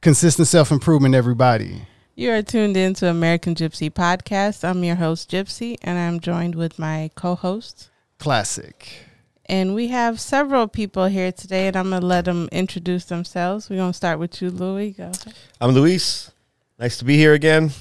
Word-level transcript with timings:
Consistent 0.00 0.46
self 0.46 0.70
improvement, 0.70 1.16
everybody. 1.16 1.82
You 2.14 2.30
are 2.30 2.40
tuned 2.40 2.76
in 2.76 2.94
to 2.94 3.10
American 3.10 3.56
Gypsy 3.56 3.90
Podcast. 3.90 4.62
I'm 4.62 4.84
your 4.84 4.94
host, 4.94 5.28
Gypsy, 5.28 5.76
and 5.82 5.98
I'm 5.98 6.20
joined 6.20 6.54
with 6.54 6.78
my 6.78 7.10
co 7.16 7.34
host. 7.34 7.90
Classic. 8.18 9.06
And 9.46 9.74
we 9.74 9.88
have 9.88 10.20
several 10.20 10.68
people 10.68 11.06
here 11.06 11.32
today, 11.32 11.66
and 11.66 11.74
I'm 11.74 11.90
going 11.90 12.02
to 12.02 12.06
let 12.06 12.26
them 12.26 12.48
introduce 12.52 13.06
themselves. 13.06 13.68
We're 13.68 13.78
going 13.78 13.90
to 13.90 13.96
start 13.96 14.20
with 14.20 14.40
you, 14.40 14.50
Louis. 14.50 14.92
Go 14.92 15.04
ahead. 15.04 15.34
I'm 15.60 15.72
Luis. 15.72 16.30
Nice 16.78 16.96
to 16.98 17.04
be 17.04 17.16
here 17.16 17.34
again. 17.34 17.72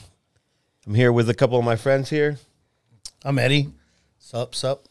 I'm 0.87 0.95
here 0.95 1.11
with 1.13 1.29
a 1.29 1.35
couple 1.35 1.59
of 1.59 1.65
my 1.65 1.75
friends 1.75 2.09
here. 2.09 2.39
I'm 3.23 3.37
Eddie. 3.37 3.69
Sup, 4.17 4.55
sup. 4.55 4.85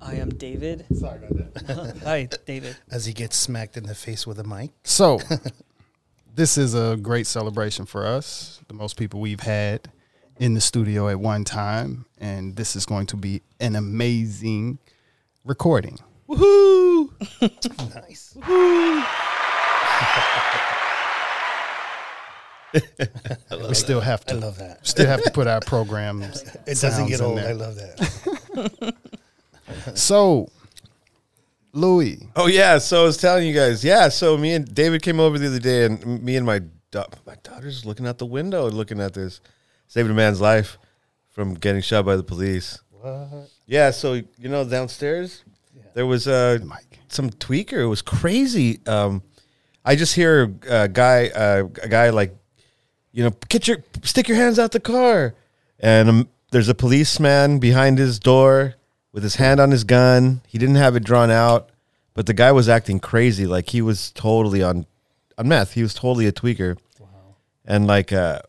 I 0.00 0.14
am 0.14 0.30
David. 0.30 0.86
Sorry 0.96 1.18
about 1.18 1.54
that. 1.54 1.96
Hi, 2.04 2.28
David. 2.46 2.76
As 2.90 3.06
he 3.06 3.12
gets 3.12 3.36
smacked 3.36 3.76
in 3.76 3.84
the 3.84 3.94
face 3.94 4.26
with 4.26 4.38
a 4.38 4.44
mic. 4.44 4.70
So, 4.84 5.18
this 6.34 6.56
is 6.56 6.74
a 6.74 6.96
great 6.96 7.26
celebration 7.26 7.84
for 7.84 8.06
us, 8.06 8.60
the 8.68 8.74
most 8.74 8.96
people 8.96 9.20
we've 9.20 9.40
had 9.40 9.90
in 10.38 10.54
the 10.54 10.60
studio 10.60 11.08
at 11.08 11.18
one 11.18 11.44
time. 11.44 12.06
And 12.18 12.54
this 12.56 12.76
is 12.76 12.86
going 12.86 13.06
to 13.06 13.16
be 13.16 13.42
an 13.60 13.74
amazing 13.76 14.78
recording. 15.44 15.98
Woohoo! 16.28 17.10
Nice. 17.94 18.34
Woohoo! 18.36 19.04
we 23.68 23.74
still 23.74 24.00
have 24.00 24.24
to. 24.26 24.34
I 24.34 24.38
to 24.38 24.46
love 24.46 24.58
that. 24.58 24.86
still 24.86 25.06
have 25.06 25.22
to 25.24 25.30
put 25.30 25.46
our 25.46 25.60
programs. 25.60 26.42
It 26.66 26.78
doesn't 26.80 27.08
get 27.08 27.20
old. 27.20 27.38
I 27.38 27.52
love 27.52 27.76
that. 27.76 28.94
So, 29.94 30.48
Louis, 31.72 32.26
Oh 32.36 32.46
yeah, 32.46 32.78
so 32.78 33.02
I 33.02 33.04
was 33.04 33.16
telling 33.16 33.46
you 33.46 33.54
guys. 33.54 33.84
Yeah, 33.84 34.08
so 34.08 34.36
me 34.36 34.54
and 34.54 34.72
David 34.74 35.02
came 35.02 35.20
over 35.20 35.38
the 35.38 35.46
other 35.46 35.58
day, 35.58 35.84
and 35.84 36.22
me 36.22 36.36
and 36.36 36.46
my 36.46 36.60
da- 36.90 37.06
my 37.26 37.34
daughter's 37.42 37.84
looking 37.84 38.06
out 38.06 38.18
the 38.18 38.26
window, 38.26 38.70
looking 38.70 39.00
at 39.00 39.14
this, 39.14 39.40
saved 39.86 40.10
a 40.10 40.14
man's 40.14 40.40
life 40.40 40.78
from 41.30 41.54
getting 41.54 41.82
shot 41.82 42.04
by 42.04 42.16
the 42.16 42.22
police. 42.22 42.80
What? 42.90 43.48
Yeah, 43.66 43.90
so 43.90 44.14
you 44.14 44.48
know 44.48 44.64
downstairs 44.64 45.44
there 45.94 46.06
was 46.06 46.28
uh, 46.28 46.58
some 47.08 47.30
tweaker. 47.30 47.82
It 47.82 47.86
was 47.86 48.02
crazy. 48.02 48.80
Um, 48.86 49.22
I 49.84 49.96
just 49.96 50.14
hear 50.14 50.54
a 50.68 50.88
guy, 50.88 51.28
uh, 51.28 51.64
a 51.82 51.88
guy 51.88 52.10
like, 52.10 52.36
you 53.12 53.24
know, 53.24 53.32
get 53.48 53.66
your 53.66 53.78
stick 54.04 54.28
your 54.28 54.36
hands 54.36 54.58
out 54.58 54.72
the 54.72 54.80
car, 54.80 55.34
and 55.80 56.08
um, 56.08 56.28
there's 56.52 56.68
a 56.68 56.74
policeman 56.74 57.58
behind 57.58 57.98
his 57.98 58.18
door 58.18 58.74
with 59.12 59.22
his 59.22 59.36
hand 59.36 59.60
on 59.60 59.70
his 59.70 59.84
gun. 59.84 60.42
He 60.46 60.58
didn't 60.58 60.76
have 60.76 60.96
it 60.96 61.04
drawn 61.04 61.30
out, 61.30 61.70
but 62.14 62.26
the 62.26 62.34
guy 62.34 62.52
was 62.52 62.68
acting 62.68 63.00
crazy, 63.00 63.46
like 63.46 63.70
he 63.70 63.82
was 63.82 64.10
totally 64.12 64.62
on 64.62 64.86
on 65.36 65.48
meth. 65.48 65.72
He 65.72 65.82
was 65.82 65.94
totally 65.94 66.26
a 66.26 66.32
tweaker, 66.32 66.78
and 67.64 67.86
like. 67.86 68.12
Uh, 68.12 68.40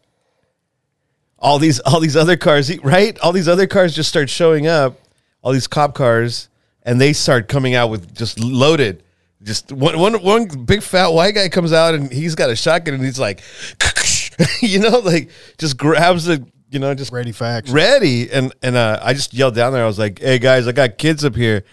all 1.42 1.58
these 1.58 1.80
all 1.80 2.00
these 2.00 2.16
other 2.16 2.38
cars 2.38 2.78
right 2.80 3.18
all 3.20 3.32
these 3.32 3.48
other 3.48 3.66
cars 3.66 3.96
just 3.96 4.10
start 4.10 4.30
showing 4.30 4.68
up 4.68 5.00
all 5.42 5.52
these 5.52 5.68
cop 5.68 5.96
cars 5.96 6.50
and 6.84 7.00
they 7.00 7.14
start 7.14 7.48
coming 7.48 7.76
out 7.76 7.90
with 7.90 8.14
just 8.14 8.40
loaded 8.40 9.04
just 9.44 9.72
one 9.72 9.98
one 9.98 10.16
one 10.22 10.48
big 10.66 10.84
fat 10.84 11.08
white 11.08 11.34
guy 11.34 11.48
comes 11.48 11.72
out 11.72 11.96
and 11.96 12.12
he's 12.12 12.36
got 12.36 12.50
a 12.50 12.56
shotgun 12.56 12.96
and 12.96 13.04
he's 13.04 13.20
like 13.20 13.42
you 14.62 14.80
know 14.80 15.00
like 15.00 15.30
just 15.58 15.78
grabs 15.78 16.26
the 16.26 16.46
you 16.70 16.80
know 16.80 16.94
just 16.94 17.12
ready 17.12 17.32
facts, 17.32 17.72
ready. 17.72 18.32
And 18.32 18.54
and 18.62 18.76
uh, 18.76 19.00
I 19.02 19.14
just 19.14 19.34
yelled 19.34 19.56
down 19.56 19.74
there. 19.74 19.84
I 19.84 19.88
was 19.88 20.00
like 20.00 20.20
hey 20.20 20.40
guys 20.40 20.68
I 20.68 20.72
got 20.72 20.98
kids 20.98 21.24
up 21.26 21.36
here. 21.36 21.64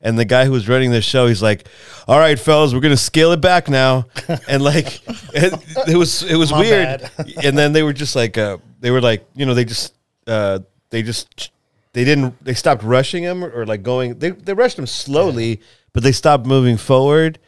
And 0.00 0.18
the 0.18 0.26
guy 0.26 0.44
who 0.44 0.52
was 0.52 0.68
running 0.68 0.90
the 0.90 1.00
show 1.00 1.28
he's 1.28 1.40
like 1.40 1.66
all 2.06 2.18
right 2.18 2.38
fellas 2.38 2.74
we're 2.74 2.80
gonna 2.80 2.96
scale 2.96 3.32
it 3.32 3.40
back 3.40 3.68
now. 3.68 4.06
And 4.48 4.62
like 4.62 5.00
it, 5.34 5.54
it 5.88 5.96
was 5.96 6.22
it 6.22 6.36
was 6.36 6.50
My 6.50 6.60
weird. 6.60 7.10
and 7.44 7.56
then 7.56 7.72
they 7.72 7.82
were 7.82 7.94
just 7.94 8.14
like 8.14 8.36
uh, 8.36 8.58
they 8.80 8.90
were 8.90 9.00
like 9.00 9.26
you 9.34 9.46
know 9.46 9.54
they 9.54 9.64
just 9.64 9.94
uh, 10.26 10.58
they 10.90 11.02
just 11.02 11.50
they 11.94 12.04
didn't 12.04 12.42
they 12.44 12.54
stopped 12.54 12.82
rushing 12.82 13.22
him 13.22 13.42
or, 13.42 13.50
or 13.50 13.66
like 13.66 13.82
going 13.82 14.18
they 14.18 14.30
they 14.30 14.52
rushed 14.52 14.78
him 14.78 14.86
slowly 14.86 15.60
but 15.94 16.02
they 16.02 16.12
stopped 16.12 16.44
moving 16.44 16.76
forward 16.76 17.38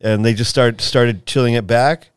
and 0.00 0.24
they 0.24 0.32
just 0.34 0.50
start 0.50 0.80
started 0.80 1.26
chilling 1.26 1.54
it 1.54 1.66
back. 1.66 2.10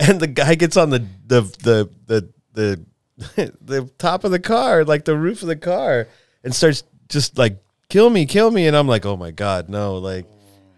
And 0.00 0.20
the 0.20 0.26
guy 0.26 0.54
gets 0.54 0.76
on 0.76 0.90
the 0.90 1.06
the 1.26 1.42
the 1.62 1.90
the 2.06 2.28
the, 2.54 2.84
the 3.36 3.90
top 3.98 4.24
of 4.24 4.30
the 4.30 4.38
car 4.38 4.84
like 4.84 5.04
the 5.04 5.16
roof 5.16 5.42
of 5.42 5.48
the 5.48 5.56
car 5.56 6.06
and 6.44 6.54
starts 6.54 6.84
just 7.08 7.36
like 7.36 7.62
kill 7.88 8.08
me 8.10 8.26
kill 8.26 8.50
me 8.50 8.66
and 8.66 8.76
I'm 8.76 8.86
like 8.86 9.04
oh 9.04 9.16
my 9.16 9.32
god 9.32 9.68
no 9.68 9.96
like 9.96 10.26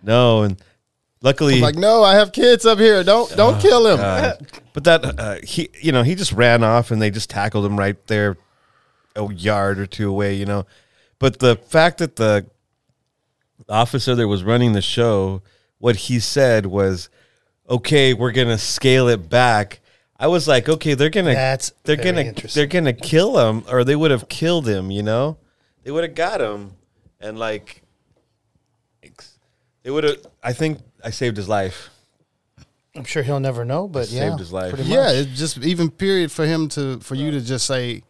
no 0.03 0.43
and 0.43 0.62
luckily 1.23 1.56
I'm 1.56 1.61
like, 1.61 1.77
no, 1.77 2.03
I 2.03 2.15
have 2.15 2.33
kids 2.33 2.67
up 2.67 2.79
here. 2.79 3.03
Don't 3.05 3.31
don't 3.37 3.61
kill 3.61 3.87
him. 3.87 3.97
God. 3.97 4.47
but 4.73 4.84
that 4.84 5.05
uh, 5.05 5.37
he, 5.43 5.69
you 5.81 5.93
know, 5.93 6.03
he 6.03 6.15
just 6.15 6.33
ran 6.33 6.62
off 6.62 6.91
and 6.91 7.00
they 7.00 7.11
just 7.11 7.31
tackled 7.31 7.65
him 7.65 7.79
right 7.79 7.97
there, 8.06 8.37
a 9.17 9.33
yard 9.33 9.79
or 9.79 9.87
two 9.87 10.09
away. 10.09 10.34
You 10.34 10.47
know, 10.47 10.67
but 11.19 11.39
the 11.39 11.56
fact 11.56 11.99
that 11.99 12.17
the 12.17 12.47
officer 13.69 14.15
that 14.15 14.29
was 14.29 14.43
running 14.43 14.73
the 14.73 14.83
show, 14.83 15.43
what 15.79 15.97
he 15.97 16.19
said 16.21 16.67
was, 16.67 17.09
"Okay, 17.69 18.15
we're 18.15 18.33
gonna 18.33 18.59
scale 18.59 19.09
it 19.09 19.29
back." 19.29 19.81
I 20.22 20.26
was 20.26 20.47
like, 20.47 20.69
"Okay, 20.69 20.92
they're 20.94 21.08
gonna 21.10 21.32
That's 21.34 21.72
they're 21.84 21.97
very 21.97 22.10
gonna 22.12 22.20
interesting. 22.28 22.60
they're 22.60 22.66
gonna 22.69 22.92
kill 22.92 23.38
him, 23.38 23.64
or 23.69 23.82
they 23.84 23.97
would 23.97 24.10
have 24.10 24.28
killed 24.28 24.69
him. 24.69 24.91
You 24.91 25.03
know, 25.03 25.38
they 25.82 25.91
would 25.91 26.04
have 26.04 26.14
got 26.14 26.41
him, 26.41 26.72
and 27.20 27.38
like." 27.38 27.82
They 29.82 29.91
would 29.91 30.04
have. 30.04 30.19
I 30.42 30.53
think 30.53 30.78
I 31.03 31.08
saved 31.10 31.36
his 31.38 31.48
life. 31.48 31.88
I'm 32.94 33.04
sure 33.04 33.22
he'll 33.22 33.41
never 33.41 33.64
know, 33.64 33.88
but 33.88 34.08
Saved 34.08 34.20
yeah. 34.32 34.36
his 34.36 34.53
life. 34.53 34.75
pretty 34.75 34.91
yeah, 34.91 35.04
much. 35.04 35.14
it's 35.14 35.38
just 35.38 35.58
even 35.58 35.91
period 35.91 36.31
for 36.31 36.44
him 36.44 36.69
to 36.70 36.98
for 37.00 37.14
you 37.14 37.31
to 37.31 37.41
just 37.41 37.64
say, 37.66 38.02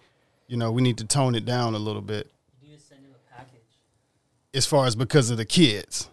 you 0.48 0.56
know, 0.56 0.72
we 0.72 0.82
need 0.82 0.98
to 0.98 1.04
tone 1.04 1.34
it 1.36 1.44
down 1.44 1.74
a 1.74 1.78
little 1.78 2.00
bit. 2.02 2.28
You 2.60 2.74
just 2.74 2.88
send 2.88 3.02
him 3.04 3.12
a 3.14 3.34
package. 3.36 3.60
as 4.52 4.66
far 4.66 4.86
as 4.86 4.96
because 4.96 5.30
of 5.30 5.36
the 5.36 5.44
kids. 5.44 6.08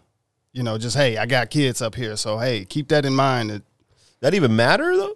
You 0.53 0.61
know, 0.63 0.77
just 0.77 0.95
hey, 0.95 1.17
I 1.17 1.25
got 1.25 1.49
kids 1.49 1.81
up 1.81 1.95
here, 1.95 2.15
so 2.17 2.37
hey, 2.37 2.65
keep 2.65 2.89
that 2.89 3.03
in 3.05 3.13
mind. 3.15 3.49
It, 3.51 3.63
That 4.19 4.33
even 4.35 4.55
matter 4.55 4.95
though? 4.95 5.15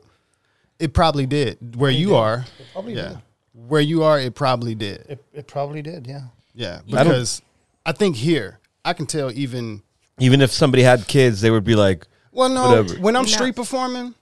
It 0.81 0.93
probably 0.93 1.25
did 1.27 1.75
where 1.75 1.91
you 1.91 2.07
did. 2.07 2.15
are. 2.15 2.45
Probably 2.73 2.95
Yeah, 2.95 3.09
did. 3.09 3.19
where 3.53 3.81
you 3.81 4.03
are, 4.03 4.19
it 4.19 4.33
probably 4.35 4.75
did. 4.75 5.05
It, 5.07 5.23
it 5.31 5.47
probably 5.47 5.81
did, 5.81 6.07
yeah. 6.07 6.27
Yeah, 6.53 6.81
because 6.85 7.41
I, 7.85 7.91
think 7.93 8.17
here 8.17 8.59
I 8.83 8.93
can 8.93 9.05
tell 9.05 9.31
even. 9.31 9.83
Even 10.19 10.41
if 10.41 10.51
somebody 10.51 10.83
had 10.83 11.07
kids, 11.07 11.39
they 11.41 11.49
would 11.51 11.63
be 11.63 11.75
like, 11.75 12.05
Well, 12.31 12.49
no, 12.49 12.67
Whatever. 12.69 12.95
when 13.01 13.15
I'm 13.15 13.25
street 13.27 13.55
performing, 13.55 14.15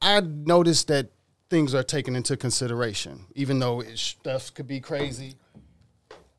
I 0.00 0.20
notice 0.20 0.84
that 0.84 1.10
things 1.50 1.74
are 1.74 1.82
taken 1.82 2.16
into 2.16 2.36
consideration, 2.36 3.26
even 3.34 3.58
though 3.58 3.80
it, 3.80 3.98
stuff 3.98 4.54
could 4.54 4.66
be 4.66 4.80
crazy. 4.80 5.34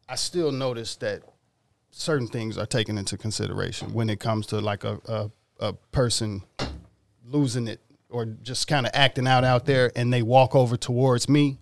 I 0.10 0.16
still 0.16 0.52
notice 0.52 0.96
that 0.98 1.22
certain 1.92 2.28
things 2.28 2.58
are 2.58 2.66
taken 2.66 2.98
into 2.98 3.18
consideration 3.18 3.94
when 3.94 4.10
it 4.10 4.20
comes 4.20 4.48
to 4.48 4.60
like 4.60 4.84
a 4.84 5.00
a, 5.06 5.32
a 5.60 5.74
person 5.92 6.44
losing 7.26 7.68
it 7.68 7.80
or 8.12 8.26
just 8.26 8.68
kind 8.68 8.86
of 8.86 8.92
acting 8.94 9.28
out 9.28 9.44
out 9.44 9.66
there, 9.66 9.92
and 9.96 10.12
they 10.14 10.22
walk 10.22 10.56
over 10.56 10.78
towards 10.78 11.28
me. 11.30 11.58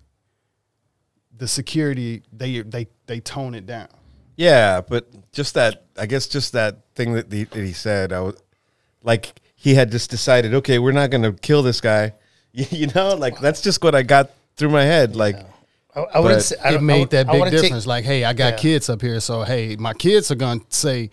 The 1.36 1.48
security 1.48 2.22
they 2.32 2.60
they 2.60 2.88
they 3.06 3.20
tone 3.20 3.54
it 3.54 3.64
down. 3.66 3.88
yeah, 4.36 4.80
but 4.82 5.08
just 5.32 5.54
that, 5.54 5.84
I 5.96 6.06
guess 6.06 6.26
just 6.26 6.52
that 6.52 6.78
thing 6.94 7.14
that 7.14 7.32
he, 7.32 7.44
that 7.44 7.64
he 7.64 7.72
said, 7.72 8.12
I 8.12 8.20
was 8.20 8.42
like, 9.02 9.40
he 9.54 9.74
had 9.74 9.90
just 9.90 10.10
decided, 10.10 10.52
okay, 10.54 10.78
we're 10.78 10.92
not 10.92 11.08
going 11.10 11.22
to 11.22 11.32
kill 11.32 11.62
this 11.62 11.80
guy. 11.80 12.12
You, 12.52 12.66
you 12.70 12.86
know, 12.88 13.14
like 13.14 13.38
that's 13.38 13.62
just 13.62 13.80
what 13.84 13.94
I 13.94 14.02
got 14.02 14.30
through 14.56 14.70
my 14.70 14.82
head. 14.82 15.14
Like, 15.14 15.36
I, 15.94 16.00
I 16.00 16.18
wouldn't 16.18 16.42
say, 16.42 16.56
I 16.56 16.70
it 16.70 16.72
don't- 16.72 16.80
I 16.80 16.82
made 16.84 17.00
would- 17.02 17.10
that 17.10 17.26
big 17.28 17.34
wouldn't 17.38 17.52
take- 17.54 17.62
difference. 17.62 17.86
like, 17.86 18.04
hey, 18.04 18.24
I 18.24 18.32
got 18.32 18.54
Yeah. 18.54 18.58
kids 18.58 18.90
up 18.90 19.00
here, 19.02 19.20
so 19.20 19.44
hey, 19.44 19.76
my 19.76 19.94
kids 19.94 20.32
are 20.32 20.34
gonna 20.34 20.58
say 20.68 21.10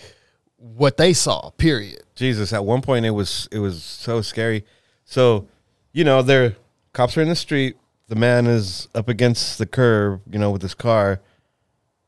what 0.58 0.98
they 0.98 1.14
saw. 1.14 1.52
Period. 1.52 2.02
Jesus, 2.16 2.54
at 2.54 2.66
one 2.66 2.82
point 2.82 3.06
it 3.06 3.12
was, 3.12 3.48
it 3.52 3.60
was 3.60 3.84
so 3.84 4.24
scary. 4.24 4.66
So, 5.08 5.48
you 5.94 6.04
know, 6.04 6.22
they're, 6.22 6.56
cops 6.94 7.18
are 7.18 7.22
in 7.22 7.30
the 7.30 7.36
street. 7.36 7.78
The 8.10 8.16
man 8.16 8.46
is 8.46 8.88
up 8.94 9.08
against 9.08 9.58
the 9.58 9.66
curb, 9.66 10.22
you 10.30 10.38
know, 10.38 10.52
with 10.52 10.62
his 10.62 10.74
car. 10.74 11.22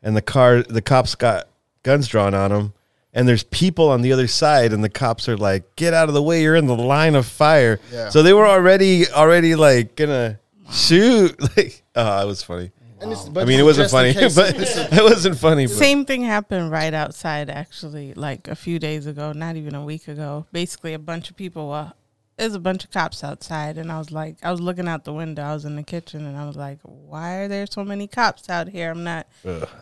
And 0.03 0.15
the 0.15 0.21
car, 0.21 0.61
the 0.63 0.81
cops 0.81 1.15
got 1.15 1.47
guns 1.83 2.07
drawn 2.07 2.33
on 2.33 2.51
him. 2.51 2.73
And 3.13 3.27
there's 3.27 3.43
people 3.43 3.89
on 3.89 4.01
the 4.01 4.13
other 4.13 4.27
side, 4.27 4.71
and 4.71 4.83
the 4.83 4.89
cops 4.89 5.27
are 5.27 5.35
like, 5.35 5.75
"Get 5.75 5.95
out 5.95 6.09
of 6.09 6.13
the 6.13 6.21
way! 6.21 6.43
You're 6.43 6.55
in 6.55 6.67
the 6.67 6.75
line 6.75 7.15
of 7.15 7.25
fire." 7.25 7.79
Yeah. 7.91 8.09
So 8.09 8.21
they 8.21 8.33
were 8.33 8.45
already, 8.45 9.09
already 9.09 9.55
like 9.55 9.95
gonna 9.95 10.39
shoot. 10.71 11.35
Like, 11.57 11.81
oh, 11.95 12.21
it 12.21 12.27
was 12.27 12.43
funny. 12.43 12.71
And 13.01 13.11
it's, 13.11 13.27
I 13.35 13.45
mean, 13.45 13.59
it 13.59 13.63
wasn't 13.63 13.89
funny, 13.89 14.13
but 14.35 14.55
it 14.55 15.03
wasn't 15.03 15.37
funny. 15.37 15.65
But 15.65 15.75
Same 15.75 16.05
thing 16.05 16.21
happened 16.21 16.69
right 16.69 16.93
outside, 16.93 17.49
actually, 17.49 18.13
like 18.13 18.47
a 18.47 18.55
few 18.55 18.77
days 18.77 19.07
ago, 19.07 19.31
not 19.31 19.55
even 19.55 19.73
a 19.73 19.83
week 19.83 20.07
ago. 20.07 20.45
Basically, 20.51 20.93
a 20.93 20.99
bunch 20.99 21.31
of 21.31 21.35
people 21.35 21.69
were 21.69 21.93
there's 22.39 22.56
a 22.56 22.59
bunch 22.59 22.86
of 22.86 22.91
cops 22.91 23.24
outside, 23.24 23.77
and 23.77 23.91
I 23.91 24.00
was 24.00 24.12
like, 24.12 24.38
I 24.41 24.50
was 24.50 24.62
looking 24.62 24.88
out 24.88 25.03
the 25.03 25.13
window. 25.13 25.44
I 25.44 25.53
was 25.53 25.65
in 25.65 25.75
the 25.75 25.83
kitchen, 25.83 26.25
and 26.25 26.38
I 26.38 26.47
was 26.47 26.56
like, 26.56 26.80
why 26.83 27.36
are 27.36 27.47
there 27.50 27.68
so 27.69 27.83
many 27.83 28.07
cops 28.07 28.50
out 28.50 28.69
here? 28.69 28.91
I'm 28.91 29.03
not. 29.03 29.27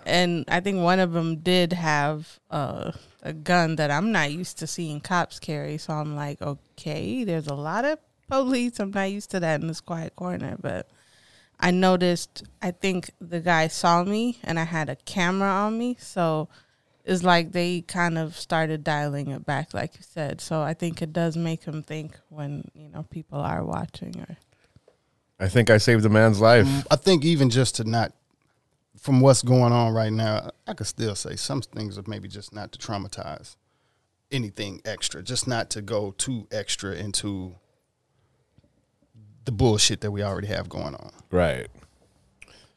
And 0.05 0.43
I 0.47 0.59
think 0.59 0.81
one 0.81 0.99
of 0.99 1.13
them 1.13 1.37
did 1.37 1.73
have 1.73 2.39
uh, 2.49 2.93
a 3.21 3.31
gun 3.31 3.75
that 3.75 3.91
I'm 3.91 4.11
not 4.11 4.31
used 4.31 4.57
to 4.59 4.67
seeing 4.67 5.01
cops 5.01 5.39
carry. 5.39 5.77
So 5.77 5.93
I'm 5.93 6.15
like, 6.15 6.41
okay, 6.41 7.23
there's 7.23 7.47
a 7.47 7.53
lot 7.53 7.85
of 7.85 7.99
police. 8.27 8.79
I'm 8.79 8.91
not 8.91 9.11
used 9.11 9.29
to 9.31 9.39
that 9.39 9.61
in 9.61 9.67
this 9.67 9.81
quiet 9.81 10.15
corner, 10.15 10.57
but. 10.59 10.89
I 11.59 11.71
noticed, 11.71 12.43
I 12.61 12.69
think 12.69 13.09
the 13.19 13.39
guy 13.39 13.67
saw 13.67 14.03
me 14.03 14.37
and 14.43 14.59
I 14.59 14.63
had 14.63 14.89
a 14.89 14.95
camera 14.95 15.49
on 15.49 15.75
me. 15.79 15.97
So 15.99 16.49
it's 17.07 17.23
like 17.23 17.53
they 17.53 17.81
kind 17.81 18.17
of 18.17 18.37
started 18.37 18.83
dialing 18.83 19.29
it 19.29 19.45
back, 19.45 19.73
like 19.73 19.95
you 19.95 20.01
said. 20.01 20.41
So 20.41 20.61
I 20.61 20.73
think 20.73 21.01
it 21.01 21.13
does 21.13 21.37
make 21.37 21.63
him 21.63 21.81
think 21.81 22.19
when, 22.27 22.69
you 22.73 22.89
know, 22.89 23.03
people 23.03 23.39
are 23.39 23.63
watching 23.63 24.13
or. 24.19 24.35
I 25.39 25.47
think 25.47 25.69
I 25.69 25.77
saved 25.77 26.05
a 26.05 26.09
man's 26.09 26.41
life. 26.41 26.65
Mm, 26.65 26.85
I 26.91 26.97
think 26.97 27.23
even 27.23 27.49
just 27.49 27.75
to 27.75 27.85
not, 27.85 28.11
from 28.99 29.21
what's 29.21 29.41
going 29.41 29.71
on 29.71 29.93
right 29.93 30.11
now, 30.11 30.49
I 30.67 30.73
could 30.73 30.87
still 30.87 31.15
say 31.15 31.37
some 31.37 31.61
things 31.61 31.97
are 31.97 32.03
maybe 32.07 32.27
just 32.27 32.53
not 32.53 32.73
to 32.73 32.79
traumatize 32.79 33.55
anything 34.29 34.81
extra, 34.83 35.23
just 35.23 35.47
not 35.47 35.69
to 35.71 35.81
go 35.81 36.11
too 36.17 36.45
extra 36.51 36.91
into 36.91 37.55
the 39.45 39.53
bullshit 39.53 40.01
that 40.01 40.11
we 40.11 40.23
already 40.23 40.47
have 40.47 40.67
going 40.67 40.95
on. 40.95 41.11
Right. 41.31 41.67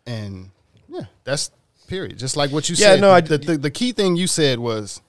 And 0.06 0.50
yeah, 0.88 1.06
that's 1.24 1.50
period. 1.90 2.18
Just 2.18 2.36
like 2.36 2.50
what 2.52 2.68
you 2.70 2.76
Yeah, 2.76 2.92
said. 2.92 3.00
no, 3.00 3.10
I- 3.10 3.20
the, 3.20 3.36
the 3.38 3.58
the 3.58 3.70
key 3.70 3.92
thing 3.92 4.16
you 4.16 4.26
said 4.26 4.58
was, 4.58 5.02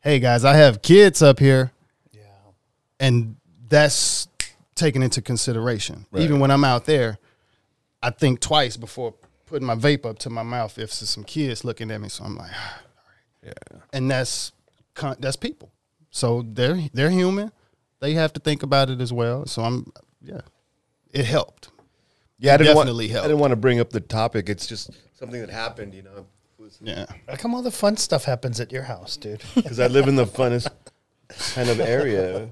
"Hey 0.00 0.18
guys, 0.18 0.44
I 0.44 0.54
have 0.56 0.82
kids 0.82 1.22
up 1.22 1.38
here." 1.38 1.72
Yeah. 2.12 2.20
and 3.00 3.36
that's 3.68 4.28
taken 4.74 5.02
into 5.02 5.22
consideration. 5.22 6.06
Right. 6.10 6.22
Even 6.24 6.40
when 6.40 6.50
I'm 6.50 6.64
out 6.64 6.84
there, 6.84 7.18
I 8.02 8.10
think 8.10 8.40
twice 8.40 8.76
before 8.76 9.14
putting 9.46 9.66
my 9.66 9.76
vape 9.76 10.04
up 10.04 10.18
to 10.20 10.30
my 10.30 10.42
mouth 10.42 10.72
if 10.78 10.90
there's 10.98 11.08
some 11.08 11.24
kids 11.24 11.64
looking 11.64 11.90
at 11.90 12.00
me. 12.00 12.08
So 12.08 12.24
I'm 12.24 12.36
like, 12.36 12.50
Yeah. 13.42 13.52
and 13.92 14.10
that's 14.10 14.52
that's 15.20 15.36
people. 15.36 15.70
So 16.10 16.42
they're 16.46 16.80
they're 16.92 17.10
human. 17.10 17.52
They 18.00 18.14
have 18.14 18.32
to 18.34 18.40
think 18.40 18.62
about 18.62 18.90
it 18.90 19.00
as 19.00 19.12
well. 19.12 19.46
So 19.46 19.62
I'm 19.62 19.92
yeah, 20.22 20.40
it 21.12 21.24
helped. 21.24 21.70
Yeah, 22.44 22.54
I 22.54 22.56
didn't 22.58 22.76
definitely 22.76 23.06
want, 23.06 23.12
helped. 23.12 23.24
I 23.24 23.28
didn't 23.28 23.40
want 23.40 23.50
to 23.52 23.56
bring 23.56 23.80
up 23.80 23.90
the 23.90 24.00
topic. 24.00 24.50
It's 24.50 24.66
just 24.66 24.90
something 25.14 25.40
that 25.40 25.48
happened, 25.48 25.94
you 25.94 26.02
know, 26.02 26.26
Yeah, 26.82 27.06
How 27.26 27.36
come 27.36 27.54
all 27.54 27.62
the 27.62 27.70
fun 27.70 27.96
stuff 27.96 28.26
happens 28.26 28.60
at 28.60 28.70
your 28.70 28.82
house, 28.82 29.16
dude? 29.16 29.42
because 29.54 29.80
I 29.80 29.86
live 29.86 30.08
in 30.08 30.16
the 30.16 30.26
funnest 30.26 30.68
kind 31.54 31.70
of 31.70 31.80
area. 31.80 32.50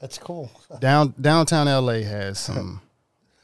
That's 0.00 0.16
cool. 0.16 0.50
down 0.80 1.14
downtown 1.20 1.66
LA 1.66 2.00
has 2.00 2.38
some 2.38 2.80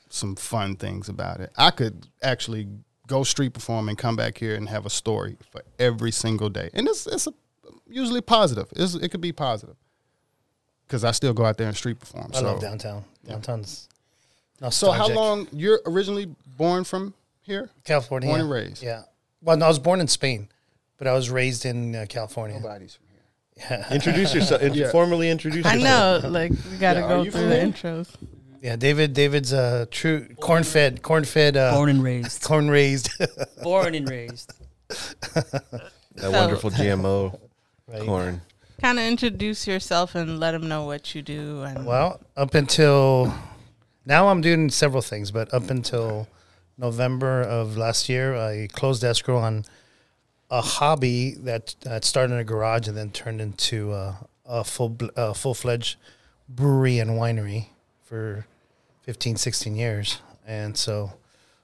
some 0.08 0.34
fun 0.34 0.76
things 0.76 1.10
about 1.10 1.40
it. 1.40 1.52
I 1.58 1.70
could 1.70 2.06
actually 2.22 2.66
go 3.06 3.22
street 3.22 3.52
perform 3.52 3.90
and 3.90 3.98
come 3.98 4.16
back 4.16 4.38
here 4.38 4.54
and 4.54 4.66
have 4.68 4.86
a 4.86 4.90
story 4.90 5.36
for 5.50 5.60
every 5.78 6.10
single 6.10 6.48
day, 6.48 6.70
and 6.72 6.88
it's 6.88 7.06
it's 7.06 7.26
a, 7.26 7.34
usually 7.86 8.22
positive. 8.22 8.66
It's, 8.76 8.94
it 8.94 9.10
could 9.10 9.20
be 9.20 9.32
positive 9.32 9.76
because 10.86 11.04
I 11.04 11.10
still 11.10 11.34
go 11.34 11.44
out 11.44 11.58
there 11.58 11.68
and 11.68 11.76
street 11.76 11.98
perform. 11.98 12.30
I 12.32 12.38
so, 12.38 12.44
love 12.44 12.60
downtown. 12.62 13.04
Downtown's 13.26 13.89
so 14.68 14.90
how 14.92 15.08
long 15.08 15.48
you're 15.52 15.80
originally 15.86 16.26
born 16.58 16.84
from 16.84 17.14
here? 17.40 17.70
California. 17.84 18.28
Born 18.28 18.40
and 18.42 18.50
raised. 18.50 18.82
Yeah. 18.82 19.02
Well, 19.40 19.56
no, 19.56 19.64
I 19.64 19.68
was 19.68 19.78
born 19.78 20.00
in 20.00 20.08
Spain, 20.08 20.48
but 20.98 21.06
I 21.06 21.14
was 21.14 21.30
raised 21.30 21.64
in 21.64 21.94
uh, 21.96 22.04
California. 22.08 22.60
Nobody's 22.60 22.96
from 22.96 23.06
here. 23.08 23.78
Yeah. 23.88 23.94
Introduce 23.94 24.34
yourself. 24.34 24.60
int- 24.60 24.74
Yeah. 24.76 24.90
Formally 24.90 25.30
introduce 25.30 25.64
I 25.64 25.76
yourself. 25.76 26.24
know, 26.24 26.28
like, 26.28 26.50
we 26.50 26.76
got 26.76 26.94
to 26.94 27.00
Yeah, 27.00 27.08
go 27.08 27.22
through 27.24 27.40
the 27.40 27.46
there? 27.48 27.66
intros. 27.66 28.08
yeah. 28.60 28.76
David. 28.76 29.14
David's 29.14 29.52
a 29.52 29.86
true 29.90 30.28
corn 30.40 30.62
fed, 30.64 31.00
corn 31.00 31.24
fed, 31.24 31.56
uh, 31.56 31.72
Born 31.72 31.88
and 31.88 32.02
raised. 32.02 32.42
corn 32.50 32.68
raised. 32.70 33.08
Born 33.62 33.94
and 33.94 34.06
raised. 34.10 34.52
That 34.88 35.62
So- 36.18 36.30
wonderful 36.32 36.70
GMO 36.70 37.38
Right. 37.88 38.02
corn. 38.02 38.42
Kind 38.80 38.98
of 38.98 39.04
introduce 39.04 39.66
yourself 39.66 40.14
and 40.14 40.38
let 40.40 40.52
them 40.52 40.68
know 40.68 40.84
what 40.84 41.14
you 41.14 41.20
do. 41.22 41.62
And 41.62 41.84
Well, 41.84 42.20
up 42.36 42.54
until 42.54 43.32
now, 44.10 44.26
I'm 44.26 44.40
doing 44.40 44.70
several 44.70 45.02
things, 45.02 45.30
but 45.30 45.54
up 45.54 45.70
until 45.70 46.26
November 46.76 47.42
of 47.42 47.76
last 47.76 48.08
year, 48.08 48.34
I 48.34 48.66
closed 48.66 49.04
escrow 49.04 49.38
on 49.38 49.64
a 50.50 50.60
hobby 50.60 51.36
that, 51.44 51.76
that 51.82 52.04
started 52.04 52.34
in 52.34 52.40
a 52.40 52.44
garage 52.44 52.88
and 52.88 52.96
then 52.96 53.12
turned 53.12 53.40
into 53.40 53.92
uh, 53.92 54.14
a 54.44 54.64
full 54.64 54.88
bl- 54.88 55.10
uh, 55.14 55.32
full 55.32 55.54
fledged 55.54 55.96
brewery 56.48 56.98
and 56.98 57.12
winery 57.12 57.68
for 58.02 58.46
15, 59.02 59.36
16 59.36 59.76
years, 59.76 60.20
and 60.44 60.76
so 60.76 61.12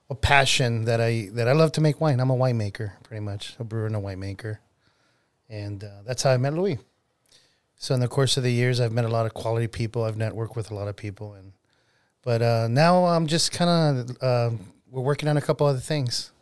a 0.08 0.14
passion 0.14 0.84
that 0.84 1.00
I 1.00 1.28
that 1.32 1.48
I 1.48 1.52
love 1.52 1.72
to 1.72 1.80
make 1.80 2.00
wine. 2.00 2.20
I'm 2.20 2.30
a 2.30 2.36
winemaker, 2.36 2.92
pretty 3.02 3.24
much 3.24 3.56
a 3.58 3.64
brewer 3.64 3.86
and 3.86 3.96
a 3.96 4.00
winemaker, 4.00 4.58
and 5.50 5.82
uh, 5.82 6.02
that's 6.06 6.22
how 6.22 6.30
I 6.30 6.36
met 6.36 6.54
Louis. 6.54 6.78
So 7.76 7.92
in 7.92 7.98
the 7.98 8.06
course 8.06 8.36
of 8.36 8.44
the 8.44 8.52
years, 8.52 8.80
I've 8.80 8.92
met 8.92 9.04
a 9.04 9.08
lot 9.08 9.26
of 9.26 9.34
quality 9.34 9.66
people. 9.66 10.04
I've 10.04 10.14
networked 10.14 10.54
with 10.54 10.70
a 10.70 10.74
lot 10.76 10.86
of 10.86 10.94
people, 10.94 11.34
and 11.34 11.52
but 12.26 12.42
uh, 12.42 12.66
now 12.68 13.06
I'm 13.06 13.28
just 13.28 13.52
kind 13.52 13.70
of 13.70 14.18
uh, 14.20 14.50
we're 14.90 15.06
working 15.10 15.28
on 15.28 15.36
a 15.36 15.40
couple 15.40 15.64
other 15.64 15.78
things. 15.78 16.32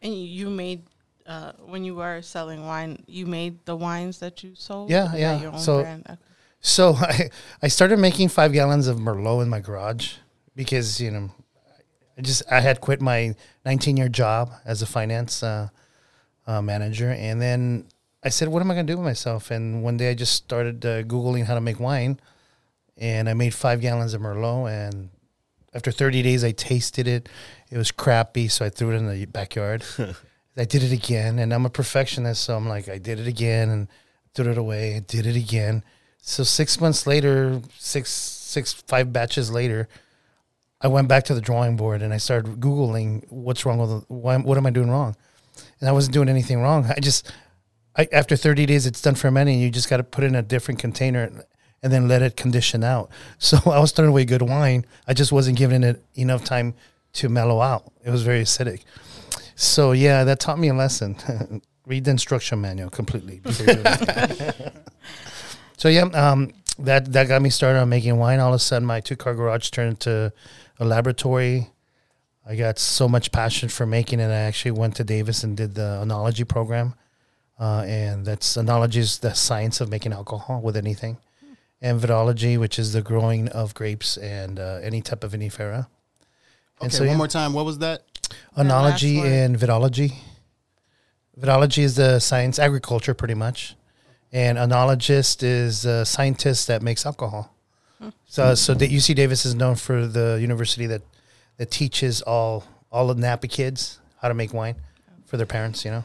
and 0.00 0.14
you 0.14 0.48
made, 0.48 0.82
uh, 1.26 1.52
when 1.66 1.82
you 1.84 1.96
were 1.96 2.22
selling 2.22 2.64
wine, 2.64 3.02
you 3.08 3.26
made 3.26 3.58
the 3.66 3.74
wines 3.74 4.20
that 4.20 4.44
you 4.44 4.54
sold? 4.54 4.90
Yeah, 4.90 5.10
yeah. 5.16 5.56
So- 5.56 5.82
brand? 5.82 6.18
So 6.60 6.94
I 7.14 7.30
I 7.60 7.68
started 7.68 7.98
making 7.98 8.28
five 8.30 8.52
gallons 8.52 8.86
of 8.86 8.96
Merlot 8.98 9.42
in 9.42 9.48
my 9.50 9.60
garage 9.60 10.14
because 10.54 11.00
you 11.00 11.10
know 11.10 11.26
I 12.16 12.22
just 12.22 12.42
I 12.50 12.60
had 12.60 12.80
quit 12.80 13.00
my 13.02 13.34
19 13.66 13.96
year 13.98 14.08
job 14.08 14.52
as 14.64 14.82
a 14.82 14.86
finance 14.86 15.42
uh, 15.42 15.68
uh, 16.46 16.62
manager, 16.62 17.10
and 17.10 17.42
then 17.42 17.88
I 18.22 18.30
said, 18.30 18.48
"What 18.48 18.62
am 18.62 18.70
I 18.70 18.74
going 18.74 18.86
to 18.86 18.92
do 18.92 18.96
with 18.96 19.04
myself?" 19.04 19.50
And 19.50 19.82
one 19.82 19.96
day 19.98 20.10
I 20.10 20.14
just 20.14 20.32
started 20.32 20.86
uh, 20.86 21.02
googling 21.02 21.44
how 21.44 21.54
to 21.54 21.60
make 21.60 21.80
wine, 21.80 22.20
and 22.96 23.28
I 23.28 23.34
made 23.34 23.52
five 23.52 23.80
gallons 23.82 24.14
of 24.14 24.22
Merlot. 24.22 24.70
And 24.70 25.10
after 25.74 25.90
30 25.90 26.22
days, 26.22 26.44
I 26.44 26.52
tasted 26.52 27.08
it. 27.08 27.28
It 27.70 27.76
was 27.76 27.90
crappy, 27.90 28.48
so 28.48 28.64
I 28.64 28.70
threw 28.70 28.92
it 28.92 28.96
in 28.96 29.08
the 29.08 29.26
backyard. 29.26 29.84
I 30.56 30.64
did 30.64 30.84
it 30.84 30.92
again, 30.92 31.40
and 31.40 31.52
I'm 31.52 31.66
a 31.66 31.70
perfectionist, 31.70 32.44
so 32.44 32.56
I'm 32.56 32.68
like, 32.68 32.88
I 32.88 32.98
did 32.98 33.18
it 33.18 33.26
again 33.26 33.70
and 33.70 33.88
threw 34.34 34.52
it 34.52 34.58
away. 34.58 34.96
I 34.96 35.00
did 35.00 35.26
it 35.26 35.34
again. 35.34 35.82
So 36.18 36.44
six 36.44 36.80
months 36.80 37.06
later, 37.06 37.60
six, 37.76 38.10
six, 38.10 38.72
five 38.72 39.12
batches 39.12 39.50
later, 39.50 39.88
I 40.80 40.88
went 40.88 41.08
back 41.08 41.24
to 41.24 41.34
the 41.34 41.40
drawing 41.40 41.76
board 41.76 42.02
and 42.02 42.14
I 42.14 42.18
started 42.18 42.60
googling 42.60 43.24
what's 43.30 43.66
wrong 43.66 43.78
with 43.78 43.90
the, 43.90 43.96
why, 44.08 44.36
what 44.36 44.56
am 44.56 44.66
I 44.66 44.70
doing 44.70 44.90
wrong, 44.90 45.16
and 45.80 45.88
I 45.88 45.92
wasn't 45.92 46.14
doing 46.14 46.28
anything 46.28 46.60
wrong. 46.60 46.86
I 46.86 47.00
just, 47.00 47.32
I, 47.96 48.06
after 48.12 48.36
30 48.36 48.66
days, 48.66 48.86
it's 48.86 49.02
done 49.02 49.16
fermenting. 49.16 49.58
You 49.60 49.70
just 49.70 49.90
got 49.90 49.96
to 49.96 50.04
put 50.04 50.22
it 50.22 50.28
in 50.28 50.34
a 50.36 50.42
different 50.42 50.78
container 50.78 51.44
and 51.84 51.92
then 51.92 52.08
let 52.08 52.22
it 52.22 52.36
condition 52.36 52.82
out. 52.82 53.10
So 53.38 53.58
I 53.66 53.78
was 53.78 53.92
throwing 53.92 54.10
away 54.10 54.24
good 54.24 54.42
wine. 54.42 54.86
I 55.06 55.12
just 55.12 55.30
wasn't 55.30 55.58
giving 55.58 55.84
it 55.84 56.02
enough 56.14 56.44
time 56.44 56.74
to 57.14 57.28
mellow 57.28 57.60
out. 57.60 57.92
It 58.04 58.10
was 58.10 58.22
very 58.22 58.42
acidic. 58.42 58.80
So 59.54 59.92
yeah, 59.92 60.24
that 60.24 60.40
taught 60.40 60.58
me 60.58 60.68
a 60.68 60.74
lesson. 60.74 61.16
Read 61.86 62.04
the 62.04 62.10
instruction 62.10 62.60
manual 62.60 62.88
completely. 62.88 63.42
so 65.76 65.88
yeah, 65.88 66.04
um, 66.14 66.52
that 66.78 67.12
that 67.12 67.28
got 67.28 67.42
me 67.42 67.50
started 67.50 67.78
on 67.80 67.90
making 67.90 68.16
wine. 68.16 68.40
All 68.40 68.48
of 68.48 68.54
a 68.54 68.58
sudden, 68.58 68.86
my 68.86 69.00
two 69.00 69.16
car 69.16 69.34
garage 69.34 69.68
turned 69.70 69.90
into 69.90 70.32
a 70.78 70.84
laboratory. 70.84 71.68
I 72.46 72.56
got 72.56 72.78
so 72.78 73.06
much 73.08 73.30
passion 73.30 73.68
for 73.68 73.84
making 73.86 74.20
it. 74.20 74.28
I 74.28 74.46
actually 74.48 74.72
went 74.72 74.96
to 74.96 75.04
Davis 75.04 75.44
and 75.44 75.56
did 75.56 75.74
the 75.74 76.02
enology 76.02 76.48
program, 76.48 76.94
uh, 77.60 77.84
and 77.86 78.24
that's 78.24 78.56
enology 78.56 78.96
is 78.96 79.18
the 79.18 79.34
science 79.34 79.82
of 79.82 79.90
making 79.90 80.12
alcohol 80.14 80.62
with 80.62 80.76
anything, 80.76 81.18
and 81.84 82.00
vidology, 82.00 82.58
which 82.58 82.78
is 82.78 82.94
the 82.94 83.02
growing 83.02 83.46
of 83.50 83.74
grapes 83.74 84.16
and 84.16 84.58
uh, 84.58 84.80
any 84.82 85.02
type 85.02 85.22
of 85.22 85.32
vinifera. 85.32 85.86
And 86.80 86.88
Okay, 86.88 86.96
so, 86.96 87.00
one 87.00 87.10
yeah. 87.10 87.16
more 87.18 87.28
time. 87.28 87.52
What 87.52 87.66
was 87.66 87.78
that? 87.78 88.02
That 88.56 88.66
last 88.66 89.02
Enology 89.02 89.20
word. 89.20 89.32
and 89.32 89.56
vidology. 89.56 90.14
Vidology 91.38 91.82
is 91.82 91.96
the 91.96 92.20
science, 92.20 92.58
agriculture, 92.58 93.12
pretty 93.12 93.34
much, 93.34 93.76
and 94.32 94.56
enologist 94.56 95.42
is 95.42 95.84
a 95.84 96.06
scientist 96.06 96.68
that 96.68 96.80
makes 96.82 97.04
alcohol. 97.04 97.50
So, 98.26 98.54
so 98.54 98.74
that 98.74 98.90
UC 98.90 99.14
Davis 99.14 99.46
is 99.46 99.54
known 99.54 99.76
for 99.76 100.06
the 100.06 100.38
university 100.40 100.86
that 100.86 101.02
that 101.58 101.70
teaches 101.70 102.20
all 102.22 102.64
all 102.90 103.10
of 103.10 103.18
Napa 103.18 103.46
kids 103.46 103.98
how 104.20 104.28
to 104.28 104.34
make 104.34 104.52
wine 104.52 104.76
for 105.26 105.36
their 105.36 105.46
parents. 105.46 105.84
You 105.84 105.90
know. 105.92 106.04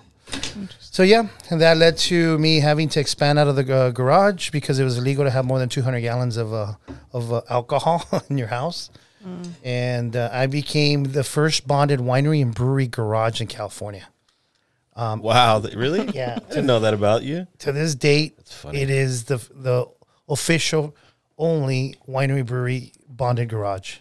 So 0.80 1.04
yeah, 1.04 1.28
and 1.50 1.62
that 1.62 1.78
led 1.78 1.98
to 2.10 2.38
me 2.40 2.60
having 2.60 2.90
to 2.90 3.00
expand 3.00 3.40
out 3.40 3.48
of 3.48 3.56
the 3.56 3.74
uh, 3.76 3.90
garage 3.92 4.50
because 4.50 4.80
it 4.80 4.84
was 4.84 4.98
illegal 4.98 5.24
to 5.24 5.30
have 5.30 5.46
more 5.46 5.60
than 5.60 5.70
200 5.70 6.02
gallons 6.02 6.36
of 6.38 6.54
uh, 6.54 6.74
of 7.14 7.32
uh, 7.32 7.42
alcohol 7.50 8.06
in 8.30 8.38
your 8.38 8.48
house. 8.48 8.90
And 9.64 10.16
uh, 10.16 10.30
I 10.32 10.48
became 10.48 11.04
the 11.04 11.24
first 11.26 11.68
bonded 11.68 12.00
winery 12.00 12.42
and 12.42 12.56
brewery 12.56 12.88
garage 12.88 13.42
in 13.42 13.48
California. 13.48 14.08
wow, 14.96 15.60
th- 15.60 15.76
really? 15.76 16.08
Yeah. 16.14 16.40
I 16.42 16.50
didn't 16.50 16.68
know 16.68 16.80
that 16.80 16.94
about 16.94 17.24
you. 17.24 17.46
To 17.60 17.72
this 17.72 17.96
date, 17.96 18.38
funny. 18.46 18.80
it 18.82 18.90
is 18.90 19.26
the 19.26 19.38
the 19.54 19.88
official 20.28 20.96
only 21.38 21.96
winery 22.08 22.46
brewery 22.46 22.94
bonded 23.08 23.50
garage. 23.50 23.98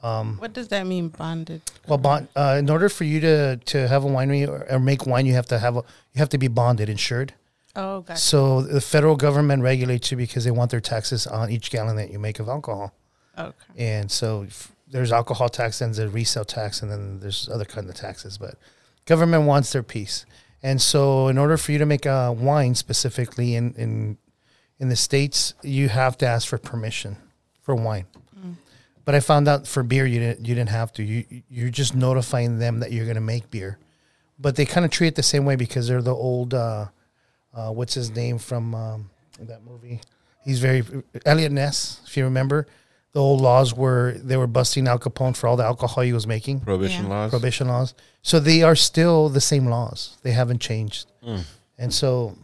What 0.00 0.52
does 0.52 0.68
that 0.68 0.86
mean, 0.86 1.08
bonded? 1.08 1.62
Well, 1.86 1.98
bond 1.98 2.28
uh, 2.36 2.56
in 2.58 2.70
order 2.70 2.88
for 2.88 3.04
you 3.04 3.20
to 3.20 3.56
to 3.56 3.88
have 3.88 4.04
a 4.04 4.08
winery 4.08 4.46
or, 4.48 4.66
or 4.70 4.78
make 4.78 5.06
wine, 5.06 5.26
you 5.26 5.34
have 5.34 5.46
to 5.46 5.58
have 5.58 5.76
a 5.76 5.82
you 6.14 6.18
have 6.18 6.28
to 6.30 6.38
be 6.38 6.48
bonded, 6.48 6.88
insured. 6.88 7.34
Oh, 7.74 8.00
gotcha. 8.02 8.20
So 8.20 8.62
the 8.62 8.80
federal 8.80 9.16
government 9.16 9.62
regulates 9.62 10.10
you 10.10 10.16
because 10.16 10.44
they 10.44 10.50
want 10.50 10.70
their 10.70 10.80
taxes 10.80 11.26
on 11.26 11.50
each 11.50 11.70
gallon 11.70 11.96
that 11.96 12.10
you 12.10 12.18
make 12.18 12.40
of 12.40 12.48
alcohol. 12.48 12.92
Okay. 13.36 13.52
And 13.76 14.10
so 14.10 14.42
f- 14.48 14.72
there's 14.88 15.12
alcohol 15.12 15.48
tax, 15.48 15.80
and 15.80 15.94
there's 15.94 16.12
resale 16.12 16.44
tax, 16.44 16.82
and 16.82 16.90
then 16.90 17.20
there's 17.20 17.48
other 17.48 17.64
kind 17.64 17.88
of 17.88 17.94
taxes. 17.94 18.38
But 18.38 18.54
government 19.06 19.44
wants 19.44 19.72
their 19.72 19.82
piece. 19.82 20.26
And 20.62 20.82
so 20.82 21.28
in 21.28 21.38
order 21.38 21.56
for 21.56 21.70
you 21.70 21.78
to 21.78 21.86
make 21.86 22.04
a 22.06 22.32
wine 22.32 22.74
specifically 22.74 23.54
in 23.54 23.74
in 23.74 24.18
in 24.80 24.88
the 24.88 24.96
states, 24.96 25.54
you 25.62 25.88
have 25.88 26.16
to 26.18 26.26
ask 26.26 26.48
for 26.48 26.58
permission 26.58 27.16
for 27.62 27.74
wine. 27.74 28.06
But 29.08 29.14
I 29.14 29.20
found 29.20 29.48
out 29.48 29.66
for 29.66 29.82
beer 29.82 30.04
you 30.04 30.20
didn't 30.20 30.46
you 30.46 30.54
didn't 30.54 30.68
have 30.68 30.92
to. 30.92 31.02
You 31.02 31.24
you're 31.48 31.70
just 31.70 31.94
notifying 31.94 32.58
them 32.58 32.80
that 32.80 32.92
you're 32.92 33.06
going 33.06 33.14
to 33.14 33.22
make 33.22 33.50
beer. 33.50 33.78
But 34.38 34.56
they 34.56 34.66
kind 34.66 34.84
of 34.84 34.90
treat 34.90 35.08
it 35.08 35.14
the 35.14 35.22
same 35.22 35.46
way 35.46 35.56
because 35.56 35.88
they're 35.88 36.02
the 36.02 36.14
old 36.14 36.52
uh, 36.52 36.88
uh, 37.54 37.70
what's 37.70 37.94
his 37.94 38.10
name 38.14 38.36
from 38.36 38.74
um, 38.74 39.08
that 39.40 39.64
movie? 39.64 40.02
He's 40.44 40.60
very 40.60 40.84
Eliot 41.24 41.52
Ness, 41.52 42.02
if 42.06 42.18
you 42.18 42.24
remember. 42.24 42.66
The 43.12 43.20
old 43.22 43.40
laws 43.40 43.72
were 43.72 44.14
they 44.22 44.36
were 44.36 44.46
busting 44.46 44.86
Al 44.86 44.98
Capone 44.98 45.34
for 45.34 45.46
all 45.48 45.56
the 45.56 45.64
alcohol 45.64 46.04
he 46.04 46.12
was 46.12 46.26
making, 46.26 46.60
Prohibition 46.60 47.04
Yeah. 47.04 47.10
laws. 47.10 47.30
prohibition 47.30 47.66
laws. 47.66 47.94
So 48.20 48.38
they 48.38 48.62
are 48.62 48.76
still 48.76 49.30
the 49.30 49.40
same 49.40 49.64
laws. 49.70 50.18
They 50.22 50.32
haven't 50.32 50.60
changed. 50.60 51.10
And 51.78 51.94
so, 51.94 52.36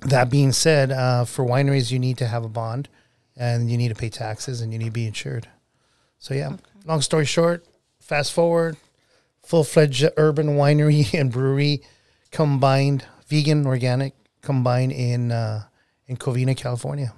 that 0.00 0.30
being 0.30 0.52
said, 0.52 0.92
uh, 0.92 1.26
for 1.26 1.44
wineries, 1.44 1.90
you 1.92 1.98
need 1.98 2.16
to 2.16 2.26
have 2.26 2.42
a 2.42 2.48
bond, 2.48 2.88
and 3.36 3.70
you 3.70 3.76
need 3.76 3.88
to 3.88 3.94
pay 3.94 4.08
taxes, 4.08 4.62
and 4.62 4.72
you 4.72 4.78
need 4.78 4.86
to 4.86 4.98
be 5.02 5.06
insured. 5.06 5.46
So 6.20 6.34
yeah, 6.34 6.56
long 6.84 7.00
story 7.00 7.24
short, 7.24 7.64
fast 7.98 8.32
forward, 8.32 8.76
full 9.42 9.64
fledged 9.64 10.06
urban 10.18 10.48
winery 10.48 11.12
and 11.18 11.32
brewery 11.32 11.82
combined, 12.30 13.06
vegan, 13.26 13.66
organic, 13.66 14.14
combined 14.42 14.92
in 14.92 15.32
uh, 15.32 15.64
in 16.06 16.18
Covina, 16.18 16.54
California. 16.54 17.14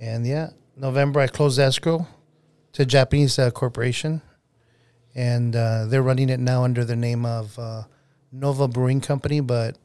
And 0.00 0.26
yeah, 0.26 0.50
November 0.74 1.20
I 1.20 1.26
closed 1.26 1.58
escrow 1.58 2.06
to 2.72 2.82
a 2.82 2.86
Japanese 2.86 3.38
uh, 3.38 3.50
corporation, 3.50 4.22
and 5.14 5.54
uh, 5.54 5.84
they're 5.84 6.02
running 6.02 6.30
it 6.30 6.40
now 6.40 6.64
under 6.64 6.86
the 6.86 6.96
name 6.96 7.26
of 7.26 7.58
uh, 7.58 7.82
Nova 8.32 8.68
Brewing 8.68 9.02
Company, 9.02 9.40
but 9.40 9.76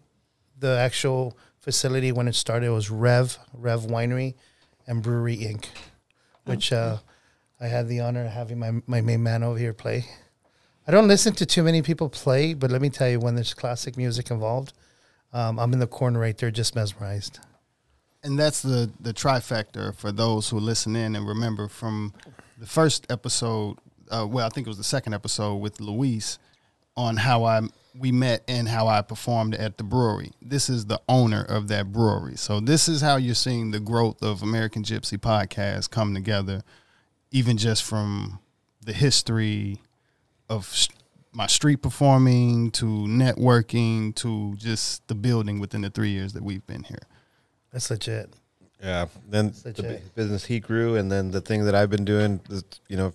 the 0.58 0.78
actual 0.78 1.38
facility 1.60 2.14
when 2.14 2.30
it 2.30 2.36
started 2.36 2.72
was 2.72 2.90
Rev 2.90 3.38
Rev 3.54 3.82
Winery 3.82 4.36
and 4.88 5.04
Brewery 5.04 5.36
Inc., 5.36 5.66
which 6.46 6.72
uh, 6.72 7.00
I 7.60 7.68
had 7.68 7.88
the 7.88 8.00
honor 8.02 8.26
of 8.26 8.32
having 8.32 8.60
my 8.60 8.72
my 8.86 9.02
main 9.02 9.24
man 9.24 9.44
over 9.44 9.58
here 9.58 9.74
play. 9.74 10.06
I 10.88 10.92
don't 10.92 11.08
listen 11.08 11.34
to 11.36 11.46
too 11.46 11.64
many 11.64 11.82
people 11.82 12.08
play, 12.10 12.54
but 12.54 12.72
let 12.72 12.82
me 12.82 12.90
tell 12.90 13.10
you, 13.10 13.20
when 13.20 13.36
there's 13.36 13.54
classic 13.54 13.98
music 13.98 14.32
involved, 14.32 14.72
um, 15.34 15.60
I'm 15.60 15.74
in 15.74 15.80
the 15.80 15.88
corner 15.88 16.20
right 16.20 16.38
there, 16.38 16.50
just 16.52 16.76
mesmerized. 16.76 17.40
and 18.24 18.38
that's 18.40 18.62
the 18.62 18.90
the 19.00 19.14
trifecta 19.14 19.94
for 19.96 20.12
those 20.12 20.50
who 20.50 20.60
listen 20.60 20.96
in 20.96 21.16
and 21.16 21.28
remember 21.28 21.68
from 21.68 22.14
the 22.58 22.66
first 22.68 23.06
episode. 23.12 23.78
Uh, 24.10 24.26
well, 24.30 24.46
I 24.46 24.50
think 24.50 24.66
it 24.68 24.70
was 24.70 24.78
the 24.78 24.84
second 24.86 25.14
episode 25.14 25.56
with 25.56 25.82
Luis 25.82 26.40
on 26.96 27.18
how 27.18 27.44
I 27.44 27.62
we 27.98 28.12
met 28.12 28.44
and 28.48 28.68
how 28.70 28.88
I 28.88 29.02
performed 29.02 29.56
at 29.56 29.78
the 29.78 29.84
brewery. 29.84 30.32
This 30.42 30.70
is 30.70 30.86
the 30.86 31.02
owner 31.10 31.44
of 31.44 31.68
that 31.68 31.92
brewery, 31.92 32.38
so 32.38 32.60
this 32.60 32.88
is 32.88 33.02
how 33.02 33.18
you're 33.18 33.36
seeing 33.36 33.72
the 33.72 33.80
growth 33.82 34.22
of 34.24 34.42
American 34.44 34.84
Gypsy 34.84 35.18
podcast 35.18 35.90
come 35.90 36.14
together, 36.14 36.62
even 37.32 37.58
just 37.58 37.84
from 37.84 38.40
the 38.84 38.94
history 38.94 39.82
of 40.50 40.70
s- 40.72 40.88
my 41.34 41.48
street 41.48 41.82
performing 41.82 42.72
to 42.72 42.86
networking 42.86 44.16
to 44.16 44.56
just 44.58 45.08
the 45.08 45.16
building 45.16 45.60
within 45.60 45.82
the 45.82 45.90
three 45.90 46.10
years 46.10 46.34
that 46.34 46.44
we've 46.44 46.66
been 46.68 46.84
here. 46.84 47.04
That's 47.72 47.90
legit. 47.92 48.34
Yeah. 48.82 49.08
Then 49.28 49.54
Such 49.54 49.78
the 49.78 49.98
a- 49.98 50.00
business 50.16 50.46
he 50.46 50.60
grew, 50.60 50.96
and 50.96 51.12
then 51.12 51.32
the 51.32 51.42
thing 51.42 51.66
that 51.66 51.76
I've 51.76 51.90
been 51.90 52.06
doing, 52.06 52.40
is, 52.50 52.64
you 52.88 52.96
know, 52.98 53.14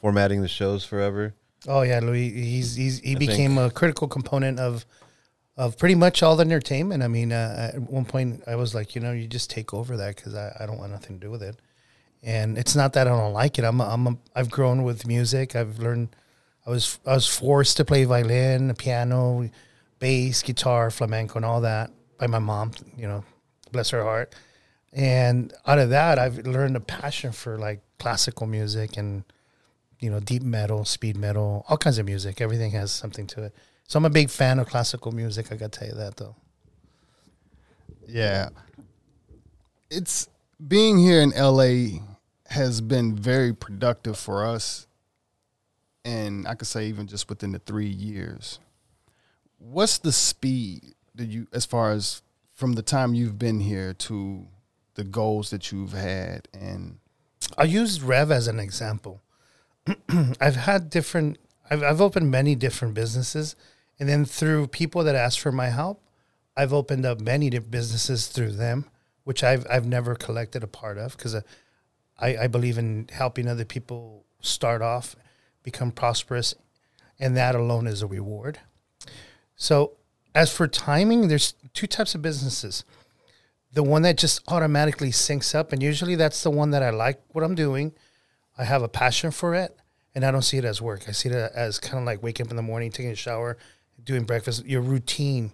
formatting 0.00 0.40
the 0.42 0.48
shows 0.48 0.84
forever. 0.84 1.34
Oh 1.68 1.82
yeah, 1.82 2.00
Louis. 2.00 2.30
He's 2.30 2.74
he's 2.74 2.98
he 2.98 3.14
I 3.14 3.18
became 3.18 3.56
a 3.58 3.70
critical 3.70 4.08
component 4.08 4.58
of 4.58 4.84
of 5.56 5.78
pretty 5.78 5.94
much 5.94 6.22
all 6.22 6.34
the 6.34 6.40
entertainment. 6.44 7.02
I 7.04 7.08
mean, 7.08 7.30
uh, 7.30 7.70
at 7.74 7.80
one 7.82 8.04
point 8.04 8.42
I 8.48 8.56
was 8.56 8.74
like, 8.74 8.94
you 8.96 9.00
know, 9.00 9.12
you 9.12 9.28
just 9.28 9.48
take 9.50 9.72
over 9.72 9.96
that 9.98 10.16
because 10.16 10.34
I, 10.34 10.56
I 10.58 10.66
don't 10.66 10.78
want 10.78 10.90
nothing 10.90 11.20
to 11.20 11.26
do 11.26 11.30
with 11.30 11.42
it. 11.42 11.56
And 12.22 12.56
it's 12.56 12.76
not 12.76 12.92
that 12.92 13.08
I 13.08 13.10
don't 13.10 13.32
like 13.32 13.58
it. 13.58 13.64
I'm 13.64 13.80
a, 13.80 13.84
I'm 13.84 14.06
a, 14.06 14.16
I've 14.34 14.50
grown 14.50 14.84
with 14.84 15.06
music. 15.06 15.56
I've 15.56 15.78
learned. 15.78 16.14
I 16.64 16.70
was 16.70 17.00
I 17.04 17.14
was 17.14 17.26
forced 17.26 17.76
to 17.78 17.84
play 17.84 18.04
violin, 18.04 18.72
piano, 18.74 19.50
bass, 19.98 20.42
guitar, 20.42 20.90
flamenco, 20.90 21.36
and 21.36 21.44
all 21.44 21.62
that 21.62 21.90
by 22.18 22.28
my 22.28 22.38
mom. 22.38 22.72
You 22.96 23.08
know, 23.08 23.24
bless 23.72 23.90
her 23.90 24.02
heart. 24.02 24.34
And 24.92 25.52
out 25.66 25.78
of 25.78 25.90
that, 25.90 26.18
I've 26.18 26.46
learned 26.46 26.76
a 26.76 26.80
passion 26.80 27.32
for 27.32 27.58
like 27.58 27.80
classical 27.98 28.46
music 28.46 28.96
and 28.96 29.24
you 30.02 30.10
know, 30.10 30.18
deep 30.18 30.42
metal, 30.42 30.84
speed 30.84 31.16
metal, 31.16 31.64
all 31.68 31.76
kinds 31.76 31.98
of 31.98 32.04
music. 32.04 32.40
Everything 32.40 32.72
has 32.72 32.90
something 32.90 33.26
to 33.28 33.44
it. 33.44 33.54
So 33.86 33.98
I'm 33.98 34.04
a 34.04 34.10
big 34.10 34.30
fan 34.30 34.58
of 34.58 34.68
classical 34.68 35.12
music. 35.12 35.52
I 35.52 35.56
got 35.56 35.72
to 35.72 35.78
tell 35.78 35.88
you 35.88 35.94
that 35.94 36.16
though. 36.16 36.34
Yeah. 38.06 38.48
It's 39.90 40.28
being 40.66 40.98
here 40.98 41.20
in 41.20 41.30
LA 41.30 42.00
has 42.52 42.80
been 42.80 43.14
very 43.14 43.52
productive 43.52 44.18
for 44.18 44.44
us. 44.44 44.86
And 46.04 46.48
I 46.48 46.54
could 46.54 46.66
say 46.66 46.86
even 46.86 47.06
just 47.06 47.28
within 47.28 47.52
the 47.52 47.58
three 47.58 47.88
years. 47.88 48.58
What's 49.58 49.98
the 49.98 50.12
speed 50.12 50.94
that 51.14 51.26
you 51.26 51.46
as 51.52 51.66
far 51.66 51.92
as 51.92 52.22
from 52.52 52.72
the 52.72 52.82
time 52.82 53.14
you've 53.14 53.38
been 53.38 53.60
here 53.60 53.92
to 53.92 54.46
the 54.94 55.04
goals 55.04 55.50
that 55.50 55.70
you've 55.70 55.92
had 55.92 56.48
and 56.52 56.98
I'll 57.58 57.66
use 57.66 58.02
Rev 58.02 58.30
as 58.30 58.46
an 58.46 58.58
example. 58.58 59.20
I've 60.40 60.56
had 60.56 60.90
different, 60.90 61.38
I've, 61.70 61.82
I've 61.82 62.00
opened 62.00 62.30
many 62.30 62.54
different 62.54 62.94
businesses. 62.94 63.56
And 63.98 64.08
then 64.08 64.24
through 64.24 64.68
people 64.68 65.04
that 65.04 65.14
ask 65.14 65.38
for 65.38 65.52
my 65.52 65.68
help, 65.68 66.02
I've 66.56 66.72
opened 66.72 67.06
up 67.06 67.20
many 67.20 67.50
different 67.50 67.70
businesses 67.70 68.26
through 68.26 68.52
them, 68.52 68.86
which 69.24 69.42
I've, 69.44 69.66
I've 69.70 69.86
never 69.86 70.14
collected 70.14 70.62
a 70.62 70.66
part 70.66 70.98
of 70.98 71.16
because 71.16 71.34
uh, 71.34 71.42
I, 72.18 72.36
I 72.36 72.46
believe 72.46 72.78
in 72.78 73.08
helping 73.12 73.48
other 73.48 73.64
people 73.64 74.24
start 74.40 74.82
off, 74.82 75.16
become 75.62 75.90
prosperous, 75.90 76.54
and 77.18 77.36
that 77.36 77.54
alone 77.54 77.86
is 77.86 78.02
a 78.02 78.06
reward. 78.06 78.58
So, 79.56 79.92
as 80.34 80.52
for 80.52 80.66
timing, 80.66 81.28
there's 81.28 81.54
two 81.74 81.86
types 81.86 82.14
of 82.14 82.22
businesses. 82.22 82.84
The 83.72 83.82
one 83.82 84.02
that 84.02 84.18
just 84.18 84.40
automatically 84.48 85.10
syncs 85.10 85.54
up, 85.54 85.72
and 85.72 85.82
usually 85.82 86.14
that's 86.14 86.42
the 86.42 86.50
one 86.50 86.70
that 86.70 86.82
I 86.82 86.90
like 86.90 87.22
what 87.32 87.44
I'm 87.44 87.54
doing. 87.54 87.92
I 88.58 88.64
have 88.64 88.82
a 88.82 88.88
passion 88.88 89.30
for 89.30 89.54
it, 89.54 89.76
and 90.14 90.24
I 90.24 90.30
don't 90.30 90.42
see 90.42 90.58
it 90.58 90.64
as 90.64 90.82
work. 90.82 91.04
I 91.08 91.12
see 91.12 91.28
it 91.28 91.52
as 91.54 91.78
kind 91.78 91.98
of 91.98 92.04
like 92.04 92.22
waking 92.22 92.46
up 92.46 92.50
in 92.50 92.56
the 92.56 92.62
morning, 92.62 92.90
taking 92.90 93.12
a 93.12 93.16
shower, 93.16 93.56
doing 94.02 94.24
breakfast, 94.24 94.64
your 94.66 94.82
routine, 94.82 95.52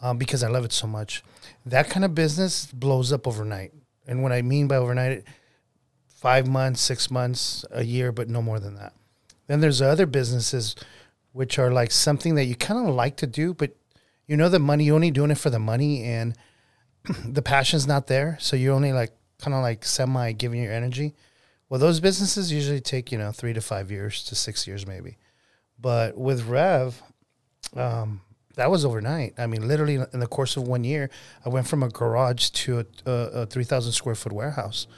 um, 0.00 0.18
because 0.18 0.42
I 0.42 0.48
love 0.48 0.64
it 0.64 0.72
so 0.72 0.86
much. 0.86 1.22
That 1.66 1.90
kind 1.90 2.04
of 2.04 2.14
business 2.14 2.66
blows 2.66 3.12
up 3.12 3.26
overnight. 3.26 3.72
And 4.06 4.22
what 4.22 4.32
I 4.32 4.42
mean 4.42 4.68
by 4.68 4.76
overnight, 4.76 5.24
five 6.20 6.48
months, 6.48 6.80
six 6.80 7.10
months, 7.12 7.64
a 7.70 7.84
year, 7.84 8.10
but 8.10 8.28
no 8.28 8.42
more 8.42 8.58
than 8.58 8.74
that. 8.74 8.92
Then 9.46 9.60
there's 9.60 9.80
other 9.80 10.04
businesses 10.04 10.74
which 11.32 11.60
are 11.60 11.70
like 11.70 11.92
something 11.92 12.34
that 12.34 12.46
you 12.46 12.56
kind 12.56 12.88
of 12.88 12.94
like 12.94 13.16
to 13.18 13.26
do, 13.26 13.54
but 13.54 13.76
you 14.26 14.36
know 14.36 14.48
the 14.48 14.58
money, 14.58 14.84
you're 14.84 14.96
only 14.96 15.12
doing 15.12 15.30
it 15.30 15.38
for 15.38 15.50
the 15.50 15.60
money 15.60 16.02
and 16.02 16.36
the 17.24 17.40
passion's 17.40 17.86
not 17.86 18.08
there. 18.08 18.36
So 18.40 18.56
you're 18.56 18.74
only 18.74 18.92
like 18.92 19.12
kind 19.40 19.54
of 19.54 19.62
like 19.62 19.84
semi 19.84 20.32
giving 20.32 20.60
your 20.60 20.72
energy. 20.72 21.14
Well, 21.68 21.78
those 21.78 22.00
businesses 22.00 22.50
usually 22.50 22.80
take, 22.80 23.12
you 23.12 23.18
know, 23.18 23.30
three 23.30 23.52
to 23.52 23.60
five 23.60 23.92
years 23.92 24.24
to 24.24 24.34
six 24.34 24.66
years 24.66 24.86
maybe. 24.86 25.18
But 25.78 26.18
with 26.18 26.46
Rev, 26.46 27.00
um, 27.76 28.22
that 28.56 28.72
was 28.72 28.84
overnight. 28.84 29.34
I 29.38 29.46
mean, 29.46 29.68
literally 29.68 29.94
in 30.12 30.18
the 30.18 30.26
course 30.26 30.56
of 30.56 30.66
one 30.66 30.82
year, 30.82 31.10
I 31.46 31.48
went 31.48 31.68
from 31.68 31.84
a 31.84 31.88
garage 31.88 32.50
to 32.50 32.80
a, 32.80 32.86
a, 33.06 33.12
a 33.42 33.46
3,000 33.46 33.92
square 33.92 34.16
foot 34.16 34.32
warehouse 34.32 34.88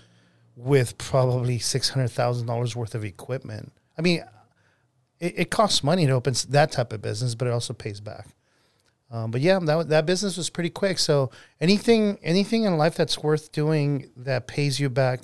with 0.61 0.99
probably 0.99 1.59
$600,000 1.59 2.77
worth 2.77 2.95
of 2.95 3.05
equipment. 3.05 3.73
I 3.97 4.03
mean, 4.03 4.23
it, 5.19 5.35
it 5.37 5.51
costs 5.51 5.83
money 5.83 6.07
to 6.07 6.13
open 6.13 6.35
that 6.51 6.73
type 6.73 6.93
of 6.93 7.01
business, 7.01 7.35
but 7.35 7.49
it 7.49 7.53
also 7.53 7.73
pays 7.73 8.01
back. 8.01 8.29
Um, 9.11 9.31
but 9.31 9.41
yeah, 9.41 9.59
that 9.59 9.89
that 9.89 10.07
business 10.07 10.37
was 10.37 10.51
pretty 10.51 10.71
quick. 10.71 10.99
So 10.99 11.31
anything 11.61 12.19
anything 12.23 12.63
in 12.63 12.77
life 12.77 12.95
that's 12.95 13.21
worth 13.21 13.51
doing 13.51 14.09
that 14.17 14.47
pays 14.47 14.79
you 14.79 14.89
back 14.89 15.23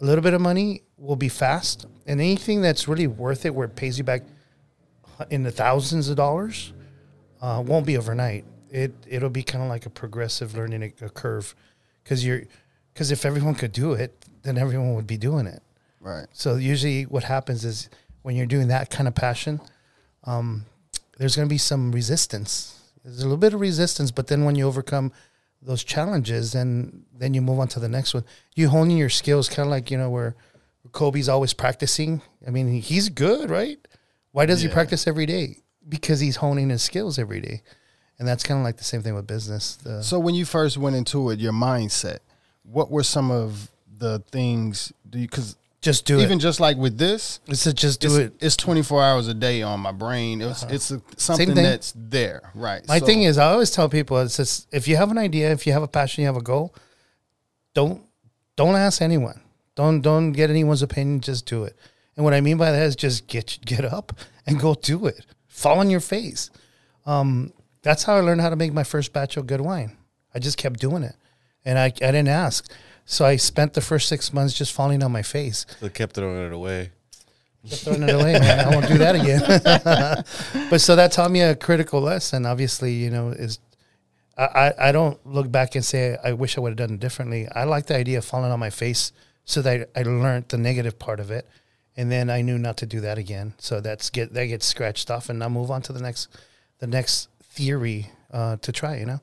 a 0.00 0.04
little 0.04 0.22
bit 0.22 0.34
of 0.34 0.40
money 0.40 0.82
will 0.96 1.16
be 1.16 1.28
fast, 1.28 1.86
and 2.06 2.20
anything 2.20 2.60
that's 2.60 2.88
really 2.88 3.06
worth 3.06 3.46
it, 3.46 3.54
where 3.54 3.66
it 3.66 3.76
pays 3.76 3.98
you 3.98 4.04
back 4.04 4.22
in 5.30 5.44
the 5.44 5.52
thousands 5.52 6.08
of 6.08 6.16
dollars, 6.16 6.72
uh, 7.40 7.62
won't 7.64 7.86
be 7.86 7.96
overnight. 7.96 8.44
It 8.68 8.92
it'll 9.06 9.30
be 9.30 9.44
kind 9.44 9.62
of 9.62 9.70
like 9.70 9.86
a 9.86 9.90
progressive 9.90 10.56
learning 10.56 10.82
a, 10.82 11.04
a 11.06 11.08
curve, 11.08 11.54
because 12.02 12.26
you're 12.26 12.42
Because 12.92 13.10
if 13.10 13.24
everyone 13.24 13.54
could 13.54 13.72
do 13.72 13.92
it, 13.92 14.24
then 14.42 14.58
everyone 14.58 14.94
would 14.94 15.06
be 15.06 15.16
doing 15.16 15.46
it. 15.46 15.62
Right. 16.00 16.26
So 16.32 16.56
usually, 16.56 17.04
what 17.04 17.24
happens 17.24 17.64
is 17.64 17.88
when 18.22 18.36
you're 18.36 18.46
doing 18.46 18.68
that 18.68 18.90
kind 18.90 19.08
of 19.08 19.14
passion, 19.14 19.60
um, 20.24 20.66
there's 21.18 21.36
going 21.36 21.48
to 21.48 21.52
be 21.52 21.58
some 21.58 21.92
resistance. 21.92 22.78
There's 23.04 23.20
a 23.20 23.22
little 23.22 23.36
bit 23.36 23.54
of 23.54 23.60
resistance, 23.60 24.10
but 24.10 24.26
then 24.26 24.44
when 24.44 24.54
you 24.54 24.66
overcome 24.66 25.12
those 25.60 25.84
challenges, 25.84 26.52
then 26.52 27.04
then 27.16 27.34
you 27.34 27.40
move 27.40 27.60
on 27.60 27.68
to 27.68 27.80
the 27.80 27.88
next 27.88 28.14
one. 28.14 28.24
You 28.54 28.68
honing 28.68 28.96
your 28.96 29.08
skills, 29.08 29.48
kind 29.48 29.66
of 29.66 29.70
like 29.70 29.90
you 29.90 29.98
know 29.98 30.10
where 30.10 30.34
Kobe's 30.92 31.28
always 31.28 31.52
practicing. 31.52 32.20
I 32.46 32.50
mean, 32.50 32.80
he's 32.80 33.08
good, 33.08 33.50
right? 33.50 33.78
Why 34.32 34.46
does 34.46 34.62
he 34.62 34.68
practice 34.68 35.06
every 35.06 35.26
day? 35.26 35.58
Because 35.88 36.20
he's 36.20 36.36
honing 36.36 36.70
his 36.70 36.82
skills 36.82 37.18
every 37.18 37.40
day, 37.40 37.62
and 38.18 38.26
that's 38.26 38.42
kind 38.42 38.58
of 38.58 38.64
like 38.64 38.76
the 38.78 38.84
same 38.84 39.02
thing 39.02 39.14
with 39.14 39.26
business. 39.26 39.76
The, 39.76 40.02
So 40.02 40.18
when 40.18 40.34
you 40.34 40.44
first 40.44 40.76
went 40.78 40.96
into 40.96 41.30
it, 41.30 41.38
your 41.38 41.52
mindset, 41.52 42.18
what 42.64 42.90
were 42.90 43.02
some 43.02 43.30
of 43.30 43.70
the 43.98 44.20
things? 44.30 44.92
Do 45.08 45.18
you 45.18 45.28
because 45.28 45.56
just 45.80 46.06
do 46.06 46.14
even 46.14 46.22
it. 46.22 46.26
Even 46.26 46.38
just 46.38 46.60
like 46.60 46.76
with 46.76 46.96
this, 46.96 47.40
It's 47.48 47.66
a 47.66 47.72
just 47.72 48.00
do 48.00 48.06
it's, 48.08 48.16
it. 48.16 48.26
Uh-huh. 48.28 48.36
it's 48.40 48.56
24 48.56 49.02
hours 49.02 49.26
a 49.28 49.34
day 49.34 49.62
on 49.62 49.80
my 49.80 49.90
brain. 49.92 50.40
It's 50.40 50.62
it's 50.64 50.90
a, 50.92 51.02
something 51.16 51.54
thing. 51.54 51.64
that's 51.64 51.92
there, 51.96 52.50
right? 52.54 52.86
My 52.86 52.98
So- 53.00 53.06
thing 53.06 53.24
is, 53.24 53.36
I 53.36 53.46
always 53.52 53.70
tell 53.72 53.88
people, 53.88 54.18
it's 54.20 54.36
just 54.36 54.68
if 54.72 54.86
you 54.86 54.96
have 54.96 55.10
an 55.10 55.18
idea, 55.18 55.50
if 55.50 55.66
you 55.66 55.72
have 55.72 55.82
a 55.82 55.88
passion, 55.88 56.22
you 56.22 56.26
have 56.28 56.36
a 56.36 56.42
goal, 56.42 56.72
don't 57.74 58.02
don't 58.56 58.76
ask 58.76 59.02
anyone. 59.02 59.40
Don't 59.74 60.00
don't 60.02 60.32
get 60.32 60.50
anyone's 60.50 60.82
opinion. 60.82 61.20
Just 61.20 61.46
do 61.46 61.64
it. 61.64 61.76
And 62.16 62.24
what 62.24 62.34
I 62.34 62.40
mean 62.40 62.58
by 62.58 62.70
that 62.70 62.82
is 62.82 62.94
just 62.96 63.26
get 63.26 63.58
get 63.64 63.84
up 63.84 64.12
and 64.46 64.60
go 64.60 64.74
do 64.74 65.06
it. 65.06 65.24
Fall 65.48 65.78
on 65.80 65.90
your 65.90 66.00
face. 66.00 66.50
Um, 67.06 67.52
that's 67.82 68.04
how 68.04 68.14
I 68.14 68.20
learned 68.20 68.40
how 68.40 68.50
to 68.50 68.56
make 68.56 68.72
my 68.72 68.84
first 68.84 69.12
batch 69.12 69.36
of 69.36 69.46
good 69.46 69.60
wine. 69.60 69.96
I 70.34 70.38
just 70.38 70.56
kept 70.58 70.78
doing 70.78 71.02
it, 71.02 71.16
and 71.64 71.78
I 71.78 71.86
I 71.86 71.88
didn't 71.90 72.28
ask. 72.28 72.70
So 73.04 73.24
I 73.24 73.36
spent 73.36 73.74
the 73.74 73.80
first 73.80 74.08
six 74.08 74.32
months 74.32 74.54
just 74.54 74.72
falling 74.72 75.02
on 75.02 75.12
my 75.12 75.22
face. 75.22 75.66
They 75.80 75.88
kept 75.88 76.14
throwing 76.14 76.46
it 76.46 76.52
away. 76.52 76.90
Just 77.64 77.84
throwing 77.84 78.02
it 78.02 78.14
away, 78.14 78.32
man. 78.38 78.60
I 78.60 78.70
won't 78.70 78.88
do 78.88 78.98
that 78.98 79.14
again. 79.14 79.40
but 80.70 80.80
so 80.80 80.96
that 80.96 81.12
taught 81.12 81.30
me 81.30 81.42
a 81.42 81.54
critical 81.54 82.00
lesson. 82.00 82.46
Obviously, 82.46 82.92
you 82.92 83.10
know, 83.10 83.28
is 83.28 83.58
I, 84.36 84.44
I, 84.44 84.88
I 84.88 84.92
don't 84.92 85.24
look 85.26 85.50
back 85.50 85.74
and 85.74 85.84
say 85.84 86.16
I 86.24 86.32
wish 86.32 86.56
I 86.56 86.60
would 86.60 86.70
have 86.70 86.88
done 86.88 86.94
it 86.94 87.00
differently. 87.00 87.48
I 87.54 87.64
like 87.64 87.86
the 87.86 87.96
idea 87.96 88.18
of 88.18 88.24
falling 88.24 88.50
on 88.50 88.58
my 88.58 88.70
face 88.70 89.12
so 89.44 89.62
that 89.62 89.90
I 89.94 90.02
learned 90.02 90.48
the 90.48 90.58
negative 90.58 90.98
part 90.98 91.20
of 91.20 91.30
it, 91.30 91.48
and 91.96 92.10
then 92.10 92.30
I 92.30 92.42
knew 92.42 92.58
not 92.58 92.76
to 92.78 92.86
do 92.86 93.00
that 93.00 93.18
again. 93.18 93.54
So 93.58 93.80
that's 93.80 94.10
get 94.10 94.32
that 94.34 94.46
gets 94.46 94.66
scratched 94.66 95.10
off, 95.10 95.28
and 95.28 95.38
now 95.38 95.48
move 95.48 95.70
on 95.70 95.82
to 95.82 95.92
the 95.92 96.00
next 96.00 96.28
the 96.78 96.86
next 96.86 97.28
theory 97.42 98.10
uh, 98.32 98.56
to 98.56 98.72
try. 98.72 98.96
You 98.96 99.06
know, 99.06 99.20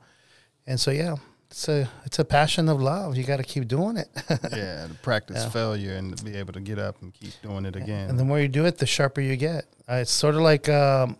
and 0.67 0.79
so 0.79 0.91
yeah. 0.91 1.15
It's 1.51 1.67
a 1.67 1.89
it's 2.05 2.19
a 2.19 2.25
passion 2.25 2.69
of 2.69 2.79
love. 2.81 3.17
You 3.17 3.23
got 3.23 3.37
to 3.37 3.43
keep 3.43 3.67
doing 3.67 3.97
it, 3.97 4.07
yeah, 4.29 4.85
to 4.87 4.93
practice 5.01 5.37
Yeah. 5.43 5.49
failure 5.49 5.93
and 5.95 6.15
to 6.15 6.23
be 6.23 6.35
able 6.35 6.53
to 6.53 6.59
get 6.59 6.77
up 6.77 7.01
and 7.01 7.11
keep 7.13 7.33
doing 7.41 7.65
it 7.65 7.75
again. 7.75 8.09
And 8.09 8.19
the 8.19 8.23
more 8.23 8.39
you 8.39 8.47
do 8.47 8.65
it, 8.65 8.77
the 8.77 8.85
sharper 8.85 9.19
you 9.21 9.35
get. 9.35 9.65
It's 9.87 10.11
sort 10.11 10.35
of 10.35 10.41
like, 10.41 10.69
um, 10.69 11.17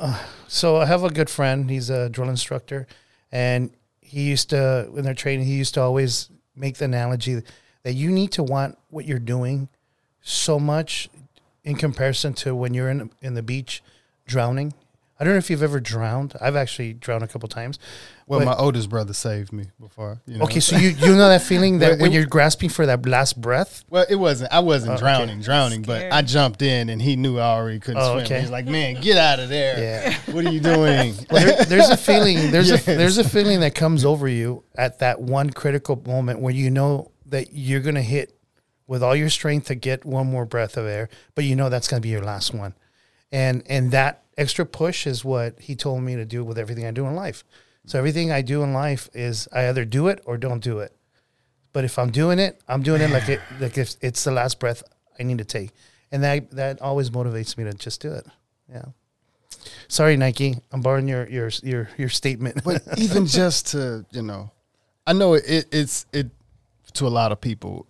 uh, 0.00 0.18
so 0.46 0.78
I 0.78 0.86
have 0.86 1.04
a 1.04 1.10
good 1.10 1.28
friend. 1.28 1.68
He's 1.70 1.90
a 1.90 2.08
drill 2.08 2.30
instructor, 2.30 2.86
and 3.30 3.70
he 4.00 4.22
used 4.22 4.48
to, 4.50 4.88
when 4.90 5.04
they're 5.04 5.12
training, 5.12 5.44
he 5.44 5.56
used 5.56 5.74
to 5.74 5.82
always 5.82 6.30
make 6.56 6.78
the 6.78 6.86
analogy 6.86 7.42
that 7.82 7.92
you 7.92 8.10
need 8.10 8.32
to 8.32 8.42
want 8.42 8.78
what 8.88 9.04
you're 9.04 9.18
doing 9.18 9.68
so 10.22 10.58
much 10.58 11.10
in 11.64 11.76
comparison 11.76 12.32
to 12.32 12.54
when 12.54 12.72
you're 12.72 12.88
in 12.88 13.10
in 13.20 13.34
the 13.34 13.42
beach 13.42 13.82
drowning. 14.26 14.72
I 15.20 15.24
don't 15.24 15.34
know 15.34 15.38
if 15.38 15.50
you've 15.50 15.62
ever 15.62 15.80
drowned. 15.80 16.34
I've 16.40 16.56
actually 16.56 16.94
drowned 16.94 17.24
a 17.24 17.28
couple 17.28 17.48
times. 17.48 17.78
Well, 18.28 18.40
but- 18.40 18.46
my 18.46 18.54
oldest 18.56 18.88
brother 18.90 19.12
saved 19.12 19.52
me 19.52 19.64
before. 19.80 20.20
You 20.26 20.38
know? 20.38 20.44
Okay, 20.44 20.60
so 20.60 20.76
you 20.76 20.90
you 20.90 21.16
know 21.16 21.28
that 21.28 21.42
feeling 21.42 21.78
that 21.80 21.92
Well, 21.92 21.98
when 22.02 22.12
it- 22.12 22.14
you're 22.14 22.26
grasping 22.26 22.68
for 22.68 22.86
that 22.86 23.04
last 23.06 23.40
breath. 23.40 23.84
Well, 23.90 24.06
it 24.08 24.16
wasn't. 24.16 24.52
I 24.52 24.60
wasn't 24.60 24.90
Oh, 24.90 24.94
okay. 24.94 25.00
drowning, 25.02 25.40
drowning, 25.40 25.82
but 25.82 26.12
I 26.12 26.22
jumped 26.22 26.62
in 26.62 26.88
and 26.90 27.00
he 27.00 27.16
knew 27.16 27.38
I 27.38 27.46
already 27.56 27.80
couldn't 27.80 28.02
Oh, 28.02 28.12
swim. 28.14 28.24
okay. 28.24 28.40
He's 28.40 28.50
like, 28.50 28.66
"Man, 28.66 29.00
get 29.00 29.16
out 29.18 29.40
of 29.40 29.48
there! 29.48 29.78
Yeah. 29.78 30.18
What 30.34 30.44
are 30.46 30.52
you 30.52 30.60
doing?" 30.60 31.14
there, 31.30 31.64
there's 31.64 31.88
a 31.88 31.96
feeling 31.96 32.50
there's 32.50 32.68
Yes. 32.70 32.86
a 32.86 32.96
there's 32.96 33.18
a 33.18 33.24
feeling 33.28 33.60
that 33.60 33.74
comes 33.74 34.04
over 34.04 34.28
you 34.28 34.62
at 34.76 34.98
that 35.00 35.20
one 35.20 35.50
critical 35.50 36.00
moment 36.06 36.40
where 36.40 36.54
you 36.54 36.70
know 36.70 37.10
that 37.26 37.48
you're 37.52 37.80
gonna 37.80 38.02
hit 38.02 38.34
with 38.86 39.02
all 39.02 39.14
your 39.16 39.28
strength 39.30 39.66
to 39.66 39.74
get 39.74 40.04
one 40.04 40.26
more 40.26 40.46
breath 40.46 40.76
of 40.76 40.86
air, 40.86 41.08
but 41.34 41.44
you 41.44 41.54
know 41.56 41.68
that's 41.68 41.88
gonna 41.88 42.00
be 42.00 42.08
your 42.08 42.22
last 42.24 42.54
one, 42.54 42.74
and 43.32 43.62
and 43.68 43.90
that 43.92 44.22
extra 44.36 44.64
push 44.64 45.06
is 45.06 45.24
what 45.24 45.58
he 45.60 45.74
told 45.74 46.00
me 46.02 46.14
to 46.14 46.24
do 46.24 46.44
with 46.44 46.56
everything 46.58 46.86
I 46.86 46.90
do 46.92 47.06
in 47.06 47.14
life. 47.14 47.42
So 47.88 47.98
everything 47.98 48.30
I 48.30 48.42
do 48.42 48.62
in 48.62 48.74
life 48.74 49.08
is 49.14 49.48
I 49.50 49.66
either 49.70 49.86
do 49.86 50.08
it 50.08 50.20
or 50.26 50.36
don't 50.36 50.62
do 50.62 50.80
it. 50.80 50.94
But 51.72 51.84
if 51.84 51.98
I'm 51.98 52.10
doing 52.10 52.38
it, 52.38 52.60
I'm 52.68 52.82
doing 52.82 53.00
it 53.00 53.08
like 53.08 53.30
it 53.30 53.40
like 53.60 53.78
if 53.78 53.94
it's 54.02 54.24
the 54.24 54.30
last 54.30 54.60
breath 54.60 54.82
I 55.18 55.22
need 55.22 55.38
to 55.38 55.44
take, 55.44 55.70
and 56.12 56.22
that 56.22 56.50
that 56.50 56.82
always 56.82 57.08
motivates 57.08 57.56
me 57.56 57.64
to 57.64 57.72
just 57.72 58.02
do 58.02 58.12
it. 58.12 58.26
Yeah. 58.70 58.84
Sorry, 59.88 60.18
Nike. 60.18 60.56
I'm 60.70 60.82
borrowing 60.82 61.08
your 61.08 61.26
your 61.30 61.48
your 61.62 61.88
your 61.96 62.10
statement. 62.10 62.62
but 62.62 62.82
even 62.98 63.24
just 63.24 63.68
to 63.68 64.04
you 64.10 64.20
know, 64.20 64.50
I 65.06 65.14
know 65.14 65.32
it, 65.32 65.44
it 65.48 65.66
it's 65.72 66.04
it 66.12 66.26
to 66.92 67.06
a 67.06 67.08
lot 67.08 67.32
of 67.32 67.40
people, 67.40 67.86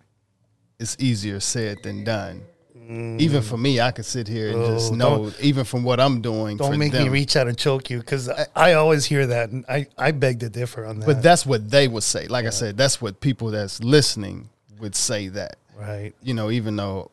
it's 0.78 0.96
easier 1.00 1.40
said 1.40 1.78
than 1.82 2.04
done. 2.04 2.42
Even 2.88 3.42
for 3.42 3.58
me, 3.58 3.80
I 3.82 3.90
could 3.90 4.06
sit 4.06 4.26
here 4.28 4.48
and 4.48 4.64
just 4.64 4.92
Oh, 4.92 4.94
know, 4.94 5.32
even 5.40 5.64
from 5.64 5.84
what 5.84 6.00
I'm 6.00 6.22
doing. 6.22 6.56
Don't 6.56 6.78
make 6.78 6.94
me 6.94 7.10
reach 7.10 7.36
out 7.36 7.46
and 7.46 7.56
choke 7.56 7.90
you 7.90 7.98
because 7.98 8.30
I, 8.30 8.46
I 8.56 8.72
always 8.74 9.04
hear 9.04 9.26
that, 9.26 9.50
and 9.50 9.64
I 9.68 9.88
I 9.98 10.12
beg 10.12 10.40
to 10.40 10.48
differ 10.48 10.86
on 10.86 11.00
that. 11.00 11.06
But 11.06 11.22
that's 11.22 11.44
what 11.44 11.70
they 11.70 11.86
would 11.86 12.02
say. 12.02 12.28
Like 12.28 12.46
I 12.46 12.50
said, 12.50 12.78
that's 12.78 13.02
what 13.02 13.20
people 13.20 13.50
that's 13.50 13.82
listening 13.84 14.48
would 14.80 14.94
say. 14.96 15.28
That 15.28 15.56
right. 15.76 16.14
you 16.22 16.32
know, 16.32 16.50
even 16.50 16.76
though, 16.76 17.10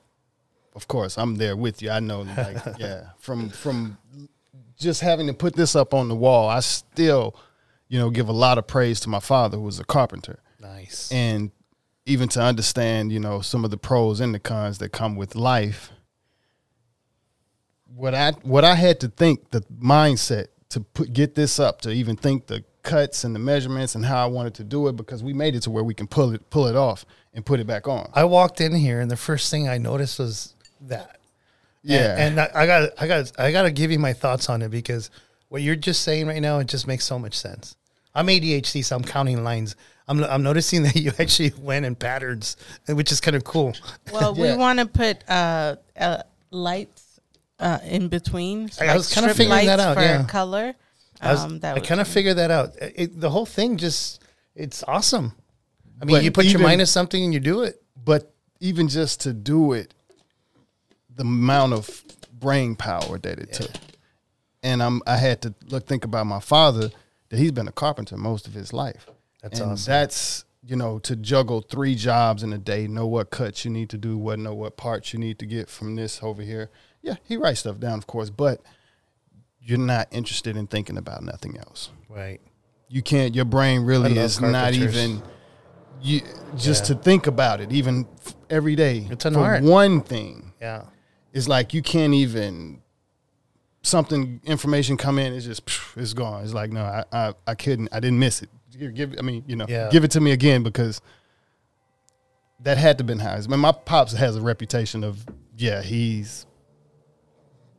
of 0.75 0.87
course, 0.87 1.17
I'm 1.17 1.35
there 1.35 1.57
with 1.57 1.81
you. 1.81 1.89
I 1.89 1.99
know, 1.99 2.21
like, 2.21 2.57
yeah, 2.79 3.09
from 3.19 3.49
from 3.49 3.97
just 4.77 5.01
having 5.01 5.27
to 5.27 5.33
put 5.33 5.55
this 5.57 5.75
up 5.75 5.93
on 5.93 6.07
the 6.07 6.15
wall, 6.15 6.47
I 6.47 6.61
still, 6.61 7.35
you 7.89 7.99
know, 7.99 8.09
give 8.09 8.29
a 8.29 8.33
lot 8.33 8.57
of 8.57 8.65
praise 8.65 9.01
to 9.01 9.09
my 9.09 9.19
father, 9.19 9.57
who 9.57 9.63
was 9.63 9.79
a 9.81 9.85
carpenter, 9.85 10.39
Nice. 10.61 11.11
and 11.11 11.51
even 12.05 12.29
to 12.29 12.41
understand, 12.41 13.11
you 13.11 13.19
know, 13.19 13.41
some 13.41 13.65
of 13.65 13.71
the 13.71 13.77
pros 13.77 14.19
and 14.19 14.33
the 14.33 14.39
cons 14.39 14.77
that 14.77 14.89
come 14.89 15.15
with 15.15 15.35
life. 15.35 15.91
What 17.95 18.13
I 18.13 18.31
what 18.43 18.63
I 18.63 18.75
had 18.75 18.99
to 19.01 19.07
think, 19.07 19.51
the 19.51 19.61
mindset 19.81 20.47
to 20.69 20.81
put 20.81 21.13
get 21.13 21.35
this 21.35 21.59
up, 21.59 21.81
to 21.81 21.91
even 21.91 22.15
think 22.15 22.47
the 22.47 22.63
cuts 22.83 23.23
and 23.23 23.33
the 23.33 23.39
measurements 23.39 23.95
and 23.95 24.05
how 24.05 24.23
I 24.23 24.27
wanted 24.27 24.53
to 24.55 24.63
do 24.63 24.87
it, 24.87 24.95
because 24.95 25.23
we 25.23 25.33
made 25.33 25.55
it 25.55 25.61
to 25.61 25.71
where 25.71 25.83
we 25.83 25.93
can 25.93 26.05
pull 26.05 26.33
it 26.33 26.49
pull 26.49 26.67
it 26.67 26.75
off 26.75 27.05
and 27.33 27.45
put 27.45 27.59
it 27.59 27.67
back 27.67 27.87
on. 27.87 28.09
I 28.13 28.25
walked 28.25 28.61
in 28.61 28.75
here, 28.75 28.99
and 28.99 29.09
the 29.09 29.17
first 29.17 29.49
thing 29.49 29.67
I 29.67 29.77
noticed 29.77 30.19
was 30.19 30.53
that. 30.81 31.19
Yeah, 31.83 32.15
And, 32.17 32.39
and 32.39 32.39
I, 32.39 32.49
I 32.53 32.65
got 32.65 32.89
I 32.97 33.07
got 33.07 33.31
I 33.39 33.51
got 33.51 33.63
to 33.63 33.71
give 33.71 33.91
you 33.91 33.99
my 33.99 34.13
thoughts 34.13 34.49
on 34.49 34.61
it 34.61 34.69
because 34.69 35.11
what 35.49 35.61
you're 35.61 35.75
just 35.75 36.01
saying 36.01 36.27
right 36.27 36.41
now 36.41 36.59
it 36.59 36.67
just 36.67 36.87
makes 36.87 37.05
so 37.05 37.19
much 37.19 37.35
sense. 37.35 37.75
I'm 38.13 38.27
ADHD, 38.27 38.83
so 38.83 38.95
I'm 38.95 39.03
counting 39.03 39.43
lines. 39.43 39.75
I'm 40.07 40.23
I'm 40.23 40.43
noticing 40.43 40.83
that 40.83 40.95
you 40.95 41.11
actually 41.19 41.53
went 41.59 41.85
in 41.85 41.95
patterns, 41.95 42.57
which 42.87 43.11
is 43.11 43.19
kind 43.21 43.35
of 43.35 43.43
cool. 43.43 43.73
Well, 44.13 44.35
Yeah. 44.37 44.51
we 44.53 44.57
want 44.57 44.79
to 44.79 44.85
put 44.85 45.27
uh, 45.29 45.75
uh, 45.99 46.23
lights 46.51 47.19
uh, 47.59 47.79
in 47.83 48.07
between. 48.09 48.69
so 48.69 48.85
I 48.85 48.95
was 48.95 49.11
kinda 49.13 49.33
figuring 49.33 49.65
that 49.65 49.79
out, 49.79 49.95
For 49.95 50.01
yeah. 50.03 50.23
color. 50.25 50.73
I, 51.21 51.31
was- 51.31 51.43
Um, 51.43 51.59
that 51.59 51.77
I 51.77 51.79
kind 51.79 52.01
of 52.01 52.07
figured 52.07 52.37
that 52.37 52.51
out. 52.51 52.75
It, 52.79 53.19
the 53.19 53.29
whole 53.29 53.45
thing 53.45 53.77
just 53.77 54.21
it's 54.55 54.83
awesome. 54.87 55.33
I 56.01 56.05
mean, 56.05 56.15
But 56.17 56.23
you 56.23 56.31
put 56.31 56.45
your 56.45 56.59
mind 56.61 56.79
to 56.79 56.85
something 56.85 57.23
and 57.23 57.33
you 57.33 57.39
do 57.39 57.63
it. 57.63 57.81
but 58.03 58.31
even 58.59 58.87
just 58.87 59.21
to 59.21 59.33
do 59.33 59.73
it, 59.73 59.93
the 61.13 61.21
amount 61.23 61.73
of 61.73 62.03
brain 62.39 62.75
power 62.75 63.17
that 63.19 63.39
it 63.39 63.53
took, 63.53 63.71
and 64.61 64.81
I'm 64.83 65.01
I 65.07 65.17
had 65.17 65.41
to 65.43 65.53
look 65.67 65.87
think 65.87 66.03
about 66.05 66.25
my 66.27 66.39
father 66.39 66.91
that 67.29 67.37
he's 67.39 67.51
been 67.51 67.67
a 67.67 67.71
carpenter 67.71 68.17
most 68.17 68.47
of 68.47 68.53
his 68.53 68.71
life. 68.73 69.07
That's 69.49 69.59
and 69.59 69.71
awesome. 69.73 69.91
That's 69.91 70.45
you 70.63 70.75
know 70.75 70.97
to 70.99 71.15
juggle 71.15 71.61
three 71.61 71.93
jobs 71.95 72.41
in 72.41 72.51
a 72.51 72.57
day, 72.57 72.87
know 72.87 73.05
what 73.05 73.29
cuts 73.29 73.63
you 73.63 73.69
need 73.71 73.89
to 73.91 73.97
do, 73.97 74.17
what 74.17 74.39
know 74.39 74.55
what 74.55 74.75
parts 74.77 75.13
you 75.13 75.19
need 75.19 75.37
to 75.39 75.45
get 75.45 75.69
from 75.69 75.95
this 75.95 76.21
over 76.23 76.41
here. 76.41 76.69
Yeah, 77.03 77.15
he 77.23 77.37
writes 77.37 77.59
stuff 77.59 77.79
down, 77.79 77.99
of 77.99 78.07
course, 78.07 78.31
but 78.31 78.61
you're 79.61 79.77
not 79.77 80.07
interested 80.11 80.57
in 80.57 80.65
thinking 80.65 80.97
about 80.97 81.21
nothing 81.23 81.57
else. 81.57 81.91
Right. 82.09 82.41
You 82.89 83.03
can't. 83.03 83.35
Your 83.35 83.45
brain 83.45 83.81
really 83.83 84.17
is 84.17 84.41
not 84.41 84.73
even. 84.73 85.21
You 86.01 86.21
just 86.55 86.89
Yeah. 86.89 86.95
to 86.95 87.01
think 87.03 87.27
about 87.27 87.61
it, 87.61 87.71
even 87.71 88.07
f- 88.25 88.35
every 88.49 88.75
day. 88.75 89.07
It's 89.09 89.25
an 89.25 89.35
for 89.35 89.39
art. 89.41 89.63
One 89.63 90.01
thing 90.01 90.53
Yeah. 90.59 90.83
is 91.33 91.47
like 91.47 91.73
you 91.73 91.81
can't 91.83 92.13
even 92.13 92.81
something 93.81 94.41
information 94.45 94.97
come 94.97 95.19
in. 95.19 95.33
It's 95.33 95.45
just 95.45 95.69
phew, 95.69 96.01
it's 96.01 96.13
gone. 96.13 96.43
It's 96.43 96.53
like 96.53 96.71
no, 96.71 96.81
I 96.83 97.03
I, 97.11 97.33
I 97.47 97.55
couldn't. 97.55 97.89
I 97.91 97.99
didn't 97.99 98.19
miss 98.19 98.41
it. 98.41 98.49
Give, 98.77 98.93
give 98.93 99.15
I 99.17 99.21
mean 99.21 99.43
you 99.47 99.55
know 99.55 99.65
Yeah. 99.67 99.89
give 99.91 100.03
it 100.03 100.11
to 100.11 100.19
me 100.21 100.31
again 100.31 100.63
because 100.63 101.01
that 102.61 102.77
had 102.77 102.97
to 102.99 103.03
been 103.03 103.19
how. 103.19 103.33
I 103.35 103.41
mean, 103.47 103.59
my 103.59 103.71
pops 103.71 104.13
has 104.13 104.35
a 104.35 104.41
reputation 104.41 105.03
of 105.03 105.25
yeah 105.57 105.81
he's 105.81 106.45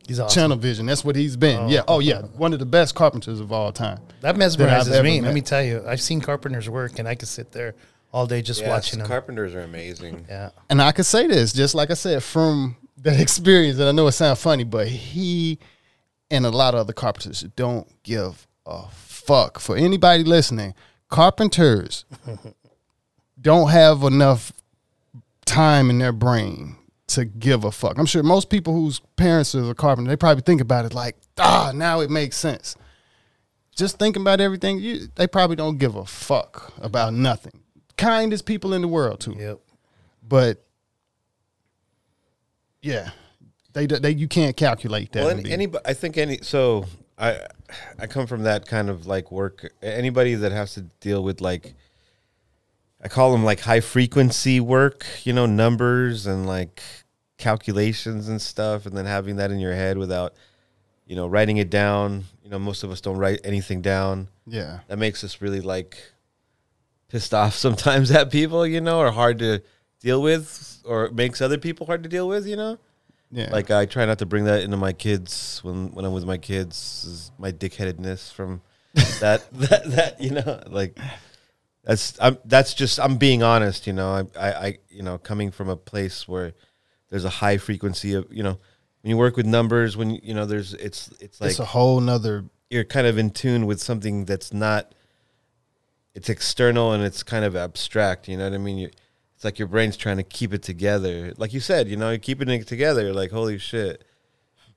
He's 0.06 0.20
awesome. 0.20 0.40
channel 0.40 0.56
vision. 0.56 0.86
That's 0.86 1.04
what 1.04 1.16
he's 1.16 1.36
been. 1.36 1.58
Oh. 1.64 1.68
yeah. 1.68 1.82
Oh 1.88 1.98
yeah. 1.98 2.22
One 2.22 2.52
of 2.52 2.60
the 2.60 2.66
best 2.66 2.94
carpenters 2.94 3.40
of 3.40 3.50
all 3.50 3.72
time. 3.72 3.98
That 4.20 4.36
that 4.36 4.36
mesmerizes 4.36 4.92
ever 4.92 5.02
me. 5.02 5.20
met. 5.20 5.26
Let 5.28 5.34
me 5.34 5.40
tell 5.40 5.62
you, 5.64 5.82
I've 5.84 6.00
seen 6.00 6.20
carpenters 6.20 6.68
work, 6.70 7.00
and 7.00 7.08
I 7.08 7.16
could 7.16 7.26
sit 7.26 7.50
there 7.50 7.74
all 8.12 8.24
day 8.26 8.40
just 8.40 8.60
Yes, 8.60 8.68
watching 8.68 9.00
them. 9.00 9.08
carpenters 9.08 9.52
are 9.56 9.62
amazing. 9.62 10.24
yeah. 10.28 10.50
And 10.70 10.80
I 10.80 10.92
could 10.92 11.06
say 11.06 11.26
this, 11.26 11.52
just 11.52 11.74
like 11.74 11.90
I 11.90 11.94
said, 11.94 12.22
from 12.22 12.76
that 12.98 13.18
experience, 13.26 13.80
and 13.80 13.88
I 13.88 13.92
know 13.92 14.06
it 14.06 14.12
sounds 14.12 14.40
funny, 14.40 14.62
but 14.62 14.86
he 14.86 15.58
and 16.30 16.46
a 16.46 16.50
lot 16.50 16.74
of 16.74 16.80
other 16.80 16.92
carpenters 16.92 17.40
don't 17.56 17.88
give 18.04 18.46
a 18.64 18.84
fuck. 19.26 19.58
For 19.58 19.76
anybody 19.76 20.24
listening, 20.24 20.74
carpenters 21.08 22.04
don't 23.40 23.70
have 23.70 24.02
enough 24.02 24.52
time 25.44 25.90
in 25.90 25.98
their 25.98 26.12
brain 26.12 26.76
to 27.08 27.24
give 27.24 27.64
a 27.64 27.70
fuck. 27.70 27.98
I'm 27.98 28.06
sure 28.06 28.22
most 28.22 28.50
people 28.50 28.72
whose 28.74 29.00
parents 29.16 29.54
are 29.54 29.70
a 29.70 29.74
carpenter, 29.74 30.08
they 30.10 30.16
probably 30.16 30.42
think 30.42 30.60
about 30.60 30.84
it 30.84 30.94
like, 30.94 31.16
ah, 31.38 31.72
now 31.74 32.00
it 32.00 32.10
makes 32.10 32.36
sense. 32.36 32.76
Just 33.76 33.98
thinking 33.98 34.22
about 34.22 34.40
everything, 34.40 34.78
you, 34.78 35.08
they 35.14 35.26
probably 35.26 35.54
don't 35.56 35.78
give 35.78 35.94
a 35.96 36.04
fuck 36.06 36.72
about 36.80 37.12
nothing. 37.14 37.60
Kindest 37.96 38.44
people 38.46 38.72
in 38.72 38.82
the 38.82 38.88
world, 38.88 39.20
too 39.20 39.34
Yep. 39.38 39.60
but 40.26 40.62
yeah, 42.82 43.10
they 43.72 43.86
they 43.86 44.10
you 44.10 44.28
can't 44.28 44.56
calculate 44.56 45.12
that. 45.12 45.24
Well, 45.24 45.38
any, 45.38 45.50
anybody, 45.50 45.84
I 45.86 45.92
think 45.94 46.16
any. 46.16 46.38
So 46.42 46.86
I, 47.18 47.40
I 47.98 48.06
come 48.06 48.26
from 48.26 48.42
that 48.44 48.66
kind 48.66 48.88
of 48.88 49.06
like 49.06 49.30
work. 49.32 49.72
Anybody 49.82 50.34
that 50.34 50.52
has 50.52 50.74
to 50.74 50.82
deal 51.00 51.22
with 51.22 51.40
like, 51.40 51.74
I 53.02 53.08
call 53.08 53.32
them 53.32 53.44
like 53.44 53.60
high 53.60 53.80
frequency 53.80 54.60
work. 54.60 55.06
You 55.24 55.32
know, 55.32 55.46
numbers 55.46 56.26
and 56.26 56.46
like 56.46 56.82
calculations 57.38 58.28
and 58.28 58.40
stuff, 58.40 58.86
and 58.86 58.96
then 58.96 59.06
having 59.06 59.36
that 59.36 59.50
in 59.50 59.58
your 59.58 59.74
head 59.74 59.98
without, 59.98 60.34
you 61.06 61.16
know, 61.16 61.26
writing 61.26 61.56
it 61.58 61.70
down. 61.70 62.24
You 62.42 62.50
know, 62.50 62.58
most 62.58 62.82
of 62.82 62.90
us 62.90 63.00
don't 63.00 63.18
write 63.18 63.40
anything 63.44 63.82
down. 63.82 64.28
yeah, 64.46 64.80
That 64.88 64.98
makes 64.98 65.24
us 65.24 65.40
really 65.40 65.60
like 65.60 65.96
pissed 67.08 67.34
off 67.34 67.54
sometimes 67.66 68.10
at 68.10 68.30
people. 68.30 68.66
You 68.66 68.80
know, 68.80 69.00
or 69.00 69.10
hard 69.10 69.38
to 69.40 69.62
deal 70.00 70.22
with, 70.22 70.82
or 70.84 71.10
makes 71.10 71.40
other 71.40 71.58
people 71.58 71.86
hard 71.86 72.02
to 72.02 72.08
deal 72.08 72.28
with. 72.28 72.46
You 72.46 72.56
know 72.56 72.78
yeah. 73.30 73.50
like 73.50 73.70
I 73.70 73.86
try 73.86 74.04
not 74.04 74.18
to 74.20 74.26
bring 74.26 74.44
that 74.44 74.62
into 74.62 74.76
my 74.76 74.92
kids 74.92 75.60
when 75.62 75.92
when 75.92 76.04
I'm 76.04 76.12
with 76.12 76.24
my 76.24 76.38
kids. 76.38 77.04
Is 77.06 77.30
my 77.38 77.52
dickheadedness 77.52 78.32
from 78.32 78.62
that 79.20 79.50
that 79.52 79.84
that 79.90 80.20
you 80.20 80.30
know 80.30 80.62
like 80.66 80.98
that's 81.84 82.18
I'm 82.20 82.38
that's 82.44 82.74
just 82.74 82.98
I'm 83.00 83.16
being 83.16 83.42
honest. 83.42 83.86
You 83.86 83.92
know 83.92 84.28
I 84.36 84.38
I, 84.38 84.52
I 84.66 84.78
you 84.88 85.02
know 85.02 85.18
coming 85.18 85.50
from 85.50 85.68
a 85.68 85.76
place 85.76 86.26
where 86.26 86.52
there's 87.08 87.24
a 87.24 87.30
high 87.30 87.58
frequency 87.58 88.14
of 88.14 88.26
you 88.30 88.42
know 88.42 88.58
when 89.02 89.10
you 89.10 89.16
work 89.16 89.36
with 89.36 89.46
numbers 89.46 89.96
when 89.96 90.10
you 90.10 90.34
know 90.34 90.46
there's 90.46 90.74
it's 90.74 91.10
it's 91.20 91.40
like 91.40 91.50
it's 91.50 91.58
a 91.60 91.64
whole 91.64 92.00
nother. 92.00 92.44
you're 92.70 92.84
kind 92.84 93.06
of 93.06 93.18
in 93.18 93.30
tune 93.30 93.66
with 93.66 93.80
something 93.80 94.24
that's 94.24 94.52
not 94.52 94.94
it's 96.14 96.28
external 96.28 96.92
and 96.92 97.04
it's 97.04 97.22
kind 97.22 97.44
of 97.44 97.54
abstract 97.54 98.28
you 98.28 98.36
know 98.36 98.44
what 98.44 98.54
i 98.54 98.58
mean 98.58 98.78
you 98.78 98.90
it's 99.36 99.44
like 99.44 99.58
your 99.58 99.68
brain's 99.68 99.96
trying 99.96 100.16
to 100.16 100.22
keep 100.22 100.52
it 100.52 100.62
together. 100.62 101.32
Like 101.36 101.52
you 101.52 101.60
said 101.60 101.88
you 101.88 101.96
know 101.96 102.10
you're 102.10 102.18
keeping 102.18 102.48
it 102.48 102.66
together. 102.66 103.12
Like 103.12 103.30
holy 103.30 103.58
shit. 103.58 104.02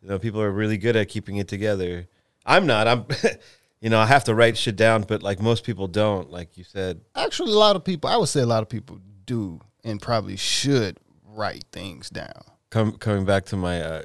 You 0.01 0.09
know 0.09 0.19
people 0.19 0.41
are 0.41 0.51
really 0.51 0.77
good 0.77 0.95
at 0.95 1.09
keeping 1.09 1.37
it 1.37 1.47
together. 1.47 2.07
I'm 2.45 2.67
not. 2.67 2.87
I'm 2.87 3.05
you 3.81 3.89
know 3.89 3.99
i 3.99 4.05
have 4.05 4.25
to 4.25 4.35
write 4.35 4.57
shit 4.57 4.75
down 4.75 5.03
but 5.03 5.23
like 5.23 5.41
most 5.41 5.63
people 5.63 5.87
don't 5.87 6.29
like 6.29 6.57
you 6.57 6.63
said. 6.63 7.01
Actually, 7.15 7.53
a 7.53 7.57
lot 7.57 7.75
of 7.77 7.83
people. 7.83 8.09
I 8.09 8.17
would 8.17 8.29
say 8.29 8.41
a 8.41 8.45
lot 8.45 8.61
of 8.61 8.69
people 8.69 8.99
do 9.25 9.61
and 9.83 10.01
probably 10.01 10.35
should 10.35 10.99
write 11.23 11.63
things 11.71 12.09
down. 12.09 12.43
come 12.69 12.93
coming 12.93 13.25
back 13.25 13.45
to 13.45 13.55
my 13.55 13.81
uh 13.81 14.03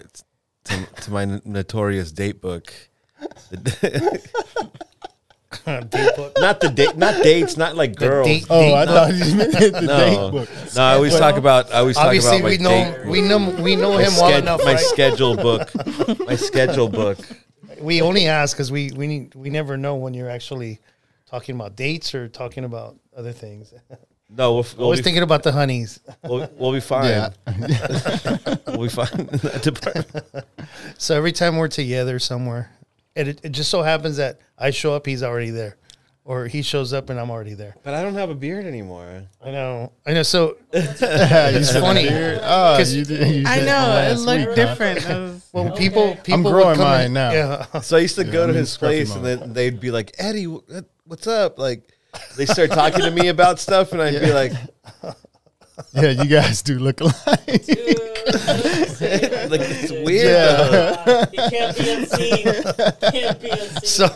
to, 0.65 0.87
to 1.03 1.11
my 1.11 1.41
notorious 1.45 2.13
date 2.13 2.41
book 2.41 2.73
not 5.67 6.61
the 6.61 6.71
date 6.75 6.97
not 6.97 7.23
dates 7.23 7.57
not 7.57 7.77
like 7.77 7.97
girls 7.97 8.27
date- 8.27 8.47
Oh, 8.51 8.75
I 8.75 8.85
no. 8.85 8.93
thought 8.93 9.15
you 9.15 9.35
meant 9.35 9.53
the 9.53 9.81
no, 9.83 9.97
date 9.99 10.31
book. 10.33 10.49
no. 10.77 10.83
I 10.83 10.95
always 10.95 11.17
talk 11.19 11.37
about. 11.37 11.73
I 11.73 11.79
always 11.79 11.97
talk 11.97 12.07
Obviously, 12.07 12.37
about 12.39 12.43
my 12.45 12.51
we 12.51 12.59
know 12.59 12.71
date- 12.71 13.07
we 13.07 13.21
know 13.23 13.63
we 13.63 13.77
know 13.77 13.93
him 13.99 14.13
well 14.15 14.31
sched- 14.31 14.39
enough. 14.41 14.61
my 14.65 14.73
right? 14.75 14.81
schedule 14.81 15.37
book. 15.37 15.71
My 16.27 16.37
schedule 16.37 16.89
book. 16.89 17.19
we 17.81 18.03
only 18.03 18.27
ask 18.27 18.57
because 18.57 18.71
we 18.71 18.91
we 18.95 19.07
need 19.07 19.35
we 19.35 19.51
never 19.51 19.77
know 19.77 19.97
when 19.97 20.15
you're 20.15 20.31
actually 20.31 20.81
talking 21.27 21.55
about 21.55 21.77
dates 21.77 22.15
or 22.15 22.29
talking 22.29 22.65
about 22.65 22.97
other 23.17 23.33
things. 23.33 23.73
No, 24.37 24.55
we'll, 24.55 24.67
we'll, 24.77 24.85
Always 24.85 25.01
be, 25.01 25.05
thinking 25.05 25.23
about 25.23 25.43
the 25.45 25.53
honeys. 25.53 26.01
we'll, 26.25 26.49
we'll 26.57 26.73
be 26.73 26.81
fine. 26.81 27.05
Yeah, 27.05 27.29
We'll 28.67 28.83
be 28.83 28.89
fine. 28.89 29.09
in 29.13 29.27
that 29.27 29.61
department. 29.63 30.45
So 30.99 31.15
every 31.17 31.31
time 31.33 31.57
we're 31.57 31.69
together 31.69 32.19
somewhere, 32.19 32.71
and 33.17 33.29
it, 33.29 33.41
it 33.45 33.51
just 33.53 33.71
so 33.71 33.83
happens 33.83 34.17
that 34.17 34.41
I 34.59 34.71
show 34.71 34.95
up, 34.95 35.07
he's 35.07 35.23
already 35.23 35.51
there, 35.51 35.77
or 36.25 36.47
he 36.47 36.63
shows 36.63 36.93
up 36.93 37.11
and 37.11 37.19
I'm 37.21 37.31
already 37.31 37.55
there. 37.55 37.77
But 37.83 37.95
I 37.95 38.03
don't 38.03 38.15
have 38.15 38.31
a 38.31 38.35
beard 38.35 38.65
anymore. 38.67 39.25
I 39.45 39.51
know, 39.51 39.93
I 40.07 40.13
know. 40.15 40.23
So 40.23 40.57
it's 40.73 41.03
it's 41.03 41.73
funny. 41.73 42.09
Oh, 42.11 42.75
'Cause 42.77 42.95
you 42.95 43.05
did, 43.05 43.35
you 43.37 43.45
I 43.47 43.61
know 43.61 44.09
it 44.11 44.19
looked 44.19 44.47
week. 44.49 44.57
different. 44.57 44.99
It 45.05 45.09
was- 45.09 45.49
Well, 45.53 45.71
people, 45.77 46.17
people 46.25 46.43
would 46.45 46.51
growing 46.51 46.77
come 46.77 46.85
mine 46.89 47.07
in- 47.07 47.13
now. 47.13 47.33
Yeah, 47.33 47.81
So 47.81 47.97
I 47.97 48.01
used 48.01 48.17
to 48.17 48.25
go 48.25 48.43
I'm 48.45 48.53
to 48.53 48.55
his 48.59 48.77
place, 48.77 49.15
and 49.15 49.25
then 49.25 49.53
they'd 49.53 49.79
be 49.81 49.91
like, 49.93 50.15
"Eddie, 50.19 50.47
what's 51.07 51.27
up?" 51.29 51.59
Like 51.59 51.89
they 52.37 52.47
start 52.47 52.71
talking 52.71 53.01
to 53.01 53.11
me 53.11 53.29
about 53.29 53.59
stuff, 53.61 53.93
and 53.93 54.01
I'd 54.03 54.21
be 54.21 54.33
like, 54.33 54.53
Yeah, 55.93 56.11
you 56.11 56.27
guys 56.27 56.63
do 56.63 56.79
look 56.79 57.01
alike. 57.01 57.15
"Like 57.27 57.51
it's 59.61 59.91
weird." 59.91 60.27
Yeah. 60.27 61.03
though. 61.05 61.25
It 61.33 61.51
can't 61.51 61.77
be 61.77 61.91
unseen. 61.91 62.45
Can't 63.13 63.41
be 63.41 63.51
unseen. 63.51 63.81
so 63.85 64.09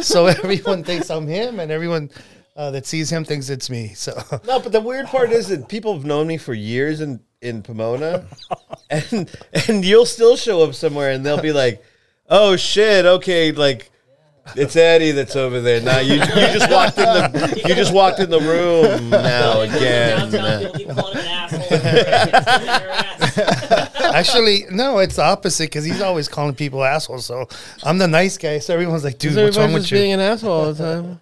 so 0.00 0.26
everyone 0.26 0.82
thinks 0.84 1.10
I'm 1.10 1.26
him, 1.26 1.60
and 1.60 1.70
everyone 1.70 2.10
uh, 2.56 2.70
that 2.72 2.86
sees 2.86 3.10
him 3.12 3.24
thinks 3.24 3.48
it's 3.48 3.70
me. 3.70 3.92
So 3.94 4.12
No, 4.46 4.58
but 4.60 4.72
the 4.72 4.80
weird 4.80 5.06
part 5.06 5.30
is 5.30 5.48
that 5.48 5.68
people 5.68 5.94
have 5.94 6.04
known 6.04 6.26
me 6.26 6.36
for 6.38 6.54
years 6.54 7.00
in 7.00 7.20
in 7.40 7.62
Pomona, 7.62 8.24
and 8.90 9.30
and 9.68 9.84
you'll 9.84 10.06
still 10.06 10.36
show 10.36 10.62
up 10.62 10.74
somewhere, 10.74 11.10
and 11.12 11.24
they'll 11.24 11.40
be 11.40 11.52
like, 11.52 11.82
"Oh 12.28 12.56
shit, 12.56 13.04
okay, 13.06 13.52
like." 13.52 13.90
It's 14.56 14.76
Eddie 14.76 15.12
that's 15.12 15.36
over 15.36 15.60
there 15.60 15.80
now. 15.80 16.00
You 16.00 16.14
you 16.14 16.18
just 16.20 16.70
walked 16.70 16.98
in 16.98 17.04
the 17.04 17.62
you 17.66 17.74
just 17.74 17.92
walked 17.94 18.18
in 18.20 18.28
the 18.28 18.40
room 18.40 19.08
now 19.10 19.60
again. 19.60 20.30
Downtown, 20.30 20.62
they'll 20.62 20.72
keep 20.72 20.88
calling 20.88 21.16
him 21.16 21.20
an 21.20 21.26
asshole. 21.26 21.78
Their 21.78 22.90
ass. 22.90 24.12
actually, 24.14 24.66
no, 24.70 24.98
it's 24.98 25.16
the 25.16 25.22
opposite 25.24 25.64
because 25.70 25.84
he's 25.84 26.00
always 26.02 26.28
calling 26.28 26.54
people 26.54 26.82
assholes. 26.84 27.24
So 27.24 27.48
I'm 27.84 27.98
the 27.98 28.08
nice 28.08 28.36
guy. 28.36 28.58
So 28.58 28.74
everyone's 28.74 29.04
like, 29.04 29.18
"Dude, 29.18 29.36
what's 29.36 29.56
wrong 29.56 29.72
with 29.72 29.90
you?" 29.90 29.98
Being 29.98 30.12
an 30.12 30.20
asshole 30.20 30.50
all 30.50 30.72
the 30.72 30.82
time. 30.82 31.20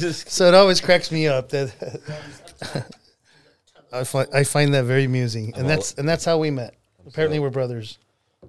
just, 0.00 0.28
So 0.32 0.46
it 0.46 0.54
always 0.54 0.80
cracks 0.80 1.12
me 1.12 1.28
up 1.28 1.50
that 1.50 1.72
I 3.92 4.04
find 4.04 4.28
I 4.34 4.44
find 4.44 4.74
that 4.74 4.84
very 4.84 5.04
amusing, 5.04 5.52
and 5.56 5.68
that's 5.68 5.94
and 5.94 6.08
that's 6.08 6.24
how 6.24 6.38
we 6.38 6.50
met. 6.50 6.74
Apparently, 7.06 7.38
we're 7.38 7.50
brothers. 7.50 7.98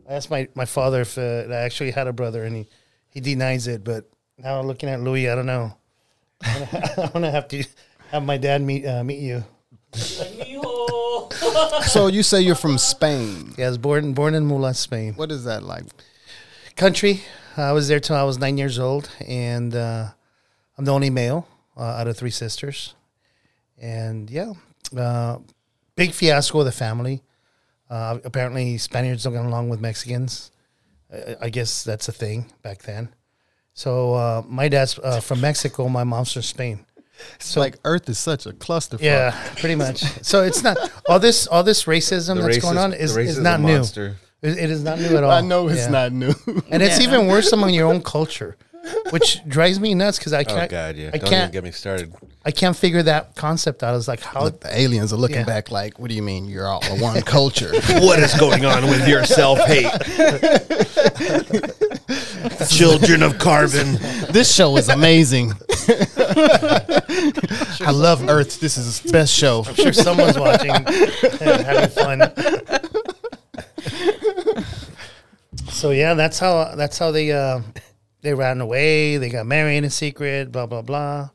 I 0.08 0.14
asked 0.14 0.30
my, 0.30 0.48
my 0.56 0.66
father 0.66 1.02
if 1.02 1.18
uh, 1.18 1.46
I 1.50 1.56
actually 1.56 1.92
had 1.92 2.08
a 2.08 2.14
brother, 2.14 2.44
and 2.44 2.56
he, 2.56 2.68
he 3.10 3.20
denies 3.20 3.68
it. 3.68 3.84
But 3.84 4.10
now 4.38 4.62
looking 4.62 4.90
at 4.90 5.02
Louis, 5.02 5.30
I 5.30 5.36
don't 5.36 5.46
know. 5.46 5.76
I'm 6.42 7.10
gonna, 7.14 7.32
have 7.32 7.48
to 7.50 7.64
have 8.12 8.24
my 8.24 8.38
dad 8.38 8.62
meet 8.62 8.86
uh, 8.86 9.04
meet 9.04 9.20
you. 9.20 9.44
So 11.88 12.08
you 12.08 12.24
say 12.24 12.42
you're 12.42 12.56
from 12.56 12.78
Spain. 12.78 13.54
Yeah, 13.58 13.68
I 13.68 13.70
was 13.70 13.78
born 13.78 14.14
born 14.14 14.34
in 14.36 14.48
Mulas, 14.48 14.76
Spain. 14.76 15.14
What 15.14 15.32
is 15.32 15.46
that 15.46 15.64
like? 15.64 15.86
Country. 16.76 17.22
I 17.56 17.72
was 17.72 17.88
there 17.88 18.00
till 18.00 18.18
I 18.18 18.24
was 18.24 18.38
nine 18.38 18.58
years 18.58 18.80
old, 18.80 19.10
and 19.26 19.74
uh, 19.74 20.10
I'm 20.78 20.86
the 20.86 20.92
only 20.92 21.10
male 21.10 21.48
uh, 21.78 21.84
out 21.84 22.08
of 22.08 22.18
three 22.18 22.32
sisters. 22.32 22.96
And 23.78 24.30
yeah, 24.30 24.54
uh, 24.98 25.38
big 25.96 26.12
fiasco 26.12 26.60
with 26.60 26.68
the 26.68 26.74
family. 26.74 27.24
Uh, 27.90 28.20
apparently, 28.24 28.78
Spaniards 28.78 29.24
don't 29.24 29.34
get 29.34 29.46
along 29.46 29.70
with 29.70 29.80
Mexicans. 29.80 30.52
I, 31.14 31.36
I 31.42 31.50
guess 31.50 31.84
that's 31.84 32.08
a 32.08 32.12
thing 32.12 32.52
back 32.62 32.80
then. 32.84 33.10
So 33.74 34.14
uh, 34.14 34.42
my 34.48 34.70
dad's 34.70 34.98
uh, 35.00 35.20
from 35.20 35.42
Mexico, 35.42 35.88
my 35.90 36.04
mom's 36.04 36.32
from 36.34 36.42
Spain. 36.42 36.86
So 37.40 37.60
like 37.62 37.76
Earth 37.86 38.10
is 38.10 38.20
such 38.20 38.46
a 38.46 38.52
clusterfuck. 38.52 39.02
Yeah, 39.02 39.32
pretty 39.58 39.76
much. 39.76 40.00
So 40.24 40.44
it's 40.44 40.64
not 40.64 40.78
all 41.08 41.20
this 41.20 41.48
all 41.48 41.64
this 41.64 41.84
racism 41.86 42.42
that's 42.42 42.58
going 42.60 42.78
on 42.78 42.94
is, 42.94 43.16
is 43.16 43.40
not 43.40 43.60
new. 43.62 43.82
It, 44.42 44.58
it 44.58 44.70
is 44.70 44.84
not 44.84 45.00
new 45.00 45.16
at 45.18 45.24
all. 45.24 45.32
I 45.32 45.42
know 45.42 45.68
it's 45.70 45.80
Yeah. 45.86 45.90
not 45.90 46.12
new. 46.12 46.34
and 46.70 46.84
it's 46.84 47.00
even 47.00 47.28
worse 47.28 47.52
among 47.54 47.74
your 47.74 47.88
own 47.88 48.02
culture, 48.02 48.58
which 49.12 49.48
drives 49.48 49.80
me 49.80 49.94
nuts 49.94 50.18
because 50.20 50.34
I 50.34 50.42
oh 50.42 50.46
can't. 50.46 50.64
Oh 50.64 50.68
god, 50.68 50.96
yeah. 50.96 51.08
I 51.08 51.12
Don't 51.12 51.16
even 51.28 51.30
can't. 51.30 51.52
get 51.54 51.64
me 51.64 51.72
started. 51.72 52.14
I 52.46 52.52
can't 52.52 52.76
figure 52.76 53.04
that 53.04 53.36
concept 53.36 53.84
out. 53.84 53.96
It's 53.96 54.08
like 54.08 54.22
how 54.22 54.44
Look, 54.44 54.62
the 54.62 54.78
aliens 54.80 55.14
are 55.14 55.18
looking 55.18 55.38
Yeah. 55.38 55.46
back 55.46 55.72
like, 55.72 55.98
what 56.00 56.10
do 56.10 56.16
you 56.16 56.22
mean 56.22 56.46
you're 56.46 56.68
all 56.68 56.82
one 57.00 57.22
culture? 57.22 57.72
what 58.02 58.20
is 58.20 58.34
going 58.36 58.66
on 58.66 58.84
with 58.88 59.08
your 59.08 59.24
self 59.26 59.60
hate? 59.60 59.86
Children 62.70 63.24
of 63.24 63.38
carbon. 63.40 63.94
this 64.32 64.54
show 64.54 64.78
is 64.78 64.90
amazing. 64.90 65.54
I 65.88 67.92
love 67.92 68.28
Earth. 68.30 68.60
This 68.60 68.78
is 68.78 69.00
the 69.02 69.12
best 69.12 69.34
show. 69.34 69.64
I'm 69.68 69.76
sure 69.76 69.94
someone's 69.94 70.38
watching 70.38 70.72
and 70.72 70.88
having 71.66 71.90
fun. 71.90 72.32
So 75.70 75.92
yeah, 75.92 76.14
that's 76.14 76.40
how 76.40 76.76
that's 76.76 76.98
how 76.98 77.12
they 77.12 77.32
uh, 77.32 77.62
they 78.26 78.34
ran 78.34 78.60
away, 78.60 79.18
they 79.18 79.30
got 79.30 79.46
married 79.46 79.84
in 79.84 79.90
secret, 79.90 80.52
blah 80.52 80.66
blah 80.66 80.82
blah. 80.82 81.30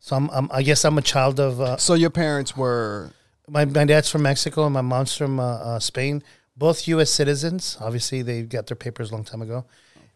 So 0.00 0.16
I'm, 0.16 0.28
I'm 0.30 0.50
I 0.52 0.62
guess 0.62 0.84
I'm 0.84 0.98
a 0.98 1.02
child 1.02 1.38
of 1.38 1.60
uh, 1.60 1.76
So 1.76 1.94
your 1.94 2.10
parents 2.10 2.56
were 2.56 3.12
my 3.48 3.64
my 3.64 3.84
dad's 3.84 4.10
from 4.10 4.22
Mexico 4.22 4.64
and 4.64 4.74
my 4.74 4.80
mom's 4.80 5.16
from 5.16 5.38
uh, 5.38 5.44
uh, 5.44 5.78
Spain. 5.78 6.22
Both 6.56 6.86
U.S. 6.88 7.10
citizens. 7.10 7.78
Obviously, 7.80 8.22
they 8.22 8.42
got 8.42 8.66
their 8.66 8.76
papers 8.76 9.10
a 9.10 9.14
long 9.14 9.24
time 9.24 9.40
ago, 9.40 9.64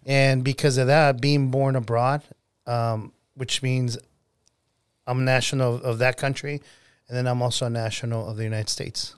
and 0.04 0.44
because 0.44 0.76
of 0.78 0.88
that, 0.88 1.20
being 1.20 1.50
born 1.50 1.76
abroad, 1.76 2.22
um, 2.66 3.12
which 3.34 3.62
means 3.62 3.96
I'm 5.06 5.20
a 5.20 5.22
national 5.22 5.76
of, 5.76 5.82
of 5.82 5.98
that 5.98 6.18
country, 6.18 6.60
and 7.08 7.16
then 7.16 7.26
I'm 7.26 7.40
also 7.40 7.66
a 7.66 7.70
national 7.70 8.28
of 8.28 8.36
the 8.36 8.44
United 8.44 8.68
States. 8.68 9.14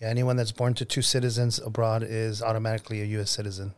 Yeah, 0.00 0.08
anyone 0.08 0.36
that's 0.36 0.52
born 0.52 0.74
to 0.74 0.84
two 0.84 1.02
citizens 1.02 1.58
abroad 1.58 2.02
is 2.02 2.40
automatically 2.40 3.02
a 3.02 3.04
U.S. 3.18 3.30
citizen. 3.30 3.74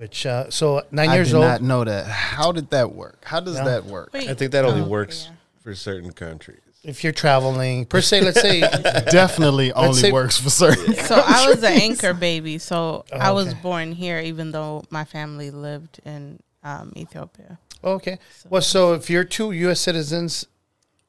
Which 0.00 0.24
uh, 0.24 0.48
so 0.50 0.82
nine 0.90 1.10
I 1.10 1.16
years 1.16 1.28
did 1.28 1.36
old. 1.36 1.44
not 1.44 1.60
know 1.62 1.84
that. 1.84 2.06
How 2.06 2.52
did 2.52 2.70
that 2.70 2.92
work? 2.94 3.22
How 3.22 3.38
does 3.40 3.58
No. 3.58 3.64
that 3.66 3.84
work? 3.84 4.10
Wait, 4.14 4.30
I 4.30 4.34
think 4.34 4.52
that 4.52 4.64
only 4.64 4.80
oh, 4.80 4.88
works 4.88 5.26
yeah. 5.28 5.36
for 5.62 5.74
certain 5.74 6.10
countries. 6.12 6.60
if 6.82 7.04
you're 7.04 7.12
traveling 7.12 7.84
per 7.84 8.00
se, 8.00 8.22
let's 8.22 8.40
say 8.40 8.60
Definitely 9.10 9.72
only 9.74 10.00
say- 10.00 10.10
works 10.12 10.38
for 10.38 10.48
certain. 10.48 10.94
So 11.10 11.16
I 11.16 11.48
was 11.50 11.58
an 11.62 11.74
anchor 11.74 12.14
baby. 12.14 12.56
So 12.56 13.04
Oh, 13.12 13.16
I 13.18 13.30
was 13.32 13.48
okay. 13.48 13.58
born 13.62 13.92
here, 13.92 14.18
even 14.20 14.52
though 14.52 14.84
my 14.88 15.04
family 15.04 15.50
lived 15.50 16.00
in 16.06 16.40
um, 16.64 16.92
Ethiopia. 16.96 17.58
oh, 17.84 17.92
okay. 17.92 18.18
Well, 18.48 18.62
so 18.62 18.94
if 18.94 19.10
you're 19.10 19.24
two 19.24 19.52
U.S. 19.52 19.80
citizens, 19.80 20.46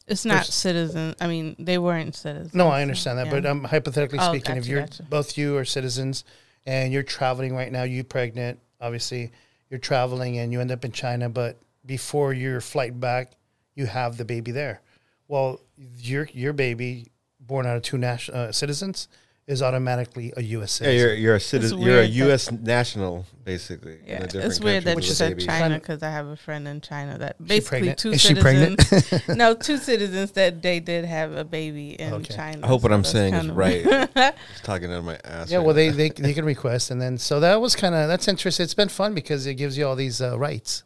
It's 0.08 0.26
not 0.26 0.34
There's- 0.34 0.54
citizen. 0.54 1.16
I 1.22 1.28
mean, 1.28 1.56
they 1.60 1.78
weren't 1.78 2.14
citizens. 2.16 2.54
No, 2.54 2.68
I 2.68 2.82
understand 2.82 3.20
that, 3.20 3.28
Yeah. 3.28 3.32
but 3.40 3.46
um, 3.46 3.64
hypothetically 3.64 4.20
Oh, 4.20 4.34
speaking, 4.34 4.58
if 4.58 4.64
gotcha, 4.64 4.70
you're 4.72 4.82
gotcha. 4.82 5.04
both 5.04 5.38
you 5.38 5.56
are 5.56 5.64
citizens 5.66 6.26
and 6.66 6.92
you're 6.92 7.04
traveling 7.04 7.56
right 7.56 7.72
now, 7.72 7.84
you 7.84 8.04
pregnant, 8.04 8.60
obviously 8.82 9.32
you're 9.70 9.80
traveling 9.80 10.38
and 10.38 10.52
you 10.52 10.60
end 10.60 10.72
up 10.72 10.84
in 10.84 10.92
China, 10.92 11.30
but 11.30 11.58
before 11.86 12.34
your 12.34 12.60
flight 12.62 13.00
back, 13.00 13.32
you 13.76 13.86
have 13.86 14.18
the 14.18 14.26
baby 14.26 14.52
there. 14.52 14.82
Well, 15.28 15.62
your 15.98 16.28
your 16.34 16.54
baby, 16.54 17.08
born 17.40 17.66
out 17.66 17.78
of 17.78 17.84
two 17.84 17.98
national 17.98 18.38
uh, 18.38 18.52
citizens, 18.52 19.08
is 19.52 19.62
automatically 19.62 20.32
a 20.38 20.42
U.S. 20.58 20.80
Yeah, 20.82 20.90
you're 20.92 21.14
you're 21.14 21.36
a 21.36 21.40
citizen. 21.40 21.80
You're 21.80 21.90
a 21.90 21.94
weird 22.02 22.06
that- 22.12 22.26
U.S. 22.26 22.52
national, 22.52 23.26
basically. 23.44 24.00
in 24.00 24.08
Yeah, 24.08 24.22
a 24.22 24.24
it's 24.24 24.34
different 24.34 24.64
weird 24.64 24.84
that 24.86 24.94
country 24.94 25.08
you 25.10 25.14
said 25.14 25.30
baby. 25.38 25.46
China 25.46 25.60
China- 25.66 25.80
because 25.80 26.02
I 26.04 26.10
have 26.10 26.28
a 26.28 26.36
friend 26.36 26.68
in 26.68 26.80
China 26.82 27.18
that 27.20 27.36
basically 27.46 27.80
pregnant? 27.80 28.00
two 28.00 28.12
Is 28.12 28.22
she 28.22 28.36
citizens. 28.36 28.76
pregnant? 29.10 29.38
no, 29.44 29.54
two 29.54 29.78
citizens 29.78 30.32
that 30.32 30.62
they 30.62 30.80
did 30.80 31.06
have 31.06 31.34
a 31.34 31.44
baby 31.44 31.92
in 32.00 32.14
Okay. 32.14 32.34
China. 32.36 32.60
I 32.64 32.68
hope 32.68 32.82
what 32.84 32.92
I'm 32.94 33.04
saying 33.04 33.34
is 33.34 33.48
right. 33.50 33.84
Just 33.84 34.38
talking 34.64 34.90
out 34.92 35.00
of 35.00 35.06
my 35.06 35.20
ass. 35.26 35.52
yeah, 35.52 35.58
right 35.58 35.66
well, 35.66 35.76
they, 35.76 35.90
they 35.90 36.10
they 36.28 36.34
can 36.34 36.46
request, 36.46 36.90
and 36.92 37.02
then 37.02 37.18
so 37.18 37.40
that 37.42 37.60
was 37.60 37.76
kind 37.76 37.94
of 37.94 38.08
that's 38.08 38.28
interesting. 38.28 38.64
It's 38.64 38.74
been 38.74 38.90
fun 38.90 39.14
because 39.14 39.46
it 39.46 39.56
gives 39.56 39.78
you 39.78 39.86
all 39.88 39.96
these 39.96 40.22
uh, 40.22 40.40
rights. 40.40 40.84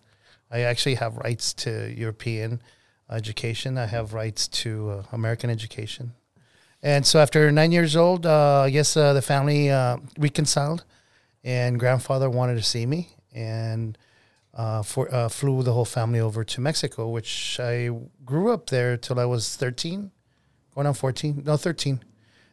I 0.52 0.62
actually 0.62 0.96
have 0.96 1.18
rights 1.18 1.54
to 1.66 1.94
European 1.96 2.62
education. 3.10 3.78
I 3.78 3.86
have 3.86 4.14
rights 4.14 4.48
to 4.48 4.90
uh, 4.90 5.04
American 5.12 5.50
education, 5.50 6.14
and 6.86 7.04
so 7.06 7.20
after 7.20 7.52
nine 7.52 7.72
years 7.72 7.96
old, 7.96 8.26
uh, 8.26 8.62
I 8.62 8.70
guess 8.70 8.96
uh, 8.96 9.14
the 9.14 9.22
family 9.22 9.72
uh, 9.72 9.98
reconciled, 10.20 10.86
and 11.44 11.80
grandfather 11.80 12.30
wanted 12.30 12.56
to 12.56 12.64
see 12.64 12.86
me, 12.86 13.10
and 13.34 13.98
uh, 14.54 14.84
for 14.84 15.14
uh, 15.14 15.28
flew 15.28 15.64
the 15.64 15.74
whole 15.74 15.90
family 16.00 16.20
over 16.20 16.44
to 16.44 16.62
Mexico, 16.62 17.10
which 17.10 17.60
I 17.60 17.90
grew 18.24 18.54
up 18.54 18.70
there 18.70 18.98
till 18.98 19.20
I 19.20 19.26
was 19.26 19.58
thirteen, 19.58 20.12
going 20.76 20.86
on 20.88 20.94
fourteen, 20.94 21.42
no 21.44 21.58
thirteen. 21.58 22.04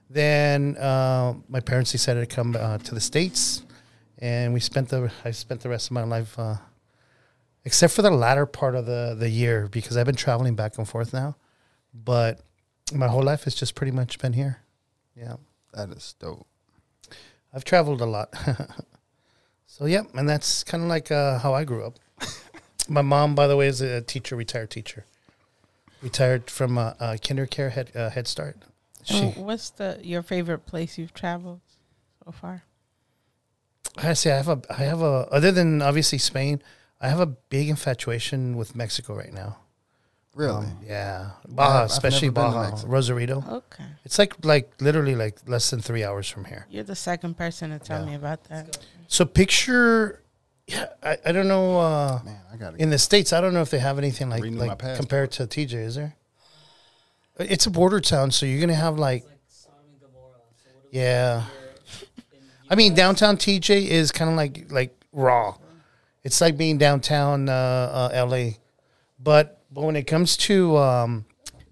Then 0.08 0.76
uh, 0.78 1.34
my 1.48 1.60
parents 1.60 1.92
decided 1.92 2.28
to 2.28 2.34
come 2.36 2.52
to 2.54 2.94
the 2.94 3.00
states, 3.00 3.64
and 4.18 4.54
we 4.54 4.60
spent 4.60 4.88
the 4.88 5.10
I 5.24 5.32
spent 5.32 5.60
the 5.60 5.68
rest 5.68 5.88
of 5.88 5.92
my 5.92 6.04
life, 6.04 6.38
except 7.64 7.92
for 7.92 8.02
the 8.02 8.10
latter 8.10 8.46
part 8.46 8.74
of 8.74 8.86
the 8.86 9.14
the 9.18 9.28
year, 9.28 9.68
because 9.70 9.96
I've 9.96 10.06
been 10.06 10.16
traveling 10.16 10.56
back 10.56 10.78
and 10.78 10.88
forth 10.88 11.12
now. 11.12 11.36
But 11.92 12.40
my 12.92 13.08
whole 13.08 13.22
life 13.22 13.44
has 13.44 13.54
just 13.54 13.74
pretty 13.74 13.92
much 13.92 14.18
been 14.18 14.32
here. 14.32 14.58
Yeah, 15.16 15.36
That 15.74 15.90
is 15.90 16.14
dope. 16.18 16.46
I've 17.52 17.64
traveled 17.64 18.00
a 18.00 18.06
lot. 18.06 18.32
so 19.66 19.84
yeah, 19.86 20.02
and 20.14 20.28
that's 20.28 20.64
kind 20.64 20.82
of 20.82 20.88
like 20.88 21.10
uh, 21.10 21.38
how 21.38 21.52
I 21.54 21.64
grew 21.64 21.84
up. 21.84 21.98
my 22.88 23.02
mom, 23.02 23.34
by 23.34 23.46
the 23.46 23.56
way, 23.56 23.66
is 23.66 23.80
a 23.80 24.00
teacher, 24.00 24.36
retired 24.36 24.70
teacher, 24.70 25.04
retired 26.00 26.50
from 26.50 26.78
uh, 26.78 26.94
uh, 26.98 27.12
KinderCare 27.20 27.72
head 27.72 27.90
uh, 27.94 28.10
Head 28.10 28.26
Start. 28.26 28.56
She, 29.04 29.26
what's 29.30 29.70
the 29.70 29.98
your 30.02 30.22
favorite 30.22 30.64
place 30.64 30.96
you've 30.96 31.12
traveled 31.12 31.60
so 32.24 32.32
far? 32.32 32.62
I 33.96 34.14
say 34.14 34.32
I 34.32 34.36
have 34.36 34.48
a 34.48 34.62
I 34.70 34.84
have 34.84 35.02
a 35.02 35.28
other 35.30 35.52
than 35.52 35.82
obviously 35.82 36.18
Spain, 36.18 36.62
I 37.00 37.08
have 37.08 37.20
a 37.20 37.26
big 37.26 37.68
infatuation 37.68 38.56
with 38.56 38.76
Mexico 38.76 39.14
right 39.14 39.32
now. 39.32 39.58
Really? 40.34 40.64
Um, 40.66 40.78
yeah, 40.86 41.30
Baja, 41.46 41.80
I've 41.84 41.90
especially 41.90 42.28
never 42.28 42.40
been 42.40 42.44
to 42.52 42.56
Baja, 42.58 42.70
Mexico. 42.70 42.90
Rosarito. 42.90 43.44
Okay, 43.50 43.84
It's 44.04 44.18
like 44.18 44.44
like 44.44 44.72
literally 44.80 45.14
like 45.14 45.38
less 45.46 45.68
than 45.70 45.80
three 45.80 46.04
hours 46.04 46.28
from 46.28 46.46
here. 46.46 46.66
you're 46.70 46.84
the 46.84 46.96
second 46.96 47.36
person 47.36 47.70
to 47.70 47.78
tell 47.78 48.00
Yeah. 48.00 48.06
me 48.10 48.14
about 48.14 48.44
that. 48.44 48.78
So 49.08 49.26
picture, 49.26 50.22
yeah, 50.66 50.86
I, 51.02 51.18
I 51.26 51.32
don't 51.32 51.48
know. 51.48 51.78
Uh, 51.78 52.20
Man, 52.24 52.40
I 52.50 52.56
gotta. 52.56 52.76
in 52.78 52.88
the 52.88 52.98
states, 52.98 53.32
I 53.34 53.40
don't 53.42 53.52
know 53.52 53.60
if 53.60 53.68
they 53.70 53.78
have 53.78 53.98
anything 53.98 54.30
like 54.30 54.42
Renew 54.42 54.58
my 54.58 54.66
like 54.68 54.78
passport. 54.78 54.98
compared 54.98 55.32
to 55.32 55.46
TJ. 55.46 55.74
Is 55.74 55.94
there? 55.96 56.14
It's 57.38 57.66
a 57.66 57.70
border 57.70 58.00
town, 58.00 58.30
so 58.30 58.46
you're 58.46 58.60
gonna 58.60 58.74
have 58.74 58.98
like 58.98 59.24
Like 59.24 59.38
Sodom 59.48 59.80
and 59.90 60.00
Gomorrah. 60.00 60.36
So 60.64 60.70
what 60.74 60.82
do 60.84 60.88
we 60.92 60.98
yeah. 60.98 61.40
have 61.40 61.50
here 61.50 62.08
in 62.32 62.40
I 62.70 62.74
mean, 62.74 62.94
downtown 62.94 63.36
TJ 63.36 63.86
is 63.88 64.10
kind 64.12 64.30
of 64.30 64.36
like 64.36 64.70
like 64.72 64.94
raw. 65.12 65.56
It's 66.24 66.40
like 66.40 66.56
being 66.56 66.78
downtown 66.78 67.48
uh, 67.50 68.10
uh, 68.14 68.26
LA, 68.26 68.50
but 69.18 69.58
but 69.72 69.84
when 69.84 69.96
it 69.96 70.06
comes 70.06 70.36
to 70.36 70.76
um, 70.76 71.24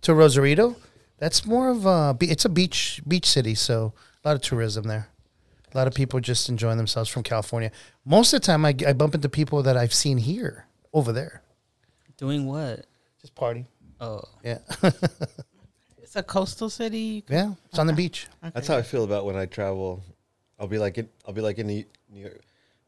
to 0.02 0.14
Rosarito, 0.14 0.76
that's 1.18 1.44
more 1.46 1.68
of 1.68 1.86
a 1.86 2.16
it's 2.20 2.44
a 2.44 2.48
beach 2.48 3.00
beach 3.06 3.26
city, 3.26 3.54
so 3.54 3.92
a 4.24 4.28
lot 4.28 4.36
of 4.36 4.42
tourism 4.42 4.84
there. 4.84 5.08
A 5.72 5.76
lot 5.76 5.86
of 5.86 5.94
people 5.94 6.18
just 6.18 6.48
enjoying 6.48 6.78
themselves 6.78 7.08
from 7.08 7.22
California. 7.22 7.70
Most 8.04 8.32
of 8.32 8.40
the 8.40 8.46
time, 8.46 8.64
I, 8.64 8.74
I 8.86 8.92
bump 8.92 9.14
into 9.14 9.28
people 9.28 9.62
that 9.62 9.76
I've 9.76 9.94
seen 9.94 10.18
here 10.18 10.66
over 10.92 11.12
there, 11.12 11.42
Doing 12.16 12.46
what? 12.46 12.86
just 13.20 13.34
party. 13.36 13.66
Oh, 14.00 14.22
Yeah, 14.42 14.58
It's 16.02 16.16
a 16.16 16.22
coastal 16.24 16.70
city. 16.70 17.22
Yeah, 17.28 17.52
it's 17.68 17.78
on 17.78 17.86
the 17.86 17.92
beach. 17.92 18.26
That's 18.42 18.66
how 18.66 18.78
I 18.78 18.82
feel 18.82 19.04
about 19.04 19.26
when 19.26 19.36
I 19.36 19.46
travel. 19.46 20.02
I'll 20.58 20.66
be 20.66 20.78
like 20.78 20.98
in, 20.98 21.08
I'll 21.26 21.34
be 21.34 21.40
like 21.40 21.58
in 21.58 21.68
New 21.68 21.84
New 22.12 22.22
York. 22.22 22.40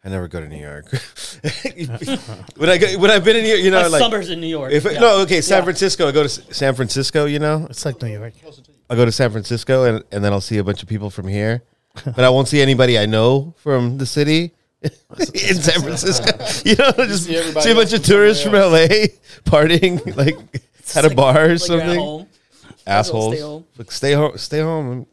I 0.04 0.08
never 0.08 0.26
go 0.28 0.40
to 0.40 0.48
New 0.48 0.58
York. 0.60 0.86
when 2.56 2.68
I 2.68 2.76
go, 2.78 2.98
when 2.98 3.10
I've 3.10 3.24
been 3.24 3.36
in 3.36 3.44
New 3.44 3.50
York, 3.50 3.60
you 3.62 3.70
know, 3.70 3.82
my 3.82 3.86
like 3.88 4.00
summers 4.00 4.30
in 4.30 4.40
New 4.40 4.48
York. 4.48 4.72
if 4.72 4.84
yeah. 4.84 4.98
no, 4.98 5.20
okay, 5.22 5.40
San 5.40 5.58
Yeah. 5.58 5.64
Francisco. 5.64 6.08
I 6.08 6.12
go 6.12 6.20
to 6.22 6.24
S- 6.24 6.40
San 6.50 6.74
Francisco. 6.74 7.26
You 7.26 7.38
know, 7.38 7.66
It's 7.70 7.84
like 7.84 8.02
New 8.02 8.08
York. 8.08 8.34
I'll 8.90 8.96
go 8.96 9.04
to 9.04 9.12
San 9.12 9.30
Francisco 9.30 9.84
and, 9.84 10.04
and 10.10 10.24
then 10.24 10.32
I'll 10.32 10.40
see 10.40 10.58
a 10.58 10.64
bunch 10.64 10.82
of 10.82 10.88
people 10.88 11.08
from 11.08 11.28
here, 11.28 11.62
but 12.04 12.20
I 12.20 12.30
won't 12.30 12.48
see 12.48 12.60
anybody 12.60 12.98
I 12.98 13.06
know 13.06 13.54
from 13.58 13.98
the 13.98 14.06
city 14.06 14.52
in 14.82 14.90
San 15.56 15.80
Francisco. 15.82 16.30
You 16.68 16.74
know, 16.76 16.90
just 17.06 17.24
see 17.26 17.40
see, 17.60 17.70
a 17.70 17.74
bunch 17.74 17.92
of 17.92 18.02
tourists 18.04 18.42
from 18.42 18.54
LA 18.54 19.06
partying 19.44 20.16
like 20.16 20.36
at 20.96 21.04
a 21.04 21.08
Like- 21.08 21.16
bar 21.16 21.30
or 21.30 21.34
like 21.34 21.46
you're 21.46 21.52
at 21.54 21.60
something. 21.60 21.98
home. 22.00 22.26
Assholes, 22.86 23.34
Stay 23.34 23.42
home. 23.42 23.64
Like, 23.78 23.92
stay 23.92 24.12
home. 24.12 24.36
Stay 24.38 24.60
home. 24.60 25.06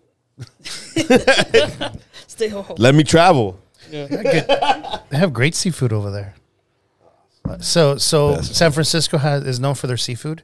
Stay 2.27 2.47
home. 2.49 2.75
Let 2.77 2.95
me 2.95 3.03
travel. 3.03 3.59
They 3.91 5.17
have 5.17 5.33
great 5.33 5.55
seafood 5.55 5.93
over 5.93 6.11
there. 6.11 6.35
So 7.61 7.97
so 7.97 8.35
Best. 8.35 8.55
San 8.55 8.71
Francisco 8.71 9.17
has 9.17 9.43
is 9.43 9.59
known 9.59 9.75
for 9.75 9.87
their 9.87 9.97
seafood 9.97 10.43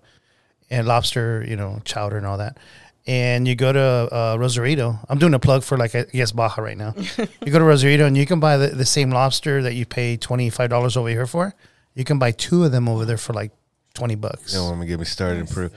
and 0.69 0.87
lobster, 0.87 1.45
you 1.47 1.55
know, 1.55 1.81
chowder 1.85 2.17
and 2.17 2.25
all 2.25 2.37
that. 2.37 2.57
And 3.07 3.47
you 3.47 3.55
go 3.55 3.71
to 3.71 3.79
uh, 3.79 4.37
Rosarito. 4.39 4.97
I'm 5.07 5.19
doing 5.19 5.35
a 5.35 5.39
plug 5.39 5.63
for 5.63 5.77
like 5.77 5.93
I 5.93 6.05
guess 6.05 6.31
Baja 6.31 6.61
right 6.61 6.77
now. 6.77 6.95
you 7.17 7.51
go 7.51 7.59
to 7.59 7.65
Rosarito 7.65 8.07
and 8.07 8.17
you 8.17 8.25
can 8.25 8.39
buy 8.39 8.57
the, 8.57 8.69
the 8.69 8.85
same 8.85 9.11
lobster 9.11 9.61
that 9.61 9.75
you 9.75 9.85
pay 9.85 10.17
twenty 10.17 10.49
five 10.49 10.69
dollars 10.71 10.97
over 10.97 11.09
here 11.09 11.27
for. 11.27 11.53
You 11.93 12.03
can 12.03 12.17
buy 12.17 12.31
two 12.31 12.63
of 12.63 12.71
them 12.71 12.89
over 12.89 13.05
there 13.05 13.17
for 13.17 13.33
like 13.33 13.51
twenty 13.93 14.15
bucks. 14.15 14.53
Don't 14.53 14.69
want 14.69 14.81
to 14.81 14.87
get 14.87 14.99
me 14.99 15.05
started 15.05 15.41
in 15.41 15.47
Peru. 15.47 15.69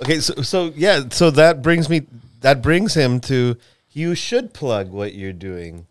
Okay, 0.00 0.20
so 0.20 0.34
so 0.42 0.72
yeah, 0.76 1.08
so 1.10 1.30
that 1.32 1.62
brings 1.62 1.88
me 1.88 2.02
that 2.42 2.62
brings 2.62 2.94
him 2.94 3.18
to 3.20 3.56
you 3.90 4.14
should 4.14 4.54
plug 4.54 4.90
what 4.90 5.14
you're 5.14 5.32
doing. 5.32 5.86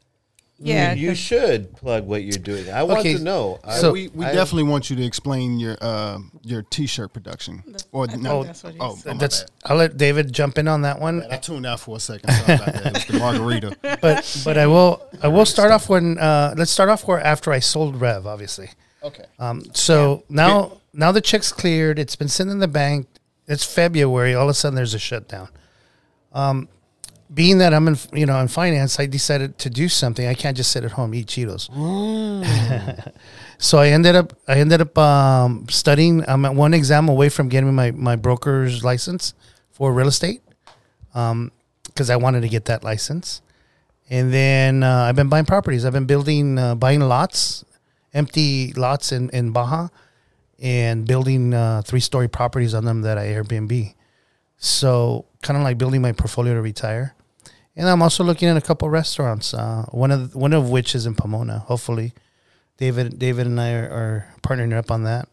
Yeah, 0.58 0.94
you 0.94 1.16
should 1.16 1.76
plug 1.76 2.06
what 2.08 2.24
you're 2.24 2.38
doing. 2.42 2.70
I 2.70 2.84
want 2.84 3.00
Okay, 3.02 3.18
to 3.18 3.22
know. 3.24 3.60
I, 3.64 3.78
so- 3.78 3.92
we 3.92 4.08
we 4.10 4.26
I- 4.26 4.32
definitely 4.32 4.64
want 4.64 4.90
you 4.90 4.96
to 4.96 5.04
explain 5.04 5.60
your 5.60 5.76
uh, 5.82 6.20
your 6.44 6.62
t-shirt 6.62 7.12
production. 7.12 7.62
Or 7.92 8.08
I 8.10 8.16
no, 8.16 8.44
that's 8.46 8.64
what 8.64 8.74
he 8.74 8.80
oh, 8.80 8.96
said. 8.96 9.14
my 9.16 9.20
That's 9.20 9.42
bad. 9.42 9.52
I'll 9.66 9.78
let 9.78 9.98
David 9.98 10.32
jump 10.32 10.58
in 10.58 10.68
on 10.70 10.84
that 10.84 11.00
one. 11.02 11.24
I 11.30 11.38
tuned 11.38 11.66
out 11.66 11.82
for 11.82 11.98
a 11.98 12.00
second. 12.00 12.32
Sorry 12.32 12.54
about 12.56 12.74
that. 12.74 12.86
It 12.86 12.94
was 12.94 13.06
the 13.06 13.20
margarita. 13.20 13.78
But 14.02 14.42
but 14.46 14.58
I 14.58 14.66
will 14.68 15.02
I 15.22 15.28
will 15.28 15.46
start 15.46 15.72
off 15.72 15.90
when 15.90 16.18
uh, 16.18 16.54
let's 16.58 16.72
start 16.72 16.88
off 16.90 17.06
where 17.06 17.20
after 17.20 17.52
I 17.52 17.60
sold 17.60 18.00
Rev, 18.00 18.26
obviously. 18.26 18.70
Okay. 19.04 19.26
Um, 19.40 19.62
so 19.74 20.24
now 20.30 20.78
now 20.94 21.12
the 21.12 21.22
check's 21.22 21.52
cleared. 21.52 22.00
It's 22.00 22.16
been 22.16 22.30
sent 22.30 22.50
in 22.50 22.60
the 22.60 22.68
bank. 22.70 23.08
It's 23.46 23.66
February. 23.66 24.34
All 24.34 24.44
of 24.46 24.50
a 24.50 24.54
sudden, 24.54 24.76
there's 24.76 24.94
a 24.94 25.00
shutdown. 25.00 25.50
Um, 26.32 26.70
being 27.34 27.58
that 27.58 27.74
I'm 27.74 27.88
in, 27.88 27.98
you 28.14 28.26
know, 28.26 28.40
in 28.40 28.48
finance, 28.48 29.00
I 29.00 29.08
decided 29.08 29.58
to 29.60 29.70
do 29.70 29.90
something. 29.90 30.28
I 30.28 30.34
can't 30.34 30.56
just 30.56 30.72
sit 30.72 30.84
at 30.84 30.92
home 30.92 31.14
eat 31.16 31.28
Cheetos. 31.28 31.70
so 33.58 33.80
I 33.80 33.90
ended 33.90 34.16
up, 34.16 34.34
I 34.48 34.56
ended 34.56 34.82
up 34.82 34.98
um, 34.98 35.66
studying. 35.70 36.24
I'm 36.28 36.46
at 36.46 36.54
one 36.54 36.74
exam 36.74 37.10
away 37.10 37.30
from 37.30 37.50
getting 37.50 37.74
my 37.74 37.92
my 37.92 38.16
broker's 38.16 38.84
license 38.84 39.34
for 39.72 39.92
real 39.92 40.08
estate, 40.08 40.42
because 41.12 42.10
I 42.10 42.16
wanted 42.16 42.42
to 42.42 42.50
get 42.50 42.66
that 42.66 42.84
license. 42.84 43.42
And 44.10 44.32
then 44.32 44.84
uh, 44.84 45.06
I've 45.10 45.16
been 45.16 45.30
buying 45.30 45.46
properties. 45.46 45.84
I've 45.84 45.94
been 45.94 46.06
building, 46.06 46.60
uh, 46.60 46.76
buying 46.76 47.02
lots, 47.02 47.66
empty 48.14 48.72
lots 48.74 49.12
in 49.12 49.30
in 49.32 49.52
Baja, 49.52 49.88
and 50.60 51.08
building 51.08 51.56
uh, 51.56 51.82
three 51.84 52.00
story 52.00 52.28
properties 52.28 52.76
on 52.76 52.86
them 52.86 53.02
that 53.02 53.18
I 53.18 53.28
Airbnb. 53.28 53.96
So 54.58 55.26
kind 55.46 55.58
of 55.58 55.64
like 55.64 55.78
building 55.78 56.02
my 56.02 56.12
portfolio 56.12 56.56
to 56.56 56.62
retire. 56.62 57.14
And 57.78 57.88
I'm 57.88 58.02
also 58.02 58.24
looking 58.24 58.48
at 58.50 58.58
a 58.58 58.62
couple 58.62 58.90
restaurants. 58.90 59.54
Uh, 59.54 59.86
one 59.92 60.12
of 60.12 60.34
one 60.34 60.54
of 60.54 60.70
which 60.70 60.96
is 60.96 61.06
in 61.06 61.14
Pomona. 61.14 61.60
Hopefully, 61.60 62.14
David 62.78 63.20
David 63.20 63.46
and 63.48 63.60
I 63.60 63.74
are, 63.74 63.90
are 63.90 64.28
partnering 64.42 64.74
up 64.74 64.90
on 64.92 65.04
that 65.04 65.28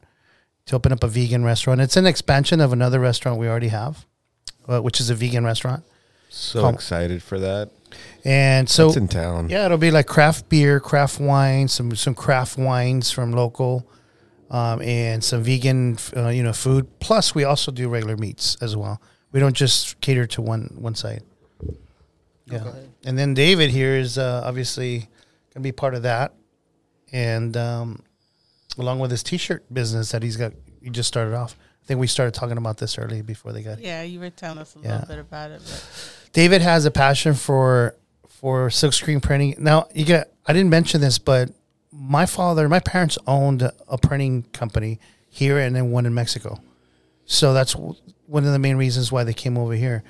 to 0.66 0.76
open 0.76 0.92
up 0.92 1.02
a 1.02 1.08
vegan 1.08 1.44
restaurant. 1.44 1.80
It's 1.80 1.96
an 1.96 2.06
expansion 2.06 2.60
of 2.60 2.72
another 2.72 3.00
restaurant 3.00 3.38
we 3.38 3.48
already 3.48 3.68
have, 3.68 4.04
uh, 4.68 4.80
which 4.80 5.00
is 5.00 5.08
a 5.10 5.14
vegan 5.14 5.44
restaurant. 5.44 5.84
So 6.30 6.62
Com- 6.62 6.74
excited 6.74 7.22
for 7.22 7.38
that. 7.40 7.70
And 8.24 8.68
so 8.68 8.88
it's 8.88 8.96
in 8.96 9.08
town. 9.08 9.48
yeah, 9.48 9.66
it'll 9.66 9.78
be 9.78 9.90
like 9.90 10.06
craft 10.06 10.48
beer, 10.48 10.80
craft 10.80 11.20
wine, 11.20 11.68
some 11.68 11.94
some 11.94 12.14
craft 12.14 12.58
wines 12.58 13.10
from 13.10 13.32
local, 13.32 13.86
um, 14.50 14.82
and 14.82 15.22
some 15.22 15.42
vegan, 15.44 15.98
uh, 16.16 16.28
you 16.28 16.42
know, 16.42 16.52
food. 16.52 16.86
Plus, 17.00 17.34
we 17.34 17.44
also 17.44 17.70
do 17.70 17.88
regular 17.88 18.16
meats 18.16 18.56
as 18.60 18.74
well. 18.76 19.00
We 19.32 19.40
don't 19.40 19.56
just 19.56 20.00
cater 20.00 20.26
to 20.26 20.42
one 20.42 20.74
one 20.78 20.94
side. 20.94 21.22
Yeah, 22.46 22.72
and 23.04 23.18
then 23.18 23.34
David 23.34 23.70
here 23.70 23.96
is 23.96 24.18
uh, 24.18 24.42
obviously 24.44 25.08
gonna 25.54 25.62
be 25.62 25.72
part 25.72 25.94
of 25.94 26.02
that, 26.02 26.34
and 27.12 27.56
um, 27.56 28.02
along 28.78 28.98
with 28.98 29.10
his 29.10 29.22
T-shirt 29.22 29.64
business 29.72 30.10
that 30.10 30.22
he's 30.22 30.36
got, 30.36 30.52
he 30.82 30.90
just 30.90 31.08
started 31.08 31.34
off. 31.34 31.56
I 31.82 31.86
think 31.86 31.98
we 32.00 32.06
started 32.06 32.34
talking 32.34 32.58
about 32.58 32.76
this 32.78 32.98
early 32.98 33.22
before 33.22 33.52
they 33.52 33.62
got. 33.62 33.80
Yeah, 33.80 34.02
you 34.02 34.20
were 34.20 34.30
telling 34.30 34.58
us 34.58 34.76
a 34.76 34.80
Yeah. 34.80 34.92
little 35.00 35.06
bit 35.08 35.18
about 35.20 35.50
it. 35.52 35.62
But 35.64 35.84
David 36.32 36.60
has 36.62 36.84
a 36.84 36.90
passion 36.90 37.34
for 37.34 37.94
for 38.28 38.68
silkscreen 38.68 39.22
printing. 39.22 39.54
Now 39.58 39.86
you 39.94 40.04
get 40.04 40.32
I 40.46 40.52
didn't 40.52 40.70
mention 40.70 41.00
this, 41.00 41.18
but 41.18 41.50
my 41.90 42.26
father, 42.26 42.68
my 42.68 42.80
parents 42.80 43.16
owned 43.26 43.62
a 43.62 43.98
printing 43.98 44.42
company 44.52 44.98
here 45.30 45.58
and 45.58 45.74
then 45.74 45.90
one 45.90 46.04
in 46.06 46.12
Mexico. 46.14 46.60
So 47.24 47.54
that's 47.54 47.74
one 48.26 48.44
of 48.44 48.52
the 48.52 48.58
main 48.58 48.76
reasons 48.76 49.10
why 49.12 49.24
they 49.24 49.34
came 49.34 49.58
over 49.58 49.74
here. 49.74 50.02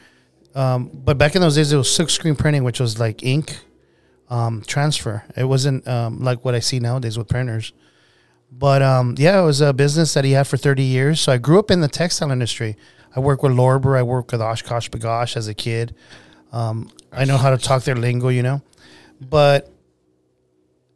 Um, 0.54 0.90
but 0.92 1.18
back 1.18 1.34
in 1.34 1.40
those 1.40 1.54
days, 1.54 1.72
it 1.72 1.76
was 1.76 1.94
silk 1.94 2.10
screen 2.10 2.36
printing, 2.36 2.64
which 2.64 2.80
was 2.80 3.00
like 3.00 3.22
ink 3.22 3.58
um, 4.28 4.62
transfer. 4.66 5.24
It 5.36 5.44
wasn't 5.44 5.86
um, 5.88 6.20
like 6.20 6.44
what 6.44 6.54
I 6.54 6.60
see 6.60 6.80
nowadays 6.80 7.18
with 7.18 7.28
printers. 7.28 7.72
But 8.50 8.82
um, 8.82 9.14
yeah, 9.18 9.40
it 9.40 9.44
was 9.44 9.60
a 9.60 9.72
business 9.72 10.14
that 10.14 10.24
he 10.24 10.32
had 10.32 10.46
for 10.46 10.56
30 10.56 10.82
years. 10.82 11.20
So 11.20 11.32
I 11.32 11.38
grew 11.38 11.58
up 11.58 11.70
in 11.70 11.80
the 11.80 11.88
textile 11.88 12.30
industry. 12.30 12.76
I 13.16 13.20
worked 13.20 13.42
with 13.42 13.52
Lorber. 13.52 13.96
I 13.96 14.02
worked 14.02 14.32
with 14.32 14.40
OshKosh 14.40 14.90
B'gosh 14.90 15.36
as 15.36 15.48
a 15.48 15.54
kid. 15.54 15.94
Um, 16.52 16.90
I 17.10 17.24
know 17.24 17.38
how 17.38 17.50
to 17.50 17.58
talk 17.58 17.84
their 17.84 17.96
lingo, 17.96 18.28
you 18.28 18.42
know, 18.42 18.62
but 19.20 19.72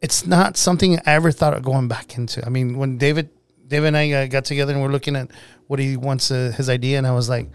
it's 0.01 0.25
not 0.25 0.55
something 0.55 0.99
I 0.99 1.13
ever 1.13 1.31
thought 1.31 1.55
of 1.55 1.63
going 1.63 1.87
back 1.87 2.17
into. 2.17 2.45
I 2.45 2.49
mean, 2.49 2.77
when 2.77 2.97
David, 2.97 3.29
David 3.67 3.87
and 3.87 3.97
I 3.97 4.11
uh, 4.11 4.27
got 4.27 4.45
together 4.45 4.73
and 4.73 4.81
we're 4.81 4.89
looking 4.89 5.15
at 5.15 5.29
what 5.67 5.79
he 5.79 5.97
wants, 5.97 6.31
uh, 6.31 6.53
his 6.55 6.69
idea, 6.69 6.97
and 6.97 7.05
I 7.05 7.11
was 7.11 7.27
like, 7.29 7.49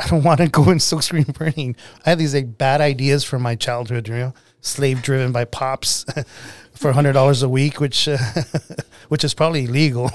I 0.00 0.08
don't 0.08 0.24
want 0.24 0.40
to 0.40 0.48
go 0.48 0.70
in 0.70 0.78
silkscreen 0.78 1.32
printing. 1.34 1.76
I 2.04 2.10
had 2.10 2.18
these 2.18 2.34
like 2.34 2.58
bad 2.58 2.80
ideas 2.80 3.24
from 3.24 3.42
my 3.42 3.54
childhood, 3.54 4.08
you 4.08 4.14
know, 4.14 4.34
slave 4.60 5.02
driven 5.02 5.32
by 5.32 5.44
pops 5.44 6.04
for 6.74 6.92
hundred 6.92 7.12
dollars 7.12 7.42
a 7.42 7.48
week, 7.48 7.80
which 7.80 8.08
uh, 8.08 8.18
which 9.08 9.24
is 9.24 9.34
probably 9.34 9.64
illegal. 9.64 10.10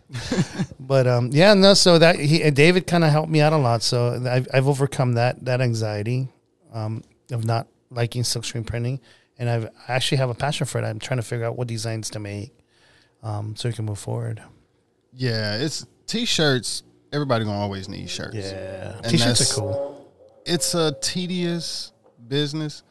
but 0.80 1.06
um, 1.06 1.30
yeah, 1.32 1.54
no. 1.54 1.74
So 1.74 1.98
that 1.98 2.16
he 2.16 2.50
David 2.50 2.86
kind 2.86 3.04
of 3.04 3.10
helped 3.10 3.30
me 3.30 3.40
out 3.40 3.52
a 3.52 3.58
lot. 3.58 3.82
So 3.82 4.22
I've, 4.28 4.48
I've 4.52 4.68
overcome 4.68 5.12
that 5.14 5.44
that 5.44 5.60
anxiety 5.60 6.28
um, 6.72 7.02
of 7.30 7.44
not 7.44 7.68
liking 7.90 8.22
silkscreen 8.22 8.66
printing, 8.66 9.00
and 9.38 9.48
I've 9.48 9.66
I 9.88 9.92
actually 9.92 10.18
have 10.18 10.30
a 10.30 10.34
passion 10.34 10.66
for 10.66 10.80
it. 10.80 10.84
I'm 10.84 10.98
trying 10.98 11.18
to 11.18 11.26
figure 11.26 11.46
out 11.46 11.56
what 11.56 11.68
designs 11.68 12.10
to 12.10 12.18
make, 12.18 12.55
um, 13.22 13.54
so 13.56 13.68
we 13.68 13.72
can 13.74 13.84
move 13.84 13.98
forward. 13.98 14.42
Yeah, 15.12 15.56
it's 15.58 15.86
t-shirts. 16.06 16.82
Everybody 17.12 17.44
gonna 17.44 17.58
always 17.58 17.88
need 17.88 18.08
shirts. 18.10 18.36
Yeah, 18.36 18.96
And 19.02 19.06
t-shirts 19.10 19.52
are 19.52 19.60
cool. 19.60 20.12
It's 20.44 20.74
a 20.74 20.92
tedious 21.00 21.92
business. 22.28 22.82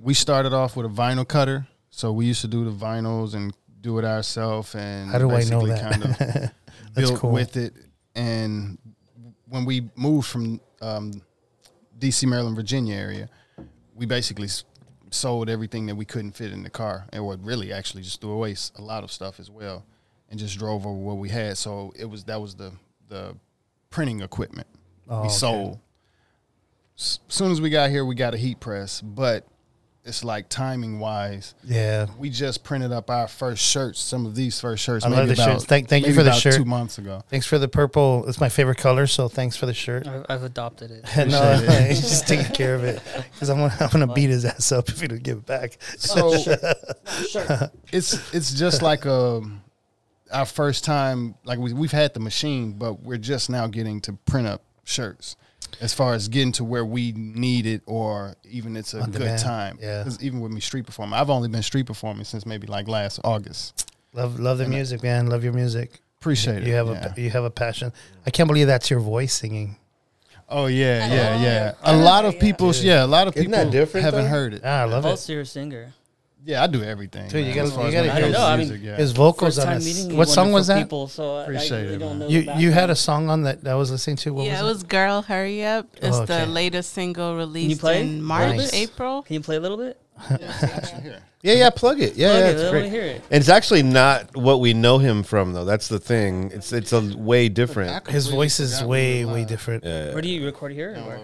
We 0.00 0.14
started 0.14 0.52
off 0.52 0.76
with 0.76 0.86
a 0.86 0.88
vinyl 0.88 1.26
cutter, 1.26 1.66
so 1.90 2.12
we 2.12 2.26
used 2.26 2.40
to 2.42 2.48
do 2.48 2.64
the 2.64 2.70
vinyls 2.70 3.34
and 3.34 3.52
do 3.80 3.98
it 3.98 4.04
ourselves. 4.04 4.74
And 4.74 5.10
How 5.10 5.18
do 5.18 5.30
I 5.30 5.44
know 5.44 5.66
that? 5.66 5.80
Kind 5.92 6.04
of 6.04 6.18
That's 6.18 6.52
built 7.10 7.20
cool. 7.20 7.32
with 7.32 7.56
it. 7.56 7.74
And 8.14 8.78
when 9.48 9.64
we 9.64 9.88
moved 9.96 10.28
from 10.28 10.60
um, 10.80 11.22
D.C., 11.98 12.26
Maryland, 12.26 12.56
Virginia 12.56 12.96
area, 12.96 13.28
we 13.94 14.06
basically 14.06 14.48
sold 15.10 15.48
everything 15.48 15.86
that 15.86 15.94
we 15.94 16.04
couldn't 16.04 16.32
fit 16.32 16.52
in 16.52 16.62
the 16.62 16.70
car, 16.70 17.06
and 17.12 17.24
what 17.24 17.42
really 17.44 17.72
actually 17.72 18.02
just 18.02 18.20
threw 18.20 18.32
away 18.32 18.56
a 18.76 18.82
lot 18.82 19.04
of 19.04 19.10
stuff 19.12 19.38
as 19.40 19.50
well, 19.50 19.84
and 20.30 20.38
just 20.38 20.58
drove 20.58 20.86
over 20.86 20.98
what 20.98 21.16
we 21.18 21.28
had. 21.28 21.56
So 21.58 21.92
it 21.96 22.06
was 22.06 22.24
that 22.24 22.40
was 22.40 22.54
the 22.56 22.72
the 23.08 23.36
printing 23.90 24.20
equipment 24.20 24.66
Oh, 25.08 25.20
we 25.22 25.26
okay. 25.28 25.34
sold. 25.34 25.78
As 26.98 27.20
soon 27.28 27.52
as 27.52 27.60
we 27.60 27.70
got 27.70 27.90
here, 27.90 28.04
we 28.04 28.14
got 28.14 28.34
a 28.34 28.36
heat 28.38 28.58
press, 28.58 29.00
but 29.00 29.46
it's 30.06 30.22
like 30.22 30.48
timing 30.48 31.00
wise. 31.00 31.54
Yeah, 31.64 32.06
We 32.18 32.30
just 32.30 32.62
printed 32.62 32.92
up 32.92 33.10
our 33.10 33.26
first 33.26 33.62
shirts. 33.62 34.00
Some 34.00 34.24
of 34.24 34.34
these 34.34 34.60
first 34.60 34.84
shirts. 34.84 35.04
I 35.04 35.08
maybe 35.08 35.18
love 35.18 35.28
the 35.28 35.34
about, 35.34 35.52
shirts. 35.52 35.64
Thank- 35.64 35.88
thank 35.88 36.06
you 36.06 36.14
for 36.14 36.22
the 36.22 36.32
shirt. 36.32 36.54
Two 36.54 36.64
months 36.64 36.98
ago. 36.98 37.22
thanks 37.28 37.46
for 37.46 37.58
the 37.58 37.68
purple. 37.68 38.24
It's 38.28 38.40
my 38.40 38.48
favorite 38.48 38.78
color, 38.78 39.06
so 39.06 39.28
thanks 39.28 39.56
for 39.56 39.66
the 39.66 39.74
shirt. 39.74 40.06
I've, 40.06 40.26
I've 40.28 40.42
adopted 40.44 40.90
it. 40.92 41.04
no, 41.28 41.56
he's 41.88 42.02
just 42.02 42.28
taking 42.28 42.52
care 42.54 42.74
of 42.74 42.84
it 42.84 43.02
because 43.32 43.50
I'm 43.50 43.58
gonna, 43.58 43.76
I'm 43.80 43.90
gonna 43.90 44.12
beat 44.12 44.30
his 44.30 44.44
ass 44.44 44.70
up 44.72 44.88
if 44.88 45.00
he 45.00 45.08
don't 45.08 45.22
give 45.22 45.38
it 45.38 45.46
back. 45.46 45.78
So 45.98 46.32
it's 47.92 48.34
it's 48.34 48.54
just 48.54 48.82
like 48.82 49.04
a 49.06 49.42
our 50.32 50.46
first 50.46 50.84
time. 50.84 51.34
Like 51.44 51.58
we 51.58 51.72
we've 51.72 51.92
had 51.92 52.14
the 52.14 52.20
machine, 52.20 52.74
but 52.74 53.02
we're 53.02 53.18
just 53.18 53.50
now 53.50 53.66
getting 53.66 54.00
to 54.02 54.12
print 54.12 54.46
up 54.46 54.62
shirts. 54.84 55.36
As 55.80 55.92
far 55.92 56.14
as 56.14 56.28
getting 56.28 56.52
to 56.52 56.64
where 56.64 56.84
we 56.84 57.12
need 57.12 57.66
it, 57.66 57.82
or 57.86 58.34
even 58.50 58.76
it's 58.76 58.94
a 58.94 59.00
On 59.00 59.10
good 59.10 59.18
demand, 59.20 59.42
time. 59.42 59.78
yeah. 59.80 60.02
Because 60.02 60.22
even 60.22 60.40
with 60.40 60.52
me 60.52 60.60
street 60.60 60.86
performing, 60.86 61.14
I've 61.18 61.30
only 61.30 61.48
been 61.48 61.62
street 61.62 61.86
performing 61.86 62.24
since 62.24 62.46
maybe 62.46 62.66
like 62.66 62.88
last 62.88 63.20
August. 63.24 63.92
Love 64.14 64.40
love 64.40 64.58
the 64.58 64.66
music, 64.66 65.02
man. 65.02 65.26
Love 65.26 65.44
your 65.44 65.52
music. 65.52 66.00
Appreciate 66.20 66.62
it. 66.62 66.66
You 66.66 66.74
have 66.74 66.88
yeah. 66.88 67.12
a 67.16 67.20
you 67.20 67.30
have 67.30 67.44
a 67.44 67.50
passion. 67.50 67.92
I 68.26 68.30
can't 68.30 68.46
believe 68.48 68.66
that's 68.66 68.88
your 68.90 69.00
voice 69.00 69.34
singing. 69.34 69.76
Oh 70.48 70.66
yeah, 70.66 71.12
yeah, 71.12 71.42
yeah. 71.42 71.72
Oh, 71.82 71.94
A 71.94 71.98
lot 71.98 72.24
of 72.24 72.38
people, 72.38 72.72
yeah, 72.76 73.04
a 73.04 73.06
lot 73.06 73.26
of 73.28 73.34
people 73.34 73.50
that 73.52 73.70
different, 73.70 74.04
haven't 74.04 74.24
though? 74.24 74.30
heard 74.30 74.54
it. 74.54 74.62
Ah, 74.64 74.82
I 74.82 74.84
love 74.84 75.04
it. 75.04 75.08
Also, 75.08 75.32
you're 75.32 75.42
a 75.42 75.46
singer. 75.46 75.92
Yeah, 76.46 76.62
I 76.62 76.68
do 76.68 76.80
everything. 76.82 77.28
Dude, 77.28 77.40
you 77.40 77.46
man, 77.46 77.54
gotta- 77.56 77.66
as 77.68 77.74
far 77.74 77.82
you 77.82 77.88
as 77.88 77.94
gotta 77.94 78.06
when 78.06 78.08
it 78.08 78.12
hear 78.12 78.22
comes 78.22 78.26
his- 78.26 78.36
to 78.36 78.40
I 78.40 78.46
know, 78.46 78.52
I 78.52 78.56
music, 78.56 78.80
mean, 78.80 78.88
yeah. 78.90 78.96
His 78.96 79.12
vocals 79.12 79.54
First 79.56 79.58
on 79.58 79.64
time 79.66 79.74
this. 79.82 79.84
meeting 79.96 80.10
you, 80.12 80.16
What 80.16 80.28
song 80.28 80.52
was 80.52 80.68
wonderful 80.68 80.74
that? 80.76 80.84
People, 80.84 81.08
so 81.08 81.36
I- 81.38 81.42
Appreciate 81.42 81.72
I 81.78 81.80
really 81.82 81.94
it, 81.94 81.98
don't 81.98 82.08
man. 82.10 82.18
know. 82.20 82.26
You 82.28 82.42
the 82.44 82.54
you 82.54 82.70
had 82.70 82.76
a 82.84 82.94
background. 82.94 82.98
song 82.98 83.30
on 83.30 83.42
that 83.42 83.66
I 83.66 83.74
was 83.74 83.90
listening 83.90 84.16
to. 84.18 84.32
What 84.34 84.46
yeah, 84.46 84.60
it 84.60 84.62
was 84.62 84.74
was 84.74 84.82
"Girl 84.84 85.22
Hurry 85.22 85.64
Up." 85.64 85.86
It's 86.00 86.16
Oh, 86.16 86.22
okay. 86.22 86.40
the 86.44 86.46
latest 86.46 86.92
single 86.92 87.36
released 87.36 87.80
play? 87.80 88.00
in 88.00 88.22
March, 88.22 88.56
Nice. 88.58 88.72
April. 88.74 89.22
Can 89.22 89.34
you 89.34 89.40
play 89.40 89.56
a 89.56 89.60
little 89.60 89.76
bit? 89.76 89.98
Yeah, 90.30 91.18
yeah, 91.42 91.70
plug 91.70 92.00
it. 92.00 92.14
Yeah, 92.14 92.28
Plug 92.30 92.40
yeah, 92.40 92.46
it, 92.46 92.50
it's 92.52 92.60
I 92.60 92.64
want 92.64 92.70
great. 92.72 92.82
to 92.84 92.88
hear 92.90 93.02
it. 93.02 93.22
And 93.30 93.40
it's 93.40 93.48
actually 93.48 93.82
not 93.82 94.36
what 94.36 94.60
we 94.60 94.72
know 94.72 94.98
him 94.98 95.22
from, 95.24 95.52
though. 95.52 95.64
That's 95.64 95.88
the 95.88 95.98
thing. 95.98 96.52
It's 96.54 96.72
it's 96.72 96.92
a 96.92 97.00
way 97.16 97.48
different. 97.48 97.90
I 97.90 97.94
His 98.12 98.24
completely 98.26 98.36
voice 98.46 98.60
is 98.60 98.74
forgot 98.76 98.88
we 98.88 98.90
way 98.92 99.24
were 99.24 99.32
way 99.32 99.38
live. 99.40 99.48
different. 99.48 99.84
Yeah. 99.84 100.12
Where 100.12 100.22
do 100.22 100.28
you 100.28 100.44
record 100.46 100.72
here? 100.72 100.94
or 100.96 101.02
where? 101.08 101.16
Uh, 101.16 101.20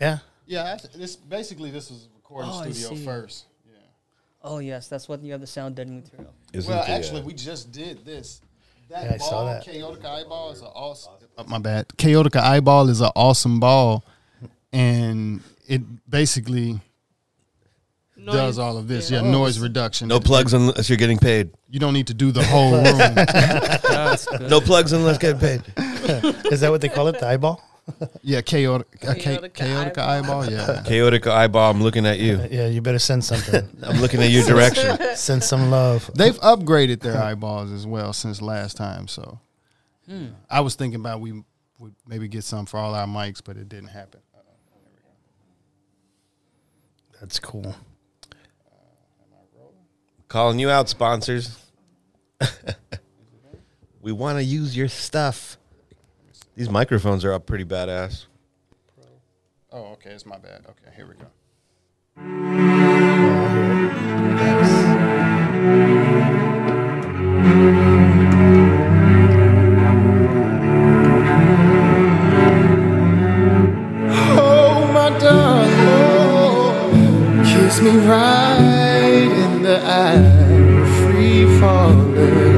Yeah. 0.00 0.18
yeah, 0.46 0.76
I- 0.76 0.98
this 0.98 1.16
basically 1.16 1.70
this 1.70 1.90
was 1.90 2.08
recording 2.14 2.50
Oh, 2.52 2.60
I 2.60 2.70
studio 2.70 2.96
see. 2.98 3.04
first. 3.04 3.44
Yeah. 4.42 4.50
Oh 4.50 4.58
yes, 4.58 4.88
that's 4.88 5.08
what 5.08 5.22
you 5.22 5.32
have 5.32 5.40
the 5.40 5.46
sound 5.46 5.76
deadening 5.76 6.02
material. 6.02 6.32
Isn't 6.52 6.72
Well, 6.72 6.84
the, 6.84 6.90
actually, 6.90 7.20
uh, 7.20 7.24
we 7.24 7.34
just 7.34 7.72
did 7.72 8.04
this. 8.04 8.40
That 8.88 9.04
Yeah, 9.04 9.14
I 9.14 9.18
ball, 9.18 9.28
saw 9.30 9.44
that. 9.44 9.64
Kaotica 9.66 10.04
eyeball 10.06 10.50
is 10.52 10.60
an 10.62 10.66
awesome. 10.68 11.12
Oh, 11.38 11.44
my 11.44 11.58
bad. 11.58 11.88
Kaotica 11.96 12.40
eyeball 12.40 12.88
is 12.88 13.00
an 13.00 13.10
awesome 13.14 13.60
ball, 13.60 14.04
and 14.72 15.40
it 15.68 15.82
basically 16.10 16.80
does 18.26 18.58
all 18.58 18.76
of 18.76 18.88
this. 18.88 19.10
Yeah, 19.10 19.20
noise 19.22 19.58
reduction. 19.60 20.08
no 20.08 20.16
It- 20.16 20.24
plugs 20.24 20.52
unless 20.54 20.88
you're 20.88 20.98
getting 20.98 21.18
paid. 21.18 21.50
You 21.70 21.78
don't 21.78 21.94
need 21.94 22.08
to 22.08 22.14
do 22.14 22.32
the 22.32 22.42
whole 22.44 22.72
room. 22.72 22.86
No 24.50 24.60
plugs 24.60 24.92
unless 24.92 25.18
getting 25.18 25.38
paid. 25.40 25.62
Is 26.52 26.60
that 26.60 26.70
what 26.70 26.80
they 26.80 26.88
call 26.88 27.06
it? 27.08 27.18
The 27.20 27.26
eyeball? 27.28 27.62
Yeah, 28.22 28.40
chaotic, 28.42 28.86
uh, 29.02 29.14
cha- 29.14 29.20
Kaotica 29.20 29.50
Kaotica 29.52 29.98
eyeball. 29.98 30.50
Yeah. 30.50 30.82
Chaotic 30.86 31.26
eyeball. 31.26 31.70
I'm 31.70 31.82
looking 31.82 32.06
at 32.06 32.18
you. 32.18 32.40
Yeah, 32.50 32.66
you 32.66 32.80
better 32.80 32.98
send 32.98 33.24
something. 33.24 33.68
I'm 33.82 34.00
looking 34.00 34.22
at 34.22 34.30
your 34.30 34.44
direction. 34.44 34.98
send 35.16 35.42
some 35.44 35.70
love. 35.70 36.10
They've 36.14 36.38
upgraded 36.40 37.00
their 37.00 37.16
eyeballs 37.20 37.70
as 37.72 37.86
well 37.86 38.12
since 38.12 38.40
last 38.42 38.76
time. 38.76 39.08
So 39.08 39.38
I 40.50 40.60
was 40.60 40.74
thinking 40.74 41.00
about 41.00 41.20
we 41.20 41.42
would 41.78 41.94
maybe 42.06 42.28
get 42.28 42.44
some 42.44 42.66
for 42.66 42.78
all 42.78 42.94
our 42.94 43.06
mics, 43.06 43.40
but 43.44 43.56
it 43.56 43.68
didn't 43.68 43.88
happen. 43.90 44.20
That's 47.20 47.38
cool. 47.38 47.74
Calling 50.28 50.58
you 50.58 50.70
out, 50.70 50.88
sponsors. 50.88 51.56
we 54.00 54.12
want 54.12 54.38
to 54.38 54.44
use 54.44 54.76
your 54.76 54.88
stuff. 54.88 55.58
These 56.56 56.68
microphones 56.68 57.24
are 57.24 57.32
up 57.32 57.46
pretty 57.46 57.64
badass. 57.64 58.26
Oh, 59.72 59.92
okay, 59.92 60.10
it's 60.10 60.26
my 60.26 60.36
bad. 60.36 60.66
Okay, 60.68 60.90
here 60.96 61.06
we 61.06 61.14
go. 61.14 61.26
Oh, 74.42 74.86
my 74.92 75.10
darling, 75.18 75.74
kiss 77.44 77.80
me 77.80 77.96
right 78.06 79.30
in 79.44 79.62
the 79.62 79.80
eye, 79.82 80.20
free 81.00 81.44
falling, 81.60 82.49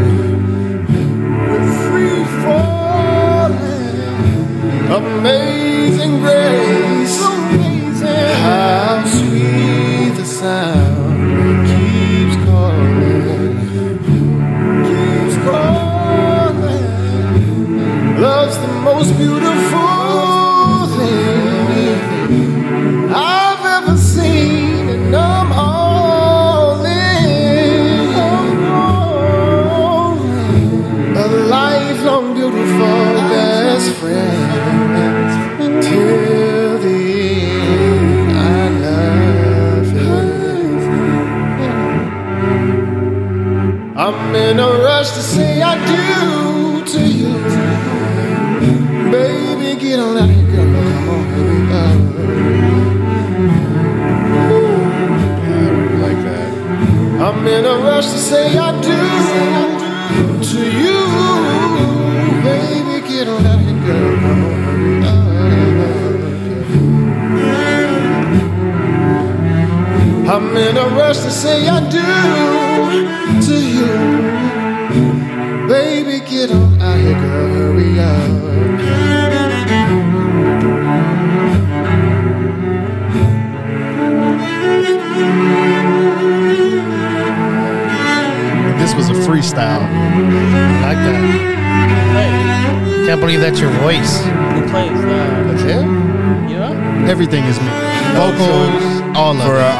Amazing 4.94 6.20
grace, 6.20 7.16
amazing. 7.24 8.36
How 8.44 9.02
sweet 9.06 10.12
the 10.18 10.24
sound 10.26 11.32
that 11.38 11.60
keeps 11.70 12.36
calling, 12.44 13.96
keeps 14.84 15.36
calling. 15.46 16.84
Love's 18.20 18.58
the 18.58 18.68
most 18.84 19.16
beautiful 19.16 20.88
thing 20.98 21.96
I've 23.14 23.64
ever 23.78 23.96
seen, 23.96 24.90
and 24.90 25.16
I'm 25.16 25.52
all 25.52 26.84
in. 26.84 28.10
A 31.16 31.26
lifelong 31.48 32.34
beautiful 32.34 33.14
best 33.32 33.90
friend. 33.94 34.41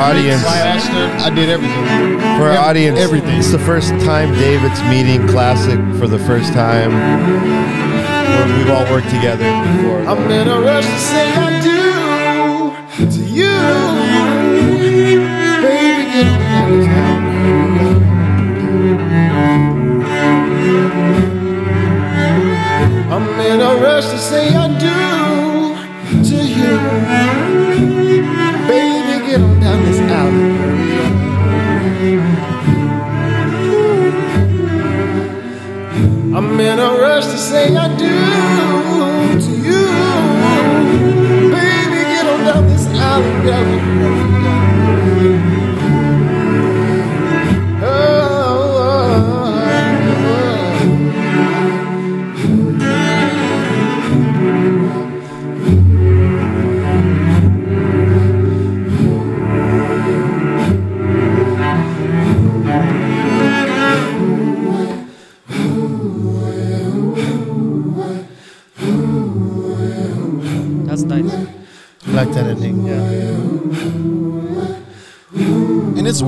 Audience, 0.02 0.44
I 0.44 1.30
did 1.30 1.48
everything. 1.48 2.18
for 2.38 2.48
our 2.50 2.58
audience, 2.58 2.98
everything. 2.98 3.38
It's 3.38 3.50
the 3.52 3.58
first 3.58 3.90
time 4.04 4.32
David's 4.34 4.82
meeting 4.84 5.26
Classic 5.28 5.78
for 5.98 6.08
the 6.08 6.18
first 6.18 6.52
time. 6.52 6.90
Well, 6.92 8.58
We've 8.58 8.70
all 8.70 8.84
worked 8.90 9.10
together 9.10 9.44
before. 9.44 10.00
I'm 10.06 10.30
in 10.30 10.48
a 10.48 10.60
rush 10.60 10.84
to 10.84 10.98
say 10.98 11.32
I 11.34 11.60
do 11.62 13.06
to 13.06 13.22
you. 13.24 13.58
Baby, 15.62 16.04
get 16.12 16.26
on 16.26 16.40
out 16.50 16.70
of. 16.72 18.02
I'm 23.14 23.28
in 23.40 23.60
a 23.60 23.74
rush 23.76 24.08
to 24.10 24.18
say 24.18 24.54
I 24.54 24.78
do 24.78 25.01
I'm 36.44 36.58
in 36.58 36.78
a 36.80 36.90
rush 36.94 37.26
to 37.26 37.38
say 37.38 37.76
I 37.76 37.86
do 37.96 38.08
to 39.40 39.52
you. 39.66 39.86
Baby, 41.54 42.00
get 42.12 42.26
on 42.26 42.44
down 42.44 42.66
this 42.68 42.86
alley. 42.88 43.81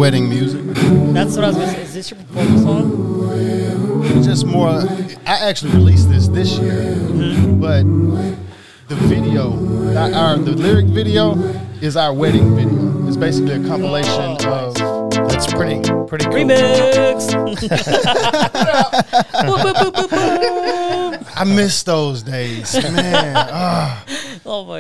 Wedding 0.05 0.29
music. 0.29 0.61
That's 1.15 1.35
what 1.35 1.45
I 1.45 1.49
was 1.49 1.57
gonna 1.57 1.73
say. 1.73 1.81
Is 1.81 1.95
this 1.95 2.11
your 2.11 2.21
proposal 2.21 2.59
song? 2.59 4.05
It's 4.05 4.27
just 4.27 4.45
more. 4.45 4.69
I 4.69 5.49
actually 5.49 5.73
released 5.73 6.11
this 6.11 6.29
this 6.29 6.59
year, 6.59 6.95
but 7.59 7.85
the 8.89 8.97
video, 9.09 9.53
our, 9.97 10.37
the 10.37 10.53
lyric 10.53 10.85
video, 10.89 11.37
is 11.81 11.97
our 11.97 12.13
wedding 12.13 12.55
video. 12.55 13.09
It's 13.09 13.17
basically 13.17 13.55
a 13.55 13.67
compilation 13.67 14.47
of. 14.47 14.75
That's 15.27 15.51
pretty 15.51 15.81
pretty 16.07 16.27
cool. 16.27 16.35
Remix. 16.35 17.33
I 21.35 21.45
miss 21.45 21.83
those 21.83 22.23
days, 22.23 22.75
man. 22.75 23.37
Ah, 23.39 24.04
Oh 24.04 24.04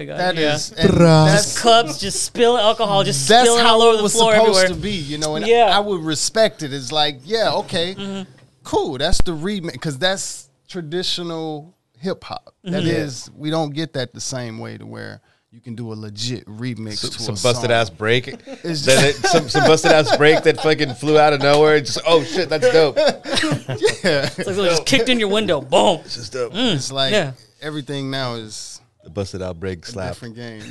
my 0.07 0.13
god. 0.13 0.21
that 0.21 0.37
yeah. 0.37 0.55
is. 0.55 0.73
and 0.73 0.91
that's 1.01 1.61
cups 1.61 1.99
just 1.99 2.25
spill 2.25 2.57
alcohol, 2.59 3.05
just 3.05 3.29
that's 3.29 3.49
spilling 3.49 3.65
how 3.65 3.75
all 3.75 3.83
over 3.83 3.95
it 3.95 3.97
the 3.99 4.03
was 4.03 4.13
floor 4.15 4.33
supposed 4.35 4.59
everywhere. 4.61 4.69
to 4.69 4.83
be, 4.83 4.93
you 4.93 5.19
know. 5.19 5.37
And 5.37 5.47
Yeah. 5.47 5.77
I 5.77 5.81
would 5.81 6.01
respect 6.03 6.63
it. 6.63 6.73
It's 6.73 6.93
like, 6.93 7.19
yeah, 7.25 7.53
okay, 7.55 7.95
mm-hmm. 7.95 8.31
cool. 8.63 8.99
That's 8.99 9.19
the 9.23 9.33
remix 9.33 9.73
because 9.73 9.99
that's 9.99 10.49
traditional 10.69 11.75
hip 11.99 12.23
hop. 12.25 12.55
Mm-hmm. 12.65 12.73
That 12.73 12.85
is, 12.85 13.31
we 13.37 13.51
don't 13.51 13.71
get 13.75 13.95
that 13.95 14.13
the 14.13 14.21
same 14.21 14.59
way 14.59 14.77
to 14.79 14.87
where 14.87 15.21
you 15.51 15.61
can 15.61 15.77
do 15.77 15.93
a 15.93 15.95
legit 15.95 16.45
remix 16.47 17.01
to 17.01 17.13
some 17.23 17.35
a 17.35 17.39
busted 17.39 17.71
song. 17.71 17.71
ass 17.71 17.89
break. 17.89 18.27
It's 18.65 18.85
Then 18.85 19.05
it, 19.05 19.15
some, 19.15 19.49
some 19.49 19.65
busted 19.65 19.93
ass 19.93 20.17
break 20.17 20.43
that 20.43 20.61
fucking 20.61 20.95
flew 20.95 21.17
out 21.19 21.33
of 21.33 21.41
nowhere. 21.41 21.79
Just 21.81 22.01
oh 22.07 22.25
shit, 22.25 22.49
that's 22.49 22.69
dope. 22.73 22.97
Yeah, 22.99 24.25
It's 24.27 24.39
like 24.39 24.57
they 24.57 24.69
just 24.69 24.85
kicked 24.87 25.09
in 25.09 25.21
your 25.21 25.29
window. 25.29 25.61
Boom. 25.61 26.01
This 26.03 26.17
is 26.17 26.29
dope. 26.29 26.53
Mm. 26.53 26.75
it's 26.75 26.91
like 26.91 27.13
Yeah. 27.13 27.33
everything 27.63 28.11
now 28.11 28.35
is 28.35 28.74
The 29.05 29.11
busted 29.11 29.43
out 29.43 29.61
break 29.61 29.85
a 29.85 29.89
slap. 29.89 30.15
different 30.15 30.35
game. 30.37 30.63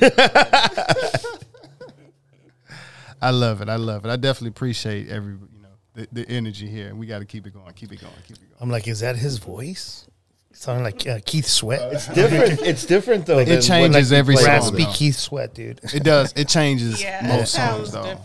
I 3.22 3.30
love 3.30 3.62
it. 3.62 3.68
I 3.68 3.76
love 3.76 4.04
it. 4.04 4.10
I 4.10 4.16
definitely 4.16 4.48
appreciate 4.48 5.08
every 5.08 5.32
you 5.34 5.62
know 5.62 5.68
the, 5.94 6.08
the 6.12 6.28
energy 6.28 6.68
here. 6.68 6.94
We 6.94 7.06
got 7.06 7.20
to 7.20 7.24
keep 7.24 7.46
it 7.46 7.54
going. 7.54 7.72
Keep 7.74 7.92
it 7.92 8.00
going. 8.00 8.12
Keep 8.26 8.36
it 8.36 8.50
going. 8.50 8.52
I'm 8.60 8.70
like, 8.70 8.86
is 8.88 9.00
that 9.00 9.16
his 9.16 9.38
voice? 9.38 10.06
Sounding 10.52 10.84
like 10.84 11.06
uh, 11.06 11.18
Keith 11.24 11.46
Sweat. 11.46 11.92
It's 11.92 12.06
different. 12.08 12.60
It's 12.66 12.84
different 12.86 13.26
though. 13.26 13.38
It 13.38 13.46
than 13.46 13.60
changes 13.62 14.10
when, 14.10 14.18
every 14.18 14.36
song, 14.36 14.44
it. 14.44 14.48
Raspy 14.48 14.84
though. 14.84 14.92
Keith 14.92 15.16
Sweat, 15.16 15.54
dude. 15.54 15.80
It 15.92 16.04
does. 16.04 16.32
It 16.36 16.48
changes 16.58 17.02
Yeah, 17.02 17.24
it 17.24 17.38
most 17.38 17.54
songs 17.54 17.92
though. 17.92 18.18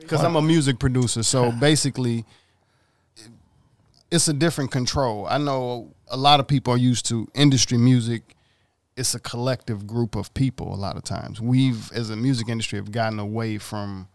Because 0.00 0.22
I'm 0.22 0.36
a 0.36 0.42
music 0.42 0.78
producer, 0.78 1.22
so 1.22 1.50
basically, 1.50 2.24
it's 4.10 4.28
a 4.28 4.32
different 4.32 4.70
control. 4.70 5.26
I 5.26 5.38
know 5.38 5.92
a 6.08 6.16
lot 6.16 6.38
of 6.38 6.46
people 6.46 6.72
are 6.74 6.78
used 6.78 7.06
to 7.06 7.26
industry 7.34 7.78
music, 7.78 8.33
it's 8.96 9.14
a 9.14 9.20
collective 9.20 9.86
group 9.86 10.14
of 10.16 10.32
people 10.34 10.72
a 10.74 10.76
lot 10.76 10.96
of 10.96 11.02
times. 11.04 11.40
We've 11.40 11.90
as 11.92 12.10
a 12.10 12.16
music 12.16 12.48
industry 12.48 12.78
have 12.78 12.92
gotten 12.92 13.18
away 13.18 13.58
from 13.58 14.08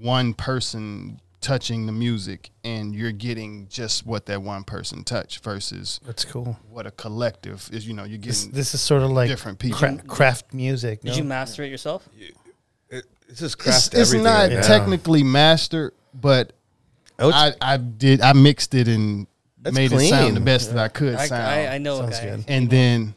one 0.00 0.34
person 0.34 1.20
touching 1.40 1.86
the 1.86 1.92
music 1.92 2.50
and 2.64 2.94
you're 2.94 3.12
getting 3.12 3.68
just 3.68 4.04
what 4.04 4.26
that 4.26 4.42
one 4.42 4.64
person 4.64 5.04
touched 5.04 5.44
versus 5.44 6.00
That's 6.04 6.24
cool. 6.24 6.58
what 6.70 6.86
a 6.86 6.90
collective 6.90 7.68
is, 7.72 7.86
you 7.86 7.94
know, 7.94 8.04
you're 8.04 8.18
This, 8.18 8.44
getting 8.44 8.56
this 8.56 8.74
is 8.74 8.80
sort 8.80 9.02
of 9.02 9.10
like 9.10 9.28
different 9.28 9.58
people. 9.58 9.78
cra- 9.78 10.02
craft 10.08 10.52
music. 10.54 11.02
Did 11.02 11.10
no? 11.12 11.16
you 11.18 11.24
master 11.24 11.62
it 11.62 11.70
yourself? 11.70 12.08
It's 13.28 13.40
just 13.40 13.58
craft 13.58 13.88
it's 13.88 13.94
everything 13.94 14.22
not 14.24 14.50
right 14.50 14.64
technically 14.64 15.22
mastered, 15.22 15.92
but 16.14 16.52
Oh, 17.18 17.30
I, 17.32 17.52
I 17.62 17.76
did 17.78 18.20
I 18.20 18.32
mixed 18.34 18.74
it 18.74 18.88
and 18.88 19.26
That's 19.62 19.74
made 19.74 19.90
it 19.92 20.00
sound 20.08 20.36
the 20.36 20.40
best 20.40 20.70
that 20.72 20.78
I 20.78 20.88
could 20.88 21.14
I, 21.14 21.26
sound. 21.26 21.42
I, 21.42 21.74
I 21.74 21.78
know 21.78 21.98
Sounds 22.00 22.18
a 22.18 22.20
guy. 22.22 22.36
good. 22.36 22.44
and 22.48 22.70
then, 22.70 23.14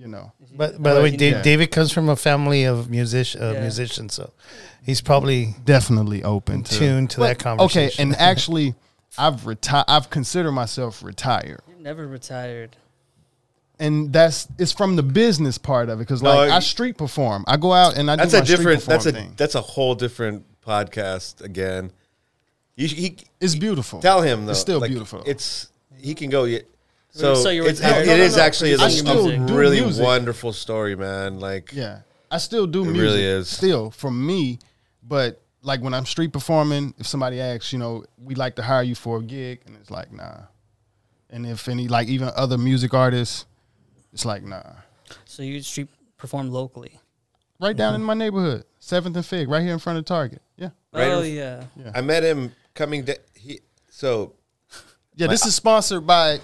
you 0.00 0.08
know, 0.08 0.32
But 0.56 0.82
by 0.82 0.94
the 0.94 1.02
way, 1.02 1.10
you 1.10 1.18
Dave, 1.18 1.34
need- 1.36 1.42
David 1.42 1.70
comes 1.70 1.92
from 1.92 2.08
a 2.08 2.16
family 2.16 2.64
of 2.64 2.88
music 2.88 3.38
uh, 3.40 3.52
Yeah. 3.52 3.60
musicians, 3.60 4.14
so 4.14 4.32
he's 4.82 5.00
probably 5.02 5.54
definitely 5.64 6.24
open 6.24 6.62
to 6.64 6.74
tuned 6.78 7.10
to 7.10 7.18
But, 7.18 7.26
that 7.26 7.38
conversation. 7.38 7.82
Okay, 7.92 8.02
and 8.02 8.16
actually, 8.16 8.74
I've 9.18 9.44
retired. 9.46 9.84
I've 9.88 10.08
considered 10.08 10.52
myself 10.52 11.02
retired, 11.02 11.60
You're 11.68 11.78
never 11.78 12.06
retired. 12.08 12.76
and 13.78 14.10
that's 14.12 14.48
it's 14.58 14.72
from 14.72 14.96
the 14.96 15.02
business 15.02 15.58
part 15.58 15.88
of 15.90 15.98
it 16.00 16.02
because 16.04 16.22
No, 16.22 16.34
like 16.34 16.50
I 16.50 16.56
I- 16.56 16.60
street 16.60 16.96
perform. 16.96 17.44
I 17.46 17.56
go 17.58 17.72
out 17.72 17.96
and 17.98 18.10
I 18.10 18.16
that's 18.16 18.30
do 18.32 18.36
a 18.36 18.40
my 18.40 18.44
street 18.44 18.56
different. 18.56 18.84
That's 18.86 19.06
a 19.06 19.12
thing. 19.12 19.34
that's 19.36 19.54
a 19.54 19.60
whole 19.60 19.94
different 19.94 20.44
podcast 20.66 21.42
again. 21.42 21.92
You 22.76 22.88
should, 22.88 22.98
he 22.98 23.16
It's 23.40 23.54
beautiful. 23.54 24.00
tell 24.00 24.22
him 24.22 24.46
though. 24.46 24.52
It's 24.52 24.60
still 24.60 24.80
like, 24.80 24.90
beautifh. 24.92 25.22
It's 25.26 25.68
he 25.98 26.14
can 26.14 26.30
go. 26.30 26.44
Yeah. 27.12 27.20
So, 27.20 27.34
So 27.34 27.50
you're 27.50 27.68
it's, 27.68 27.80
it, 27.80 27.84
No, 27.84 27.98
it 28.00 28.06
no, 28.06 28.14
is 28.14 28.36
no. 28.36 28.42
actually 28.42 28.74
I 28.74 28.88
a, 28.88 29.42
a 29.42 29.46
do 29.46 29.56
really 29.58 29.80
music. 29.80 30.04
wonderful 30.04 30.52
story, 30.52 30.96
man. 30.96 31.40
Like 31.40 31.72
Yeah, 31.72 32.00
I 32.30 32.38
still 32.38 32.66
do 32.66 32.82
It 32.82 32.92
music. 32.92 33.02
really 33.02 33.24
is. 33.24 33.48
still 33.48 33.90
for 33.90 34.10
me, 34.10 34.58
but 35.02 35.42
like 35.62 35.80
when 35.82 35.92
I'm 35.94 36.06
street 36.06 36.32
performing, 36.32 36.94
if 36.98 37.06
somebody 37.06 37.40
asks, 37.40 37.72
you 37.72 37.78
know, 37.78 38.04
we'd 38.16 38.38
like 38.38 38.56
to 38.56 38.62
hire 38.62 38.82
you 38.82 38.94
for 38.94 39.18
a 39.18 39.22
gig, 39.22 39.60
and 39.66 39.76
it's 39.76 39.90
like 39.90 40.12
nah. 40.12 40.42
And 41.28 41.46
if 41.46 41.68
any 41.68 41.86
like 41.88 42.08
even 42.08 42.30
other 42.34 42.58
music 42.58 42.94
artists, 42.94 43.46
it's 44.12 44.24
like 44.24 44.42
nah. 44.42 44.62
So 45.24 45.42
you 45.42 45.60
street 45.62 45.88
perform 46.16 46.50
locally. 46.50 46.98
Right 47.60 47.76
down 47.76 47.94
in 47.94 48.00
mm-hmm. 48.00 48.06
my 48.06 48.14
neighborhood, 48.14 48.64
Seventh 48.78 49.16
and 49.16 49.26
Fig, 49.26 49.48
right 49.48 49.62
here 49.62 49.74
in 49.74 49.78
front 49.78 49.98
of 49.98 50.06
Target. 50.06 50.40
Yeah, 50.56 50.70
Right 50.94 51.08
oh 51.08 51.20
in- 51.20 51.34
yeah. 51.34 51.64
I 51.94 52.00
met 52.00 52.22
him 52.22 52.52
coming. 52.74 53.04
Da- 53.04 53.18
he 53.34 53.60
so 53.90 54.32
yeah. 55.14 55.26
This 55.26 55.44
is 55.44 55.54
sponsored 55.54 56.06
by 56.06 56.40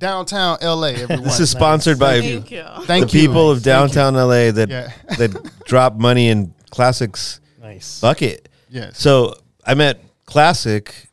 downtown 0.00 0.58
LA. 0.60 0.88
Everyone, 0.88 1.22
this 1.24 1.38
is 1.38 1.50
sponsored 1.50 1.98
by 1.98 2.20
Thank 2.20 2.50
you. 2.50 2.64
Thank 2.84 3.10
the 3.10 3.18
you. 3.18 3.28
people 3.28 3.50
of 3.50 3.62
Thank 3.62 3.66
you. 3.90 3.94
downtown 3.94 4.14
LA 4.14 4.50
that 4.50 4.68
Yeah. 4.68 4.92
that 5.18 5.64
drop 5.66 5.94
money 5.94 6.28
in 6.28 6.52
classics 6.70 7.40
nice. 7.60 8.00
bucket. 8.00 8.48
Yes. 8.68 8.98
So 8.98 9.34
I 9.64 9.74
met 9.74 10.02
Classic 10.26 11.08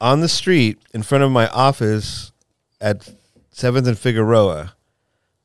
on 0.00 0.20
the 0.20 0.28
street 0.28 0.78
in 0.94 1.02
front 1.02 1.24
of 1.24 1.30
my 1.30 1.48
office 1.48 2.32
at 2.80 3.08
Seventh 3.50 3.86
and 3.86 3.98
Figueroa. 3.98 4.74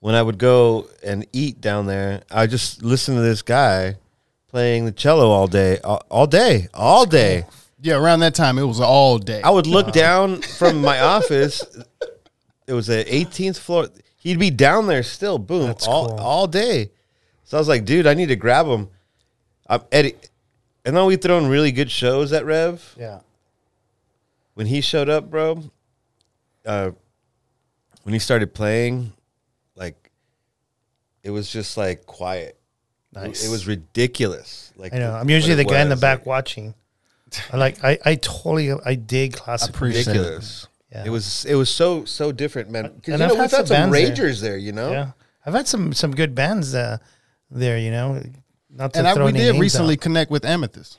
When 0.02 0.14
I 0.16 0.22
would 0.22 0.38
go 0.38 0.88
and 1.04 1.26
eat 1.32 1.62
down 1.62 1.86
there, 1.86 2.24
I 2.32 2.48
just 2.48 2.84
listen 2.84 3.16
to 3.16 3.22
this 3.22 3.42
guy 3.42 3.96
playing 4.50 4.86
the 4.86 4.92
cello 4.92 5.30
all 5.30 5.48
day, 5.48 5.80
all, 5.80 6.04
all 6.10 6.28
day, 6.28 6.68
all 6.74 7.06
day. 7.06 7.46
Yeah, 7.82 7.96
around 7.96 8.20
that 8.20 8.36
time 8.36 8.58
it 8.60 8.64
was 8.64 8.80
all 8.82 9.18
day. 9.20 9.42
I 9.42 9.50
would 9.52 9.68
look 9.68 9.92
down 9.94 10.42
from 10.42 10.82
my 10.82 11.00
office. 11.16 11.64
It 12.68 12.74
was 12.74 12.88
the 12.88 13.04
18th 13.04 13.58
floor. 13.60 13.88
He'd 14.18 14.40
be 14.40 14.52
down 14.52 14.88
there 14.88 15.04
still, 15.04 15.40
boom, 15.40 15.68
That's 15.68 15.88
all, 15.88 16.10
cool. 16.10 16.20
all 16.20 16.48
day. 16.48 16.92
So 17.44 17.58
I 17.58 17.60
was 17.60 17.68
like, 17.68 17.86
dude, 17.86 18.08
I 18.08 18.14
need 18.14 18.28
to 18.28 18.36
grab 18.36 18.66
him. 18.66 18.90
I'm 19.68 19.82
Eddie. 19.92 20.16
And 20.86 20.96
then 20.96 21.06
we 21.06 21.16
thrown 21.16 21.48
really 21.48 21.72
good 21.72 21.92
shows 21.92 22.32
at 22.34 22.46
Rev. 22.46 22.96
Yeah. 22.98 23.20
When 24.54 24.68
he 24.68 24.82
showed 24.82 25.10
up, 25.10 25.30
bro, 25.30 25.64
uh, 26.66 26.92
when 28.04 28.14
he 28.14 28.20
started 28.20 28.54
playing, 28.54 29.14
like, 29.76 30.12
it 31.24 31.32
was 31.32 31.52
just 31.52 31.78
like 31.78 32.06
quiet. 32.06 32.58
Nice. 33.14 33.46
It 33.46 33.50
was 33.50 33.68
ridiculous. 33.68 34.72
Like 34.76 34.94
I 34.94 35.00
know. 35.00 35.14
I'm 35.14 35.30
usually 35.30 35.56
the 35.56 35.66
guy 35.66 35.82
in 35.82 35.90
the 35.90 35.96
back 35.96 36.26
watching. 36.26 36.74
I 37.52 37.58
like. 37.58 37.84
I, 37.84 38.00
I 38.06 38.16
totally. 38.16 38.72
I 38.86 38.96
dig 38.96 39.38
music. 39.46 39.82
ridiculous. 39.82 40.68
Yeah. 40.92 41.04
It 41.06 41.10
was 41.10 41.46
it 41.46 41.56
was 41.56 41.70
so 41.70 42.06
so 42.06 42.32
different, 42.32 42.70
man. 42.70 42.92
Because 42.96 43.14
And 43.14 43.20
you 43.20 43.26
I've 43.26 43.32
know 43.32 43.36
had 43.36 43.42
we've 43.44 43.52
had 43.52 43.68
some 43.68 43.68
some 43.68 43.92
bands 43.92 43.94
there. 43.94 44.28
ragers 44.28 44.42
there. 44.42 44.58
you 44.58 44.72
know. 44.74 44.92
Yeah, 44.92 45.12
I've 45.46 45.54
had 45.54 45.68
some 45.68 45.94
some 45.94 46.12
good 46.14 46.36
bands 46.36 46.76
uh, 46.76 46.98
there. 47.50 47.78
You 47.78 47.92
know, 47.92 48.22
not 48.70 48.94
to 48.94 49.00
and 49.00 49.08
I, 49.08 49.14
we 49.16 49.22
any 49.30 49.40
did 49.40 49.52
names 49.54 49.60
recently 49.62 49.94
out. 49.96 50.02
connect 50.02 50.32
with 50.32 50.44
Amethyst. 50.46 50.98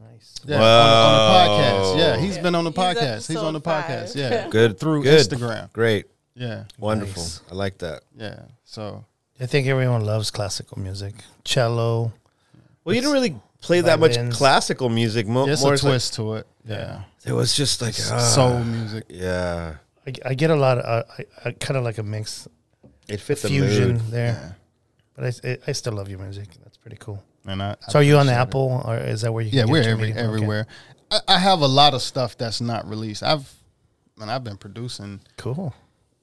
Nice. 0.00 0.34
Yeah, 0.44 0.56
on, 0.56 0.62
on 0.62 1.14
the 1.14 1.52
podcast. 1.94 1.98
Yeah, 1.98 2.16
he's 2.18 2.38
been 2.38 2.54
on 2.54 2.64
the 2.64 2.70
He's 2.70 2.78
podcast. 2.78 3.28
He's 3.28 3.36
on 3.36 3.52
the 3.52 3.60
podcast. 3.60 4.08
five. 4.08 4.16
Yeah, 4.16 4.48
Good 4.48 4.78
through 4.80 5.02
good. 5.04 5.20
Instagram. 5.20 5.72
Great, 5.72 6.06
Yeah, 6.34 6.64
wonderful. 6.78 7.22
Nice. 7.22 7.40
I 7.50 7.54
like 7.54 7.78
that. 7.78 8.02
yeah. 8.16 8.40
So 8.64 9.04
I 9.40 9.46
think 9.46 9.66
everyone 9.68 10.04
loves 10.04 10.30
classical 10.30 10.78
music. 10.80 11.14
Cello. 11.44 12.12
Well, 12.84 12.94
you 12.94 13.00
didn't 13.00 13.12
really 13.14 13.36
play 13.60 13.80
that 13.82 13.98
much 14.00 14.14
violins. 14.14 14.36
classical 14.36 14.88
music. 14.88 15.26
Mo- 15.26 15.46
there's 15.46 15.62
more 15.62 15.72
a 15.72 15.74
it's 15.74 15.82
like- 15.84 15.90
twist 15.92 16.14
to 16.14 16.34
it. 16.34 16.46
Yeah, 16.64 17.02
it 17.24 17.32
was 17.32 17.54
just 17.56 17.80
like 17.80 17.94
ah, 18.10 18.18
soul 18.18 18.62
music. 18.62 19.04
Yeah, 19.08 19.76
I, 20.06 20.12
I 20.26 20.34
get 20.34 20.50
a 20.50 20.56
lot 20.56 20.78
of 20.78 20.84
uh, 20.84 21.04
I, 21.44 21.48
I 21.48 21.52
kind 21.52 21.76
of 21.78 21.84
like 21.84 21.98
a 21.98 22.02
mix 22.02 22.46
it 23.08 23.20
fit 23.20 23.38
the 23.40 23.48
fusion 23.48 23.92
mood. 23.94 24.00
there. 24.10 24.56
But 25.16 25.24
I, 25.44 25.48
I, 25.48 25.58
I 25.68 25.72
still 25.72 25.94
love 25.94 26.08
your 26.10 26.18
music. 26.20 26.48
That's 26.62 26.76
pretty 26.76 26.98
cool. 27.00 27.22
And 27.46 27.62
I, 27.62 27.76
So 27.88 27.98
are 28.00 28.02
you 28.02 28.18
on 28.18 28.26
the 28.26 28.32
appreciate 28.32 28.38
it. 28.38 28.48
Apple 28.48 28.82
or 28.84 28.96
is 28.98 29.22
that 29.22 29.32
where 29.32 29.42
you? 29.42 29.50
Can 29.50 29.58
Yeah, 29.60 29.64
get 29.64 29.72
we're 29.72 29.82
your 29.82 29.92
every, 29.92 30.06
media? 30.08 30.22
Okay. 30.22 30.28
everywhere. 30.28 30.66
I, 31.10 31.20
I 31.28 31.38
have 31.38 31.60
a 31.62 31.66
lot 31.66 31.94
of 31.94 32.02
stuff 32.02 32.36
that's 32.36 32.60
not 32.60 32.86
released. 32.88 33.22
I've, 33.22 33.50
man, 34.18 34.28
I've 34.28 34.44
been 34.44 34.58
producing 34.58 35.20
Cool. 35.38 35.74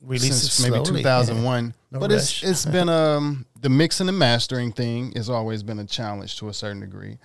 Release 0.06 0.42
since 0.42 0.62
maybe 0.62 0.84
slowly. 0.86 1.02
2001. 1.02 1.74
No 1.92 2.00
but 2.00 2.12
it's 2.12 2.44
rush. 2.44 2.50
it's 2.50 2.66
been 2.78 2.90
um 2.90 3.46
the 3.62 3.70
mixing 3.70 4.08
and 4.08 4.20
mastering 4.20 4.72
thing 4.72 5.12
has 5.16 5.30
always 5.30 5.64
been 5.64 5.80
a 5.80 5.86
challenge 5.86 6.38
to 6.38 6.50
a 6.50 6.54
certain 6.54 6.80
degree. 6.82 7.18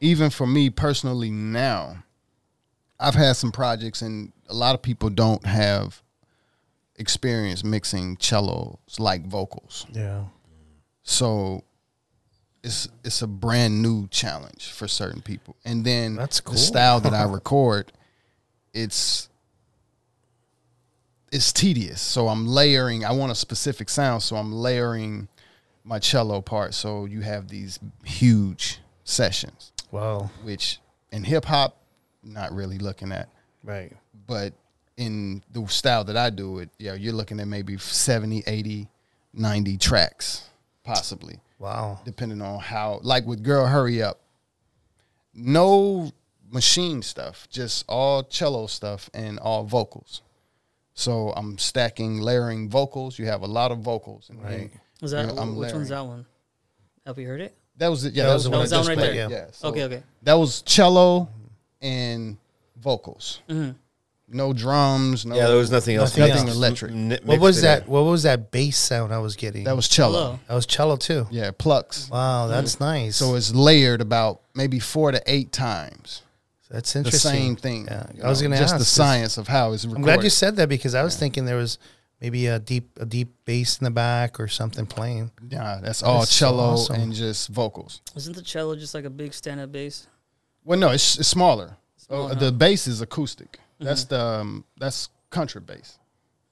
Even 0.00 0.30
for 0.30 0.46
me 0.46 0.70
personally 0.70 1.30
now, 1.30 2.04
I've 3.00 3.14
had 3.14 3.36
some 3.36 3.50
projects 3.52 4.02
and 4.02 4.32
a 4.48 4.54
lot 4.54 4.74
of 4.74 4.82
people 4.82 5.10
don't 5.10 5.44
have 5.44 6.02
experience 6.96 7.64
mixing 7.64 8.16
cellos 8.18 8.76
like 8.98 9.26
vocals. 9.26 9.86
Yeah. 9.92 10.24
So 11.02 11.64
it's 12.62 12.88
it's 13.04 13.22
a 13.22 13.26
brand 13.26 13.82
new 13.82 14.08
challenge 14.08 14.72
for 14.72 14.86
certain 14.88 15.22
people. 15.22 15.56
And 15.64 15.84
then 15.84 16.16
That's 16.16 16.40
cool. 16.40 16.54
the 16.54 16.58
style 16.58 17.00
that 17.00 17.14
I 17.14 17.22
record, 17.30 17.92
it's 18.72 19.27
it's 21.32 21.52
tedious. 21.52 22.00
So 22.00 22.28
I'm 22.28 22.46
layering. 22.46 23.04
I 23.04 23.12
want 23.12 23.32
a 23.32 23.34
specific 23.34 23.88
sound, 23.88 24.22
so 24.22 24.36
I'm 24.36 24.52
layering 24.52 25.28
my 25.84 25.98
cello 25.98 26.40
part. 26.40 26.74
So 26.74 27.04
you 27.04 27.20
have 27.22 27.48
these 27.48 27.78
huge 28.04 28.80
sessions, 29.04 29.72
Wow. 29.90 30.30
which 30.42 30.80
in 31.12 31.24
hip 31.24 31.44
hop, 31.44 31.76
not 32.22 32.52
really 32.52 32.78
looking 32.78 33.12
at. 33.12 33.28
Right. 33.64 33.92
But 34.26 34.52
in 34.96 35.42
the 35.52 35.66
style 35.68 36.04
that 36.04 36.16
I 36.16 36.30
do 36.30 36.58
it, 36.58 36.70
yeah, 36.78 36.94
you're 36.94 37.12
looking 37.14 37.40
at 37.40 37.48
maybe 37.48 37.78
70, 37.78 38.42
80, 38.46 38.88
90 39.32 39.76
tracks, 39.78 40.44
possibly 40.84 41.38
Wow. 41.58 42.00
depending 42.04 42.42
on 42.42 42.58
how 42.60 43.00
like 43.02 43.24
with 43.26 43.42
girl 43.42 43.66
hurry 43.66 44.02
up 44.02 44.20
no 45.34 46.10
machine 46.50 47.02
stuff 47.02 47.46
just 47.50 47.84
all 47.88 48.22
cello 48.24 48.66
stuff 48.66 49.10
and 49.12 49.38
all 49.38 49.64
vocals 49.64 50.22
so 51.04 51.32
i'm 51.36 51.56
stacking 51.58 52.20
layering 52.20 52.68
vocals 52.68 53.18
you 53.20 53.26
have 53.26 53.42
a 53.42 53.46
lot 53.46 53.70
of 53.70 53.78
vocals 53.78 54.30
and 54.30 54.42
Right. 54.42 54.70
Was 55.00 55.12
that 55.12 55.26
Yeah, 55.32 55.40
I'm 55.40 55.54
which 55.56 55.72
one's 55.72 55.90
layering. 55.90 56.06
that 56.06 56.06
one? 56.14 56.26
Have 57.06 57.18
you 57.20 57.26
heard 57.28 57.40
it? 57.40 57.54
that 57.76 57.88
was 57.88 58.04
it 58.04 58.14
yeah 58.14 58.24
That 58.24 58.28
that, 58.30 58.34
was 58.34 58.40
was, 58.40 58.44
the 58.44 58.50
one 58.50 58.58
that 58.58 58.62
was 58.62 58.70
just 58.72 58.88
right 58.88 58.98
played, 58.98 59.16
there. 59.16 59.30
yeah 59.30 59.46
so 59.52 59.68
okay, 59.68 59.84
okay. 59.84 60.02
that 60.22 60.34
was 60.34 60.62
cello 60.62 61.28
and 61.80 62.36
vocals 62.80 63.40
hmm 63.48 63.70
no 64.30 64.52
drums 64.52 65.24
no 65.24 65.36
Yeah, 65.36 65.46
there 65.46 65.56
was 65.56 65.70
nothing 65.70 65.96
else. 65.96 66.10
Nothing 66.16 66.34
nothing 66.34 66.48
else. 66.48 66.56
electric 66.56 66.90
N- 66.92 67.18
What 67.24 67.40
was 67.40 67.62
that? 67.62 67.84
in. 67.86 67.90
What 67.90 68.02
was 68.04 68.24
that 68.24 68.50
bass 68.50 68.76
sound 68.76 69.14
I 69.14 69.18
was 69.20 69.36
getting? 69.36 69.64
that 69.64 69.74
was 69.76 69.88
cello 69.88 70.12
Hello. 70.18 70.38
that 70.48 70.54
was 70.54 70.66
cello 70.66 70.96
too. 70.96 71.26
yeah 71.30 71.50
plucks 71.56 72.10
Wow, 72.10 72.46
that's 72.48 72.76
Mm. 72.76 72.80
nice. 72.80 73.16
so 73.16 73.36
it's 73.36 73.54
layered 73.54 74.00
about 74.02 74.42
maybe 74.54 74.80
four 74.80 75.12
to 75.12 75.22
eight 75.26 75.50
times 75.52 76.22
that's 76.70 76.94
interesting. 76.96 77.30
the 77.32 77.38
same 77.38 77.56
thing 77.56 77.84
Yeah, 77.86 78.06
you 78.14 78.22
I 78.22 78.28
was 78.28 78.40
uh, 78.40 78.44
know, 78.44 78.48
going 78.48 78.58
to 78.58 78.64
just 78.64 78.74
ask. 78.74 78.78
the 78.78 78.78
'cause 78.78 78.88
science 78.88 79.38
of 79.38 79.48
how 79.48 79.72
it's 79.72 79.84
recorded 79.84 79.98
I'm 80.00 80.04
glad 80.04 80.24
you 80.24 80.30
said 80.30 80.56
that 80.56 80.68
because 80.68 80.94
I 80.94 81.02
was 81.02 81.16
thinking 81.16 81.44
there 81.44 81.56
was 81.56 81.78
maybe 82.20 82.46
a 82.46 82.58
deep 82.58 82.90
a 83.00 83.06
deep 83.06 83.28
bass 83.44 83.78
in 83.78 83.84
the 83.84 83.90
back 83.90 84.38
or 84.40 84.48
something 84.48 84.86
playing. 84.86 85.30
Yeah, 85.48 85.80
that's 85.82 86.02
all 86.02 86.20
That's 86.20 86.32
so 86.34 86.46
cello 86.46 86.64
awesome. 86.74 86.96
and 87.00 87.12
just 87.14 87.48
vocals. 87.48 88.00
Isn't 88.16 88.34
the 88.36 88.42
cello 88.42 88.74
just 88.76 88.92
like 88.94 89.04
a 89.04 89.10
big 89.10 89.32
stand-up 89.34 89.70
bass? 89.72 90.06
Well, 90.64 90.78
no, 90.78 90.90
it's, 90.90 91.18
it's 91.18 91.28
smaller. 91.28 91.70
Uh, 91.70 91.74
Small, 91.96 92.22
Oh, 92.24 92.28
huh? 92.28 92.34
The 92.34 92.52
bass 92.52 92.86
is 92.86 93.00
acoustic. 93.00 93.52
Mm-hmm. 93.52 93.84
That's 93.84 94.04
the 94.04 94.20
um, 94.20 94.64
that's 94.78 95.08
country 95.30 95.60
bass. 95.60 95.98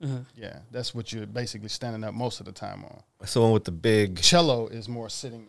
Mm-hmm. 0.03 0.23
Yeah, 0.37 0.59
that's 0.71 0.95
what 0.95 1.12
you're 1.12 1.27
basically 1.27 1.69
standing 1.71 2.05
up 2.05 2.12
most 2.14 2.41
of 2.41 2.47
the 2.47 2.53
time 2.53 2.85
on. 2.85 3.03
That's 3.19 3.33
the 3.35 3.41
one 3.41 3.53
with 3.53 3.64
the 3.64 3.73
big. 3.73 4.21
Cello 4.21 4.67
is 4.69 4.89
more 4.89 5.09
sitting 5.09 5.47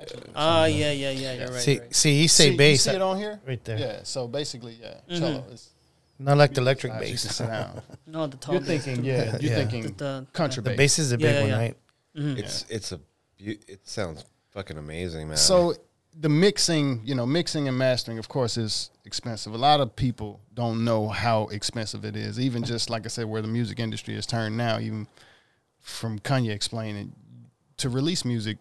in 0.00 0.06
between. 0.06 0.20
Actually, 0.20 0.32
Ah, 0.36 0.64
yeah, 0.66 0.92
yeah, 0.92 1.10
yeah. 1.10 1.32
You're 1.34 1.48
right. 1.48 1.60
see, 1.60 1.78
right. 1.80 1.94
see, 1.94 2.22
you 2.22 2.28
say 2.28 2.44
see, 2.46 2.50
you 2.52 2.58
bass 2.58 2.82
see 2.84 2.90
it 2.90 3.02
on 3.02 3.16
here 3.18 3.40
right 3.46 3.64
there. 3.64 3.78
Yeah. 3.78 4.00
So 4.04 4.28
basically, 4.28 4.78
yeah, 4.80 5.00
cello 5.18 5.44
is 5.52 5.70
Not 6.18 6.36
like 6.36 6.52
the 6.54 6.60
electric 6.60 6.92
size 6.92 7.02
you 7.02 7.12
bass. 7.12 7.22
can 7.24 7.32
sit 7.32 7.46
down. 7.46 7.82
No, 8.06 8.26
the 8.26 8.36
tall 8.36 8.54
You're 8.54 8.62
thinking, 8.64 9.04
yeah, 9.04 9.36
you're 9.40 9.52
Yeah. 9.52 9.56
thinking 9.56 9.82
The, 9.82 9.92
the, 9.94 10.26
country 10.32 10.62
The 10.62 10.70
bass. 10.70 10.76
bass 10.76 10.98
is 10.98 11.12
a 11.12 11.18
big 11.18 11.34
yeah, 11.34 11.40
one, 11.40 11.48
yeah. 11.50 11.58
right? 11.58 11.76
mhm. 12.16 12.38
It's 12.38 12.64
it's 12.68 12.92
a. 12.92 13.00
It 13.38 13.80
sounds 13.88 14.24
fucking 14.50 14.76
amazing, 14.76 15.28
man. 15.28 15.36
So 15.38 15.74
the 16.18 16.28
mixing, 16.28 17.00
you 17.04 17.14
know, 17.14 17.24
mixing 17.24 17.68
and 17.68 17.78
mastering, 17.78 18.18
of 18.18 18.28
course, 18.28 18.56
is 18.58 18.90
expensive. 19.06 19.54
A 19.54 19.56
lot 19.56 19.80
of 19.80 19.94
people 19.96 20.40
don't 20.52 20.84
know 20.84 21.08
how 21.08 21.46
expensive 21.46 22.04
it 22.04 22.16
is. 22.16 22.38
Even 22.38 22.64
just 22.64 22.90
like 22.90 23.06
I 23.06 23.08
said, 23.08 23.26
where 23.26 23.40
the 23.40 23.48
music 23.48 23.78
industry 23.78 24.14
is 24.16 24.26
turned 24.26 24.56
now, 24.56 24.78
even 24.80 25.06
from 25.78 26.18
Kanye 26.18 26.50
explaining, 26.50 27.12
to 27.78 27.88
release 27.88 28.24
music, 28.24 28.58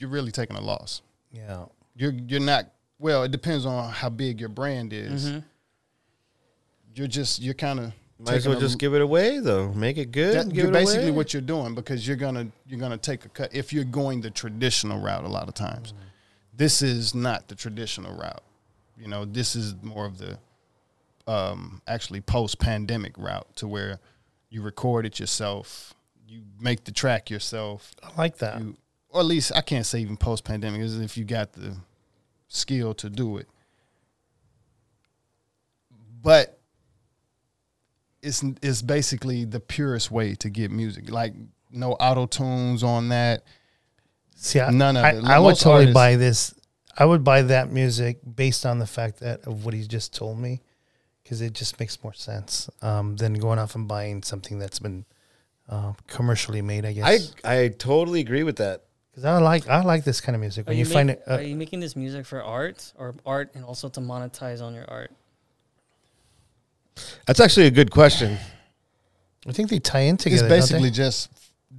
you're 0.00 0.10
really 0.10 0.32
taking 0.32 0.56
a 0.56 0.60
loss. 0.60 1.02
Yeah. 1.30 1.66
You're 1.94 2.12
you're 2.26 2.40
not. 2.40 2.66
Well, 2.98 3.22
it 3.22 3.30
depends 3.30 3.64
on 3.66 3.90
how 3.92 4.08
big 4.08 4.40
your 4.40 4.48
brand 4.48 4.92
is. 4.92 5.30
Mhm. 5.30 5.44
You're 6.94 7.06
just 7.06 7.40
you're 7.40 7.54
kind 7.54 7.78
of 7.78 7.92
might 8.18 8.34
as 8.34 8.48
well 8.48 8.58
just 8.60 8.78
give 8.78 8.94
it 8.94 9.00
away 9.00 9.38
though. 9.38 9.72
Make 9.72 9.96
it 9.96 10.10
good. 10.12 10.34
that, 10.34 10.46
and 10.46 10.56
you're 10.56 10.70
basically 10.70 11.04
away. 11.08 11.16
what 11.16 11.32
you're 11.32 11.40
doing 11.40 11.74
because 11.74 12.06
you're 12.06 12.16
gonna 12.16 12.48
you're 12.66 12.80
gonna 12.80 12.98
take 12.98 13.24
a 13.24 13.28
cut 13.28 13.54
if 13.54 13.72
you're 13.72 13.84
going 13.84 14.20
the 14.20 14.30
traditional 14.30 14.98
route 15.00 15.24
a 15.24 15.28
lot 15.28 15.48
of 15.48 15.54
times 15.54 15.94
this 16.54 16.82
is 16.82 17.14
not 17.14 17.48
the 17.48 17.54
traditional 17.54 18.14
route 18.14 18.42
you 18.98 19.08
know 19.08 19.24
this 19.24 19.56
is 19.56 19.74
more 19.82 20.04
of 20.04 20.18
the 20.18 20.36
um 21.26 21.80
actually 21.86 22.20
post-pandemic 22.20 23.16
route 23.16 23.46
to 23.56 23.66
where 23.66 23.98
you 24.50 24.60
record 24.60 25.06
it 25.06 25.18
yourself 25.18 25.94
you 26.28 26.42
make 26.58 26.84
the 26.84 26.92
track 26.92 27.30
yourself 27.30 27.94
I 28.02 28.10
like 28.18 28.36
that. 28.38 28.60
you, 28.60 28.76
or 29.10 29.20
at 29.20 29.26
least 29.26 29.52
i 29.54 29.60
can't 29.60 29.86
say 29.86 30.00
even 30.00 30.16
post-pandemic 30.16 30.80
is 30.80 30.98
if 30.98 31.16
you 31.16 31.24
got 31.24 31.52
the 31.52 31.76
skill 32.48 32.94
to 32.94 33.08
do 33.08 33.36
it 33.36 33.48
but 36.22 36.60
it's 38.22 38.42
it's 38.62 38.82
basically 38.82 39.44
the 39.44 39.60
purest 39.60 40.10
way 40.10 40.34
to 40.36 40.50
get 40.50 40.70
music. 40.70 41.10
Like 41.10 41.34
no 41.70 41.92
auto 41.92 42.26
tunes 42.26 42.82
on 42.82 43.08
that. 43.08 43.44
See, 44.36 44.60
I, 44.60 44.70
None 44.70 44.96
of 44.96 45.04
I, 45.04 45.10
it. 45.12 45.24
I 45.24 45.38
would 45.38 45.56
totally 45.56 45.74
artists- 45.84 45.94
buy 45.94 46.16
this. 46.16 46.54
I 46.98 47.04
would 47.04 47.24
buy 47.24 47.42
that 47.42 47.70
music 47.70 48.18
based 48.34 48.66
on 48.66 48.78
the 48.78 48.86
fact 48.86 49.20
that 49.20 49.46
of 49.46 49.64
what 49.64 49.74
he 49.74 49.86
just 49.86 50.14
told 50.14 50.38
me, 50.38 50.60
because 51.22 51.40
it 51.40 51.54
just 51.54 51.78
makes 51.80 52.02
more 52.02 52.12
sense 52.12 52.68
um, 52.82 53.16
than 53.16 53.34
going 53.34 53.58
off 53.58 53.74
and 53.74 53.88
buying 53.88 54.22
something 54.22 54.58
that's 54.58 54.80
been 54.80 55.06
uh, 55.68 55.92
commercially 56.08 56.62
made. 56.62 56.84
I 56.84 56.92
guess 56.92 57.04
I 57.04 57.16
guess 57.16 57.34
I 57.44 57.68
totally 57.68 58.20
agree 58.20 58.42
with 58.42 58.56
that. 58.56 58.84
Because 59.10 59.24
I 59.24 59.38
like 59.38 59.68
I 59.68 59.82
like 59.82 60.04
this 60.04 60.20
kind 60.20 60.34
of 60.36 60.40
music. 60.40 60.66
Are 60.66 60.70
When 60.70 60.78
you, 60.78 60.84
you, 60.84 60.90
find 60.90 61.10
it, 61.10 61.22
uh, 61.26 61.34
are 61.36 61.42
you 61.42 61.56
making 61.56 61.80
this 61.80 61.96
music 61.96 62.26
for 62.26 62.42
art 62.42 62.92
or 62.98 63.14
art 63.26 63.50
and 63.54 63.64
also 63.64 63.88
to 63.90 64.00
monetize 64.00 64.62
on 64.62 64.74
your 64.74 64.88
art? 64.88 65.10
That's 67.26 67.40
actually 67.40 67.66
a 67.66 67.70
good 67.70 67.90
question. 67.90 68.36
I 69.48 69.52
think 69.52 69.70
they 69.70 69.78
tie 69.78 70.00
in 70.00 70.14
It's 70.16 70.24
together. 70.24 70.42
don't 70.42 70.48
they? 70.50 70.56
basically 70.56 70.90
just 70.90 71.30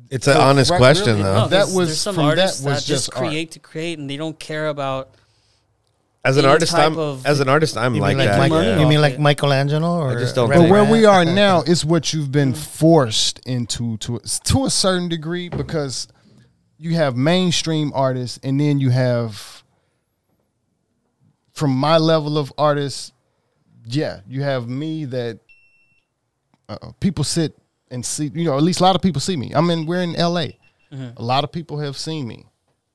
It's 0.09 0.27
an 0.27 0.33
So, 0.33 0.41
honest 0.41 0.71
right, 0.71 0.77
question 0.77 1.05
really? 1.17 1.23
though. 1.23 1.35
No, 1.41 1.47
that 1.49 1.69
was- 1.69 1.99
some 1.99 2.15
from 2.15 2.35
that 2.35 2.37
was 2.37 2.63
that 2.63 2.73
just 2.75 2.87
just 2.87 3.09
art. 3.15 3.17
create 3.27 3.51
to 3.51 3.59
create 3.59 3.99
and 3.99 4.09
they 4.09 4.17
don't 4.17 4.39
care 4.39 4.67
about 4.67 5.11
As 6.23 6.37
an 6.37 6.45
artist, 6.45 6.73
I'm 6.73 6.97
of- 6.97 7.25
as 7.25 7.39
an 7.39 7.49
artist, 7.49 7.77
I'm 7.77 7.95
like 7.95 8.17
like, 8.17 8.27
that. 8.27 8.39
Mike- 8.39 8.51
yeah. 8.51 8.79
you 8.79 8.87
mean 8.87 9.01
like. 9.01 9.19
Michelangelo 9.19 9.99
or 9.99 10.17
just 10.19 10.35
don't 10.35 10.49
but 10.49 10.69
where 10.69 10.83
we 10.83 11.05
are 11.05 11.23
now 11.25 11.61
is 11.61 11.85
what 11.85 12.13
you've 12.13 12.31
been 12.31 12.53
forced 12.53 13.39
into 13.45 13.97
to 13.97 14.19
to 14.45 14.65
a 14.65 14.69
certain 14.69 15.07
degree 15.09 15.49
because 15.49 16.07
you 16.81 16.95
have 16.95 17.15
mainstream 17.15 17.91
artists 17.93 18.39
and 18.43 18.59
then 18.59 18.79
you 18.79 18.89
have 18.89 19.63
from 21.53 21.69
my 21.71 21.97
level 21.97 22.37
of 22.39 22.51
artists 22.57 23.11
yeah 23.85 24.21
you 24.27 24.41
have 24.41 24.67
me 24.67 25.05
that 25.05 25.39
uh, 26.69 26.77
people 26.99 27.23
sit 27.23 27.55
and 27.91 28.03
see 28.05 28.31
you 28.33 28.43
know 28.45 28.57
at 28.57 28.63
least 28.63 28.79
a 28.79 28.83
lot 28.83 28.95
of 28.95 29.01
people 29.01 29.21
see 29.21 29.37
me. 29.37 29.51
I'm 29.53 29.69
in 29.69 29.85
we're 29.85 30.01
in 30.01 30.13
la 30.13 30.39
a. 30.39 30.57
Lot 31.17 31.43
of 31.43 31.51
people 31.51 31.79
have 31.79 31.97
seen 31.97 32.27
me. 32.27 32.45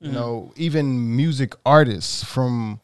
You 0.01 0.13
know 0.13 0.53
even 0.57 1.17
music 1.17 1.55
artists 1.65 2.23
from 2.25 2.81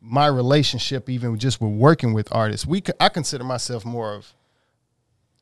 my 0.00 0.26
relationship 0.26 1.08
even 1.10 1.38
just 1.38 1.60
with 1.60 1.72
working 1.72 2.12
with 2.12 2.28
artists 2.32 2.66
we 2.66 2.82
i 3.00 3.08
consider 3.08 3.44
myself 3.44 3.84
more 3.84 4.12
of 4.14 4.34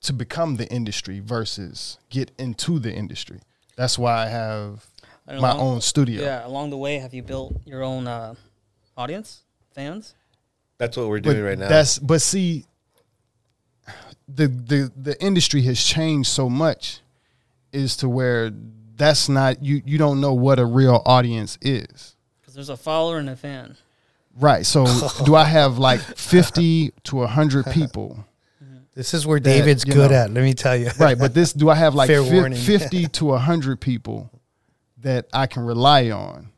to 0.03 0.13
become 0.13 0.57
the 0.57 0.69
industry 0.69 1.21
versus 1.21 1.99
get 2.11 2.31
into 2.39 2.79
the 2.79 2.93
industry. 2.93 3.41
That's 3.77 3.99
why 3.99 4.25
i 4.25 4.27
have 4.27 4.87
I 5.27 5.33
don't 5.33 5.41
my 5.43 5.53
know. 5.53 5.61
own 5.61 5.81
studio 5.81 6.23
Yeah, 6.23 6.47
along 6.47 6.70
the 6.70 6.77
way, 6.79 6.99
have 6.99 7.14
you 7.14 7.23
built 7.23 7.55
your 7.64 7.83
own 7.83 8.07
uh, 8.07 8.35
audience, 8.97 9.43
fans? 9.75 10.14
That's 10.79 10.97
what 10.97 11.09
we're 11.09 11.20
but 11.20 11.33
doing 11.35 11.45
right 11.45 11.59
now. 11.59 11.68
that's 11.68 11.99
but 11.99 12.20
see 12.20 12.64
the 14.29 14.47
the 14.49 14.93
the 14.97 15.23
industry 15.23 15.62
has 15.62 15.83
changed 15.83 16.29
so 16.31 16.49
much 16.49 17.01
is 17.73 17.97
to 17.99 18.09
where 18.09 18.51
that's 18.97 19.29
not 19.29 19.62
you 19.62 19.83
you 19.85 19.99
don't 19.99 20.20
know 20.20 20.33
what 20.35 20.59
a 20.59 20.64
real 20.64 21.03
audience 21.07 21.59
is 21.62 22.16
Because 22.41 22.55
there's 22.55 22.68
a 22.68 22.77
follower 22.77 23.18
and 23.18 23.29
a 23.31 23.37
fan. 23.37 23.77
right 24.39 24.64
so 24.66 24.87
do 25.25 25.35
i 25.35 25.45
have 25.45 25.79
like 25.79 26.01
50 26.01 26.93
to 27.05 27.16
100 27.16 27.66
people 27.66 28.25
This 28.95 29.14
is 29.14 29.27
where 29.27 29.41
that, 29.41 29.45
David's 29.49 29.85
good 29.85 30.11
know, 30.11 30.16
at. 30.16 30.31
Let 30.31 30.43
me 30.45 30.55
tell 30.55 30.77
you. 30.77 30.91
right 30.99 31.18
but 31.18 31.35
this 31.35 31.53
do 31.53 31.68
i 31.70 31.75
have 31.75 31.95
like 31.95 32.07
Fair 32.14 32.23
fif- 32.23 32.33
warning. 32.33 32.59
50 32.59 33.07
to 33.09 33.25
100 33.27 33.81
people 33.81 34.31
that 35.03 35.27
i 35.33 35.47
can 35.47 35.63
rely 35.65 36.11
on 36.11 36.49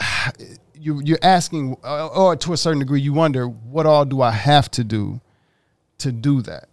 you, 0.74 1.00
you're 1.04 1.18
asking 1.22 1.76
uh, 1.84 2.06
or 2.08 2.36
to 2.36 2.52
a 2.52 2.56
certain 2.56 2.80
degree 2.80 3.00
you 3.00 3.12
wonder 3.12 3.46
what 3.46 3.86
all 3.86 4.04
do 4.04 4.20
i 4.20 4.30
have 4.30 4.70
to 4.70 4.84
do 4.84 5.20
to 5.98 6.12
do 6.12 6.42
that 6.42 6.68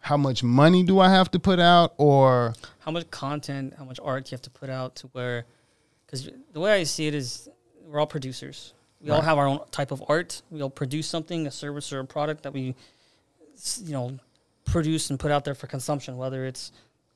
how 0.00 0.16
much 0.16 0.42
money 0.42 0.82
do 0.82 0.98
i 0.98 1.08
have 1.08 1.30
to 1.30 1.38
put 1.38 1.58
out 1.60 1.94
or 1.96 2.54
How 2.80 2.90
much 2.90 3.08
content, 3.10 3.74
how 3.78 3.84
much 3.84 4.00
art 4.02 4.24
do 4.24 4.30
you 4.30 4.34
have 4.34 4.42
to 4.42 4.50
put 4.50 4.68
out 4.68 4.96
to 4.96 5.06
where? 5.12 5.44
Because 6.04 6.28
the 6.52 6.58
way 6.58 6.72
I 6.80 6.82
see 6.82 7.06
it 7.06 7.14
is, 7.14 7.48
we're 7.86 8.00
all 8.00 8.08
producers. 8.08 8.74
We 9.00 9.10
all 9.10 9.20
have 9.20 9.38
our 9.38 9.46
own 9.46 9.60
type 9.70 9.92
of 9.92 10.02
art. 10.08 10.42
We 10.50 10.62
all 10.62 10.70
produce 10.70 11.06
something, 11.06 11.46
a 11.46 11.50
service 11.52 11.92
or 11.92 12.00
a 12.00 12.04
product 12.04 12.42
that 12.42 12.52
we, 12.52 12.74
you 13.84 13.92
know, 13.92 14.18
produce 14.64 15.10
and 15.10 15.18
put 15.18 15.30
out 15.30 15.44
there 15.44 15.54
for 15.54 15.68
consumption. 15.68 16.16
Whether 16.16 16.44
it's 16.44 16.72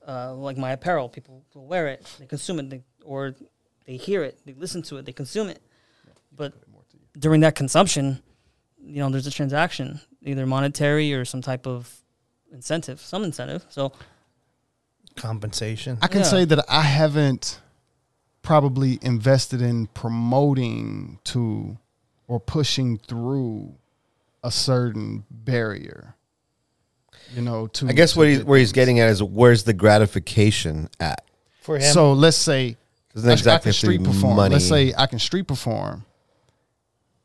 uh, 0.07 0.33
like 0.33 0.57
my 0.57 0.71
apparel, 0.71 1.09
people 1.09 1.43
will 1.53 1.67
wear 1.67 1.87
it, 1.87 2.05
they 2.19 2.25
consume 2.25 2.59
it, 2.59 2.69
they, 2.69 2.81
or 3.03 3.35
they 3.85 3.97
hear 3.97 4.23
it, 4.23 4.39
they 4.45 4.53
listen 4.53 4.81
to 4.83 4.97
it, 4.97 5.05
they 5.05 5.11
consume 5.13 5.49
it. 5.49 5.61
But 6.35 6.53
during 7.19 7.41
that 7.41 7.55
consumption, 7.55 8.21
you 8.79 8.99
know, 8.99 9.09
there's 9.09 9.27
a 9.27 9.31
transaction, 9.31 9.99
either 10.23 10.45
monetary 10.45 11.13
or 11.13 11.25
some 11.25 11.41
type 11.41 11.65
of 11.67 11.93
incentive, 12.51 13.01
some 13.01 13.23
incentive. 13.23 13.65
So 13.69 13.91
Compensation. 15.15 15.97
i 16.01 16.07
can 16.07 16.19
Yeah. 16.19 16.25
say 16.25 16.45
that 16.45 16.63
i 16.69 16.81
haven't 16.83 17.59
probably 18.43 18.99
invested 19.01 19.61
in 19.61 19.87
promoting 19.87 21.19
to 21.23 21.77
or 22.27 22.39
pushing 22.39 22.97
through 22.99 23.73
a 24.43 24.51
certain 24.51 25.25
barrier 25.31 26.15
you 27.35 27.41
know 27.41 27.67
to 27.67 27.87
I 27.87 27.91
guess 27.93 28.13
to 28.13 28.19
what 28.19 28.27
he's 28.27 28.43
where 28.43 28.59
he's 28.59 28.71
getting 28.71 28.99
at 28.99 29.09
is 29.09 29.21
where's 29.23 29.63
the 29.63 29.73
gratification 29.73 30.89
at? 30.99 31.23
For 31.61 31.75
him, 31.77 31.93
so 31.93 32.13
let's 32.13 32.37
say 32.37 32.77
Doesn't 33.13 33.27
I- 33.29 33.31
I 33.31 33.33
exactly 33.33 33.71
can 33.71 33.75
have 33.75 33.81
to 33.81 33.87
be 33.87 33.93
street 33.95 34.03
perform. 34.05 34.35
money. 34.37 34.53
Let's 34.53 34.67
say 34.67 34.93
I 34.97 35.05
can 35.05 35.19
street 35.19 35.47
perform 35.47 36.05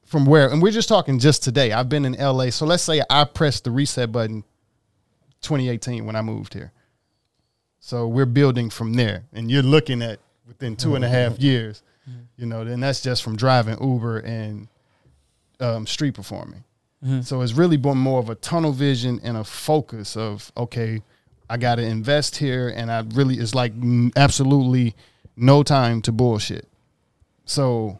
from 0.04 0.26
where, 0.26 0.50
and 0.50 0.60
we're 0.60 0.72
just 0.72 0.88
talking 0.88 1.18
just 1.18 1.42
today. 1.42 1.72
I've 1.72 1.88
been 1.88 2.04
in 2.04 2.14
LA, 2.14 2.50
so 2.50 2.66
let's 2.66 2.82
say 2.82 3.02
I 3.08 3.24
pressed 3.24 3.64
the 3.64 3.70
reset 3.70 4.12
button 4.12 4.44
2018 5.42 6.04
when 6.04 6.16
I 6.16 6.22
moved 6.22 6.54
here. 6.54 6.72
So 7.80 8.06
we're 8.06 8.26
building 8.26 8.68
from 8.70 8.92
there, 8.94 9.24
and 9.32 9.50
you're 9.50 9.62
looking 9.62 10.02
at 10.02 10.18
within 10.46 10.76
two 10.76 10.94
and 10.96 11.04
a 11.04 11.08
half 11.08 11.38
years, 11.40 11.82
you 12.36 12.46
know, 12.46 12.64
then 12.64 12.80
that's 12.80 13.00
just 13.00 13.22
from 13.22 13.36
driving 13.36 13.76
Uber 13.82 14.18
and 14.18 14.68
um, 15.60 15.86
street 15.86 16.14
performing. 16.14 16.62
Mm-hmm. 17.04 17.22
So 17.22 17.40
it's 17.40 17.52
really 17.52 17.76
been 17.76 17.98
more 17.98 18.20
of 18.20 18.30
a 18.30 18.34
tunnel 18.36 18.72
vision 18.72 19.20
and 19.22 19.36
a 19.36 19.44
focus 19.44 20.16
of 20.16 20.52
okay, 20.56 21.02
I 21.50 21.56
got 21.56 21.76
to 21.76 21.82
invest 21.82 22.36
here, 22.36 22.68
and 22.68 22.90
I 22.90 23.04
really 23.14 23.36
it's 23.36 23.54
like 23.54 23.72
absolutely 24.16 24.94
no 25.36 25.62
time 25.62 26.00
to 26.02 26.12
bullshit. 26.12 26.68
So 27.44 27.98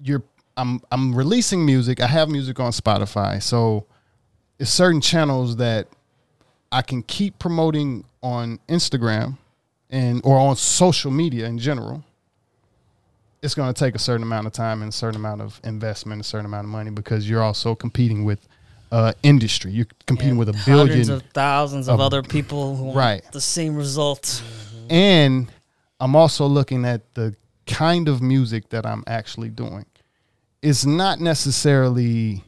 you're 0.00 0.22
I'm 0.56 0.80
I'm 0.90 1.14
releasing 1.14 1.64
music. 1.64 2.00
I 2.00 2.06
have 2.06 2.28
music 2.28 2.58
on 2.58 2.72
Spotify, 2.72 3.42
so 3.42 3.86
it's 4.58 4.70
certain 4.70 5.00
channels 5.00 5.56
that 5.56 5.88
I 6.72 6.82
can 6.82 7.02
keep 7.02 7.38
promoting 7.38 8.04
on 8.22 8.58
Instagram 8.68 9.38
and 9.90 10.20
or 10.24 10.38
on 10.38 10.56
social 10.56 11.10
media 11.10 11.46
in 11.46 11.58
general. 11.58 12.04
It's 13.44 13.54
going 13.54 13.72
to 13.72 13.78
take 13.78 13.94
a 13.94 13.98
certain 13.98 14.22
amount 14.22 14.46
of 14.46 14.54
time 14.54 14.80
and 14.80 14.88
a 14.88 14.92
certain 14.96 15.16
amount 15.20 15.42
of 15.42 15.60
investment, 15.64 16.22
a 16.22 16.24
certain 16.24 16.46
amount 16.46 16.64
of 16.64 16.70
money 16.70 16.90
because 16.90 17.28
you're 17.28 17.42
also 17.42 17.74
competing 17.74 18.24
with 18.24 18.48
uh, 18.90 19.12
industry. 19.22 19.70
You're 19.70 19.86
competing 20.06 20.30
And 20.30 20.38
with 20.38 20.48
a 20.48 20.56
hundreds 20.56 21.08
billion, 21.08 21.10
of 21.12 21.22
thousands 21.34 21.88
of 21.88 21.94
of- 21.94 22.00
other 22.00 22.22
people 22.22 22.74
who 22.74 22.84
want 22.84 22.96
Right. 22.96 23.22
the 23.32 23.40
same 23.42 23.76
result. 23.76 24.42
and 24.88 25.52
I'm 26.00 26.16
also 26.16 26.46
looking 26.46 26.86
at 26.86 27.14
the 27.14 27.34
kind 27.66 28.08
of 28.08 28.22
music 28.22 28.70
that 28.70 28.86
I'm 28.86 29.04
actually 29.06 29.50
doing. 29.50 29.84
It's 30.62 30.86
not 30.86 31.20
necessarily 31.20 32.44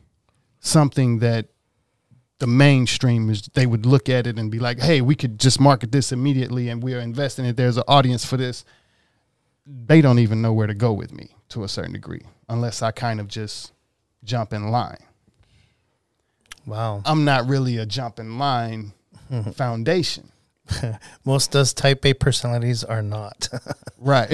something 0.60 1.18
that 1.18 1.46
the 2.38 2.46
mainstream 2.46 3.28
is 3.28 3.42
they 3.52 3.66
would 3.66 3.84
look 3.84 4.08
at 4.08 4.26
it 4.26 4.38
and 4.38 4.50
be 4.50 4.58
like, 4.58 4.80
"Hey, 4.80 5.00
we 5.02 5.14
could 5.14 5.38
just 5.38 5.60
market 5.60 5.92
this 5.92 6.10
immediately 6.12 6.70
and 6.70 6.82
we're 6.82 7.00
investing 7.00 7.44
it. 7.44 7.56
There's 7.58 7.76
an 7.76 7.84
audience 7.86 8.24
for 8.24 8.36
this." 8.38 8.64
They 9.66 10.00
don't 10.00 10.18
even 10.20 10.42
know 10.42 10.52
where 10.52 10.66
to 10.66 10.74
go 10.74 10.92
with 10.92 11.12
me 11.12 11.30
to 11.50 11.64
a 11.64 11.68
certain 11.68 11.92
degree 11.92 12.22
unless 12.48 12.82
I 12.82 12.92
kind 12.92 13.18
of 13.20 13.28
just 13.28 13.72
jump 14.24 14.52
in 14.52 14.70
line. 14.70 14.98
Wow. 16.66 17.02
I'm 17.04 17.24
not 17.24 17.46
really 17.48 17.76
a 17.78 17.86
jump 17.86 18.18
in 18.18 18.38
line 18.38 18.92
foundation. 19.54 20.30
Most 21.24 21.54
us 21.54 21.72
type 21.72 22.04
A 22.04 22.14
personalities 22.14 22.84
are 22.84 23.02
not. 23.02 23.48
Right. 23.98 24.30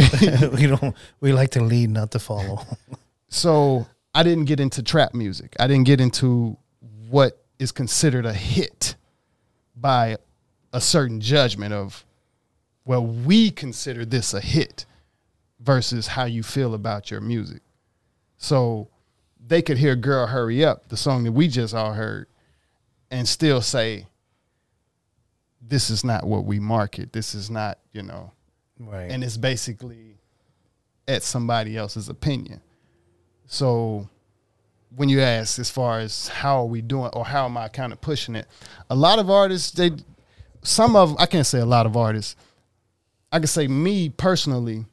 we 0.53 0.67
don't. 0.67 0.95
We 1.21 1.33
like 1.33 1.51
to 1.51 1.63
lead, 1.63 1.89
not 1.89 2.11
to 2.11 2.19
follow. 2.19 2.67
so 3.29 3.87
I 4.13 4.25
didn't 4.25 4.47
get 4.47 4.59
into 4.59 4.83
trap 4.83 5.15
music. 5.15 5.55
I 5.61 5.69
didn't 5.69 5.87
get 5.87 6.01
into 6.01 6.59
what 7.09 7.41
is 7.61 7.71
considered 7.71 8.27
a 8.27 8.33
hit 8.35 8.97
by 9.77 10.17
a 10.73 10.81
certain 10.81 11.21
judgment 11.21 11.73
of, 11.73 12.05
well, 12.85 13.07
we 13.07 13.53
consider 13.53 14.05
this 14.05 14.35
a 14.35 14.41
hit 14.41 14.85
versus 15.63 16.07
how 16.09 16.25
you 16.25 16.43
feel 16.43 16.75
about 16.75 17.11
your 17.11 17.21
music. 17.21 17.63
So 18.39 18.89
they 19.45 19.63
could 19.63 19.79
hear 19.79 19.95
Girl 19.97 20.27
Hurry 20.27 20.65
Up, 20.65 20.89
the 20.89 20.97
song 20.97 21.25
that 21.25 21.33
we 21.33 21.49
just 21.49 21.75
all 21.75 21.93
heard, 21.93 22.27
and 23.11 23.29
still 23.29 23.61
say, 23.61 24.07
this 25.61 25.91
is 25.91 26.05
not 26.05 26.25
what 26.25 26.45
we 26.45 26.59
market. 26.59 27.13
This 27.13 27.35
is 27.35 27.51
not, 27.51 27.79
you 27.93 28.03
know, 28.03 28.33
Right. 28.79 29.11
and 29.11 29.23
it's 29.23 29.37
basically 29.37 30.17
at 31.07 31.23
somebody 31.23 31.77
else's 31.77 32.09
opinion. 32.09 32.61
So 33.47 34.09
when 34.95 35.09
you 35.09 35.21
ask 35.21 35.59
as 35.59 35.71
far 35.71 36.01
as 36.01 36.29
how 36.29 36.59
are 36.63 36.67
we 36.67 36.83
doing 36.83 37.11
or 37.13 37.25
how 37.25 37.45
am 37.45 37.57
I 37.57 37.69
kind 37.69 37.93
of 37.93 38.01
pushing 38.01 38.35
it, 38.35 38.47
a 38.91 38.95
lot 38.95 39.19
of 39.19 39.31
artists 39.31 39.71
they 39.73 39.93
some 40.63 40.97
of 40.97 41.17
I 41.19 41.27
can't 41.27 41.47
say 41.47 41.59
a 41.61 41.67
lot 41.67 41.87
of 41.87 41.97
artists. 41.97 42.35
I 43.31 43.39
can 43.39 43.47
say 43.49 43.67
me 43.69 44.09
personally 44.11 44.85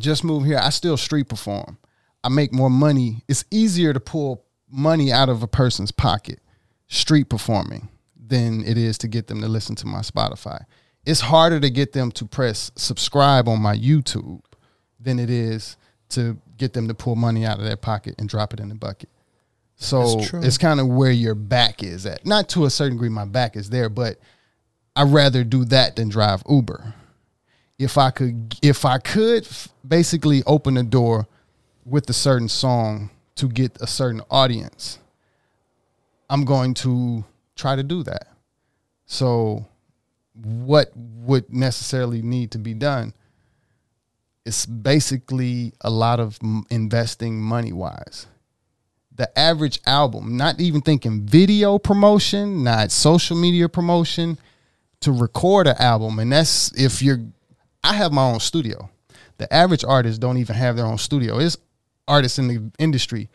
just 0.00 0.24
moved 0.24 0.46
here. 0.46 0.58
I 0.58 0.70
still 0.70 0.96
street 0.96 1.28
perform. 1.28 1.78
I 2.22 2.28
make 2.28 2.52
more 2.52 2.70
money. 2.70 3.24
It's 3.28 3.44
easier 3.50 3.92
to 3.92 4.00
pull 4.00 4.44
money 4.70 5.12
out 5.12 5.28
of 5.28 5.42
a 5.42 5.46
person's 5.46 5.90
pocket 5.90 6.40
street 6.88 7.28
performing 7.28 7.88
than 8.16 8.64
it 8.64 8.76
is 8.76 8.98
to 8.98 9.08
get 9.08 9.26
them 9.26 9.40
to 9.40 9.48
listen 9.48 9.74
to 9.76 9.86
my 9.86 10.00
Spotify. 10.00 10.64
It's 11.04 11.20
harder 11.20 11.60
to 11.60 11.70
get 11.70 11.92
them 11.92 12.12
to 12.12 12.26
press 12.26 12.70
subscribe 12.76 13.48
on 13.48 13.60
my 13.60 13.76
YouTube 13.76 14.42
than 14.98 15.18
it 15.18 15.30
is 15.30 15.76
to 16.10 16.38
get 16.56 16.72
them 16.72 16.88
to 16.88 16.94
pull 16.94 17.16
money 17.16 17.44
out 17.46 17.58
of 17.58 17.64
their 17.64 17.76
pocket 17.76 18.16
and 18.18 18.28
drop 18.28 18.52
it 18.52 18.60
in 18.60 18.68
the 18.68 18.74
bucket. 18.74 19.08
So 19.76 20.20
it's 20.34 20.58
kind 20.58 20.78
of 20.78 20.88
where 20.88 21.10
your 21.10 21.34
back 21.34 21.82
is 21.82 22.04
at. 22.04 22.26
Not 22.26 22.50
to 22.50 22.66
a 22.66 22.70
certain 22.70 22.98
degree, 22.98 23.08
my 23.08 23.24
back 23.24 23.56
is 23.56 23.70
there, 23.70 23.88
but 23.88 24.18
I'd 24.94 25.08
rather 25.08 25.42
do 25.42 25.64
that 25.66 25.96
than 25.96 26.10
drive 26.10 26.42
Uber. 26.48 26.94
If 27.80 27.96
I 27.96 28.10
could, 28.10 28.56
if 28.60 28.84
I 28.84 28.98
could, 28.98 29.48
basically 29.86 30.42
open 30.46 30.74
the 30.74 30.82
door 30.82 31.26
with 31.86 32.10
a 32.10 32.12
certain 32.12 32.48
song 32.48 33.08
to 33.36 33.48
get 33.48 33.80
a 33.80 33.86
certain 33.86 34.20
audience, 34.30 34.98
I'm 36.28 36.44
going 36.44 36.74
to 36.74 37.24
try 37.56 37.76
to 37.76 37.82
do 37.82 38.02
that. 38.02 38.28
So, 39.06 39.66
what 40.34 40.92
would 40.94 41.52
necessarily 41.52 42.20
need 42.20 42.50
to 42.50 42.58
be 42.58 42.74
done? 42.74 43.14
It's 44.44 44.66
basically 44.66 45.72
a 45.80 45.88
lot 45.88 46.20
of 46.20 46.38
investing 46.70 47.40
money 47.40 47.72
wise. 47.72 48.26
The 49.14 49.38
average 49.38 49.80
album, 49.86 50.36
not 50.36 50.60
even 50.60 50.82
thinking 50.82 51.22
video 51.22 51.78
promotion, 51.78 52.62
not 52.62 52.90
social 52.90 53.36
media 53.36 53.70
promotion, 53.70 54.38
to 55.00 55.12
record 55.12 55.66
an 55.66 55.76
album, 55.78 56.18
and 56.18 56.30
that's 56.30 56.72
if 56.78 57.00
you're. 57.00 57.20
I 57.82 57.94
have 57.94 58.12
my 58.12 58.24
own 58.24 58.40
studio. 58.40 58.90
The 59.38 59.52
average 59.52 59.84
artist 59.84 60.20
don't 60.20 60.36
even 60.36 60.56
have 60.56 60.76
their 60.76 60.86
own 60.86 60.98
studio. 60.98 61.38
It's 61.38 61.56
artists 62.06 62.38
in 62.38 62.48
the 62.48 62.70
industry, 62.78 63.30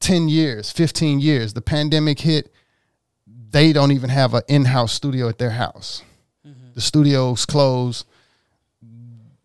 ten 0.00 0.28
years, 0.28 0.70
fifteen 0.70 1.20
years. 1.20 1.52
The 1.52 1.60
pandemic 1.60 2.20
hit, 2.20 2.52
they 3.50 3.72
don't 3.72 3.92
even 3.92 4.10
have 4.10 4.32
an 4.34 4.42
in-house 4.48 4.92
studio 4.92 5.28
at 5.28 5.38
their 5.38 5.50
house. 5.50 6.02
Mm-hmm. 6.46 6.74
The 6.74 6.80
studios 6.80 7.44
closed. 7.46 8.06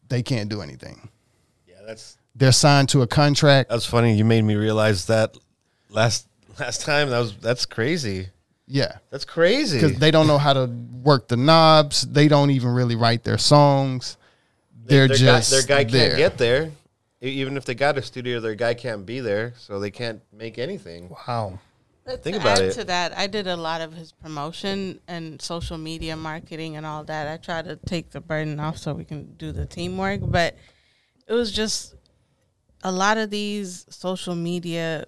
They 0.08 0.24
can't 0.24 0.50
do 0.50 0.62
anything. 0.62 1.10
Yeah, 1.68 1.76
that's 1.86 2.18
They're 2.34 2.52
signed 2.52 2.90
to 2.90 3.02
a 3.02 3.08
contract. 3.08 3.70
that's 3.70 3.86
funny. 3.86 4.16
You 4.16 4.26
made 4.26 4.44
me 4.44 4.56
realize 4.56 5.06
that 5.08 5.38
last 5.90 6.28
last 6.60 6.82
time. 6.82 7.10
That 7.10 7.20
was 7.20 7.36
that's 7.38 7.66
crazy. 7.66 8.30
Yeah. 8.68 8.98
That's 9.10 9.26
crazy. 9.26 9.80
because 9.80 9.98
they 10.00 10.12
don't 10.12 10.28
know 10.28 10.38
how 10.38 10.54
to 10.54 10.68
work 11.04 11.28
the 11.28 11.38
knobs. 11.38 12.04
They 12.04 12.28
don't 12.28 12.52
even 12.52 12.70
really 12.70 12.96
write 12.96 13.24
their 13.24 13.38
songs. 13.40 14.16
They're 14.90 15.08
their 15.08 15.18
just 15.18 15.52
guy, 15.52 15.58
their 15.58 15.68
guy 15.68 15.90
there. 15.90 16.10
can't 16.10 16.18
get 16.18 16.38
there. 16.38 16.72
Even 17.22 17.58
if 17.58 17.66
they 17.66 17.76
got 17.76 17.98
a 17.98 18.02
studio, 18.02 18.40
their 18.40 18.56
guy 18.56 18.74
can't 18.74 19.06
be 19.06 19.20
there, 19.20 19.54
so 19.58 19.80
they 19.80 19.92
can't 19.92 20.22
make 20.32 20.58
anything. 20.58 21.10
wow. 21.10 21.60
Think 22.18 22.38
to 22.38 22.42
about 22.42 22.60
add 22.60 22.66
it. 22.66 22.74
To 22.74 22.84
that, 22.86 23.16
I 23.18 23.28
did 23.28 23.46
a 23.46 23.56
lot 23.56 23.82
of 23.82 23.94
his 23.94 24.12
promotion 24.12 25.00
and 25.08 25.40
social 25.42 25.78
media 25.78 26.16
marketing 26.16 26.76
and 26.76 26.86
all 26.86 27.04
that. 27.04 27.28
I 27.28 27.38
try 27.38 27.62
to 27.62 27.76
take 27.76 28.12
the 28.12 28.22
burden 28.22 28.60
off 28.60 28.78
so 28.78 28.94
we 28.94 29.06
can 29.06 29.34
do 29.34 29.52
the 29.52 29.66
teamwork, 29.66 30.22
but 30.24 30.56
it 31.28 31.34
was 31.34 31.52
just 31.52 31.94
a 32.84 32.92
lot 32.92 33.18
of 33.18 33.30
these 33.30 33.86
social 33.90 34.34
media 34.34 35.06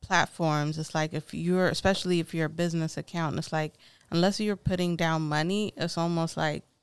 platforms. 0.00 0.78
It's 0.78 0.94
like 0.94 1.14
if 1.14 1.32
you're, 1.32 1.68
especially 1.68 2.20
if 2.20 2.34
you're 2.34 2.46
a 2.46 2.50
business 2.50 2.96
account, 2.96 3.38
it's 3.38 3.52
like 3.52 3.74
unless 4.10 4.40
you're 4.40 4.56
putting 4.56 4.96
down 4.96 5.22
money, 5.22 5.72
it's 5.76 5.96
almost 5.96 6.36
like 6.36 6.64
you. 6.64 6.73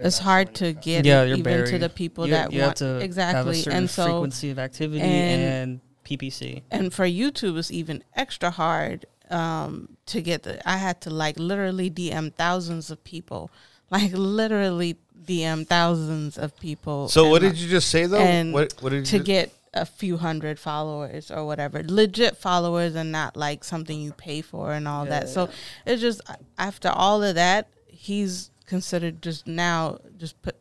It's 0.00 0.18
hard 0.18 0.54
to 0.56 0.72
get 0.72 1.04
yeah, 1.04 1.24
even 1.24 1.42
buried. 1.42 1.70
to 1.70 1.78
the 1.78 1.88
people 1.88 2.26
you, 2.26 2.32
that 2.32 2.52
you 2.52 2.60
want 2.60 2.78
have 2.78 2.98
to 2.98 3.04
exactly, 3.04 3.36
have 3.36 3.46
a 3.48 3.54
certain 3.54 3.78
and 3.78 3.90
so 3.90 4.04
frequency 4.04 4.50
of 4.50 4.58
activity 4.58 5.00
and- 5.00 5.42
and, 5.42 5.80
PPC. 6.04 6.62
and 6.70 6.92
for 6.92 7.04
YouTube, 7.04 7.58
it's 7.58 7.70
even 7.70 8.02
extra 8.16 8.50
hard 8.50 9.04
um, 9.30 9.96
to 10.06 10.22
get 10.22 10.42
the. 10.42 10.66
I 10.68 10.78
had 10.78 11.02
to 11.02 11.10
like 11.10 11.38
literally 11.38 11.90
DM 11.90 12.34
thousands 12.34 12.90
of 12.90 13.02
people, 13.04 13.50
like 13.90 14.12
literally 14.12 14.96
DM 15.24 15.66
thousands 15.66 16.38
of 16.38 16.58
people. 16.58 17.08
So 17.08 17.28
what 17.28 17.42
and, 17.42 17.52
did 17.52 17.60
you 17.60 17.68
just 17.68 17.90
say 17.90 18.06
though? 18.06 18.18
and 18.18 18.52
what 18.52 18.74
what 18.80 18.90
did 18.90 19.04
to 19.06 19.18
you 19.18 19.22
get 19.22 19.52
a 19.74 19.84
few 19.86 20.16
hundred 20.16 20.58
followers 20.58 21.30
or 21.30 21.44
whatever, 21.46 21.82
legit 21.84 22.36
followers, 22.36 22.94
and 22.94 23.12
not 23.12 23.36
like 23.36 23.64
something 23.64 24.00
you 24.00 24.12
pay 24.12 24.40
for 24.40 24.72
and 24.72 24.88
all 24.88 25.04
that. 25.06 25.28
So 25.28 25.50
it's 25.86 26.00
just 26.00 26.20
after 26.56 26.88
all 26.88 27.22
of 27.22 27.34
that, 27.34 27.68
he's 27.86 28.50
considered 28.68 29.20
just 29.22 29.46
now 29.46 29.98
just 30.16 30.40
put 30.42 30.54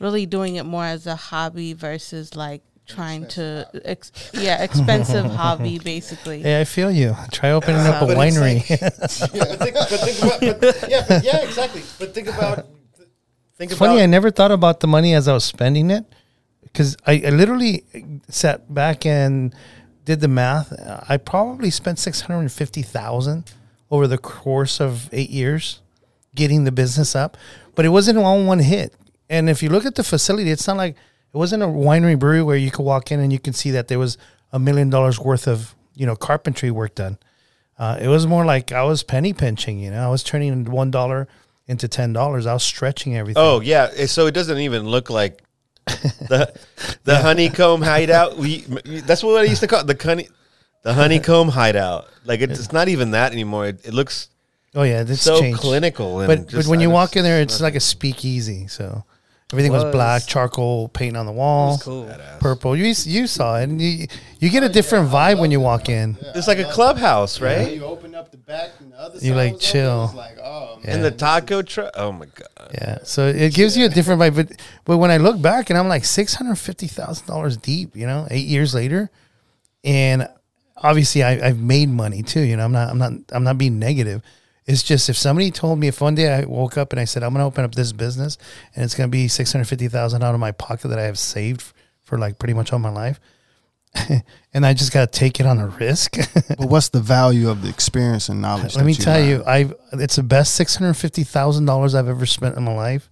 really 0.00 0.24
doing 0.24 0.56
it 0.56 0.64
more 0.64 0.84
as 0.84 1.06
a 1.06 1.16
hobby 1.16 1.72
versus 1.74 2.34
like 2.34 2.62
trying 2.86 3.26
to 3.26 3.68
ex- 3.84 4.30
yeah 4.34 4.62
expensive 4.62 5.24
hobby 5.26 5.78
basically 5.84 6.42
Yeah, 6.42 6.60
I 6.60 6.64
feel 6.64 6.90
you. 6.90 7.14
Try 7.30 7.50
opening 7.50 7.80
up 7.86 8.02
a 8.02 8.06
But 8.06 8.16
it's 8.18 8.36
winery. 8.38 8.68
yeah, 9.34 9.44
think, 9.56 9.74
but 9.74 9.88
think 9.88 10.18
about 10.22 10.60
but, 10.60 10.90
yeah, 10.90 11.04
but, 11.08 11.24
yeah, 11.24 11.42
exactly. 11.42 11.82
But 11.98 12.14
think 12.14 12.28
about 12.28 12.66
think 13.58 13.70
It's 13.70 13.76
about 13.80 13.88
funny. 13.90 14.02
I 14.02 14.06
never 14.06 14.30
thought 14.30 14.50
about 14.50 14.80
the 14.80 14.86
money 14.88 15.14
as 15.14 15.28
I 15.28 15.34
was 15.34 15.44
spending 15.44 15.90
it 15.90 16.04
because 16.62 16.96
I, 17.06 17.22
I 17.26 17.30
literally 17.30 17.84
sat 18.28 18.72
back 18.72 19.04
and 19.06 19.54
did 20.04 20.20
the 20.20 20.28
math. 20.28 20.72
I 21.08 21.16
probably 21.18 21.70
spent 21.70 21.98
six 21.98 22.22
hundred 22.22 22.40
and 22.40 22.52
fifty 22.52 22.82
thousand 22.82 23.52
over 23.90 24.06
the 24.08 24.18
course 24.18 24.80
of 24.80 25.08
eight 25.12 25.30
years 25.30 25.81
getting 26.34 26.64
the 26.64 26.72
business 26.72 27.14
up, 27.14 27.36
but 27.74 27.84
it 27.84 27.90
wasn't 27.90 28.18
all 28.18 28.44
one 28.44 28.58
hit. 28.58 28.94
And 29.28 29.48
if 29.48 29.62
you 29.62 29.68
look 29.68 29.86
at 29.86 29.94
the 29.94 30.04
facility, 30.04 30.50
it's 30.50 30.66
not 30.66 30.76
like 30.76 30.96
it 31.32 31.36
wasn't 31.36 31.62
a 31.62 31.66
winery 31.66 32.18
brewery 32.18 32.42
where 32.42 32.56
you 32.56 32.70
could 32.70 32.82
walk 32.82 33.10
in 33.10 33.20
and 33.20 33.32
you 33.32 33.38
can 33.38 33.52
see 33.52 33.70
that 33.70 33.88
there 33.88 33.98
was 33.98 34.18
a 34.52 34.58
million 34.58 34.90
dollars 34.90 35.18
worth 35.18 35.48
of 35.48 35.74
you 35.94 36.06
know 36.06 36.16
carpentry 36.16 36.70
work 36.70 36.94
done. 36.94 37.18
Uh, 37.78 37.98
it 38.00 38.08
was 38.08 38.26
more 38.26 38.44
like 38.44 38.72
I 38.72 38.82
was 38.82 39.02
penny 39.02 39.32
pinching. 39.32 39.78
You 39.78 39.90
know, 39.90 40.06
I 40.06 40.10
was 40.10 40.22
turning 40.22 40.64
one 40.66 40.90
dollar 40.90 41.28
into 41.66 41.88
ten 41.88 42.12
dollars. 42.12 42.46
I 42.46 42.52
was 42.52 42.62
stretching 42.62 43.16
everything. 43.16 43.42
Oh 43.42 43.60
yeah, 43.60 44.06
so 44.06 44.26
it 44.26 44.32
doesn't 44.32 44.58
even 44.58 44.86
look 44.86 45.10
like 45.10 45.42
the 45.86 46.52
the 47.04 47.18
honeycomb 47.18 47.82
hideout. 47.82 48.36
We 48.36 48.60
that's 48.60 49.22
what 49.22 49.40
I 49.40 49.44
used 49.44 49.60
to 49.62 49.66
call 49.66 49.80
it, 49.80 49.86
the 49.86 50.02
honey 50.02 50.28
the 50.82 50.92
honeycomb 50.92 51.48
hideout. 51.48 52.08
Like 52.24 52.40
it's, 52.40 52.58
it's 52.58 52.72
not 52.72 52.88
even 52.88 53.12
that 53.12 53.32
anymore. 53.32 53.66
It, 53.66 53.86
it 53.86 53.94
looks 53.94 54.28
Oh 54.74 54.82
yeah, 54.84 55.02
it's 55.06 55.20
so 55.22 55.38
changed. 55.40 55.60
clinical. 55.60 56.20
And 56.20 56.28
But 56.28 56.52
but 56.52 56.66
when 56.66 56.78
I 56.78 56.82
you 56.82 56.90
walk 56.90 57.16
in 57.16 57.24
there, 57.24 57.40
it's 57.42 57.60
like 57.60 57.74
a 57.74 57.80
speakeasy. 57.80 58.68
So 58.68 59.04
Everything 59.52 59.72
was, 59.72 59.84
Was. 59.84 59.92
black, 59.92 60.26
charcoal 60.26 60.88
paint 60.88 61.14
on 61.14 61.26
the 61.26 61.32
It 61.32 61.36
wall, 61.36 61.72
was 61.72 61.82
cool. 61.82 62.10
purple. 62.40 62.74
You 62.74 62.86
you 63.04 63.26
saw 63.26 63.58
it, 63.58 63.64
and 63.64 63.78
you 63.82 64.06
you 64.40 64.48
get 64.48 64.62
a 64.62 64.68
different 64.70 65.10
vibe 65.10 65.38
when 65.38 65.50
you 65.50 65.60
walk 65.60 65.90
in. 65.90 66.16
It's 66.34 66.48
like 66.48 66.58
a 66.58 66.64
clubhouse, 66.64 67.38
Yeah, 67.38 67.46
right? 67.48 67.74
you 67.76 67.84
open 67.84 68.14
up 68.14 68.30
the 68.30 68.38
back 68.38 68.70
and 68.80 68.92
the 68.92 68.96
other 68.98 69.18
You, 69.18 69.32
side 69.32 69.36
like, 69.36 69.52
was 69.52 69.60
open, 69.62 69.70
chill. 69.72 70.04
It's 70.06 70.14
like, 70.14 70.38
oh, 70.42 70.78
man. 70.82 70.94
And 70.94 71.04
the 71.04 71.10
taco 71.10 71.60
truck. 71.60 71.90
Oh 71.96 72.12
my 72.12 72.24
god. 72.34 72.70
Yeah, 72.72 72.98
so 73.04 73.26
it 73.28 73.52
gives 73.52 73.76
you 73.76 73.84
a 73.84 73.90
different 73.90 74.22
vibe. 74.22 74.36
But 74.36 74.52
but 74.86 74.96
when 74.96 75.10
I 75.10 75.18
look 75.18 75.38
back 75.42 75.68
and 75.68 75.78
I'm 75.78 75.86
like 75.86 76.06
six 76.06 76.32
hundred 76.34 76.56
fifty 76.56 76.86
thousand 76.86 77.26
dollars 77.26 77.58
deep, 77.58 77.94
you 77.94 78.06
know, 78.06 78.26
eight 78.30 78.46
years 78.46 78.74
later, 78.74 79.10
and 79.84 80.28
obviously 80.78 81.22
I, 81.22 81.48
I've 81.48 81.60
made 81.60 81.90
money 81.90 82.22
too. 82.22 82.40
You 82.40 82.56
know, 82.56 82.64
I'm 82.64 82.72
not 82.72 82.88
I'm 82.88 82.96
not 82.98 83.12
I'm 83.32 83.44
not 83.44 83.58
being 83.58 83.78
negative. 83.78 84.22
It's 84.66 84.82
just 84.82 85.08
if 85.08 85.16
somebody 85.16 85.50
told 85.50 85.78
me 85.78 85.88
if 85.88 86.00
one 86.00 86.14
day 86.14 86.32
I 86.32 86.44
woke 86.44 86.78
up 86.78 86.92
and 86.92 87.00
I 87.00 87.04
said 87.04 87.22
I'm 87.22 87.32
going 87.32 87.40
to 87.40 87.46
open 87.46 87.64
up 87.64 87.74
this 87.74 87.92
business 87.92 88.38
and 88.74 88.84
it's 88.84 88.94
going 88.94 89.08
to 89.08 89.10
be 89.10 89.26
six 89.28 89.52
hundred 89.52 89.66
fifty 89.66 89.88
thousand 89.88 90.22
out 90.22 90.34
of 90.34 90.40
my 90.40 90.52
pocket 90.52 90.88
that 90.88 90.98
I 90.98 91.02
have 91.04 91.18
saved 91.18 91.72
for 92.02 92.18
like 92.18 92.38
pretty 92.38 92.54
much 92.54 92.72
all 92.72 92.78
my 92.78 92.90
life, 92.90 93.18
and 94.54 94.64
I 94.66 94.74
just 94.74 94.92
got 94.92 95.12
to 95.12 95.18
take 95.18 95.40
it 95.40 95.46
on 95.46 95.58
a 95.58 95.68
risk. 95.68 96.16
But 96.58 96.68
what's 96.68 96.90
the 96.90 97.00
value 97.00 97.48
of 97.48 97.62
the 97.62 97.68
experience 97.68 98.28
and 98.28 98.40
knowledge? 98.40 98.76
Let 98.76 98.84
me 98.84 98.92
you 98.92 99.02
tell 99.02 99.18
learned? 99.18 99.28
you, 99.28 99.44
I've 99.44 99.74
it's 99.94 100.16
the 100.16 100.22
best 100.22 100.54
six 100.54 100.76
hundred 100.76 100.94
fifty 100.94 101.24
thousand 101.24 101.64
dollars 101.64 101.94
I've 101.94 102.08
ever 102.08 102.26
spent 102.26 102.56
in 102.56 102.62
my 102.64 102.74
life 102.74 103.10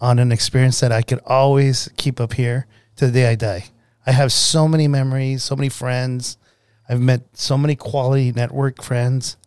on 0.00 0.18
an 0.18 0.32
experience 0.32 0.80
that 0.80 0.92
I 0.92 1.02
could 1.02 1.20
always 1.24 1.88
keep 1.96 2.20
up 2.20 2.34
here 2.34 2.66
to 2.96 3.06
the 3.06 3.12
day 3.12 3.30
I 3.30 3.36
die. 3.36 3.64
I 4.06 4.12
have 4.12 4.32
so 4.32 4.68
many 4.68 4.86
memories, 4.86 5.42
so 5.42 5.56
many 5.56 5.70
friends. 5.70 6.36
I've 6.88 7.00
met 7.00 7.22
so 7.32 7.56
many 7.56 7.74
quality 7.76 8.30
network 8.32 8.82
friends, 8.82 9.38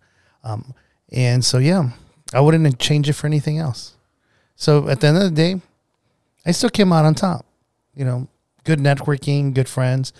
um, 0.43 0.73
and 1.11 1.43
so 1.43 1.57
yeah, 1.57 1.89
I 2.33 2.39
wouldn't 2.41 2.79
change 2.79 3.09
it 3.09 3.13
for 3.13 3.27
anything 3.27 3.57
else. 3.59 3.93
So 4.55 4.87
at 4.89 4.99
the 5.01 5.07
end 5.07 5.17
of 5.17 5.23
the 5.23 5.31
day, 5.31 5.61
I 6.45 6.51
still 6.51 6.69
came 6.69 6.91
out 6.91 7.05
on 7.05 7.15
top. 7.15 7.45
You 7.95 8.05
know, 8.05 8.27
good 8.63 8.79
networking, 8.79 9.53
good 9.53 9.69
friends. 9.69 10.13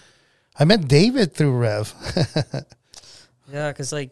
I 0.59 0.65
met 0.65 0.88
David 0.88 1.33
through 1.33 1.57
Rev. 1.57 1.93
Yeah, 3.51 3.69
because 3.71 3.93
like, 3.93 4.11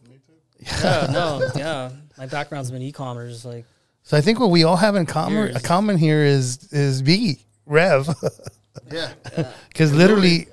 yeah, 0.60 1.10
no, 1.12 1.50
yeah. 1.58 1.92
My 2.18 2.26
background's 2.26 2.72
been 2.72 2.82
e-commerce. 2.82 3.44
Like, 3.44 3.66
So 4.04 4.16
I 4.16 4.22
think 4.22 4.40
what 4.40 4.50
we 4.50 4.64
all 4.64 4.78
have 4.78 4.96
in 4.96 5.06
common, 5.06 5.34
Years. 5.34 5.56
a 5.58 5.60
common 5.60 5.98
here 5.98 6.22
is 6.22 6.72
is 6.72 7.04
Biggie 7.04 7.44
Rev, 7.66 8.08
Yeah. 8.92 9.12
because 9.68 9.94
literally, 9.94 10.48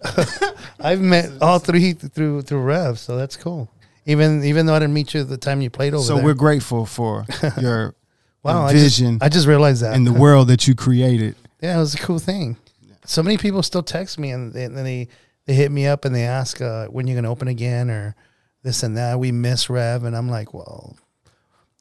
I've 0.80 1.00
met 1.00 1.30
all 1.40 1.60
three 1.60 1.92
through 1.92 2.42
through 2.42 2.62
Rev. 2.62 2.98
So 2.98 3.16
that's 3.16 3.36
cool. 3.36 3.70
Even 4.07 4.42
even 4.44 4.66
though 4.66 4.74
I 4.74 4.78
didn't 4.80 4.94
meet 4.94 5.14
you 5.14 5.20
at 5.20 5.28
the 5.28 5.36
time 5.38 5.61
you 5.61 5.70
played 5.70 5.94
over 5.94 6.03
So 6.03 6.16
there. 6.16 6.24
we're 6.24 6.34
grateful 6.34 6.86
for 6.86 7.24
your 7.61 7.94
wow, 8.42 8.64
I 8.66 8.72
just, 8.72 8.82
vision 8.98 9.18
I 9.20 9.28
just 9.28 9.46
realized 9.46 9.82
that 9.82 9.94
and 9.94 10.07
the 10.07 10.12
world 10.24 10.48
that 10.48 10.66
you 10.66 10.74
created. 10.74 11.36
yeah, 11.61 11.76
it 11.76 11.80
was 11.80 11.94
a 11.94 11.98
cool 11.98 12.18
thing. 12.18 12.57
So 13.05 13.22
many 13.22 13.36
people 13.36 13.62
still 13.62 13.82
text 13.82 14.18
me 14.18 14.30
and 14.30 14.53
they, 14.53 14.64
and 14.64 14.76
then 14.76 14.84
they 14.84 15.09
they 15.46 15.55
hit 15.55 15.70
me 15.72 15.86
up 15.86 16.05
and 16.05 16.14
they 16.14 16.24
ask 16.24 16.61
uh, 16.61 16.86
when 16.86 17.07
you're 17.07 17.16
gonna 17.16 17.30
open 17.30 17.48
again 17.48 17.90
or 17.90 18.14
this 18.62 18.82
and 18.82 18.96
that. 18.96 19.18
We 19.18 19.32
miss 19.32 19.68
Rev, 19.70 20.05
and 20.05 20.16
I'm 20.16 20.28
like, 20.28 20.53
well, 20.55 20.96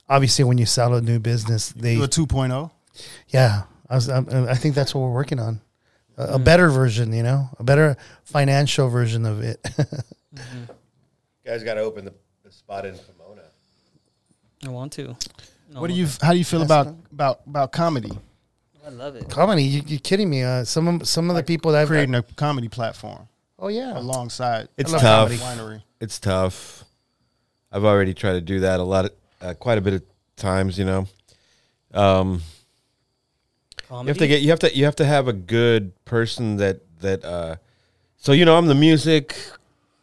obviously 0.10 0.44
when 0.46 0.58
you 0.58 0.66
sell 0.66 0.94
a 0.96 1.02
new 1.02 1.20
business, 1.20 1.70
they 1.70 1.94
You 1.96 2.04
a 2.04 2.08
2.0? 2.08 2.72
Yeah, 3.30 3.64
I 3.90 3.96
was. 3.96 4.10
I, 4.10 4.20
I 4.50 4.56
think 4.56 4.74
that's 4.76 4.94
what 4.96 5.02
we're 5.02 5.14
working 5.14 5.40
on. 5.40 5.62
A, 6.18 6.34
a 6.36 6.40
better 6.40 6.70
version, 6.70 7.14
you 7.14 7.24
know, 7.24 7.50
a 7.60 7.64
better 7.64 7.98
financial 8.24 8.90
version 8.90 9.26
of 9.26 9.42
it. 9.42 9.60
guys 11.46 11.64
got 11.64 11.76
to 11.76 11.82
open 11.82 12.06
the, 12.06 12.14
the 12.44 12.52
spot 12.52 12.86
in 12.86 12.96
Pomona. 12.96 13.42
I 14.66 14.70
want 14.70 14.94
to. 14.94 15.16
No, 15.72 15.82
What 15.82 15.88
do 15.88 15.94
you? 15.94 16.08
How 16.22 16.32
do 16.34 16.38
you 16.38 16.46
feel 16.46 16.62
about 16.62 16.88
about 17.12 17.42
about 17.48 17.72
comedy? 17.72 18.12
I 18.86 18.90
love 18.90 19.16
it. 19.16 19.30
Comedy, 19.30 19.64
you, 19.64 19.82
you're 19.86 20.00
kidding 20.00 20.30
me? 20.30 20.44
Uh, 20.44 20.64
some 20.64 20.88
of 20.88 21.08
some 21.08 21.30
of 21.30 21.36
the 21.36 21.44
people 21.44 21.72
that 21.72 21.84
I've 21.84 21.88
Creating 21.88 22.16
a 22.16 22.24
comedy 22.24 22.68
platform 22.68 23.28
Oh 23.60 23.68
yeah, 23.68 23.98
alongside. 23.98 24.70
It's 24.78 24.92
I 24.92 24.98
love 24.98 25.30
tough. 25.30 25.32
Winery. 25.40 25.84
It's 26.00 26.20
tough. 26.20 26.84
I've 27.72 27.86
already 27.86 28.14
tried 28.14 28.34
to 28.34 28.42
do 28.42 28.62
that 28.62 28.80
a 28.80 28.84
lot, 28.84 29.06
of, 29.06 29.12
uh, 29.40 29.54
quite 29.54 29.78
a 29.78 29.82
bit 29.82 29.94
of 29.94 30.04
times. 30.36 30.78
You 30.78 30.86
know, 30.86 31.08
um, 31.94 32.42
Comedy? 33.88 34.08
you 34.08 34.10
have 34.10 34.18
to 34.18 34.28
get 34.28 34.42
you 34.42 34.50
have 34.50 34.60
to 34.60 34.76
you 34.76 34.86
have 34.86 34.96
to 34.98 35.06
have 35.06 35.28
a 35.28 35.34
good 35.34 35.94
person 36.06 36.58
that 36.58 36.82
that. 37.00 37.24
uh 37.24 37.56
So 38.18 38.32
you 38.34 38.46
know, 38.46 38.58
I'm 38.58 38.66
the 38.68 38.76
music 38.76 39.38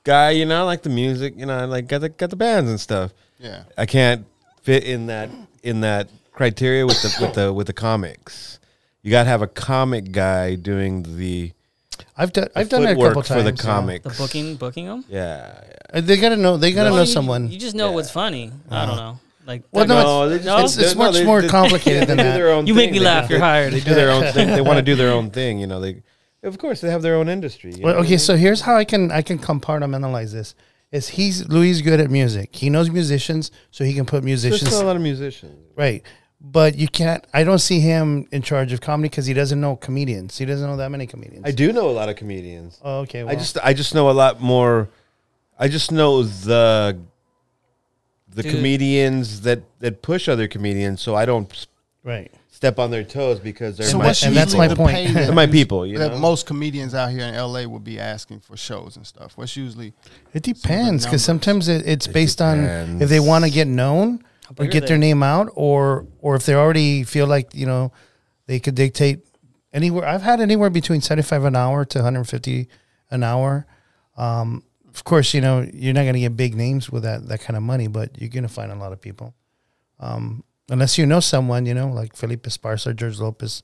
guy. 0.04 0.30
You 0.30 0.46
know, 0.46 0.58
I 0.60 0.62
like 0.62 0.82
the 0.82 0.90
music. 0.90 1.34
You 1.36 1.46
know, 1.46 1.58
I 1.58 1.64
like 1.64 1.86
got 1.88 2.00
the 2.00 2.08
got 2.08 2.30
the 2.30 2.36
bands 2.36 2.70
and 2.70 2.80
stuff. 2.80 3.12
Yeah. 3.38 3.64
I 3.76 3.86
can't 3.86 4.26
fit 4.62 4.84
in 4.84 5.06
that 5.06 5.30
in 5.62 5.80
that 5.80 6.08
criteria 6.32 6.86
with 6.86 7.00
the 7.02 7.16
with 7.24 7.34
the 7.34 7.52
with 7.52 7.66
the 7.66 7.72
comics. 7.72 8.58
You 9.02 9.10
got 9.10 9.24
to 9.24 9.28
have 9.30 9.42
a 9.42 9.46
comic 9.46 10.10
guy 10.10 10.56
doing 10.56 11.16
the, 11.16 11.52
I've 12.16 12.32
done. 12.32 12.48
the 12.52 12.58
I've 12.58 12.68
done 12.68 12.82
it 12.82 12.90
a 12.98 13.00
couple 13.00 13.22
times 13.22 13.28
for 13.28 13.42
the 13.50 13.56
yeah. 13.56 13.62
comics. 13.62 14.04
the 14.04 14.22
booking, 14.22 14.56
booking 14.56 14.86
them. 14.86 15.04
Yeah, 15.08 15.54
yeah. 15.66 15.98
Uh, 15.98 16.00
They 16.00 16.16
gotta 16.18 16.36
know. 16.36 16.56
They 16.56 16.72
gotta 16.72 16.90
Well, 16.90 16.96
know 16.96 17.02
you- 17.02 17.06
someone. 17.06 17.50
You 17.50 17.58
just 17.58 17.74
know 17.76 17.88
Yeah. 17.90 17.94
what's 17.94 18.10
funny. 18.10 18.52
I 18.70 18.86
don't 18.86 18.96
know. 18.96 19.18
Like, 19.46 19.62
Well, 19.72 19.86
that- 19.86 19.94
no, 20.04 20.24
it's- 20.26 20.44
just- 20.44 20.78
it's- 20.78 20.90
it's 20.92 20.98
much 20.98 21.14
they- 21.14 21.24
more 21.24 21.40
they- 21.42 21.48
complicated 21.48 22.06
than 22.08 22.18
they 22.18 22.24
do 22.24 22.28
that. 22.30 22.34
their 22.34 22.50
own 22.50 22.66
You 22.66 22.74
make 22.74 22.90
me 22.92 22.98
laugh. 23.00 23.30
You're 23.30 23.38
hired. 23.40 23.72
They 23.72 23.80
do 23.80 23.94
their 23.94 24.10
own. 24.10 24.24
thing. 24.34 24.48
they 24.48 24.60
want 24.60 24.76
to 24.78 24.82
do 24.82 24.94
their 24.96 25.10
own 25.12 25.30
thing. 25.30 25.58
You 25.60 25.68
know, 25.68 25.80
they 25.80 26.02
of 26.48 26.58
course 26.58 26.80
they 26.80 26.90
have 26.90 27.02
their 27.02 27.14
own 27.16 27.28
industry. 27.28 27.70
you 27.74 27.82
Well, 27.82 27.92
know 27.94 27.98
what 27.98 28.02
I 28.02 28.06
okay, 28.06 28.10
mean? 28.10 28.18
so 28.18 28.36
here's 28.36 28.62
how 28.62 28.74
I 28.76 28.84
can 28.84 29.10
I 29.12 29.22
can 29.22 29.38
compartmentalize 29.38 30.32
this. 30.32 30.54
Is 30.90 31.08
he's 31.08 31.46
Louis 31.48 31.82
good 31.82 32.00
at 32.00 32.10
music? 32.10 32.56
He 32.56 32.70
knows 32.70 32.88
musicians, 32.90 33.50
so 33.70 33.84
he 33.84 33.92
can 33.94 34.06
put 34.06 34.22
there's 34.22 34.44
musicians 34.44 34.70
still 34.70 34.82
a 34.82 34.86
lot 34.86 34.96
of 34.96 35.02
musicians. 35.02 35.56
right. 35.76 36.02
But 36.40 36.76
you 36.78 36.86
can't. 36.86 37.26
I 37.34 37.42
don't 37.42 37.58
see 37.58 37.80
him 37.80 38.28
in 38.30 38.42
charge 38.42 38.72
of 38.72 38.80
comedy 38.80 39.08
because 39.08 39.26
he 39.26 39.34
doesn't 39.34 39.60
know 39.60 39.74
comedians. 39.74 40.38
He 40.38 40.44
doesn't 40.44 40.64
know 40.70 40.76
that 40.76 40.88
many 40.88 41.04
comedians. 41.06 41.44
I 41.44 41.50
do 41.50 41.72
know 41.72 41.90
a 41.90 41.96
lot 42.00 42.08
of 42.08 42.14
comedians. 42.14 42.78
Oh, 42.82 43.00
okay. 43.00 43.22
I 43.22 43.34
just 43.34 43.58
I 43.62 43.74
just 43.74 43.92
know 43.92 44.08
a 44.08 44.12
lot 44.12 44.40
more. 44.40 44.88
I 45.58 45.66
just 45.66 45.90
know 45.90 46.22
the 46.22 46.96
the 48.28 48.42
Dude. 48.44 48.52
comedians 48.54 49.40
that 49.40 49.62
that 49.80 50.00
push 50.00 50.28
other 50.28 50.46
comedians, 50.46 51.00
so 51.00 51.16
I 51.16 51.24
don't 51.26 51.66
right. 52.04 52.30
Step 52.58 52.80
on 52.80 52.90
their 52.90 53.04
toes 53.04 53.38
because 53.38 53.76
they're 53.76 53.86
So 53.86 53.98
my, 53.98 54.06
what's 54.06 54.24
and 54.24 54.34
that's 54.36 54.52
usually 54.52 54.68
my 54.68 54.74
point. 54.74 55.14
that 55.14 55.32
my 55.32 55.46
people. 55.46 55.86
You 55.86 55.96
that 55.98 56.10
know, 56.10 56.18
most 56.18 56.44
comedians 56.44 56.92
out 56.92 57.12
here 57.12 57.20
in 57.20 57.36
LA 57.36 57.66
will 57.66 57.78
be 57.78 58.00
asking 58.00 58.40
for 58.40 58.56
shows 58.56 58.96
and 58.96 59.06
stuff. 59.06 59.36
What's 59.36 59.56
usually 59.56 59.92
It 60.34 60.42
depends 60.42 61.04
because 61.04 61.04
numbers. 61.04 61.24
sometimes 61.24 61.68
it, 61.68 61.86
it's 61.86 62.08
It 62.08 62.12
based 62.12 62.42
on 62.42 62.58
if 63.00 63.08
they 63.10 63.20
want 63.20 63.44
to 63.44 63.50
get 63.50 63.68
known 63.68 64.24
or 64.50 64.54
big 64.56 64.68
are 64.68 64.72
get 64.72 64.88
their 64.88 64.98
name 64.98 65.22
out, 65.22 65.52
or 65.54 66.08
or 66.18 66.34
if 66.34 66.46
they 66.46 66.54
already 66.54 67.04
feel 67.04 67.28
like 67.28 67.54
you 67.54 67.64
know 67.64 67.92
they 68.46 68.58
could 68.58 68.74
dictate 68.74 69.20
anywhere. 69.72 70.04
I've 70.04 70.22
had 70.22 70.40
anywhere 70.40 70.68
between 70.68 71.00
seventy 71.00 71.22
five 71.22 71.44
an 71.44 71.54
hour 71.54 71.84
to 71.84 71.98
one 71.98 72.04
hundred 72.04 72.24
fifty 72.24 72.66
an 73.08 73.22
hour. 73.22 73.66
Um, 74.16 74.64
of 74.92 75.04
course, 75.04 75.32
you 75.32 75.40
know 75.40 75.64
you're 75.72 75.94
not 75.94 76.02
going 76.02 76.14
to 76.14 76.20
get 76.26 76.36
big 76.36 76.56
names 76.56 76.90
with 76.90 77.04
that 77.04 77.28
that 77.28 77.40
kind 77.40 77.56
of 77.56 77.62
money, 77.62 77.86
but 77.86 78.20
you're 78.20 78.30
going 78.30 78.42
to 78.42 78.48
find 78.48 78.72
a 78.72 78.74
lot 78.74 78.92
of 78.92 79.00
people. 79.00 79.32
Um, 80.00 80.42
unless 80.68 80.98
you 80.98 81.06
know 81.06 81.20
someone, 81.20 81.66
you 81.66 81.74
know, 81.74 81.88
like 81.88 82.16
Felipe 82.16 82.44
Esparza, 82.44 82.94
George 82.94 83.18
Lopez. 83.18 83.62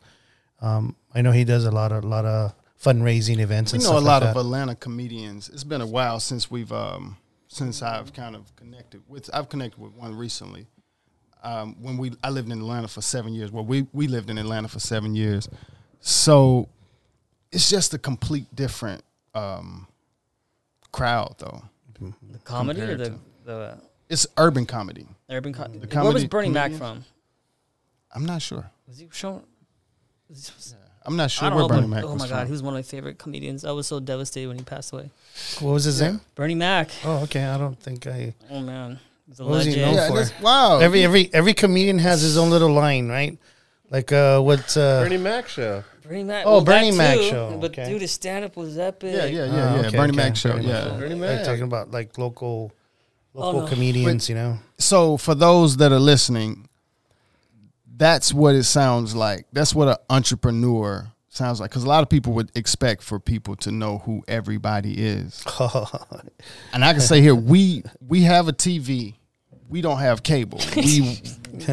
Um, 0.60 0.96
I 1.14 1.22
know 1.22 1.32
he 1.32 1.44
does 1.44 1.64
a 1.64 1.70
lot 1.70 1.92
of 1.92 2.04
lot 2.04 2.24
of 2.24 2.54
fundraising 2.82 3.38
events. 3.38 3.72
we 3.72 3.78
and 3.78 3.84
know 3.84 3.92
a 3.92 4.00
lot 4.00 4.22
like 4.22 4.28
of 4.30 4.34
that. 4.34 4.40
Atlanta 4.40 4.74
comedians. 4.74 5.48
It's 5.48 5.64
been 5.64 5.80
a 5.80 5.86
while 5.86 6.20
since 6.20 6.50
we've 6.50 6.72
um 6.72 7.16
since 7.48 7.82
I've 7.82 8.12
kind 8.12 8.34
of 8.34 8.54
connected 8.56 9.02
with 9.08 9.30
I've 9.32 9.48
connected 9.48 9.80
with 9.80 9.92
one 9.92 10.14
recently. 10.16 10.66
Um, 11.42 11.76
when 11.82 11.98
we 11.98 12.12
I 12.22 12.30
lived 12.30 12.50
in 12.50 12.58
Atlanta 12.58 12.88
for 12.88 13.02
seven 13.02 13.34
years. 13.34 13.52
Well, 13.52 13.64
we 13.64 13.86
we 13.92 14.06
lived 14.06 14.30
in 14.30 14.38
Atlanta 14.38 14.68
for 14.68 14.80
seven 14.80 15.14
years, 15.14 15.48
so 16.00 16.68
it's 17.52 17.68
just 17.68 17.92
a 17.94 17.98
complete 17.98 18.46
different 18.54 19.02
um, 19.34 19.86
crowd, 20.90 21.36
though. 21.38 21.62
The 22.00 22.38
comedy 22.40 22.80
or 22.80 22.96
the, 22.96 23.18
the 23.44 23.78
It's 24.08 24.26
urban 24.36 24.66
comedy. 24.66 25.06
Urban 25.30 25.52
co- 25.52 25.64
The 25.64 25.78
Where 25.78 25.80
was 25.80 25.90
comedy 25.92 26.26
Bernie 26.26 26.48
Mac 26.50 26.64
comedians? 26.72 26.78
from? 26.78 27.04
I'm 28.14 28.26
not 28.26 28.42
sure. 28.42 28.70
Was 28.86 28.98
he 28.98 29.08
shown? 29.12 29.42
was- 30.28 30.74
I'm 31.06 31.16
not 31.16 31.24
I 31.24 31.26
sure 31.26 31.50
don't 31.50 31.58
where 31.58 31.62
know. 31.64 31.68
Bernie 31.68 31.80
but- 31.82 31.88
Mac 31.88 32.04
oh 32.04 32.12
was 32.14 32.22
my 32.22 32.28
god, 32.28 32.38
from. 32.40 32.46
he 32.46 32.52
was 32.52 32.62
one 32.62 32.72
of 32.74 32.78
my 32.78 32.82
favorite 32.82 33.18
comedians. 33.18 33.64
I 33.64 33.72
was 33.72 33.86
so 33.86 34.00
devastated 34.00 34.46
when 34.48 34.56
he 34.58 34.64
passed 34.64 34.92
away. 34.92 35.10
what 35.60 35.72
was 35.72 35.84
his 35.84 36.00
Yeah. 36.00 36.08
name? 36.12 36.20
Bernie 36.34 36.54
Mac. 36.54 36.90
Oh, 37.04 37.22
okay. 37.24 37.44
I 37.44 37.58
don't 37.58 37.78
think 37.78 38.06
I. 38.06 38.34
Oh 38.50 38.60
man, 38.60 38.98
he's 39.28 39.38
a 39.40 39.44
What 39.44 39.50
was 39.52 39.64
he 39.66 39.72
legend. 39.72 39.86
known 39.86 39.94
yeah, 39.96 40.08
for? 40.08 40.16
that's, 40.16 40.40
wow. 40.40 40.78
Every 40.78 41.02
every 41.04 41.30
every 41.34 41.52
comedian 41.52 41.98
has 41.98 42.22
his 42.22 42.38
own 42.38 42.48
little 42.50 42.72
line, 42.72 43.08
right? 43.08 43.36
Like 43.90 44.12
uh, 44.12 44.40
what? 44.40 44.74
Uh, 44.76 45.02
Bernie 45.02 45.18
Mac 45.18 45.46
show. 45.48 45.84
Bernie 46.02 46.24
Mac. 46.24 46.46
Oh, 46.46 46.52
well, 46.52 46.60
that 46.62 46.66
Bernie 46.72 46.96
Mac 46.96 47.18
show, 47.18 47.58
But 47.60 47.70
okay. 47.78 47.88
dude, 47.90 48.00
his 48.02 48.12
stand 48.12 48.44
up 48.46 48.56
was 48.56 48.78
epic. 48.78 49.14
yeah, 49.14 49.24
yeah, 49.26 49.44
yeah, 49.44 49.50
Ah, 49.52 49.74
yeah. 49.74 49.80
okay, 49.86 49.96
Bernie 49.96 50.10
okay. 50.10 50.16
Mac 50.16 50.36
show. 50.36 50.52
Bernie 50.52 50.66
Mac 50.66 50.74
Yeah. 50.74 50.84
show. 50.84 50.98
Bernie 50.98 51.14
like 51.14 51.20
Mac. 51.36 51.44
talking 51.44 51.62
about 51.64 51.90
like 51.90 52.16
local 52.18 52.72
Oh, 53.34 53.46
local 53.46 53.62
no. 53.62 53.66
comedians, 53.66 54.28
you 54.28 54.34
know. 54.34 54.58
So 54.78 55.16
for 55.16 55.34
those 55.34 55.76
that 55.78 55.90
are 55.92 55.98
listening, 55.98 56.68
that's 57.96 58.32
what 58.32 58.54
it 58.54 58.64
sounds 58.64 59.14
like. 59.14 59.46
That's 59.52 59.74
what 59.74 59.88
an 59.88 59.96
entrepreneur 60.08 61.08
sounds 61.28 61.60
like. 61.60 61.70
Because 61.70 61.84
a 61.84 61.88
lot 61.88 62.02
of 62.02 62.08
people 62.08 62.32
would 62.34 62.50
expect 62.54 63.02
for 63.02 63.18
people 63.18 63.56
to 63.56 63.72
know 63.72 63.98
who 63.98 64.22
everybody 64.28 64.94
is. 64.94 65.44
And 66.72 66.84
I 66.84 66.92
can 66.92 67.00
say 67.00 67.20
here, 67.20 67.34
we 67.34 67.82
we 68.06 68.22
have 68.22 68.48
a 68.48 68.52
TV. 68.52 69.14
We 69.68 69.80
don't 69.80 69.98
have 69.98 70.22
cable. 70.22 70.60
We, 70.76 71.20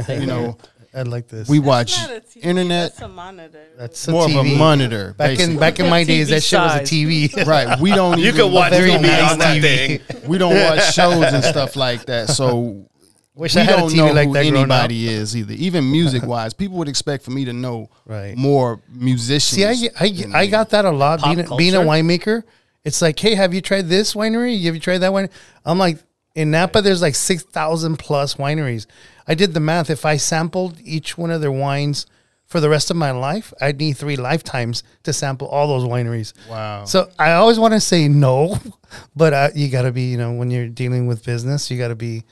you 0.09 0.27
know, 0.27 0.57
I 0.93 1.03
like 1.03 1.27
this. 1.29 1.47
We 1.47 1.59
watch 1.59 1.97
Not 1.99 2.09
a 2.11 2.21
TV, 2.21 2.43
internet. 2.43 2.91
That's 2.91 3.01
a 3.01 3.07
monitor. 3.07 3.65
That's 3.77 4.07
a 4.07 4.11
more 4.11 4.27
TV. 4.27 4.39
of 4.41 4.45
a 4.45 4.57
monitor. 4.57 5.13
Back 5.17 5.39
in 5.39 5.57
back 5.57 5.79
in 5.79 5.89
my 5.89 6.03
days, 6.03 6.29
that 6.29 6.43
shit 6.43 6.59
was 6.59 6.75
a. 6.75 6.79
TV. 6.81 7.45
right. 7.47 7.79
We 7.79 7.91
don't. 7.91 8.19
You 8.19 8.27
even, 8.27 8.41
can 8.41 8.51
watch 8.51 8.71
very 8.71 8.91
TV 8.91 9.01
nice 9.03 9.31
on 9.31 9.39
that 9.39 9.57
TV. 9.57 10.01
thing. 10.05 10.29
We 10.29 10.37
don't 10.37 10.53
watch 10.53 10.93
shows 10.93 11.23
and 11.23 11.43
stuff 11.43 11.75
like 11.77 12.05
that. 12.07 12.29
So 12.29 12.87
Wish 13.35 13.55
we 13.55 13.61
I 13.61 13.63
had 13.63 13.77
don't 13.77 13.89
TV 13.89 13.95
know 13.95 14.11
like 14.11 14.27
who 14.27 14.33
that 14.33 14.41
growing 14.49 14.55
up. 14.55 14.79
anybody 14.83 15.07
is 15.07 15.37
either. 15.37 15.53
Even 15.53 15.89
music 15.89 16.23
wise, 16.23 16.53
people 16.53 16.77
would 16.79 16.89
expect 16.89 17.23
for 17.23 17.31
me 17.31 17.45
to 17.45 17.53
know 17.53 17.89
Right. 18.05 18.35
more 18.35 18.81
musicians. 18.89 19.79
See, 19.79 19.87
I, 19.89 19.89
I, 20.35 20.41
I 20.41 20.47
got 20.47 20.71
that 20.71 20.83
a 20.83 20.91
lot. 20.91 21.23
Being, 21.23 21.39
a- 21.39 21.55
being 21.55 21.73
a 21.75 21.79
winemaker, 21.79 22.43
it's 22.83 23.01
like, 23.01 23.17
hey, 23.17 23.35
have 23.35 23.53
you 23.53 23.61
tried 23.61 23.87
this 23.87 24.13
winery? 24.15 24.61
Have 24.63 24.75
you 24.75 24.81
tried 24.81 24.97
that 24.99 25.13
one? 25.13 25.29
I'm 25.63 25.77
like, 25.79 25.99
in 26.35 26.51
Napa, 26.51 26.81
there's 26.81 27.01
like 27.01 27.15
six 27.15 27.43
thousand 27.43 27.97
plus 27.97 28.35
wineries. 28.35 28.85
I 29.27 29.35
did 29.35 29.53
the 29.53 29.59
math. 29.59 29.89
If 29.89 30.05
I 30.05 30.17
sampled 30.17 30.79
each 30.83 31.17
one 31.17 31.31
of 31.31 31.41
their 31.41 31.51
wines 31.51 32.05
for 32.45 32.59
the 32.59 32.69
rest 32.69 32.89
of 32.91 32.97
my 32.97 33.11
life, 33.11 33.53
I'd 33.61 33.79
need 33.79 33.93
three 33.93 34.17
lifetimes 34.17 34.83
to 35.03 35.13
sample 35.13 35.47
all 35.47 35.67
those 35.67 35.87
wineries. 35.87 36.33
Wow. 36.49 36.85
So 36.85 37.09
I 37.17 37.33
always 37.33 37.59
want 37.59 37.73
to 37.73 37.79
say 37.79 38.07
no, 38.07 38.57
but 39.15 39.33
uh, 39.33 39.49
you 39.55 39.69
got 39.69 39.83
to 39.83 39.91
be, 39.91 40.03
you 40.11 40.17
know, 40.17 40.33
when 40.33 40.51
you're 40.51 40.67
dealing 40.67 41.07
with 41.07 41.23
business, 41.23 41.71
you 41.71 41.77
got 41.77 41.89
to 41.89 41.95
be 41.95 42.23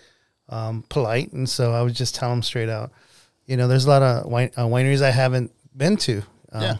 um, 0.49 0.83
polite. 0.89 1.31
And 1.31 1.47
so 1.47 1.71
I 1.73 1.81
would 1.81 1.93
just 1.93 2.15
tell 2.15 2.29
them 2.29 2.41
straight 2.41 2.69
out. 2.69 2.91
You 3.45 3.55
know, 3.57 3.67
there's 3.67 3.85
a 3.85 3.89
lot 3.89 4.01
of 4.01 4.25
wine, 4.29 4.51
uh, 4.57 4.65
wineries 4.65 5.01
I 5.01 5.11
haven't 5.11 5.51
been 5.75 5.95
to. 5.97 6.21
Um, 6.51 6.61
Yeah. 6.61 6.77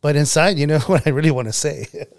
But 0.00 0.16
inside, 0.16 0.58
you 0.58 0.66
know 0.66 0.78
what 0.86 1.06
I 1.06 1.10
really 1.10 1.30
want 1.30 1.48
to 1.48 1.52
say. 1.52 1.86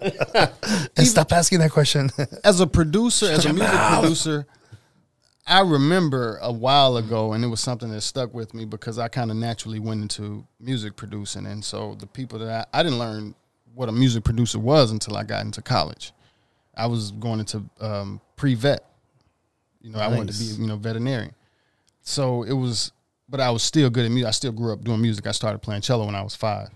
and 0.96 1.06
stop 1.06 1.32
asking 1.32 1.60
that 1.60 1.70
question. 1.70 2.10
as 2.44 2.60
a 2.60 2.66
producer, 2.66 3.26
as 3.26 3.44
a 3.44 3.52
music 3.52 3.70
producer, 3.70 4.46
I 5.46 5.60
remember 5.60 6.38
a 6.40 6.52
while 6.52 6.96
ago, 6.96 7.32
and 7.32 7.44
it 7.44 7.48
was 7.48 7.60
something 7.60 7.90
that 7.90 8.02
stuck 8.02 8.32
with 8.32 8.54
me 8.54 8.64
because 8.64 8.98
I 8.98 9.08
kind 9.08 9.30
of 9.30 9.36
naturally 9.36 9.80
went 9.80 10.02
into 10.02 10.46
music 10.60 10.94
producing, 10.94 11.46
and 11.46 11.64
so 11.64 11.96
the 11.98 12.06
people 12.06 12.38
that 12.40 12.68
I, 12.72 12.80
I 12.80 12.82
didn't 12.82 12.98
learn 12.98 13.34
what 13.74 13.88
a 13.88 13.92
music 13.92 14.22
producer 14.22 14.58
was 14.58 14.90
until 14.90 15.16
I 15.16 15.24
got 15.24 15.44
into 15.44 15.62
college. 15.62 16.12
I 16.76 16.86
was 16.86 17.10
going 17.12 17.40
into 17.40 17.64
um, 17.80 18.20
pre-vet. 18.36 18.84
You 19.80 19.90
know, 19.90 19.98
I 19.98 20.08
wanted 20.08 20.32
to 20.32 20.38
be 20.38 20.44
you 20.44 20.66
know 20.68 20.76
veterinarian. 20.76 21.34
So 22.02 22.44
it 22.44 22.52
was, 22.52 22.92
but 23.28 23.40
I 23.40 23.50
was 23.50 23.62
still 23.62 23.90
good 23.90 24.04
at 24.04 24.12
music. 24.12 24.28
I 24.28 24.30
still 24.30 24.52
grew 24.52 24.72
up 24.72 24.84
doing 24.84 25.02
music. 25.02 25.26
I 25.26 25.32
started 25.32 25.58
playing 25.58 25.82
cello 25.82 26.06
when 26.06 26.14
I 26.14 26.22
was 26.22 26.36
five. 26.36 26.68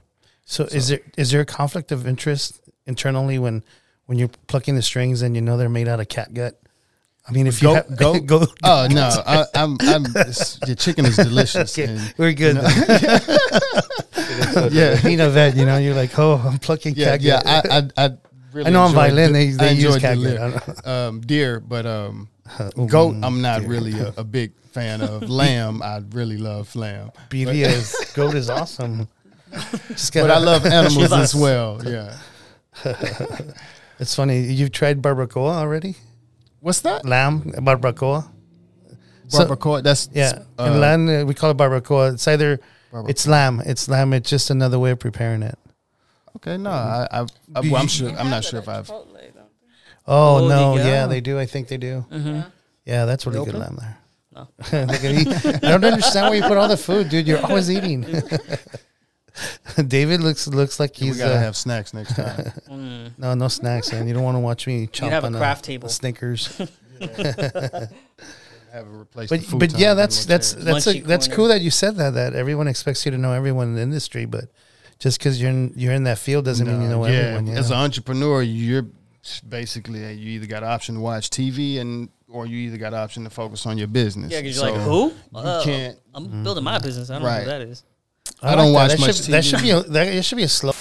So, 0.46 0.64
is 0.64 0.88
there 0.88 1.00
is 1.18 1.30
there 1.32 1.40
a 1.42 1.46
conflict 1.46 1.92
of 1.92 2.06
interest 2.06 2.60
internally 2.86 3.38
when 3.38 3.62
when 4.06 4.18
you're 4.18 4.30
plucking 4.46 4.76
the 4.76 4.82
strings 4.82 5.20
and 5.22 5.34
you 5.34 5.42
know 5.42 5.56
they're 5.58 5.68
made 5.68 5.88
out 5.88 6.00
of 6.00 6.08
cat 6.08 6.32
gut? 6.32 6.58
I 7.28 7.32
mean, 7.32 7.48
if 7.48 7.60
you 7.60 7.74
have, 7.74 7.96
goat? 7.96 8.24
go, 8.26 8.46
Oh 8.62 8.86
no, 8.88 9.10
I, 9.26 9.44
I'm, 9.54 9.76
I'm 9.80 10.04
your 10.66 10.76
chicken 10.76 11.04
is 11.06 11.16
delicious. 11.16 11.76
Okay, 11.76 11.92
and- 11.92 12.14
we're 12.16 12.32
good. 12.32 12.56
yeah, 14.72 15.00
Being 15.02 15.20
a 15.20 15.28
vet, 15.30 15.56
you 15.56 15.64
know, 15.66 15.78
you're 15.78 15.94
like, 15.94 16.16
oh, 16.18 16.36
I'm 16.44 16.58
plucking 16.58 16.94
yeah, 16.94 17.12
cat 17.16 17.20
yeah. 17.22 17.42
gut. 17.42 17.70
I, 17.70 17.78
I, 17.78 18.06
I, 18.06 18.10
really 18.52 18.66
I 18.68 18.70
know 18.70 18.82
on 18.82 18.90
enjoy 18.90 19.00
violin 19.00 19.32
the- 19.32 19.38
they, 19.38 19.50
they 19.50 19.72
use 19.74 19.96
enjoy 19.96 20.00
cat 20.00 20.18
deer. 20.18 20.62
gut. 20.76 20.86
um, 20.86 21.20
deer, 21.20 21.60
but 21.60 21.86
um, 21.86 22.28
Oh, 22.76 22.86
goat. 22.86 23.16
I'm 23.24 23.42
not 23.42 23.60
deer. 23.62 23.68
really 23.70 23.98
a, 23.98 24.14
a 24.18 24.24
big 24.24 24.52
fan 24.70 25.00
of. 25.00 25.22
Lamb, 25.28 25.82
I 25.82 26.00
really 26.12 26.36
love 26.38 26.74
lamb, 26.76 27.10
Beauty 27.28 27.62
is 27.64 27.92
goat 28.14 28.34
is 28.36 28.48
awesome. 28.48 29.08
Just 29.88 30.12
but 30.14 30.30
I 30.30 30.38
love 30.38 30.66
animals 30.66 31.12
as 31.12 31.34
well. 31.34 31.80
Yeah. 31.84 32.16
It's 33.98 34.14
funny. 34.14 34.40
You've 34.40 34.72
tried 34.72 35.00
barbacoa 35.02 35.54
already? 35.56 35.96
What's 36.60 36.80
that? 36.80 37.04
Lamb 37.06 37.42
barbacoa. 37.58 38.28
So- 39.28 39.44
Barbacoa. 39.46 39.82
That's 39.82 40.08
Yeah, 40.12 40.42
uh, 40.58 40.64
in 40.64 40.80
Latin 40.80 41.08
uh, 41.08 41.24
we 41.24 41.34
call 41.34 41.50
it 41.50 41.56
barbacoa. 41.56 42.14
It's 42.14 42.28
either 42.28 42.60
barbacoa. 42.92 43.10
it's 43.10 43.26
lamb. 43.26 43.62
It's 43.64 43.88
lamb. 43.88 44.12
It's 44.12 44.28
just 44.30 44.50
another 44.50 44.78
way 44.78 44.90
of 44.92 44.98
preparing 44.98 45.42
it. 45.42 45.58
okay. 46.36 46.56
No, 46.56 46.70
I, 46.70 47.08
I, 47.10 47.20
I 47.54 47.60
well, 47.60 47.76
I'm 47.76 47.88
sure. 47.88 48.10
I'm 48.10 48.30
not 48.30 48.44
sure 48.44 48.60
if 48.60 48.68
I've. 48.68 48.90
Oh, 48.90 49.04
Oh, 50.08 50.48
no, 50.48 50.76
they 50.78 50.84
yeah, 50.88 51.06
they 51.08 51.20
do. 51.20 51.36
I 51.40 51.46
think 51.46 51.66
they 51.66 51.78
do. 51.78 52.04
Mm-hmm. 52.12 52.40
Yeah, 52.84 53.06
that's 53.06 53.26
really 53.26 53.40
They 53.40 53.50
good 53.50 53.60
open? 53.60 53.76
lamb 53.76 53.78
there. 53.80 53.98
No. 54.32 54.86
Look 54.86 55.02
at 55.04 55.12
you. 55.64 55.68
I 55.68 55.70
don't 55.72 55.84
understand 55.84 56.28
why 56.28 56.36
you 56.36 56.42
put 56.42 56.56
all 56.56 56.68
the 56.68 56.76
food, 56.76 57.08
dude. 57.08 57.26
You're 57.26 57.44
always 57.44 57.68
eating. 57.70 58.04
David 59.88 60.20
looks 60.20 60.46
looks 60.48 60.80
like 60.80 60.98
we 61.00 61.08
he's 61.08 61.18
gotta 61.18 61.34
uh, 61.34 61.38
have 61.38 61.56
snacks 61.56 61.92
next 61.94 62.14
time. 62.16 62.52
Mm. 62.70 63.10
no 63.18 63.34
no 63.34 63.48
snacks, 63.48 63.92
man. 63.92 64.06
You 64.08 64.14
don't 64.14 64.22
want 64.22 64.36
to 64.36 64.40
watch 64.40 64.66
me 64.66 64.86
chop 64.86 65.10
have 65.10 65.24
a 65.24 65.28
on 65.28 65.34
craft 65.34 65.64
table. 65.64 65.88
Snickers. 65.88 66.56
have 67.00 67.90
a 68.74 68.84
replacement. 68.84 69.50
But 69.50 69.58
but 69.58 69.78
yeah, 69.78 69.94
that's 69.94 70.24
that's 70.26 70.52
that's 70.54 70.86
a, 70.86 71.00
that's 71.00 71.28
cool 71.28 71.48
that 71.48 71.60
you 71.60 71.70
said 71.70 71.96
that. 71.96 72.14
That 72.14 72.34
everyone 72.34 72.68
expects 72.68 73.04
you 73.04 73.12
to 73.12 73.18
know 73.18 73.32
everyone 73.32 73.68
in 73.68 73.74
the 73.74 73.82
industry, 73.82 74.24
but 74.24 74.44
just 74.98 75.18
because 75.18 75.40
you're 75.40 75.50
in 75.50 75.72
you're 75.76 75.92
in 75.92 76.04
that 76.04 76.18
field 76.18 76.44
doesn't 76.44 76.66
mean 76.66 76.82
you 76.82 76.88
know 76.88 77.02
No, 77.02 77.06
yeah. 77.08 77.18
everyone. 77.18 77.46
You 77.48 77.54
As 77.54 77.70
know? 77.70 77.76
an 77.76 77.82
entrepreneur, 77.82 78.42
you're 78.42 78.86
basically 79.48 80.04
uh, 80.04 80.08
you 80.10 80.30
either 80.30 80.46
got 80.46 80.62
an 80.62 80.68
option 80.70 80.94
to 80.96 81.00
watch 81.00 81.30
TV 81.30 81.80
and 81.80 82.08
or 82.28 82.46
you 82.46 82.56
either 82.58 82.76
got 82.76 82.92
an 82.92 82.98
option 83.00 83.24
to 83.24 83.30
focus 83.30 83.66
on 83.66 83.78
your 83.78 83.86
business. 83.88 84.32
Yeah, 84.32 84.40
because 84.40 84.56
you're 84.60 84.70
like, 84.70 84.80
who? 84.80 85.08
You 85.08 85.14
Uh, 85.38 85.62
can't. 85.64 85.98
I'm 86.14 86.42
building 86.42 86.64
my 86.64 86.78
business. 86.78 87.08
I 87.10 87.14
don't 87.14 87.22
know 87.22 87.28
Right. 87.28 87.40
who 87.44 87.46
that 87.50 87.60
is. 87.62 87.84
I 88.42 88.54
don't 88.56 88.72
like 88.72 88.90
watch 88.90 88.90
that. 88.90 88.98
That 89.00 89.06
much 89.06 89.16
should, 89.16 89.26
that 89.32 89.44
TV. 89.44 89.50
should 89.50 89.62
be 89.62 89.70
a, 89.70 89.80
that 89.82 90.08
it 90.08 90.24
should 90.24 90.36
be 90.36 90.44
a 90.44 90.48
slow. 90.48 90.72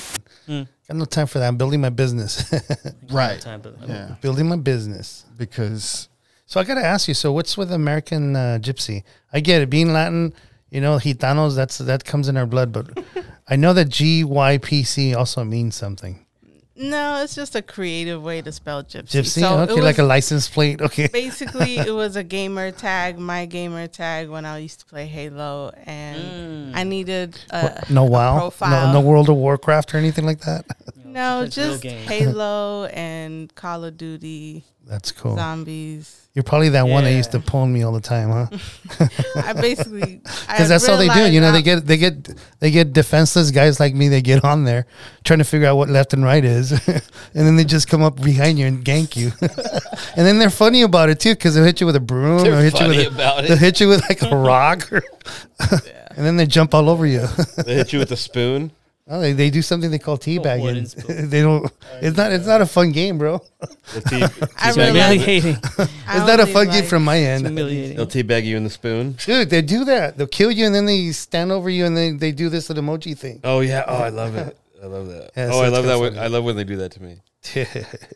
Mm. 0.48 0.68
Got 0.88 0.98
no 0.98 1.06
time 1.06 1.28
for 1.28 1.40
that. 1.40 1.48
I'm 1.48 1.58
building 1.58 1.82
my 1.82 1.90
business. 1.90 2.54
Right. 3.10 3.40
Time, 3.42 3.62
but- 3.62 3.76
Yeah. 3.88 4.16
building 4.22 4.48
my 4.48 4.58
business. 4.58 5.26
Because 5.38 6.10
So 6.46 6.60
I 6.60 6.64
got 6.64 6.76
to 6.76 6.86
ask 6.86 7.08
you. 7.08 7.14
So 7.14 7.32
what's 7.32 7.58
with 7.58 7.72
American 7.72 8.36
uh, 8.36 8.60
Gypsy? 8.62 9.04
I 9.34 9.40
get 9.40 9.62
it. 9.62 9.70
Being 9.70 9.94
Latin, 9.94 10.34
you 10.70 10.82
know, 10.82 10.98
Gitanos. 10.98 11.56
That's 11.56 11.78
that 11.80 12.04
comes 12.06 12.28
in 12.28 12.38
our 12.38 12.46
blood. 12.46 12.72
But 12.72 13.00
I 13.48 13.56
know 13.56 13.74
that 13.74 13.90
GYPC 13.90 15.16
also 15.16 15.44
means 15.44 15.76
something. 15.76 16.25
No, 16.78 17.24
it's 17.24 17.36
just 17.36 17.56
a 17.56 17.62
creative 17.62 18.22
way 18.22 18.42
to 18.42 18.52
spell 18.52 18.84
gypsy. 18.84 19.22
Gypsy. 19.22 19.40
So 19.40 19.62
it 19.62 19.70
okay, 19.70 19.82
like 19.82 19.98
a 19.98 20.04
license 20.04 20.50
plate. 20.50 20.82
Okay. 20.82 21.08
basically 21.14 21.78
it 21.78 21.94
was 21.94 22.18
a 22.18 22.24
gamer 22.24 22.72
tag, 22.72 23.18
my 23.18 23.46
gamer 23.46 23.88
tag 23.88 24.28
when 24.30 24.46
I 24.46 24.58
used 24.58 24.82
to 24.82 24.86
play 24.86 25.06
Halo, 25.06 25.72
and 25.86 26.76
I 26.76 26.84
mm. 26.84 26.88
needed 26.88 27.40
a, 27.50 27.86
no 27.90 28.06
a 28.06 28.10
WoW. 28.10 28.34
No, 28.34 28.40
profile. 28.40 28.94
no 28.94 29.00
World 29.00 29.30
of 29.30 29.38
Warcraft 29.38 29.94
or 29.94 29.98
anything 29.98 30.26
like 30.26 30.42
that. 30.42 30.66
No, 31.16 31.44
It's 31.44 31.58
a 31.58 31.80
just. 31.80 31.84
Halo 31.86 32.84
and 32.94 33.54
Call 33.56 33.86
of 33.86 33.96
Duty, 33.96 34.66
That's 34.84 35.14
cool. 35.14 35.38
zombies. 35.38 36.25
You're 36.36 36.44
probably 36.44 36.68
that 36.70 36.86
one 36.90 37.06
that 37.06 37.14
used 37.14 37.32
to 37.32 37.38
Yeah. 37.38 37.44
pwn 37.46 37.72
me 37.72 37.84
all 37.84 37.94
the 37.94 38.02
time, 38.02 38.30
huh? 38.30 39.08
I 39.38 39.54
basically 39.54 40.20
Because 40.48 40.68
that's 40.68 40.88
all 40.90 40.98
they 40.98 41.08
do. 41.08 41.32
You 41.32 41.40
know, 41.40 41.54
they 41.54 41.62
get 41.62 41.88
they 41.88 41.96
get 41.96 42.30
they 42.60 42.72
get 42.72 42.92
defenseless 42.92 43.52
guys 43.52 43.80
like 43.80 43.96
me. 43.96 44.10
They 44.10 44.22
get 44.22 44.44
on 44.44 44.66
there 44.66 44.86
trying 45.24 45.40
to 45.40 45.46
figure 45.46 45.66
out 45.68 45.78
what 45.78 45.88
left 45.88 46.14
and 46.14 46.26
right 46.26 46.44
is, 46.44 46.72
and 46.88 47.02
then 47.34 47.56
they 47.56 47.64
just 47.64 47.88
come 47.88 48.04
up 48.04 48.22
behind 48.22 48.60
you 48.60 48.66
and 48.68 48.84
gank 48.84 49.16
you. 49.16 49.32
and 50.18 50.26
then 50.28 50.38
they're 50.38 50.50
funny 50.50 50.82
about 50.82 51.10
it 51.10 51.22
too, 51.22 51.34
because 51.36 51.56
they'll 51.56 51.64
hit 51.64 51.80
you 51.80 51.88
with 51.88 51.96
a 51.96 52.02
broom, 52.02 52.44
They're 52.44 52.60
or 52.60 52.62
hit 52.62 52.80
you 52.82 52.88
with 52.90 53.08
a, 53.08 53.46
they'll 53.48 53.58
hit 53.58 53.80
you 53.80 53.88
with 53.88 54.02
like 54.02 54.22
a 54.22 54.36
rock, 54.36 54.92
or, 54.92 55.04
and 55.72 56.26
then 56.26 56.36
they 56.36 56.46
jump 56.46 56.74
all 56.74 56.90
over 56.90 57.06
you. 57.06 57.26
They 57.66 57.76
hit 57.76 57.94
you 57.94 58.00
with 58.00 58.12
a 58.12 58.18
spoon. 58.18 58.72
Oh, 59.08 59.20
they, 59.20 59.34
they 59.34 59.50
do 59.50 59.62
something 59.62 59.92
they 59.92 60.00
call 60.00 60.18
teabagging. 60.18 60.88
spoon. 60.88 61.30
they 61.30 61.42
don't. 61.42 61.72
It's 62.02 62.18
not. 62.18 62.32
It's 62.32 62.48
not 62.48 62.62
a 62.62 62.66
fun 62.66 62.92
game, 62.92 63.18
bro. 63.18 63.42
They'll, 63.94 64.02
tea, 64.04 64.24
I 64.58 64.72
teabag 64.72 64.76
really 64.78 64.88
you. 64.88 64.94
like- 65.00 65.20
Humiliating. 65.22 65.58
It's 65.78 66.28
not 66.28 66.40
a 66.40 66.46
fun 66.48 66.70
game 66.70 66.86
from 66.86 67.04
my 67.04 67.18
end. 67.20 67.46
They'll 67.46 68.08
teabag 68.08 68.46
you 68.46 68.58
in 68.58 68.64
the 68.64 68.70
spoon. 68.70 69.14
Dude, 69.14 69.50
they 69.50 69.62
do 69.62 69.86
that. 69.86 70.18
They'll 70.18 70.28
kill 70.28 70.52
you 70.52 70.66
and 70.66 70.74
then 70.74 70.86
they 70.86 71.12
stand 71.12 71.52
over 71.52 71.70
you 71.70 71.86
and 71.86 71.96
they, 71.96 72.12
they 72.12 72.32
do 72.32 72.50
this 72.50 72.70
little 72.70 72.84
emoji 72.84 73.18
thing. 73.18 73.42
Oh 73.44 73.62
yeah. 73.62 73.84
Oh, 73.88 73.98
I 73.98 74.10
love 74.10 74.36
it. 74.36 74.58
I 74.82 74.88
love 74.88 75.08
that. 75.08 75.32
Yeah, 75.36 75.50
oh, 75.52 75.60
so 75.60 75.64
I 75.64 75.70
love 75.70 75.86
that. 75.86 76.00
When. 76.00 76.18
I 76.18 76.28
love 76.28 76.44
when 76.44 76.56
they 76.56 76.64
do 76.64 76.78
that 76.78 76.92
to 76.94 77.02
me. 77.04 77.18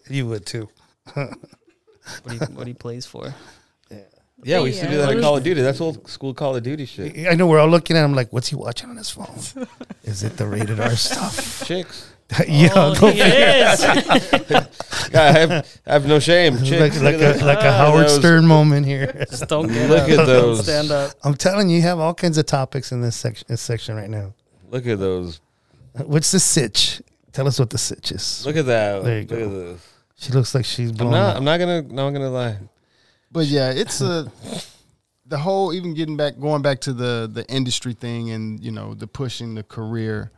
you 0.09 0.27
would 0.27 0.45
too. 0.45 0.69
What 1.13 2.33
he, 2.33 2.37
what 2.53 2.67
he 2.67 2.73
plays 2.73 3.05
for. 3.05 3.33
Yeah, 4.43 4.61
we 4.61 4.69
used 4.69 4.81
to 4.81 4.87
do 4.89 4.97
that 4.97 5.09
in 5.11 5.21
Call 5.21 5.37
of 5.37 5.43
Duty. 5.43 5.61
That's 5.61 5.81
old 5.81 6.07
school 6.09 6.33
Call 6.33 6.55
of 6.55 6.63
Duty 6.63 6.85
shit. 6.85 7.27
I 7.27 7.33
know 7.35 7.47
we're 7.47 7.59
all 7.59 7.67
looking 7.67 7.97
at 7.97 8.05
him 8.05 8.13
like, 8.13 8.31
what's 8.31 8.47
he 8.49 8.55
watching 8.55 8.89
on 8.89 8.97
his 8.97 9.09
phone? 9.09 9.37
Is 10.03 10.23
it 10.23 10.37
the 10.37 10.47
rated 10.47 10.79
R 10.79 10.95
stuff? 10.95 11.63
Chicks. 11.65 12.13
yeah, 12.47 12.69
oh, 12.75 12.93
go 12.99 13.09
he 13.09 13.21
is. 13.21 13.81
Yeah, 15.11 15.21
I 15.23 15.31
have, 15.31 15.79
I 15.87 15.93
have 15.93 16.05
no 16.05 16.19
shame. 16.19 16.53
like, 16.57 16.63
Chicks. 16.65 17.01
like, 17.01 17.13
look 17.15 17.21
a, 17.23 17.27
at 17.29 17.35
that. 17.37 17.45
like 17.45 17.63
a 17.63 17.71
Howard 17.73 18.03
those- 18.05 18.15
Stern 18.19 18.45
moment 18.45 18.85
here. 18.85 19.25
Just 19.29 19.47
don't 19.49 19.67
get 19.67 19.89
Look 19.89 20.01
up. 20.03 20.09
at 20.09 20.15
Don't 20.17 20.25
those. 20.27 20.63
Stand 20.63 20.91
up. 20.91 21.11
I'm 21.23 21.33
telling 21.33 21.69
you, 21.69 21.77
you 21.77 21.81
have 21.81 21.97
all 21.97 22.13
kinds 22.13 22.37
of 22.37 22.45
topics 22.45 22.91
in 22.91 23.01
this 23.01 23.15
section, 23.15 23.45
this 23.49 23.61
section 23.61 23.95
right 23.95 24.09
now. 24.09 24.33
Look 24.69 24.85
at 24.85 24.99
those. 24.99 25.41
What's 26.05 26.31
the 26.31 26.39
sitch? 26.39 27.01
Tell 27.33 27.47
us 27.47 27.57
what 27.57 27.71
the 27.71 27.79
sitch 27.79 28.11
is. 28.11 28.45
Look 28.45 28.57
at 28.57 28.67
that. 28.67 29.03
There 29.03 29.15
you 29.15 29.25
Look 29.27 29.29
go. 29.29 29.45
at 29.45 29.49
those. 29.51 29.87
She 30.17 30.31
looks 30.31 30.53
like 30.53 30.65
she's 30.65 30.91
I'm 30.91 30.97
blown 30.97 31.11
not. 31.11 31.29
up. 31.31 31.37
I'm 31.37 31.43
not 31.45 31.57
gonna. 31.57 31.81
No, 31.81 32.05
I'm 32.05 32.13
gonna 32.13 32.29
lie. 32.29 32.57
But 33.31 33.45
yeah, 33.45 33.71
it's 33.71 34.01
a 34.01 34.31
the 35.25 35.37
whole 35.37 35.73
even 35.73 35.93
getting 35.93 36.17
back 36.17 36.39
going 36.39 36.61
back 36.61 36.79
to 36.81 36.93
the 36.93 37.29
the 37.31 37.45
industry 37.47 37.93
thing 37.93 38.31
and 38.31 38.59
you 38.59 38.71
know 38.71 38.93
the 38.93 39.07
pushing 39.07 39.55
the 39.55 39.63
career. 39.63 40.31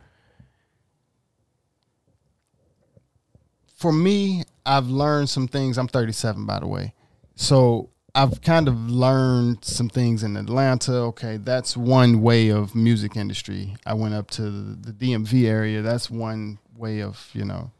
For 3.74 3.92
me, 3.92 4.44
I've 4.64 4.86
learned 4.86 5.28
some 5.28 5.48
things. 5.48 5.76
I'm 5.76 5.88
37 5.88 6.46
by 6.46 6.60
the 6.60 6.68
way. 6.68 6.94
So 7.34 7.88
I've 8.14 8.42
kind 8.42 8.68
of 8.68 8.90
learned 8.90 9.64
some 9.64 9.88
things 9.88 10.22
in 10.22 10.36
Atlanta. 10.36 10.92
Okay, 10.92 11.38
that's 11.38 11.76
one 11.76 12.20
way 12.20 12.50
of 12.50 12.74
music 12.74 13.16
industry. 13.16 13.74
I 13.86 13.94
went 13.94 14.14
up 14.14 14.30
to 14.32 14.42
the, 14.42 14.92
DMV 14.92 15.48
area. 15.48 15.80
That's 15.80 16.10
one 16.10 16.58
way 16.76 17.00
of 17.00 17.30
you 17.32 17.46
know 17.46 17.70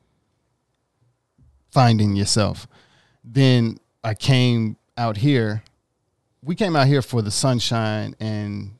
finding 1.70 2.16
yourself. 2.16 2.66
Then 3.22 3.78
I 4.02 4.14
came 4.14 4.76
out 4.96 5.16
here. 5.16 5.62
We 6.44 6.54
came 6.54 6.74
out 6.76 6.86
here 6.86 7.02
for 7.02 7.22
the 7.22 7.30
sunshine 7.30 8.14
and 8.20 8.72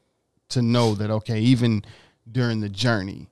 to 0.51 0.63
know 0.63 0.95
that 0.95 1.11
okay, 1.11 1.41
even 1.41 1.85
during 2.31 2.61
the 2.61 2.69
journey, 2.69 3.29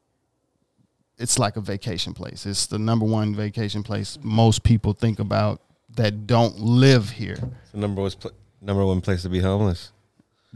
it's 1.18 1.38
like 1.38 1.56
a 1.56 1.60
vacation 1.60 2.14
place. 2.14 2.46
It's 2.46 2.66
the 2.66 2.78
number 2.78 3.04
one 3.04 3.34
vacation 3.34 3.82
place 3.82 4.18
most 4.22 4.62
people 4.62 4.92
think 4.92 5.18
about 5.18 5.60
that 5.96 6.26
don't 6.26 6.58
live 6.58 7.10
here. 7.10 7.36
It's 7.62 7.72
the 7.72 7.78
number 7.78 8.02
one, 8.02 8.10
pl- 8.12 8.32
number 8.60 8.84
one 8.84 9.00
place 9.00 9.22
to 9.22 9.28
be 9.28 9.40
homeless. 9.40 9.92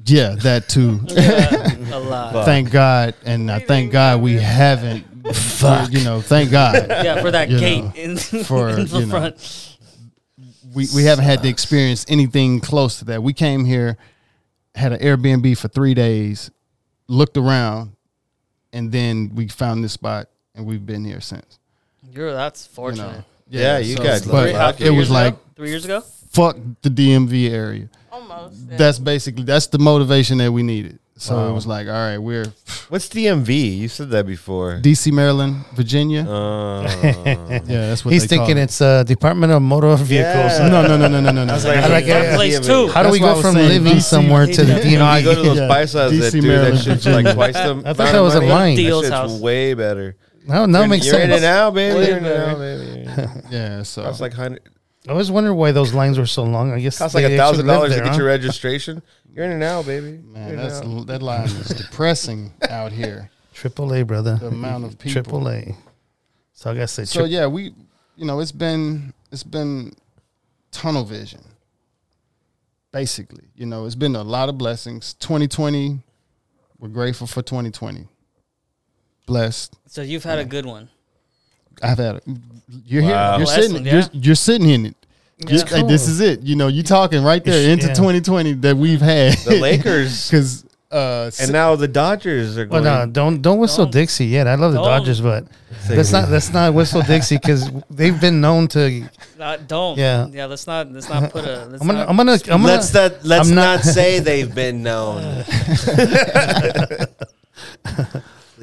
Yeah, 0.07 0.35
that 0.37 0.69
too. 0.69 1.01
Yeah, 1.09 1.97
a 1.97 1.99
lot. 1.99 2.45
thank 2.45 2.71
God, 2.71 3.15
and 3.25 3.51
I 3.51 3.61
thank 3.61 3.93
God 3.93 4.23
we 4.23 4.35
haven't. 4.35 5.05
Fuck, 5.35 5.91
you 5.91 6.05
know, 6.05 6.21
thank 6.21 6.51
God 6.51 6.87
Yeah, 6.89 7.23
for 7.23 7.31
that 7.31 7.49
You 7.49 7.59
gate 7.59 7.83
know, 7.85 7.93
in, 7.95 8.17
for, 8.45 8.69
in 8.69 8.87
the 8.87 8.99
you 8.99 9.07
know, 9.07 9.11
front. 9.11 9.74
We 10.75 10.87
we 10.95 11.05
haven't 11.05 11.25
had 11.25 11.43
to 11.43 11.49
experience 11.49 12.05
anything 12.09 12.61
close 12.61 12.99
to 12.99 13.05
that. 13.07 13.23
We 13.23 13.33
came 13.33 13.65
here, 13.65 13.97
had 14.75 14.93
an 14.93 15.01
Airbnb 15.01 15.57
for 15.59 15.69
three 15.69 15.95
days, 15.95 16.51
looked 17.09 17.37
around, 17.37 17.93
and 18.73 18.91
then 18.93 19.31
we 19.35 19.49
found 19.49 19.85
this 19.85 19.93
spot, 19.93 20.29
and 20.55 20.67
we've 20.67 20.85
been 20.85 21.05
here 21.05 21.21
since. 21.21 21.59
You're 22.13 22.33
that's 22.33 22.67
You 22.67 22.75
fortunate. 22.75 23.13
know, 23.19 23.25
Yeah, 23.51 23.79
you 23.79 23.97
guys 23.97 24.27
but 24.27 24.43
Three- 24.43 24.53
how, 24.53 24.73
three 24.73 24.87
it 24.87 24.91
was 24.91 24.97
years 24.97 25.07
ago? 25.11 25.15
like 25.15 25.55
three 25.57 25.69
years 25.71 25.85
ago. 25.85 26.01
fuck 26.31 26.57
the 26.83 26.91
DMV 26.91 27.51
area. 27.51 27.89
Almost. 28.13 28.57
yeah. 28.71 28.77
That's 28.77 28.99
basically 28.99 29.45
that's 29.45 29.67
the 29.69 29.79
motivation 29.79 30.39
that 30.39 30.53
we 30.53 30.63
needed. 30.63 30.99
So 31.17 31.37
Wow. 31.37 31.49
it 31.51 31.53
was 31.53 31.65
like, 31.67 31.87
all 31.87 31.93
right, 31.93 32.19
we're 32.19 32.45
What's 32.89 33.09
DMV? 33.09 33.79
You 33.79 33.89
said 33.89 34.11
that 34.11 34.27
before. 34.27 34.81
DC, 34.83 35.13
Maryland, 35.13 35.65
Virginia. 35.75 36.23
Uh, 36.29 36.83
yeah, 37.67 37.87
that's 37.89 38.05
what 38.05 38.13
He's 38.13 38.27
they 38.27 38.37
call 38.37 38.47
thinking 38.47 38.59
it. 38.61 38.65
it's 38.65 38.81
uh, 38.81 39.05
Department 39.05 39.53
of 39.53 39.63
Motor 39.63 39.95
Vehicles. 39.97 40.59
Yeah. 40.59 40.69
no, 40.69 40.83
no, 40.83 40.97
no, 40.97 41.07
no, 41.09 41.21
no, 41.21 41.31
no, 41.31 41.45
no. 41.45 41.53
I 41.55 41.57
like, 41.57 41.77
I 41.79 41.87
like 41.87 42.07
yeah, 42.07 42.33
it. 42.33 42.35
Place 42.35 42.59
DMV. 42.61 42.67
two. 42.67 42.89
How 42.93 43.03
do 43.05 43.11
we 43.11 43.21
That's 43.21 43.29
why 43.29 43.35
go 43.37 43.43
from 43.43 43.55
saying 43.55 43.69
living 43.69 43.99
DC 43.99 44.03
somewhere 44.03 44.47
to 44.47 44.65
the 44.65 44.73
Yeah. 44.73 44.85
You 44.91 44.99
know, 44.99 45.05
I 45.07 45.23
go 45.23 45.35
to 45.35 45.41
DMV? 45.41 45.45
those 45.45 45.57
Yeah. 45.59 45.69
paisas 45.69 46.11
DC, 46.11 46.21
that 46.21 46.31
do 46.33 46.41
that 46.41 46.47
Maryland, 46.49 46.79
shit's 46.81 47.07
like 47.07 47.15
Virginia. 47.25 47.35
twice 47.35 47.55
the 47.55 47.61
I 47.89 47.93
thought 47.95 48.13
that 48.13 48.21
was 48.21 48.35
a 48.35 48.41
line. 48.41 48.77
That 48.77 48.83
shit's 48.83 49.09
house. 49.09 49.39
way 49.41 49.75
better. 49.75 50.17
No, 50.47 50.67
no, 50.67 50.83
it 50.83 50.89
makes 50.89 51.07
You're 51.07 51.21
in 51.21 51.31
sense. 51.31 51.37
and 51.37 51.45
out, 51.47 51.75
baby. 51.75 52.07
You're 52.07 52.19
in 52.19 52.25
and 52.25 52.25
better. 52.25 52.45
out, 52.51 52.59
baby. 52.59 53.49
Yeah, 53.51 53.83
so 53.85 54.03
Costs 54.03 54.21
like 54.21 54.35
hundred. 54.35 54.63
I 55.09 55.13
always 55.13 55.31
wondered 55.31 55.55
why 55.55 55.71
those 55.73 55.93
lines 55.95 56.19
were 56.19 56.27
so 56.27 56.45
long. 56.45 56.73
I 56.73 56.81
guess 56.81 56.97
it 56.97 56.99
Costs 56.99 57.15
like 57.15 57.25
a 57.25 57.37
thousand 57.37 57.67
dollars 57.67 57.95
to 57.95 58.01
get 58.03 58.17
your 58.17 58.27
registration. 58.27 59.03
You're 59.35 59.45
in 59.47 59.53
and 59.53 59.63
out, 59.63 59.85
baby. 59.87 60.19
Man, 60.25 60.57
that's 60.57 60.81
out. 60.81 61.07
that 61.09 61.23
line 61.23 61.49
is 61.49 61.69
depressing 61.77 62.53
out 62.69 62.93
here. 62.93 63.31
Triple 63.53 63.93
A, 63.95 64.05
brother. 64.05 64.37
The 64.37 64.49
amount 64.49 64.85
of 64.85 64.99
people. 64.99 65.23
Triple 65.23 65.49
A. 65.49 65.75
So 66.53 66.71
I 66.71 66.75
guess 66.75 66.99
it's 66.99 67.11
So 67.11 67.25
yeah, 67.25 67.47
we, 67.47 67.75
you 68.17 68.25
know, 68.25 68.39
it's 68.41 68.53
been 68.53 69.13
it's 69.33 69.43
been 69.43 69.93
tunnel 70.71 71.05
vision. 71.05 71.41
Basically, 72.93 73.45
you 73.57 73.67
know, 73.67 73.87
it's 73.87 73.97
been 73.97 74.15
a 74.15 74.23
lot 74.23 74.49
of 74.49 74.57
blessings. 74.57 75.15
2020, 75.15 75.99
we're 76.79 76.89
grateful 76.89 77.27
for 77.27 77.43
2020. 77.43 78.07
Blessed. 79.27 79.75
So 79.89 80.03
you've 80.03 80.23
had 80.23 80.39
a 80.39 80.45
good 80.45 80.65
one. 80.65 80.89
I've 81.83 81.99
had. 81.99 82.17
A, 82.17 82.21
you're 82.85 83.03
Wow. 83.03 83.09
here. 83.09 83.39
You're 83.39 83.47
Blessing, 83.47 83.63
sitting. 83.73 83.87
yeah. 83.87 83.93
You're, 83.95 84.23
you're 84.23 84.35
sitting 84.37 84.71
in 84.71 84.87
it. 84.87 85.04
Yeah. 85.39 85.51
You're- 85.51 85.71
like, 85.71 85.89
this 85.89 86.07
is 86.09 86.21
it. 86.21 86.43
You 86.43 86.57
know, 86.57 86.69
you 86.69 86.83
talking 86.83 87.23
right 87.25 87.43
there 87.45 87.71
into 87.71 87.89
yeah. 87.89 87.95
2020 87.95 88.53
that 88.55 88.77
we've 88.77 89.01
had. 89.01 89.37
The 89.39 89.57
Lakers. 89.61 90.31
because 90.31 90.65
uh, 90.93 91.31
And 91.41 91.51
now 91.51 91.75
the 91.75 91.89
Dodgers 91.89 92.57
are 92.57 92.69
Well, 92.69 92.83
going. 92.83 93.09
no, 93.09 93.13
don't 93.13 93.43
don't 93.43 93.59
whistle 93.59 93.85
Don't. 93.85 93.93
Dixie 93.95 94.27
yet. 94.27 94.47
I 94.47 94.55
love 94.55 94.73
the 94.73 94.79
Don't. 94.79 94.87
Dodgers, 94.87 95.21
but 95.21 95.45
Say 95.81 95.97
let's 95.97 96.13
not 96.13 96.29
let's 96.31 96.53
not 96.53 96.73
whistle 96.73 97.03
Dixie 97.03 97.37
because 97.37 97.69
they've 97.91 98.19
been 98.21 98.41
known 98.41 98.69
to. 98.69 99.03
Uh, 99.41 99.57
don't. 99.57 99.99
Yeah. 99.99 100.29
Yeah. 100.29 100.47
Let's 100.47 100.69
not. 100.69 100.93
Let's 100.93 101.09
not 101.09 101.33
put 101.33 101.45
a. 101.45 101.65
Let's 101.71 101.83
I'm 101.83 101.89
gonna 101.89 101.99
not, 101.99 102.09
I'm 102.09 102.17
gonna 102.17 102.33
I'm 102.33 102.39
gonna. 102.47 102.65
let's 102.67 102.91
that. 102.91 103.25
Let's 103.25 103.49
I'm 103.49 103.57
not, 103.57 103.85
not- 103.85 103.85
say 103.85 104.21
they've 104.21 104.55
been 104.55 104.85
known. 104.85 105.45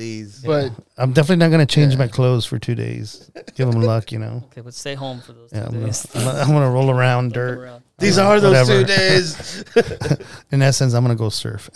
Please. 0.02 0.42
but 0.44 0.72
I'm 0.98 1.14
definitely 1.14 1.36
not 1.46 1.52
gonna 1.52 1.68
change 1.68 1.96
my 1.96 2.08
clothes 2.08 2.44
for 2.44 2.58
two 2.58 2.74
days. 2.74 3.30
Give 3.56 3.70
them 3.72 3.82
luck, 3.84 4.12
you 4.12 4.18
know. 4.18 4.42
okay, 4.46 4.62
but 4.62 4.74
stay 4.74 4.96
home 4.96 5.22
for 5.22 5.34
those 5.34 5.52
Yeah, 5.54 5.60
two 5.62 5.66
I'm 5.68 5.74
gonna, 5.74 5.86
days. 5.86 6.08
I'm 6.16 6.24
gonna, 6.26 6.40
I'm 6.40 6.48
gonna 6.50 6.72
roll 6.72 6.90
around 6.90 7.34
Don't 7.34 7.46
go 7.46 7.56
dirt. 7.56 7.60
around. 7.60 7.84
These 8.00 8.18
are 8.18 8.40
those 8.40 8.68
Whatever. 8.68 8.82
two 8.82 8.86
days. 8.88 9.64
In 10.52 10.64
essence, 10.64 10.94
I'm 10.96 11.04
gonna 11.04 11.14
go 11.16 11.30
surf, 11.30 11.70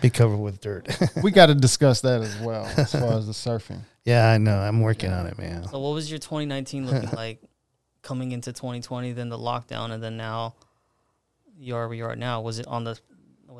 be 0.00 0.10
covered 0.10 0.38
with 0.38 0.60
dirt. 0.60 0.88
we 1.22 1.30
got 1.30 1.46
to 1.46 1.54
discuss 1.54 2.00
that 2.00 2.22
as 2.22 2.36
well 2.38 2.64
as 2.76 2.90
far 2.90 3.12
as 3.18 3.26
the 3.28 3.32
surfing. 3.32 3.82
yeah, 4.04 4.28
I 4.30 4.38
know. 4.38 4.58
I'm 4.58 4.80
working 4.80 5.12
on 5.12 5.26
it, 5.28 5.38
man. 5.38 5.62
So 5.68 5.78
what 5.78 5.94
was 5.94 6.10
your 6.10 6.18
2019 6.18 6.90
looking 6.90 7.10
like 7.10 7.40
coming 8.02 8.32
into 8.32 8.52
2020? 8.52 9.12
Then 9.12 9.28
the 9.28 9.38
lockdown, 9.38 9.92
and 9.92 10.02
then 10.02 10.16
now 10.16 10.56
you 11.56 11.76
are 11.76 11.86
where 11.86 11.96
you 11.96 12.04
are 12.04 12.16
now. 12.16 12.40
Was 12.40 12.58
it 12.58 12.66
on 12.66 12.82
the? 12.82 12.98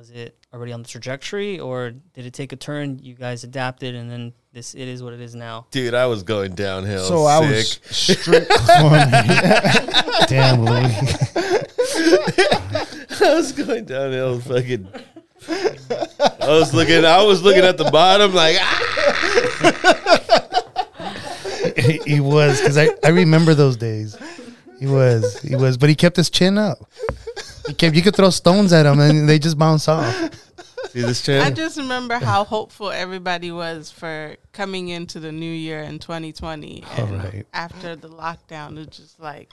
Was 0.02 0.10
it 0.10 0.36
already 0.52 0.72
on 0.72 0.82
the 0.82 0.88
trajectory, 0.88 1.60
or 1.60 1.92
did 1.92 2.26
it 2.26 2.34
take 2.34 2.50
a 2.52 2.56
turn? 2.56 2.98
You 2.98 3.14
guys 3.14 3.44
adapted, 3.44 3.94
and 3.94 4.10
then 4.10 4.32
this 4.52 4.74
it 4.74 4.88
is 4.88 5.00
what 5.00 5.12
it 5.12 5.20
is 5.20 5.36
now. 5.36 5.68
Dude, 5.70 5.94
I 5.94 6.06
was 6.06 6.24
going 6.24 6.56
downhill. 6.56 7.04
So 7.04 7.24
I 7.24 7.38
was 7.38 7.78
sick. 7.88 8.18
strict. 8.18 8.48
Damn, 10.28 10.64
Louis. 10.64 10.92
I 13.20 13.34
was 13.36 13.52
going 13.52 13.84
downhill. 13.84 14.40
Fucking. 14.40 14.88
I 15.48 16.48
was 16.48 16.74
looking. 16.74 17.04
I 17.04 17.22
was 17.22 17.44
looking 17.44 17.62
at 17.62 17.78
the 17.78 17.88
bottom, 17.92 18.34
like 18.34 18.56
ah! 18.58 18.78
he, 21.76 21.98
he 22.04 22.18
was 22.18 22.60
because 22.60 22.76
I, 22.76 22.88
I 23.04 23.10
remember 23.10 23.54
those 23.54 23.76
days. 23.76 24.16
He 24.80 24.86
was 24.86 25.40
he 25.42 25.54
was, 25.54 25.76
but 25.76 25.90
he 25.90 25.94
kept 25.94 26.16
his 26.16 26.28
chin 26.28 26.58
up. 26.58 26.90
He 27.66 27.74
kept 27.74 27.94
you 27.94 28.02
could 28.02 28.16
throw 28.16 28.30
stones 28.30 28.72
at 28.72 28.82
them 28.84 28.98
and 29.00 29.28
they 29.28 29.38
just 29.38 29.56
bounce 29.58 29.88
off. 29.88 30.14
see 30.90 31.00
this 31.00 31.26
I 31.28 31.50
just 31.50 31.76
remember 31.78 32.16
how 32.16 32.44
hopeful 32.44 32.90
everybody 32.90 33.50
was 33.50 33.90
for 33.90 34.36
coming 34.52 34.88
into 34.88 35.20
the 35.20 35.32
new 35.32 35.50
year 35.50 35.80
in 35.82 35.98
2020. 35.98 36.84
All 36.98 37.04
And 37.06 37.24
right. 37.24 37.46
after 37.54 37.94
the 37.96 38.08
lockdown, 38.08 38.78
it 38.78 38.90
just 38.90 39.20
like 39.20 39.50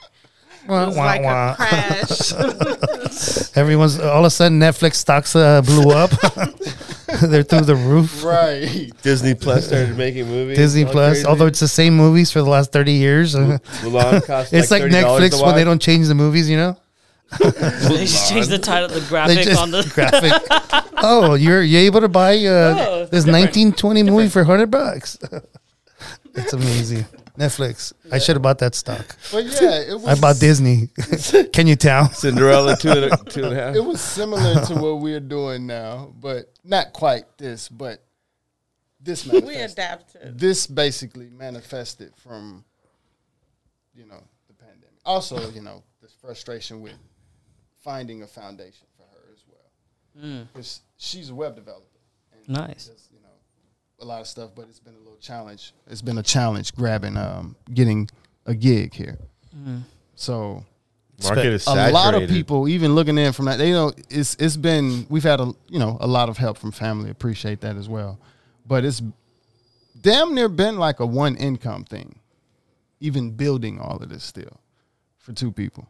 it 0.64 0.68
was 0.68 0.96
wah, 0.96 1.04
like 1.04 1.22
wah. 1.22 1.52
a 1.52 1.56
crash. 1.56 2.32
Everyone's 3.56 3.98
all 3.98 4.20
of 4.20 4.26
a 4.26 4.30
sudden 4.30 4.58
Netflix 4.60 4.96
stocks 4.96 5.34
uh, 5.36 5.62
blew 5.62 5.90
up. 5.92 6.10
They're 7.22 7.42
through 7.42 7.62
the 7.62 7.76
roof. 7.76 8.22
right. 8.24 8.90
Disney 9.02 9.34
Plus 9.34 9.66
started 9.68 9.96
making 9.96 10.26
movies. 10.28 10.56
Disney 10.56 10.84
Plus, 10.84 11.14
crazy. 11.18 11.26
although 11.26 11.46
it's 11.46 11.60
the 11.60 11.68
same 11.68 11.96
movies 11.96 12.30
for 12.30 12.40
the 12.40 12.48
last 12.48 12.72
thirty 12.72 12.92
years. 12.92 13.34
Mulan 13.34 14.24
cost 14.26 14.52
it's 14.52 14.70
like, 14.70 14.82
$30 14.84 14.90
Netflix 14.90 15.44
when 15.44 15.54
they 15.56 15.64
don't 15.64 15.80
change 15.82 16.06
the 16.08 16.14
movies, 16.14 16.48
you 16.50 16.56
know. 16.56 16.76
They 17.38 18.04
just 18.04 18.28
changed 18.30 18.50
the 18.50 18.58
title, 18.58 18.88
the 18.88 19.06
graphic 19.08 19.44
just 19.44 19.60
on 19.60 19.70
the. 19.70 19.88
graphic. 19.94 20.32
oh, 20.98 21.34
you're 21.34 21.62
you're 21.62 21.82
able 21.82 22.00
to 22.00 22.08
buy 22.08 22.36
uh, 22.38 22.76
Oh, 22.78 22.98
this 23.06 23.24
different. 23.24 23.54
1920 23.54 24.02
movie 24.04 24.28
for 24.28 24.44
hundred 24.44 24.70
bucks. 24.70 25.18
it's 26.34 26.52
amazing. 26.52 27.06
Netflix. 27.38 27.92
I 28.12 28.18
should 28.18 28.36
have 28.36 28.42
bought 28.42 28.58
that 28.58 28.74
stock. 28.74 29.16
But 29.32 29.44
yeah, 29.46 29.80
it 29.80 29.94
was. 29.94 30.06
I 30.06 30.20
bought 30.20 30.38
Disney. 30.38 30.88
Can 31.52 31.66
you 31.66 31.76
tell? 31.76 32.10
Cinderella 32.10 32.76
two 32.76 32.90
and 32.90 33.12
a, 33.12 33.16
two 33.30 33.44
and 33.44 33.52
a 33.52 33.56
half. 33.56 33.76
It 33.76 33.84
was 33.84 34.00
similar 34.00 34.64
to 34.66 34.74
what 34.74 35.00
we're 35.00 35.20
doing 35.20 35.66
now, 35.66 36.12
but 36.20 36.52
not 36.64 36.92
quite 36.92 37.24
this. 37.38 37.68
But 37.68 38.04
this 39.00 39.26
we 39.26 39.54
adapted. 39.54 40.38
This 40.38 40.66
basically 40.66 41.30
manifested 41.30 42.14
from, 42.16 42.64
you 43.94 44.04
know, 44.06 44.22
the 44.48 44.54
pandemic. 44.54 44.90
Also, 45.06 45.50
you 45.50 45.62
know, 45.62 45.82
this 46.02 46.12
frustration 46.12 46.82
with 46.82 46.92
finding 47.82 48.22
a 48.22 48.26
foundation 48.26 48.86
for 48.96 49.04
her 49.12 49.32
as 49.32 49.42
well, 49.48 50.24
Mm, 50.24 50.46
because 50.52 50.80
she's 50.96 51.30
a 51.30 51.34
web 51.34 51.54
developer. 51.56 51.84
And 52.32 52.48
Nice. 52.48 52.86
does, 52.86 53.08
you 53.12 53.20
know, 53.20 53.28
a 54.00 54.04
lot 54.04 54.20
of 54.20 54.26
stuff, 54.26 54.50
but 54.54 54.66
it's 54.68 54.80
been 54.80 54.94
a 54.94 54.98
little 54.98 55.18
challenge. 55.18 55.72
It's 55.88 56.02
been 56.02 56.18
a 56.18 56.22
challenge 56.22 56.74
grabbing, 56.74 57.16
um, 57.16 57.56
getting 57.72 58.08
a 58.46 58.54
gig 58.54 58.94
here. 58.94 59.18
mm. 59.56 59.82
So 60.14 60.64
Market 61.22 61.46
is 61.46 61.66
a 61.66 61.90
lot 61.90 62.14
of 62.14 62.28
people, 62.28 62.66
even 62.68 62.94
looking 62.94 63.18
in 63.18 63.32
from 63.32 63.44
that, 63.46 63.58
they 63.58 63.72
know 63.72 63.92
it's 64.08 64.36
it's 64.38 64.56
been 64.56 65.06
we've 65.10 65.22
had 65.22 65.38
a 65.40 65.52
you 65.68 65.78
know 65.78 65.98
a 66.00 66.06
lot 66.06 66.28
of 66.30 66.38
help 66.38 66.56
from 66.56 66.72
family. 66.72 67.10
Appreciate 67.10 67.60
that 67.60 67.76
as 67.76 67.88
well, 67.90 68.18
but 68.66 68.84
it's 68.86 69.02
damn 70.00 70.34
near 70.34 70.48
been 70.48 70.78
like 70.78 70.98
a 71.00 71.04
one 71.06 71.36
income 71.36 71.84
thing, 71.84 72.18
even 73.00 73.32
building 73.32 73.78
all 73.78 73.98
of 74.02 74.08
this 74.08 74.24
still 74.24 74.60
for 75.18 75.32
two 75.34 75.52
people. 75.52 75.88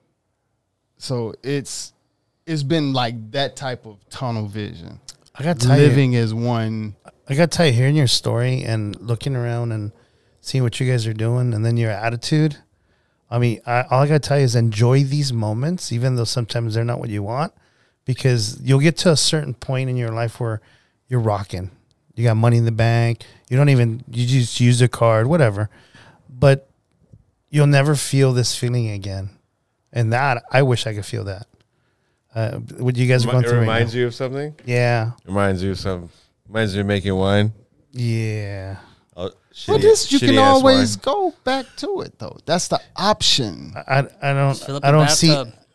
So 1.01 1.35
it's 1.43 1.93
it's 2.47 2.63
been 2.63 2.93
like 2.93 3.33
that 3.33 3.57
type 3.57 3.87
of 3.87 3.97
tunnel 4.11 4.47
vision, 4.47 5.01
I 5.35 5.43
got 5.43 5.59
tired. 5.59 5.79
living 5.79 6.15
as 6.15 6.35
one. 6.35 6.95
I 7.29 7.35
got 7.35 7.51
tired 7.51 7.75
hearing 7.75 7.97
your 7.97 8.07
story 8.07 8.63
and 8.63 9.01
looking 9.01 9.35
around 9.35 9.73
and 9.73 9.93
seeing 10.41 10.63
what 10.63 10.79
you 10.79 10.91
guys 10.91 11.07
are 11.07 11.15
doing, 11.15 11.55
and 11.55 11.65
then 11.65 11.77
your 11.77 11.91
attitude. 11.91 12.59
I 13.31 13.39
mean, 13.39 13.61
I, 13.65 13.85
all 13.91 14.03
I 14.03 14.09
gotta 14.09 14.19
tell 14.19 14.39
you 14.39 14.45
is 14.45 14.55
enjoy 14.55 15.05
these 15.05 15.33
moments, 15.33 15.91
even 15.91 16.17
though 16.17 16.25
sometimes 16.25 16.75
they're 16.75 16.85
not 16.85 16.99
what 16.99 17.09
you 17.09 17.23
want, 17.23 17.55
because 18.05 18.61
you'll 18.61 18.81
get 18.81 18.99
to 18.99 19.11
a 19.11 19.17
certain 19.17 19.55
point 19.55 19.89
in 19.89 19.97
your 19.97 20.11
life 20.11 20.39
where 20.39 20.61
you're 21.09 21.21
rocking. 21.21 21.71
You 22.15 22.25
got 22.25 22.37
money 22.37 22.59
in 22.59 22.67
the 22.67 22.73
bank. 22.73 23.25
You 23.49 23.57
don't 23.57 23.71
even 23.71 24.05
you 24.11 24.27
just 24.27 24.61
use 24.61 24.83
a 24.83 24.89
card, 24.89 25.29
whatever. 25.29 25.71
But 26.29 26.69
you'll 27.49 27.67
never 27.69 27.95
feel 27.95 28.33
this 28.35 28.55
feeling 28.55 28.91
again, 28.91 29.31
and 29.93 30.13
that 30.13 30.43
I 30.51 30.63
wish 30.63 30.87
I 30.87 30.95
could 30.95 31.07
feel 31.07 31.25
that. 31.25 31.47
Uh, 32.35 32.59
what 32.79 32.97
you 32.97 33.09
guys 33.09 33.27
are 33.27 33.33
going 33.33 33.45
It 33.45 33.49
through? 33.49 33.59
right 33.59 33.61
reminds 33.63 33.93
now. 33.95 34.01
you 34.01 34.07
of 34.07 34.15
something. 34.15 34.55
Yeah, 34.65 35.13
Reminds 35.25 35.63
you 35.63 35.73
of 35.73 35.79
some. 35.81 36.11
Reminds 36.49 36.75
you 36.75 36.83
of 36.83 36.87
making 36.87 37.15
wine. 37.15 37.53
yeah. 37.93 38.77
Oh, 39.17 39.31
But 39.31 39.35
shitty- 39.55 39.81
this 39.83 40.13
you 40.13 40.21
can 40.21 40.39
always 40.39 40.97
wine. 40.97 41.03
go 41.03 41.35
back 41.45 41.67
to 41.79 42.01
it 42.03 42.19
though. 42.19 42.39
That's 42.47 42.69
the 42.69 42.81
option. 42.97 43.75
I, 43.77 44.07
I 44.23 44.33
don't 44.33 44.85
I 44.85 44.91
don't 44.93 45.11
see 45.11 45.29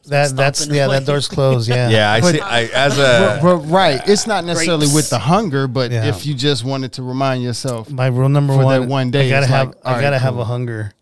that. 0.07 0.27
Stop 0.27 0.37
That's 0.37 0.67
yeah. 0.67 0.87
way. 0.87 0.99
That 0.99 1.05
door's 1.05 1.27
closed. 1.27 1.67
Yeah. 1.67 1.89
Yeah, 1.97 2.11
I 2.13 2.21
But- 2.21 2.35
see. 2.35 2.39
I 2.41 2.61
as 2.67 2.97
a 2.97 3.39
but 3.41 3.57
right, 3.69 4.01
it's 4.07 4.25
not 4.27 4.45
necessarily 4.45 4.87
with 4.93 5.09
the 5.09 5.19
hunger, 5.19 5.67
but 5.67 5.91
Yeah. 5.91 6.05
if 6.05 6.25
you 6.25 6.33
just 6.35 6.63
wanted 6.63 6.93
to 6.93 7.03
remind 7.03 7.43
yourself, 7.43 7.89
My 7.91 8.07
rule 8.07 8.29
number 8.29 8.53
For 8.53 8.63
one. 8.63 8.81
that 8.81 8.87
one 8.87 9.11
day, 9.11 9.27
I 9.27 9.29
gotta 9.29 9.47
have. 9.47 9.67
like, 9.67 9.77
I 9.85 10.01
gotta 10.01 10.19
have 10.19 10.33
cool. 10.35 10.41
a 10.43 10.45
hunger 10.45 10.93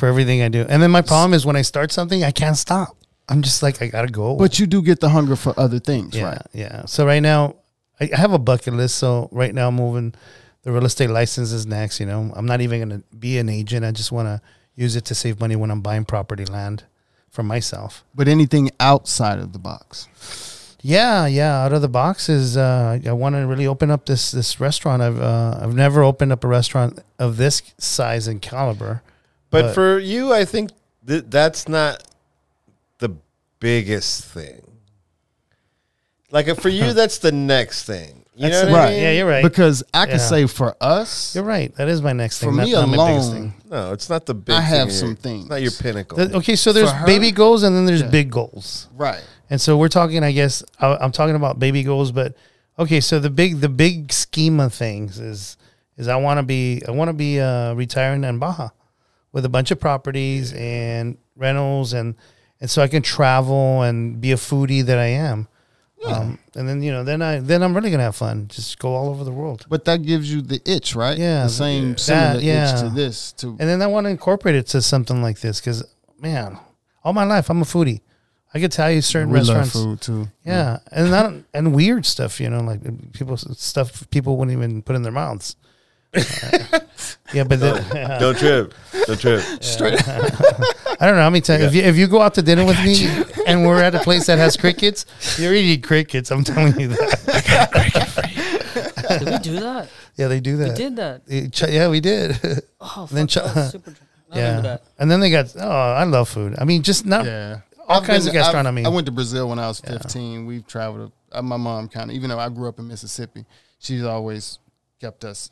for 0.00 0.08
everything 0.08 0.42
I 0.42 0.48
do. 0.48 0.64
And 0.68 0.82
then 0.82 0.90
my 0.90 1.02
problem 1.02 1.34
is 1.34 1.44
when 1.44 1.56
I 1.56 1.62
start 1.62 1.92
something, 1.92 2.24
I 2.24 2.30
can't 2.32 2.56
stop. 2.56 2.96
I'm 3.28 3.42
just 3.42 3.62
like 3.62 3.80
I 3.80 3.86
gotta 3.86 4.08
go. 4.08 4.34
but 4.34 4.58
you 4.58 4.66
do 4.66 4.82
get 4.82 4.98
the 4.98 5.10
hunger 5.10 5.36
for 5.36 5.54
other 5.56 5.78
things, 5.78 6.16
yeah, 6.16 6.24
right? 6.24 6.42
yeah. 6.52 6.84
So 6.86 7.06
right 7.06 7.20
now, 7.20 7.56
I, 8.00 8.10
have 8.12 8.32
a 8.32 8.38
bucket 8.38 8.74
list. 8.74 8.96
So 8.96 9.28
right 9.30 9.54
now, 9.54 9.68
I'm 9.68 9.76
moving. 9.76 10.14
The 10.62 10.72
real 10.72 10.84
estate 10.84 11.10
license 11.10 11.52
is 11.52 11.64
next. 11.64 12.00
You 12.00 12.06
know, 12.06 12.32
I'm 12.34 12.46
not 12.46 12.60
even 12.60 12.80
gonna 12.80 13.02
be 13.16 13.38
an 13.38 13.48
agent. 13.48 13.84
I 13.84 13.92
just 13.92 14.10
want 14.10 14.26
to 14.26 14.40
use 14.74 14.96
it 14.96 15.04
to 15.04 15.14
save 15.14 15.38
money 15.38 15.54
when 15.54 15.70
I'm 15.70 15.80
buying 15.80 16.04
property 16.04 16.44
land 16.44 16.84
for 17.28 17.44
myself. 17.44 18.02
But 18.14 18.26
anything 18.26 18.70
outside 18.80 19.38
of 19.38 19.52
the 19.52 19.60
box. 19.60 20.08
Yeah, 20.82 21.26
yeah. 21.26 21.62
Out 21.62 21.72
of 21.72 21.82
the 21.82 21.88
box 21.88 22.28
is 22.28 22.56
uh, 22.56 22.98
I 23.06 23.12
want 23.12 23.36
to 23.36 23.46
really 23.46 23.66
open 23.66 23.90
up 23.90 24.06
this 24.06 24.32
this 24.32 24.58
restaurant. 24.58 25.02
I've 25.02 25.20
uh, 25.20 25.60
I've 25.62 25.74
never 25.74 26.02
opened 26.02 26.32
up 26.32 26.42
a 26.42 26.48
restaurant 26.48 26.98
of 27.18 27.36
this 27.36 27.62
size 27.78 28.26
and 28.26 28.40
caliber. 28.40 29.02
But, 29.50 29.62
But- 29.62 29.74
for 29.74 29.98
you, 29.98 30.32
I 30.32 30.44
think 30.44 30.70
th- 31.06 31.24
that's 31.28 31.68
not 31.68 32.02
the 32.98 33.10
biggest 33.58 34.24
thing. 34.24 34.62
Like 36.30 36.48
uh, 36.48 36.54
for 36.54 36.68
you, 36.68 36.92
that's 36.92 37.18
the 37.18 37.32
next 37.32 37.84
thing. 37.84 38.24
You 38.36 38.48
That's 38.48 38.62
know 38.62 38.66
the- 38.66 38.72
what 38.72 38.80
I 38.82 38.90
mean? 38.90 39.02
Yeah, 39.02 39.10
you're 39.12 39.26
right. 39.28 39.42
Because 39.42 39.82
I 39.92 40.06
could 40.06 40.12
Yeah. 40.14 40.18
say 40.18 40.46
for 40.46 40.74
us, 40.80 41.34
You're 41.34 41.44
right. 41.44 41.74
That 41.76 41.88
is 41.88 42.00
my 42.00 42.12
next 42.12 42.38
thing. 42.38 42.50
For 42.50 42.54
not- 42.54 42.64
me 42.66 42.72
not 42.72 42.88
my 42.88 43.08
biggest 43.08 43.30
alone, 43.32 43.54
No, 43.68 43.92
it's 43.92 44.08
not 44.08 44.24
the 44.26 44.34
big. 44.34 44.54
I 44.54 44.60
have 44.60 44.88
in 44.88 44.94
some 44.94 45.08
your- 45.08 45.16
things. 45.16 45.40
It's 45.42 45.50
not 45.50 45.60
your 45.62 45.72
pinnacle. 45.72 46.16
The- 46.16 46.36
okay, 46.36 46.56
so 46.56 46.72
there's 46.72 46.90
her- 46.90 47.04
baby 47.06 47.32
goals 47.32 47.64
and 47.64 47.74
then 47.76 47.84
there's 47.86 48.00
Yeah. 48.02 48.06
big 48.08 48.30
goals. 48.30 48.86
right? 48.96 49.20
And 49.50 49.60
so 49.60 49.76
we're 49.76 49.88
talking, 49.88 50.22
I 50.22 50.30
guess, 50.32 50.62
I- 50.78 50.96
I'm 51.00 51.10
talking 51.10 51.34
about 51.34 51.58
baby 51.58 51.82
goals, 51.82 52.12
but 52.12 52.34
okay. 52.78 53.00
So 53.00 53.18
the 53.18 53.28
big, 53.30 53.60
the 53.60 53.68
big 53.68 54.12
scheme 54.12 54.60
of 54.60 54.72
things 54.72 55.18
is, 55.18 55.56
is 55.98 56.06
I 56.08 56.16
want 56.16 56.38
to 56.38 56.42
be, 56.44 56.80
I 56.86 56.92
want 56.92 57.08
to 57.08 57.12
be 57.14 57.40
uh, 57.40 57.74
retiring 57.74 58.22
in 58.24 58.38
Baja 58.38 58.68
with 59.32 59.44
a 59.44 59.48
bunch 59.48 59.70
of 59.70 59.78
properties 59.80 60.52
and 60.52 61.18
rentals, 61.36 61.92
and 61.92 62.14
and 62.60 62.70
so 62.70 62.82
I 62.82 62.88
can 62.88 63.02
travel 63.02 63.82
and 63.82 64.20
be 64.20 64.32
a 64.32 64.36
foodie 64.36 64.84
that 64.84 64.98
I 64.98 65.06
am. 65.06 65.48
Um, 66.04 66.38
and 66.54 66.66
then 66.66 66.82
you 66.82 66.90
know, 66.92 67.04
then 67.04 67.20
I 67.20 67.40
then 67.40 67.62
I'm 67.62 67.74
really 67.74 67.90
gonna 67.90 68.04
have 68.04 68.16
fun. 68.16 68.48
Just 68.48 68.78
go 68.78 68.94
all 68.94 69.10
over 69.10 69.22
the 69.22 69.32
world. 69.32 69.66
But 69.68 69.84
that 69.84 70.02
gives 70.02 70.32
you 70.32 70.40
the 70.40 70.60
itch, 70.64 70.94
right? 70.94 71.18
Yeah, 71.18 71.42
the 71.44 71.50
same 71.50 71.90
that- 71.90 72.00
similar 72.00 72.40
yeah. 72.40 72.72
itch 72.74 72.80
to 72.80 72.88
this. 72.88 73.32
To 73.32 73.48
And 73.50 73.68
then 73.68 73.82
I 73.82 73.86
want 73.86 74.06
to 74.06 74.10
incorporate 74.10 74.54
it 74.54 74.66
to 74.68 74.80
something 74.80 75.20
like 75.20 75.40
this 75.40 75.60
because, 75.60 75.84
man, 76.18 76.58
all 77.04 77.12
my 77.12 77.24
life 77.24 77.50
I'm 77.50 77.60
a 77.60 77.66
foodie. 77.66 78.00
I 78.54 78.58
could 78.60 78.72
tell 78.72 78.90
you 78.90 79.00
certain 79.02 79.30
we 79.30 79.40
love 79.40 79.58
restaurants. 79.58 79.72
food 79.72 80.00
too. 80.00 80.28
Yeah, 80.44 80.78
and 80.90 81.10
not 81.10 81.34
and 81.52 81.74
weird 81.74 82.06
stuff, 82.06 82.40
you 82.40 82.48
know, 82.48 82.60
like 82.60 82.80
people 83.12 83.36
stuff 83.36 84.08
people 84.10 84.38
wouldn't 84.38 84.56
even 84.56 84.80
put 84.82 84.96
in 84.96 85.02
their 85.02 85.12
mouths. 85.12 85.54
Yeah, 87.32 87.44
but 87.44 87.60
then, 87.60 88.18
Don't 88.18 88.36
trip. 88.36 88.74
Don't 89.06 89.20
trip. 89.20 89.40
I 91.00 91.06
don't 91.06 91.14
know 91.14 91.22
how 91.22 91.30
many 91.30 91.40
times 91.42 91.62
if 91.62 91.74
you 91.76 91.82
if 91.82 91.96
you 91.96 92.08
go 92.08 92.20
out 92.20 92.34
to 92.34 92.42
dinner 92.42 92.64
with 92.64 92.76
me 92.84 93.06
and 93.46 93.64
we're 93.64 93.80
at 93.80 93.94
a 93.94 94.00
place 94.00 94.26
that 94.26 94.38
has 94.38 94.56
crickets, 94.56 95.06
you're 95.38 95.54
eating 95.54 95.80
crickets. 95.80 96.32
I'm 96.32 96.42
telling 96.42 96.78
you 96.80 96.88
that. 96.88 98.10
Did 99.20 99.28
we 99.28 99.38
do 99.38 99.60
that? 99.60 99.88
Yeah, 100.16 100.26
they 100.28 100.40
do 100.40 100.56
that. 100.56 100.68
We 100.70 100.74
did 100.74 100.96
that. 100.96 101.22
It- 101.28 101.52
ch- 101.52 101.68
yeah, 101.68 101.88
we 101.88 102.00
did. 102.00 102.36
Oh, 102.80 103.06
Then 103.10 103.28
fuck, 103.28 103.30
ch- 103.30 103.46
that 103.46 103.54
was 103.56 103.70
super. 103.70 103.94
I 104.32 104.38
yeah, 104.38 104.60
that. 104.60 104.82
and 104.98 105.08
then 105.10 105.20
they 105.20 105.30
got. 105.30 105.54
Oh, 105.56 105.68
I 105.70 106.02
love 106.04 106.28
food. 106.28 106.56
I 106.58 106.64
mean, 106.64 106.82
just 106.82 107.06
not 107.06 107.24
Yeah. 107.26 107.60
all 107.88 108.00
I've 108.00 108.06
kinds 108.06 108.24
been- 108.26 108.36
of 108.36 108.42
gastronomy. 108.42 108.82
I've- 108.82 108.90
I 108.90 108.94
went 108.94 109.06
to 109.06 109.12
Brazil 109.12 109.48
when 109.48 109.58
I 109.60 109.68
was 109.68 109.78
15. 109.80 110.46
We've 110.46 110.66
traveled. 110.66 111.12
Uh, 111.30 111.42
my 111.42 111.56
mom 111.56 111.88
kind 111.88 112.10
of, 112.10 112.16
even 112.16 112.30
though 112.30 112.38
I 112.40 112.48
grew 112.48 112.68
up 112.68 112.78
in 112.80 112.88
Mississippi, 112.88 113.44
she's 113.78 114.02
always 114.02 114.58
kept 115.00 115.24
us 115.24 115.48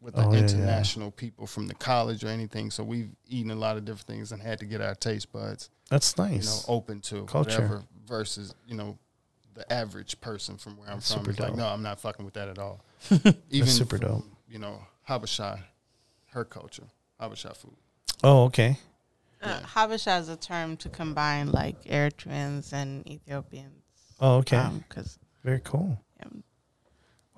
with 0.00 0.14
the 0.14 0.20
Oh, 0.24 0.30
yeah, 0.32 0.38
yeah. 0.38 0.44
international 0.44 1.10
people 1.10 1.46
from 1.46 1.66
the 1.66 1.74
college 1.74 2.22
or 2.24 2.28
anything. 2.28 2.70
So 2.70 2.84
we've 2.84 3.10
eaten 3.26 3.50
a 3.50 3.54
lot 3.56 3.76
of 3.76 3.84
different 3.84 4.06
things 4.06 4.32
and 4.32 4.40
had 4.42 4.58
to 4.60 4.64
get 4.66 4.80
our 4.80 4.94
taste 4.94 5.32
buds, 5.32 5.70
That's 5.90 6.14
you 6.16 6.24
nice. 6.24 6.66
know, 6.68 6.74
open 6.74 7.00
to 7.02 7.24
Culture. 7.24 7.50
whatever 7.50 7.82
versus, 8.06 8.54
you 8.66 8.74
know, 8.76 8.98
the 9.54 9.70
average 9.72 10.20
person 10.20 10.56
from 10.56 10.76
where 10.76 10.88
I'm 10.88 10.96
That's 10.96 11.12
from. 11.12 11.20
super 11.22 11.30
It's 11.32 11.40
like, 11.40 11.56
no, 11.56 11.66
I'm 11.66 11.82
not 11.82 12.00
fucking 12.00 12.24
with 12.24 12.34
that 12.34 12.48
at 12.48 12.58
all. 12.58 12.84
Even 13.50 13.68
super 13.68 13.98
from, 13.98 14.08
dope. 14.08 14.24
You 14.48 14.60
know, 14.60 14.80
Habesha, 15.08 15.60
her 16.30 16.44
culture, 16.44 16.84
Habesha 17.20 17.56
food. 17.56 17.74
oh, 18.22 18.44
okay. 18.44 18.78
Uh, 19.42 19.60
Habesha 19.60 20.20
is 20.20 20.28
a 20.28 20.36
term 20.36 20.76
to 20.78 20.88
combine 20.88 21.50
like 21.52 21.82
Eritreans 21.84 22.72
and 22.72 23.06
Ethiopians. 23.08 23.82
Oh, 24.20 24.36
okay. 24.38 24.64
Because 24.88 25.18
Very 25.44 25.60
cool. 25.64 25.98
Um, 26.24 26.42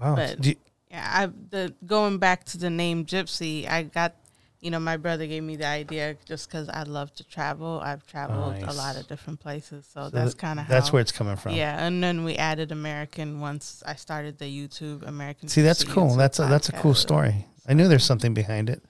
Wow. 0.01 0.17
but- 0.17 0.41
Do 0.41 0.51
you- 0.51 0.57
yeah, 0.91 1.09
I 1.09 1.27
the 1.27 1.75
going 1.87 2.19
back 2.19 2.45
to 2.47 2.59
the 2.59 2.71
name 2.71 3.05
Gypsy, 3.05 3.69
I 3.69 3.85
got 3.85 4.15
you 4.61 4.71
know 4.71 4.81
my 4.81 4.97
brother 4.97 5.27
gave 5.27 5.43
me 5.43 5.57
the 5.57 5.67
idea 5.67 6.17
just 6.25 6.49
because 6.49 6.69
I 6.69 6.83
love 6.83 7.15
to 7.15 7.25
travel. 7.25 7.81
I've 7.83 8.07
traveled 8.07 8.63
a 8.63 8.73
lot 8.73 8.97
of 8.97 9.07
different 9.07 9.41
places, 9.41 9.89
so, 9.93 10.05
so 10.05 10.11
that's 10.11 10.35
kind 10.35 10.59
of 10.59 10.69
that's 10.69 10.89
how, 10.89 10.95
where 10.95 11.03
it's 11.03 11.13
coming 11.13 11.37
from. 11.37 11.55
Yeah, 11.55 11.85
and 11.85 12.03
then 12.03 12.25
we 12.25 12.37
added 12.37 12.73
American 12.73 13.41
once 13.41 13.83
I 13.87 13.95
started 13.95 14.39
the 14.39 14.47
YouTube 14.47 15.07
American. 15.07 15.49
See, 15.49 15.63
that's 15.63 15.85
cool. 15.85 16.11
YouTube 16.11 16.17
That's 16.19 16.39
a 16.39 16.47
that's 16.47 16.69
a 16.69 16.73
cool 16.73 16.95
story. 16.95 17.47
I 17.69 17.75
knew 17.75 17.89
there's 17.89 18.05
something 18.05 18.35
behind 18.35 18.69
it. 18.69 18.83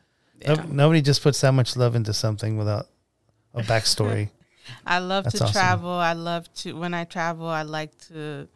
No- 0.46 0.54
nobody 0.54 1.02
just 1.02 1.22
puts 1.22 1.40
that 1.42 1.52
much 1.52 1.76
love 1.76 1.94
into 1.94 2.14
something 2.14 2.56
without 2.56 2.86
a 3.54 3.62
backstory. 3.62 4.30
I 4.86 4.98
love 4.98 5.24
That's 5.24 5.38
to 5.38 5.44
awesome. 5.44 5.52
travel. 5.52 5.90
I 5.90 6.12
love 6.12 6.52
to 6.54 6.72
when 6.78 6.94
I 6.94 7.04
travel. 7.04 7.46
I 7.46 7.62
like 7.62 7.96
to 8.08 8.48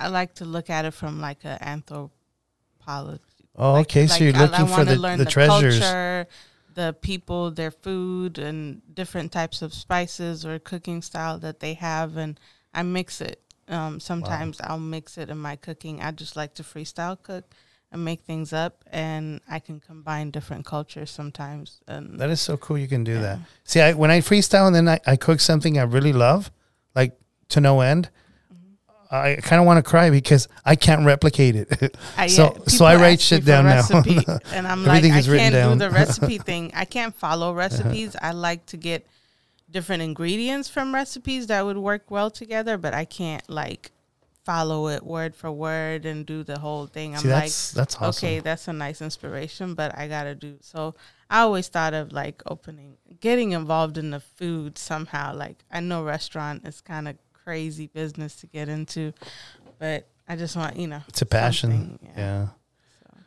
I 0.00 0.08
like 0.08 0.34
to 0.36 0.44
look 0.44 0.70
at 0.70 0.84
it 0.84 0.92
from 0.94 1.20
like 1.20 1.44
a 1.44 1.58
anthropology. 1.62 3.22
Oh, 3.56 3.72
like- 3.74 3.86
okay. 3.86 4.06
so 4.06 4.24
you're 4.24 4.36
I- 4.36 4.40
looking 4.44 4.66
I 4.66 4.76
for 4.76 4.84
the, 4.84 4.96
learn 4.96 5.18
the, 5.18 5.24
treasures. 5.26 5.78
culture, 5.78 6.26
the 6.74 6.96
people, 7.00 7.50
their 7.50 7.70
food, 7.70 8.38
and 8.38 8.80
different 8.94 9.32
types 9.32 9.60
of 9.62 9.74
spices 9.74 10.46
or 10.46 10.58
cooking 10.58 11.02
style 11.02 11.38
that 11.40 11.60
they 11.60 11.74
have, 11.74 12.16
and 12.16 12.38
I 12.72 12.82
mix 12.82 13.20
it. 13.20 13.40
Um, 13.68 14.00
sometimes 14.00 14.60
I'll 14.64 14.78
mix 14.80 15.16
it 15.18 15.28
in 15.30 15.38
my 15.38 15.56
cooking. 15.56 16.00
I 16.02 16.10
just 16.10 16.34
like 16.36 16.54
to 16.54 16.62
freestyle 16.62 17.16
cook 17.22 17.44
and 17.92 18.04
make 18.04 18.20
things 18.22 18.52
up, 18.52 18.84
and 18.90 19.40
I 19.48 19.58
can 19.58 19.80
combine 19.80 20.30
different 20.30 20.64
cultures 20.64 21.10
sometimes. 21.10 21.80
And 21.86 22.18
That 22.20 22.30
is 22.30 22.40
so 22.40 22.56
cool. 22.56 22.78
You 22.78 22.88
can 22.88 23.04
do 23.04 23.14
Yeah. 23.14 23.20
that. 23.20 23.38
See, 23.64 23.80
I, 23.80 23.92
when 23.94 24.10
I 24.10 24.20
freestyle 24.20 24.66
and 24.66 24.74
then 24.74 24.88
I, 24.88 25.00
I 25.06 25.16
cook 25.16 25.40
something 25.40 25.76
I 25.78 25.82
really 25.82 26.12
love, 26.12 26.50
like 26.94 27.18
to 27.50 27.60
no 27.60 27.80
end. 27.80 28.08
I 29.10 29.36
kind 29.36 29.58
of 29.60 29.66
want 29.66 29.84
to 29.84 29.88
cry 29.88 30.10
because 30.10 30.46
I 30.64 30.76
can't 30.76 31.04
replicate 31.04 31.56
it. 31.56 31.96
I, 32.16 32.28
So- 32.28 32.54
yeah, 32.56 32.62
so 32.66 32.84
I 32.84 32.96
write 32.96 33.20
shit 33.20 33.44
down 33.44 33.64
now. 33.64 33.82
and 34.52 34.66
I'm 34.68 34.84
like, 34.84 35.04
I 35.04 35.20
can't 35.22 35.52
down. 35.52 35.78
do 35.78 35.84
the 35.84 35.90
recipe 35.94 36.38
thing. 36.38 36.70
I 36.74 36.84
can't 36.84 37.14
follow 37.14 37.52
recipes. 37.52 38.14
I 38.20 38.32
like 38.32 38.66
to 38.66 38.76
get 38.76 39.06
different 39.70 40.02
ingredients 40.02 40.68
from 40.68 40.94
recipes 40.94 41.48
that 41.48 41.64
would 41.64 41.78
work 41.78 42.10
well 42.10 42.30
together, 42.30 42.76
but 42.78 42.94
I 42.94 43.04
can't 43.04 43.48
like 43.48 43.90
follow 44.44 44.88
it 44.88 45.04
word 45.04 45.34
for 45.36 45.50
word 45.52 46.06
and 46.06 46.24
do 46.24 46.42
the 46.42 46.58
whole 46.58 46.86
thing. 46.86 47.14
I'm 47.14 47.20
See, 47.20 47.28
like, 47.28 47.42
that's 47.44 47.72
that's 47.72 47.96
awesome. 47.96 48.26
okay, 48.26 48.40
that's 48.40 48.68
a 48.68 48.72
nice 48.72 49.02
inspiration, 49.02 49.74
but 49.74 49.96
I 49.98 50.08
gotta 50.08 50.34
do. 50.34 50.56
So 50.60 50.94
I 51.28 51.40
always 51.40 51.68
thought 51.68 51.94
of 51.94 52.12
like 52.12 52.42
opening, 52.46 52.96
getting 53.20 53.52
involved 53.52 53.98
in 53.98 54.10
the 54.10 54.20
food 54.20 54.78
somehow. 54.78 55.34
Like 55.34 55.64
I 55.70 55.80
know 55.80 56.02
restaurant 56.04 56.66
is 56.66 56.80
kind 56.80 57.06
of 57.08 57.16
crazy 57.44 57.86
business 57.86 58.36
to 58.36 58.46
get 58.46 58.68
into, 58.68 59.12
but 59.78 60.06
I 60.28 60.36
just 60.36 60.56
want 60.56 60.76
you 60.76 60.86
know 60.86 61.02
It's 61.08 61.22
a 61.22 61.26
passion. 61.26 61.70
something, 61.70 62.08
Yeah. 62.16 62.46
So. 62.46 63.18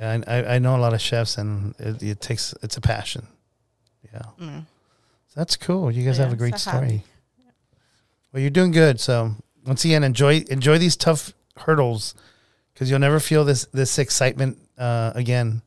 Yeah. 0.00 0.22
I, 0.26 0.54
I, 0.54 0.58
know 0.58 0.76
a 0.76 0.78
lot 0.78 0.92
of 0.94 1.00
chefs 1.00 1.38
and 1.38 1.74
it, 1.78 2.02
it 2.02 2.20
takes, 2.20 2.54
it's 2.62 2.76
a 2.76 2.80
passion. 2.80 3.26
Yeah. 4.12 4.22
Mm. 4.40 4.66
That's 5.34 5.56
cool. 5.56 5.90
You 5.90 6.04
guys 6.04 6.18
Yeah, 6.18 6.24
have 6.24 6.32
a 6.32 6.36
great 6.36 6.54
a 6.54 6.58
story. 6.58 7.04
Well, 8.32 8.40
you're 8.40 8.50
doing 8.50 8.72
good. 8.72 9.00
So 9.00 9.32
once 9.64 9.84
again, 9.84 10.04
enjoy 10.04 10.44
enjoy 10.50 10.78
these 10.78 10.96
tough 10.96 11.32
hurdles 11.56 12.14
because 12.72 12.90
you'll 12.90 12.98
never 12.98 13.20
feel 13.20 13.44
this 13.44 13.66
this 13.66 13.98
excitement 13.98 14.58
uh, 14.76 15.12
again 15.14 15.62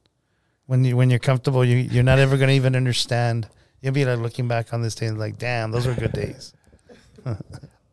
when 0.65 0.83
you 0.83 0.97
when 0.97 1.09
you're 1.09 1.19
comfortable. 1.19 1.63
You 1.63 1.77
you're 1.77 2.03
not 2.03 2.19
ever 2.19 2.35
going 2.35 2.49
to 2.49 2.55
even 2.55 2.75
understand 2.75 3.47
You'll 3.81 3.93
be 3.93 4.05
like 4.05 4.19
looking 4.19 4.47
back 4.47 4.73
on 4.73 4.81
this 4.81 4.95
day 4.95 5.05
and 5.05 5.19
like, 5.19 5.37
damn, 5.37 5.71
those 5.71 5.85
were 5.85 5.93
good 5.93 6.11
days. 6.11 6.53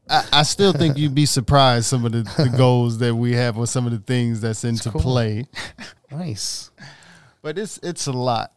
I, 0.09 0.25
I 0.33 0.43
still 0.43 0.73
think 0.73 0.99
you'd 0.99 1.15
be 1.15 1.27
surprised 1.27 1.87
some 1.87 2.05
of 2.05 2.13
the, 2.13 2.23
the 2.23 2.55
goals 2.57 2.99
that 2.99 3.15
we 3.15 3.33
have 3.35 3.57
or 3.57 3.67
some 3.67 3.87
of 3.87 3.93
the 3.93 3.99
things 3.99 4.41
that's 4.41 4.65
into 4.65 4.91
cool. 4.91 5.01
play. 5.01 5.47
Nice. 6.11 6.71
But 7.43 7.59
it's 7.59 7.79
it's 7.83 8.07
a 8.07 8.13
lot. 8.13 8.53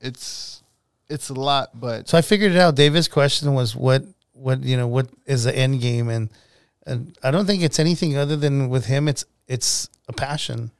It's 0.00 0.62
it's 1.08 1.28
a 1.28 1.34
lot, 1.34 1.70
but 1.78 2.08
So 2.08 2.16
I 2.16 2.22
figured 2.22 2.52
it 2.52 2.58
out. 2.58 2.74
David's 2.74 3.08
question 3.08 3.52
was 3.54 3.74
what 3.76 4.04
what 4.32 4.62
you 4.62 4.76
know 4.76 4.86
what 4.86 5.08
is 5.26 5.44
the 5.44 5.56
end 5.56 5.80
game 5.80 6.08
and 6.08 6.30
and 6.86 7.16
I 7.22 7.30
don't 7.30 7.46
think 7.46 7.62
it's 7.62 7.78
anything 7.78 8.16
other 8.16 8.36
than 8.36 8.68
with 8.68 8.86
him 8.86 9.08
it's 9.08 9.24
it's 9.48 9.88
a 10.08 10.12
passion. 10.12 10.70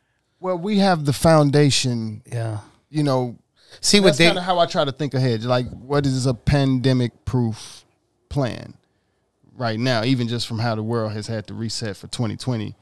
well, 0.40 0.58
we 0.58 0.78
have 0.78 1.04
the 1.04 1.12
foundation. 1.12 2.22
Yeah. 2.30 2.58
You 2.90 3.02
know, 3.02 3.36
See 3.80 4.00
what 4.00 4.16
that's 4.16 4.18
kind 4.18 4.38
of 4.38 4.44
how 4.44 4.58
I 4.58 4.66
try 4.66 4.84
to 4.84 4.92
think 4.92 5.14
ahead. 5.14 5.44
Like, 5.44 5.68
what 5.70 6.04
is 6.06 6.26
a 6.26 6.34
pandemic 6.34 7.24
proof 7.24 7.84
plan 8.28 8.74
right 9.56 9.78
now? 9.78 10.04
Even 10.04 10.28
just 10.28 10.46
from 10.46 10.58
how 10.58 10.74
the 10.74 10.82
world 10.82 11.12
has 11.12 11.26
had 11.26 11.46
to 11.48 11.54
reset 11.54 11.96
for 11.96 12.06
2020, 12.08 12.74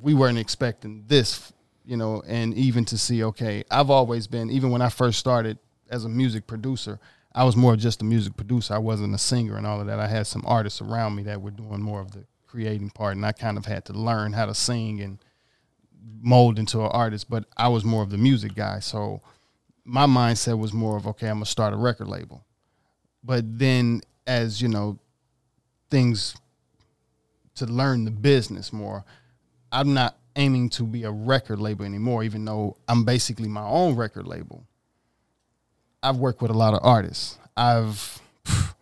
we 0.00 0.14
weren't 0.14 0.38
expecting 0.38 1.04
this, 1.06 1.52
you 1.84 1.96
know. 1.96 2.22
And 2.26 2.54
even 2.54 2.84
to 2.86 2.98
see, 2.98 3.24
okay, 3.24 3.64
I've 3.70 3.90
always 3.90 4.26
been, 4.26 4.50
even 4.50 4.70
when 4.70 4.82
I 4.82 4.88
first 4.88 5.18
started 5.18 5.58
as 5.90 6.04
a 6.04 6.08
music 6.08 6.46
producer, 6.46 6.98
I 7.34 7.44
was 7.44 7.56
more 7.56 7.76
just 7.76 8.00
a 8.00 8.04
music 8.04 8.36
producer. 8.36 8.74
I 8.74 8.78
wasn't 8.78 9.14
a 9.14 9.18
singer 9.18 9.56
and 9.56 9.66
all 9.66 9.80
of 9.80 9.86
that. 9.86 10.00
I 10.00 10.08
had 10.08 10.26
some 10.26 10.42
artists 10.46 10.80
around 10.80 11.16
me 11.16 11.22
that 11.24 11.42
were 11.42 11.50
doing 11.50 11.82
more 11.82 12.00
of 12.00 12.12
the 12.12 12.24
creating 12.46 12.90
part, 12.90 13.16
and 13.16 13.26
I 13.26 13.32
kind 13.32 13.58
of 13.58 13.66
had 13.66 13.84
to 13.86 13.92
learn 13.92 14.32
how 14.32 14.46
to 14.46 14.54
sing 14.54 15.00
and 15.02 15.18
mold 16.20 16.58
into 16.58 16.80
an 16.80 16.86
artist. 16.86 17.28
But 17.28 17.44
I 17.56 17.68
was 17.68 17.84
more 17.84 18.02
of 18.02 18.10
the 18.10 18.16
music 18.16 18.54
guy, 18.54 18.78
so 18.78 19.20
my 19.84 20.06
mindset 20.06 20.58
was 20.58 20.72
more 20.72 20.96
of 20.96 21.06
okay, 21.06 21.28
I'm 21.28 21.36
gonna 21.36 21.46
start 21.46 21.74
a 21.74 21.76
record 21.76 22.08
label. 22.08 22.44
But 23.22 23.58
then 23.58 24.00
as, 24.26 24.62
you 24.62 24.68
know, 24.68 24.98
things 25.90 26.36
to 27.56 27.66
learn 27.66 28.04
the 28.04 28.10
business 28.10 28.72
more, 28.72 29.04
I'm 29.72 29.94
not 29.94 30.16
aiming 30.36 30.68
to 30.70 30.84
be 30.84 31.04
a 31.04 31.10
record 31.10 31.58
label 31.58 31.84
anymore, 31.84 32.22
even 32.22 32.44
though 32.44 32.76
I'm 32.88 33.04
basically 33.04 33.48
my 33.48 33.64
own 33.66 33.96
record 33.96 34.26
label. 34.26 34.64
I've 36.02 36.16
worked 36.16 36.42
with 36.42 36.50
a 36.50 36.54
lot 36.54 36.74
of 36.74 36.80
artists. 36.82 37.38
I've 37.56 38.20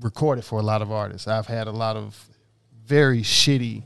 recorded 0.00 0.44
for 0.44 0.60
a 0.60 0.62
lot 0.62 0.80
of 0.80 0.90
artists. 0.90 1.28
I've 1.28 1.46
had 1.46 1.66
a 1.66 1.72
lot 1.72 1.96
of 1.96 2.28
very 2.86 3.22
shitty 3.22 3.82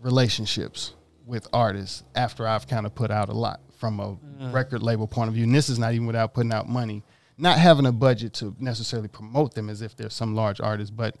relationships 0.00 0.94
with 1.26 1.46
artists 1.52 2.02
after 2.14 2.46
I've 2.46 2.66
kind 2.66 2.86
of 2.86 2.94
put 2.94 3.10
out 3.10 3.28
a 3.28 3.32
lot 3.32 3.60
from 3.76 4.00
a 4.00 4.16
mm. 4.16 4.52
record 4.52 4.82
label 4.82 5.06
point 5.06 5.28
of 5.28 5.34
view. 5.34 5.44
And 5.44 5.54
this 5.54 5.68
is 5.68 5.78
not 5.78 5.94
even 5.94 6.06
without 6.06 6.34
putting 6.34 6.52
out 6.52 6.68
money, 6.68 7.02
not 7.38 7.58
having 7.58 7.86
a 7.86 7.92
budget 7.92 8.34
to 8.34 8.54
necessarily 8.58 9.08
promote 9.08 9.54
them 9.54 9.70
as 9.70 9.80
if 9.80 9.96
they're 9.96 10.10
some 10.10 10.34
large 10.34 10.60
artist, 10.60 10.96
but 10.96 11.16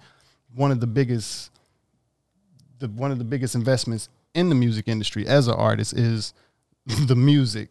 one 0.54 0.70
of 0.72 0.80
the 0.80 0.86
biggest 0.86 1.50
the 2.78 2.88
one 2.88 3.12
of 3.12 3.18
the 3.18 3.24
biggest 3.24 3.54
investments 3.54 4.08
in 4.34 4.48
the 4.48 4.54
music 4.54 4.88
industry 4.88 5.26
as 5.26 5.48
an 5.48 5.54
artist 5.54 5.92
is 5.92 6.34
the 6.86 7.16
music, 7.16 7.70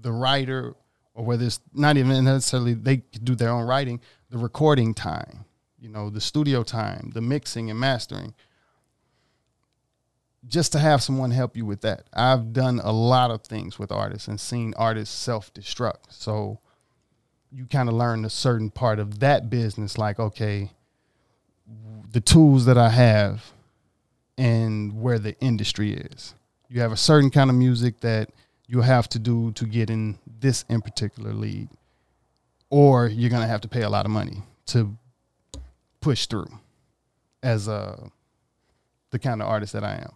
the 0.00 0.12
writer, 0.12 0.74
or 1.14 1.24
whether 1.24 1.44
it's 1.44 1.60
not 1.72 1.96
even 1.96 2.24
necessarily 2.24 2.74
they 2.74 2.96
do 3.22 3.34
their 3.34 3.50
own 3.50 3.66
writing, 3.66 4.00
the 4.30 4.38
recording 4.38 4.94
time, 4.94 5.44
you 5.78 5.88
know, 5.88 6.10
the 6.10 6.20
studio 6.20 6.62
time, 6.62 7.10
the 7.14 7.20
mixing 7.20 7.70
and 7.70 7.78
mastering. 7.78 8.34
Just 10.48 10.72
to 10.72 10.80
have 10.80 11.02
someone 11.02 11.30
help 11.30 11.56
you 11.56 11.64
with 11.64 11.82
that. 11.82 12.08
I've 12.12 12.52
done 12.52 12.80
a 12.82 12.92
lot 12.92 13.30
of 13.30 13.42
things 13.42 13.78
with 13.78 13.92
artists 13.92 14.26
and 14.26 14.40
seen 14.40 14.74
artists 14.76 15.14
self 15.14 15.54
destruct. 15.54 16.10
So 16.10 16.58
you 17.50 17.66
kind 17.66 17.88
of 17.88 17.94
learn 17.94 18.24
a 18.24 18.30
certain 18.30 18.70
part 18.70 18.98
of 18.98 19.20
that 19.20 19.50
business, 19.50 19.98
like, 19.98 20.18
okay, 20.18 20.72
the 22.10 22.20
tools 22.20 22.66
that 22.66 22.78
I 22.78 22.90
have 22.90 23.52
and 24.36 25.00
where 25.00 25.18
the 25.18 25.38
industry 25.40 25.94
is. 25.94 26.34
You 26.68 26.80
have 26.80 26.92
a 26.92 26.96
certain 26.96 27.30
kind 27.30 27.50
of 27.50 27.56
music 27.56 28.00
that 28.00 28.30
you 28.66 28.80
have 28.80 29.08
to 29.10 29.18
do 29.18 29.52
to 29.52 29.66
get 29.66 29.90
in 29.90 30.18
this 30.40 30.64
in 30.68 30.80
particular 30.80 31.32
league, 31.32 31.68
or 32.70 33.06
you're 33.06 33.30
gonna 33.30 33.46
have 33.46 33.60
to 33.62 33.68
pay 33.68 33.82
a 33.82 33.90
lot 33.90 34.06
of 34.06 34.10
money 34.10 34.42
to 34.66 34.96
push 36.00 36.26
through 36.26 36.48
as 37.42 37.68
a 37.68 38.10
the 39.10 39.18
kind 39.18 39.42
of 39.42 39.48
artist 39.48 39.72
that 39.74 39.84
I 39.84 39.94
am. 39.96 40.12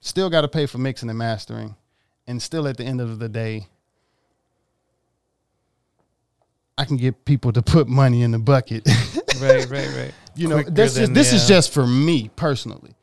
Still 0.00 0.30
got 0.30 0.40
to 0.40 0.48
pay 0.48 0.66
for 0.66 0.78
mixing 0.78 1.08
and 1.08 1.18
mastering, 1.18 1.76
and 2.26 2.42
still 2.42 2.66
at 2.66 2.76
the 2.76 2.84
end 2.84 3.00
of 3.00 3.18
the 3.18 3.28
day, 3.28 3.68
I 6.80 6.86
can 6.86 6.96
get 6.96 7.26
people 7.26 7.52
to 7.52 7.60
put 7.60 7.88
money 7.88 8.22
in 8.22 8.30
the 8.30 8.38
bucket. 8.38 8.88
right, 9.40 9.68
right, 9.68 9.88
right. 9.94 10.12
you 10.34 10.48
know, 10.48 10.54
Quicker 10.56 10.70
this 10.70 10.96
is 10.96 11.08
than- 11.08 11.12
this 11.12 11.32
is 11.34 11.46
just 11.46 11.74
for 11.74 11.86
me 11.86 12.30
personally. 12.36 12.94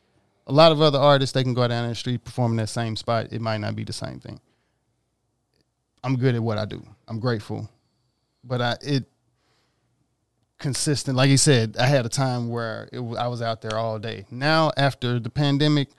A 0.48 0.52
lot 0.52 0.72
of 0.72 0.82
other 0.82 0.98
artists 0.98 1.34
they 1.34 1.44
can 1.44 1.54
go 1.54 1.68
down 1.68 1.88
the 1.88 1.94
street 1.94 2.24
performing 2.24 2.58
that 2.58 2.70
same 2.70 2.96
spot. 2.96 3.28
It 3.32 3.40
might 3.40 3.60
not 3.60 3.76
be 3.76 3.84
the 3.84 3.94
same 3.94 4.20
thing. 4.20 4.40
I'm 6.04 6.16
good 6.16 6.34
at 6.34 6.42
what 6.42 6.58
I 6.58 6.66
do. 6.66 6.84
I'm 7.08 7.20
grateful, 7.20 7.70
but 8.44 8.62
I 8.62 8.78
it 8.82 9.06
consistent. 10.58 11.16
Like 11.16 11.30
you 11.30 11.38
said, 11.38 11.76
I 11.78 11.86
had 11.86 12.04
a 12.06 12.10
time 12.10 12.50
where 12.50 12.90
it, 12.92 13.00
I 13.00 13.28
was 13.28 13.44
out 13.44 13.62
there 13.62 13.78
all 13.78 14.00
day. 14.00 14.26
Now 14.32 14.72
after 14.76 15.20
the 15.20 15.30
pandemic, 15.30 15.90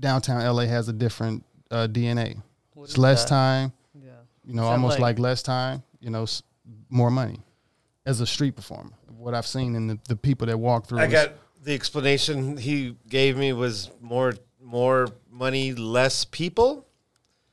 downtown 0.00 0.42
LA 0.42 0.62
has 0.64 0.88
a 0.88 0.92
different 0.94 1.44
uh, 1.70 1.86
DNA. 1.86 2.40
What 2.72 2.84
It's 2.84 2.96
less 2.96 3.24
that? 3.24 3.28
time. 3.28 3.72
Yeah. 3.94 4.12
You 4.46 4.54
know, 4.54 4.62
What's 4.62 4.72
almost 4.72 4.92
like? 5.00 5.16
like 5.16 5.18
less 5.18 5.42
time. 5.42 5.82
You 6.00 6.10
know, 6.10 6.26
more 6.88 7.10
money 7.10 7.40
as 8.06 8.20
a 8.20 8.26
street 8.26 8.56
performer. 8.56 8.92
What 9.16 9.34
I've 9.34 9.46
seen 9.46 9.74
in 9.74 9.86
the, 9.88 9.98
the 10.08 10.16
people 10.16 10.46
that 10.46 10.58
walk 10.58 10.86
through. 10.86 11.00
I 11.00 11.06
is- 11.06 11.12
got 11.12 11.32
the 11.62 11.74
explanation 11.74 12.56
he 12.56 12.96
gave 13.08 13.36
me 13.36 13.52
was 13.52 13.90
more 14.00 14.34
more 14.62 15.08
money, 15.30 15.72
less 15.72 16.24
people, 16.24 16.86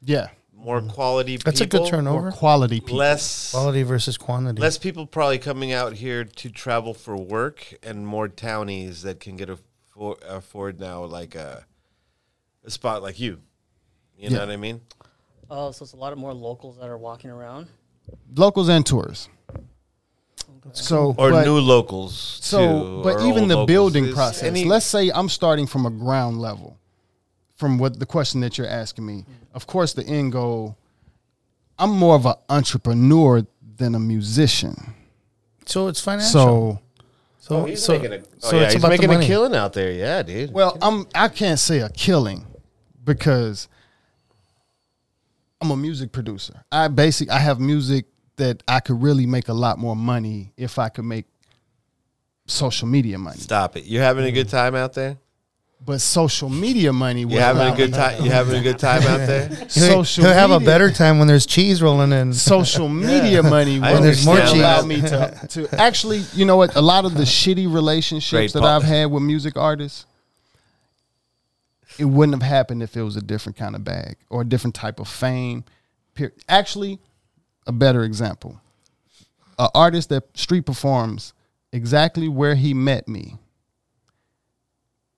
yeah, 0.01 0.29
more 0.53 0.79
mm-hmm. 0.79 0.89
quality. 0.89 1.37
That's 1.37 1.61
a 1.61 1.65
good 1.65 1.87
turnover. 1.87 2.21
more 2.21 2.31
quality 2.31 2.79
people. 2.79 2.97
Less 2.97 3.51
Quality 3.51 3.83
versus 3.83 4.17
quantity. 4.17 4.61
less 4.61 4.77
people 4.77 5.05
probably 5.05 5.39
coming 5.39 5.71
out 5.71 5.93
here 5.93 6.23
to 6.23 6.49
travel 6.49 6.93
for 6.93 7.15
work, 7.15 7.73
and 7.83 8.05
more 8.05 8.27
townies 8.27 9.01
that 9.03 9.19
can 9.19 9.35
get 9.35 9.49
afford, 9.49 10.17
afford 10.27 10.79
now 10.79 11.03
like 11.03 11.35
a 11.35 11.65
a 12.63 12.71
spot 12.71 13.03
like 13.03 13.19
you. 13.19 13.41
You 14.17 14.29
know 14.29 14.39
what 14.39 14.49
I 14.49 14.57
mean? 14.57 14.81
Oh, 15.49 15.71
so 15.71 15.83
it's 15.83 15.93
a 15.93 15.97
lot 15.97 16.13
of 16.13 16.19
more 16.19 16.33
locals 16.33 16.77
that 16.77 16.87
are 16.87 16.97
walking 16.97 17.29
around. 17.29 17.67
Locals 18.35 18.69
and 18.69 18.85
tourists. 18.85 19.29
So 20.73 21.15
Or 21.17 21.31
but- 21.31 21.45
new 21.45 21.59
locals. 21.59 22.39
So, 22.41 22.59
too, 22.59 23.01
but 23.03 23.21
even 23.21 23.47
the 23.47 23.55
locals. 23.55 23.67
building 23.67 24.05
Is 24.05 24.13
process. 24.15 24.43
any- 24.43 24.65
let's 24.65 24.85
say 24.85 25.09
I'm 25.13 25.29
starting 25.29 25.67
from 25.67 25.85
a 25.85 25.89
ground 25.89 26.41
level. 26.41 26.77
From 27.55 27.77
what 27.77 27.99
the 27.99 28.05
question 28.05 28.41
that 28.41 28.57
you're 28.57 28.67
asking 28.67 29.05
me, 29.05 29.25
of 29.53 29.65
course, 29.67 29.93
the 29.93 30.03
end 30.05 30.33
goal. 30.33 30.75
I'm 31.79 31.91
more 31.91 32.15
of 32.15 32.25
an 32.25 32.33
entrepreneur 32.49 33.45
than 33.77 33.95
a 33.95 33.99
musician. 33.99 34.93
so 35.65 35.87
it's 35.87 35.99
financial. 36.01 36.31
So, 36.31 36.79
so 37.39 37.55
Oh, 37.61 37.65
he's 37.65 37.81
so, 37.83 37.93
making 37.93 38.13
a, 38.13 38.17
oh, 38.17 38.21
so 38.39 38.55
yeah, 38.57 38.63
it's 38.63 38.73
he's 38.73 38.83
making 38.83 39.11
a 39.11 39.19
killing 39.21 39.55
out 39.55 39.73
there. 39.73 39.91
Yeah, 39.91 40.21
dude. 40.23 40.51
well, 40.51 40.77
I'm 40.81 41.07
I 41.15 41.27
can't 41.29 41.59
say 41.59 41.79
a 41.79 41.89
killing 41.89 42.45
because 43.03 43.67
I'm 45.61 45.71
a 45.71 45.77
music 45.77 46.11
producer. 46.11 46.63
I 46.71 46.87
basic 46.87 47.29
I 47.29 47.39
have 47.39 47.59
music 47.59 48.05
that 48.37 48.63
I 48.67 48.79
could 48.79 49.01
really 49.01 49.25
make 49.25 49.47
a 49.47 49.53
lot 49.53 49.79
more 49.79 49.95
money 49.95 50.53
if 50.57 50.77
I 50.77 50.89
could 50.89 51.05
make 51.05 51.25
social 52.45 52.87
media 52.87 53.17
money. 53.17 53.37
Stop 53.37 53.77
it. 53.77 53.85
You're 53.85 54.03
having 54.03 54.25
a 54.25 54.31
good 54.31 54.49
time 54.49 54.75
out 54.75 54.93
there? 54.93 55.17
But 55.83 56.01
social 56.01 56.49
media 56.49 56.91
money 56.91 57.21
You 57.21 57.37
having 57.37 57.71
a 57.71 57.75
good 57.75 57.93
time? 57.93 58.23
You 58.23 58.31
having 58.31 58.55
a 58.55 58.61
good 58.61 58.79
time 58.79 59.03
out 59.03 59.17
there? 59.27 59.47
He'll, 59.71 60.03
social 60.03 60.23
he'll 60.23 60.33
have 60.33 60.49
a 60.49 60.59
better 60.59 60.89
time 60.89 61.19
when 61.19 61.27
there's 61.27 61.45
cheese 61.45 61.81
rolling 61.81 62.11
in. 62.11 62.33
social 62.33 62.89
media 62.89 63.43
money 63.43 63.79
I 63.79 63.99
there's 63.99 64.25
more 64.25 64.35
understand 64.35 64.61
allow 64.61 64.81
me 64.83 65.01
to, 65.01 65.47
to 65.49 65.79
actually 65.79 66.23
you 66.33 66.45
know 66.45 66.57
what 66.57 66.75
a 66.75 66.81
lot 66.81 67.05
of 67.05 67.13
the 67.13 67.23
shitty 67.23 67.71
relationships 67.71 68.31
Great 68.31 68.53
that 68.53 68.61
pop. 68.61 68.81
I've 68.81 68.87
had 68.87 69.11
with 69.11 69.21
music 69.21 69.57
artists 69.57 70.07
it 71.97 72.05
wouldn't 72.05 72.41
have 72.41 72.49
happened 72.49 72.83
if 72.83 72.95
it 72.95 73.03
was 73.03 73.15
a 73.15 73.21
different 73.21 73.57
kind 73.57 73.75
of 73.75 73.83
bag 73.83 74.17
or 74.29 74.41
a 74.41 74.45
different 74.45 74.75
type 74.75 74.99
of 74.99 75.07
fame 75.07 75.63
actually 76.47 76.99
a 77.67 77.71
better 77.71 78.03
example 78.03 78.61
an 79.59 79.69
artist 79.73 80.09
that 80.09 80.23
street 80.37 80.65
performs 80.65 81.33
exactly 81.71 82.27
where 82.27 82.55
he 82.55 82.73
met 82.73 83.07
me 83.07 83.37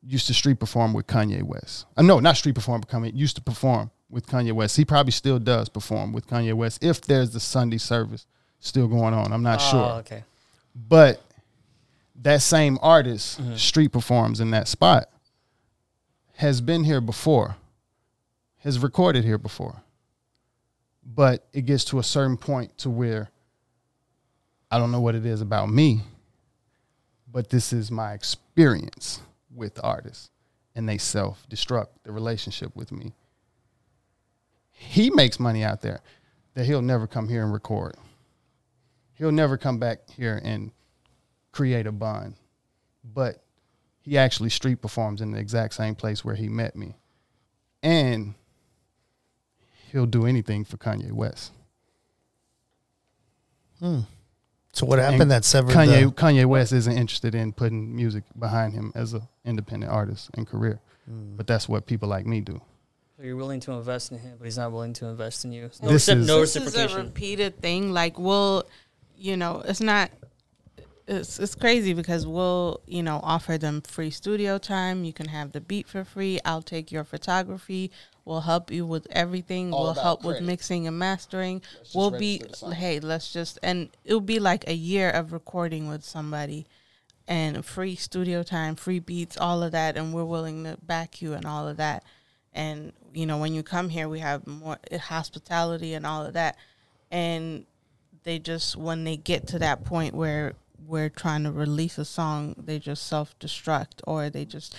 used 0.08 0.28
to 0.28 0.34
street 0.34 0.60
perform 0.60 0.94
with 0.94 1.06
Kanye 1.06 1.44
West. 1.44 1.86
Uh, 1.98 2.02
no, 2.02 2.20
not 2.20 2.38
street 2.38 2.56
perform, 2.56 2.82
but 2.82 2.90
Kanye 2.90 3.14
used 3.14 3.36
to 3.36 3.42
perform 3.42 3.92
with 4.10 4.26
Kanye 4.26 4.54
West. 4.54 4.78
He 4.78 4.86
probably 4.86 5.12
still 5.12 5.38
does 5.38 5.70
perform 5.70 6.14
with 6.14 6.28
Kanye 6.28 6.54
West 6.54 6.84
if 6.84 7.02
there's 7.02 7.32
the 7.32 7.40
Sunday 7.40 7.78
service 7.78 8.26
still 8.60 8.88
going 8.88 9.14
on. 9.14 9.34
I'm 9.34 9.44
not 9.44 9.60
oh, 9.62 9.72
sure. 9.72 9.92
okay. 10.00 10.24
But 10.76 11.22
that 12.22 12.42
same 12.42 12.80
artist 12.82 13.40
street 13.60 13.90
performs 13.90 14.40
in 14.40 14.52
that 14.52 14.68
spot 14.68 15.10
has 16.38 16.62
been 16.62 16.84
here 16.84 17.02
before, 17.02 17.56
has 18.60 18.78
recorded 18.78 19.24
here 19.24 19.40
before. 19.40 19.82
But 21.04 21.48
it 21.52 21.66
gets 21.66 21.84
to 21.86 22.00
a 22.00 22.04
certain 22.04 22.38
point 22.38 22.78
to 22.80 22.92
where 22.92 23.32
I 24.70 24.78
don't 24.78 24.92
know 24.92 25.02
what 25.02 25.16
it 25.16 25.26
is 25.26 25.42
about 25.42 25.70
me, 25.70 26.02
but 27.32 27.50
this 27.50 27.74
is 27.74 27.90
my 27.90 28.14
experience 28.14 29.20
with 29.54 29.80
artists, 29.84 30.30
and 30.76 30.88
they 30.88 31.00
self 31.00 31.48
destruct 31.50 31.88
the 32.04 32.12
relationship 32.12 32.76
with 32.76 32.92
me. 32.92 33.14
He 34.72 35.10
makes 35.10 35.40
money 35.40 35.64
out 35.64 35.82
there 35.82 36.02
that 36.54 36.66
he'll 36.66 36.84
never 36.84 37.08
come 37.08 37.30
here 37.30 37.44
and 37.44 37.52
record. 37.52 37.96
He'll 39.16 39.32
never 39.32 39.58
come 39.58 39.80
back 39.80 40.08
here 40.16 40.40
and 40.44 40.72
create 41.52 41.88
a 41.88 41.92
bond, 41.92 42.36
but 43.04 43.44
he 44.08 44.18
actually 44.18 44.50
street 44.50 44.82
performs 44.82 45.20
in 45.20 45.32
the 45.32 45.38
exact 45.38 45.74
same 45.74 45.94
place 45.94 46.24
where 46.24 46.36
he 46.36 46.48
met 46.48 46.76
me, 46.78 46.96
and 47.84 48.36
he'll 49.92 50.06
do 50.06 50.26
anything 50.26 50.64
for 50.64 50.78
Kanye 50.78 51.12
West. 51.12 51.52
Hmm. 53.80 54.02
So 54.74 54.86
what 54.86 55.00
happened 55.00 55.32
that 55.32 55.44
severed 55.44 55.74
Kanye 55.74 56.06
the- 56.06 56.12
Kanye 56.12 56.46
West 56.46 56.72
isn't 56.72 56.98
interested 56.98 57.36
in 57.36 57.52
putting 57.52 57.96
music 57.96 58.24
behind 58.38 58.74
him 58.74 58.92
as 58.96 59.14
an 59.14 59.24
independent 59.44 59.92
artist 59.92 60.30
and 60.36 60.48
career, 60.48 60.80
but 61.08 61.48
that's 61.48 61.68
what 61.68 61.86
people 61.86 62.08
like 62.08 62.26
me 62.26 62.42
do. 62.42 62.62
So 63.18 63.24
you're 63.24 63.36
willing 63.36 63.60
to 63.62 63.72
invest 63.74 64.12
in 64.12 64.20
him, 64.20 64.36
but 64.38 64.46
he's 64.46 64.58
not 64.58 64.72
willing 64.72 64.94
to 64.94 65.08
invest 65.08 65.44
in 65.46 65.52
you. 65.52 65.70
No, 65.82 65.90
This 65.90 66.08
recip- 66.08 66.18
is- 66.18 66.28
no 66.28 66.40
this 66.42 66.56
is 66.56 66.56
a 66.56 66.66
reciprocation. 66.66 67.06
repeated 67.08 67.62
thing. 67.62 67.92
Like 67.92 68.20
we'll, 68.20 68.64
you 69.18 69.36
know, 69.36 69.62
it's 69.66 69.82
not. 69.82 70.12
It's 71.08 71.40
it's 71.40 71.56
crazy 71.56 71.94
because 71.94 72.28
we'll 72.28 72.82
you 72.86 73.02
know 73.02 73.22
offer 73.24 73.58
them 73.58 73.82
free 73.82 74.10
studio 74.10 74.58
time. 74.58 75.06
You 75.06 75.14
can 75.14 75.30
have 75.30 75.54
the 75.54 75.62
beat 75.62 75.88
for 75.88 76.04
free. 76.04 76.40
I'll 76.44 76.62
take 76.62 76.92
your 76.92 77.06
photography. 77.06 77.92
We'll 78.26 78.42
help 78.42 78.72
you 78.72 78.86
with 78.86 79.08
everything. 79.12 79.74
All 79.74 79.86
we'll 79.86 79.94
help 79.94 80.26
with 80.26 80.42
mixing 80.42 80.86
and 80.86 81.00
mastering. 81.00 81.62
We'll 81.96 82.12
be 82.12 82.40
register 82.42 82.48
the 82.50 82.56
song. 82.58 82.72
hey, 82.74 83.00
let's 83.00 83.32
just 83.32 83.58
and 83.64 83.90
it'll 84.04 84.20
be 84.20 84.40
like 84.40 84.68
a 84.68 84.74
year 84.74 85.10
of 85.10 85.32
recording 85.32 85.88
with 85.88 86.04
somebody, 86.04 86.68
and 87.26 87.64
free 87.66 87.96
studio 87.96 88.44
time, 88.44 88.76
free 88.76 89.00
beats, 89.00 89.38
all 89.38 89.64
of 89.64 89.72
that, 89.72 89.96
and 89.96 90.14
we're 90.14 90.26
willing 90.26 90.66
to 90.66 90.78
back 90.82 91.22
you 91.22 91.34
and 91.34 91.46
all 91.46 91.70
of 91.70 91.78
that. 91.78 92.04
And 92.54 92.92
you 93.14 93.26
know, 93.26 93.38
when 93.38 93.54
you 93.54 93.64
come 93.64 93.88
here, 93.88 94.10
we 94.10 94.20
have 94.20 94.46
more 94.46 94.78
eh, 94.92 94.98
hospitality 94.98 95.94
and 95.94 96.06
all 96.06 96.26
of 96.26 96.34
that. 96.34 96.58
And 97.12 97.66
they 98.24 98.40
just 98.40 98.76
when 98.76 99.06
they 99.06 99.16
get 99.16 99.48
to 99.48 99.60
that 99.60 99.86
point 99.86 100.14
where 100.14 100.54
we're 100.88 101.10
trying 101.10 101.44
to 101.44 101.52
release 101.52 101.98
a 101.98 102.06
song, 102.06 102.56
they 102.58 102.80
just 102.80 103.06
self 103.06 103.38
destruct 103.40 104.02
or 104.06 104.30
they 104.30 104.46
just 104.46 104.76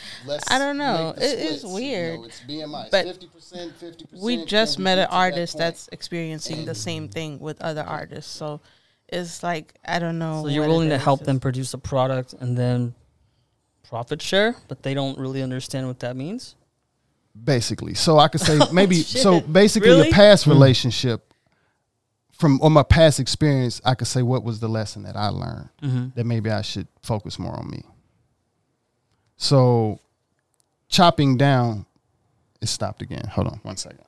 I 0.51 0.59
don't 0.59 0.79
know. 0.79 1.15
It 1.17 1.39
is 1.39 1.65
weird. 1.65 2.21
it's 2.25 2.41
BMI. 2.41 2.91
But 2.91 3.07
50%, 3.07 3.73
50%. 3.73 4.23
we 4.23 4.45
just 4.47 4.79
met 4.79 4.99
an 4.99 5.09
artist 5.11 5.59
that's 5.59 5.89
experiencing 5.93 6.65
the 6.65 6.75
same 6.75 7.09
thing 7.09 7.39
with 7.39 7.61
other 7.61 7.83
artists. 7.83 8.33
So 8.33 8.61
it's 9.09 9.43
like 9.43 9.75
I 9.85 9.99
don't 9.99 10.19
know. 10.19 10.43
So 10.45 10.49
you're 10.49 10.67
willing 10.67 10.89
to 10.91 10.99
help 10.99 11.25
them 11.25 11.41
produce 11.41 11.75
a 11.75 11.79
product 11.79 12.33
and 12.33 12.57
then 12.57 12.95
profit 13.89 14.23
share, 14.23 14.57
but 14.69 14.83
they 14.83 14.95
don't 14.95 15.19
really 15.19 15.43
understand 15.43 15.87
what 15.87 16.01
that 16.01 16.17
means. 16.17 16.55
basically. 17.45 17.95
So 17.95 18.19
I 18.19 18.29
could 18.29 18.41
say 18.41 18.59
maybe 18.73 18.97
shit. 19.03 19.23
so 19.23 19.41
basically 19.41 19.91
Really? 19.91 20.09
a 20.09 20.13
past 20.13 20.45
hmm. 20.45 20.51
relationship 20.51 21.28
from 22.39 22.59
or 22.63 22.71
my 22.71 22.83
past 22.85 23.19
experience, 23.21 23.81
I 23.85 23.95
could 23.95 24.07
say 24.07 24.23
what 24.23 24.45
was 24.45 24.61
the 24.61 24.69
lesson 24.69 25.03
that 25.03 25.17
I 25.17 25.29
learned 25.29 25.69
Mm-hmm. 25.83 26.07
that 26.15 26.25
maybe 26.25 26.51
I 26.51 26.63
should 26.63 26.87
focus 27.03 27.39
more 27.39 27.53
on 27.55 27.69
me. 27.69 27.83
So 29.37 30.01
chopping 30.89 31.37
down 31.37 31.87
it 32.61 32.67
stopped 32.67 33.03
again. 33.03 33.25
Hold 33.33 33.47
on 33.49 33.61
one 33.63 33.77
second. 33.77 34.01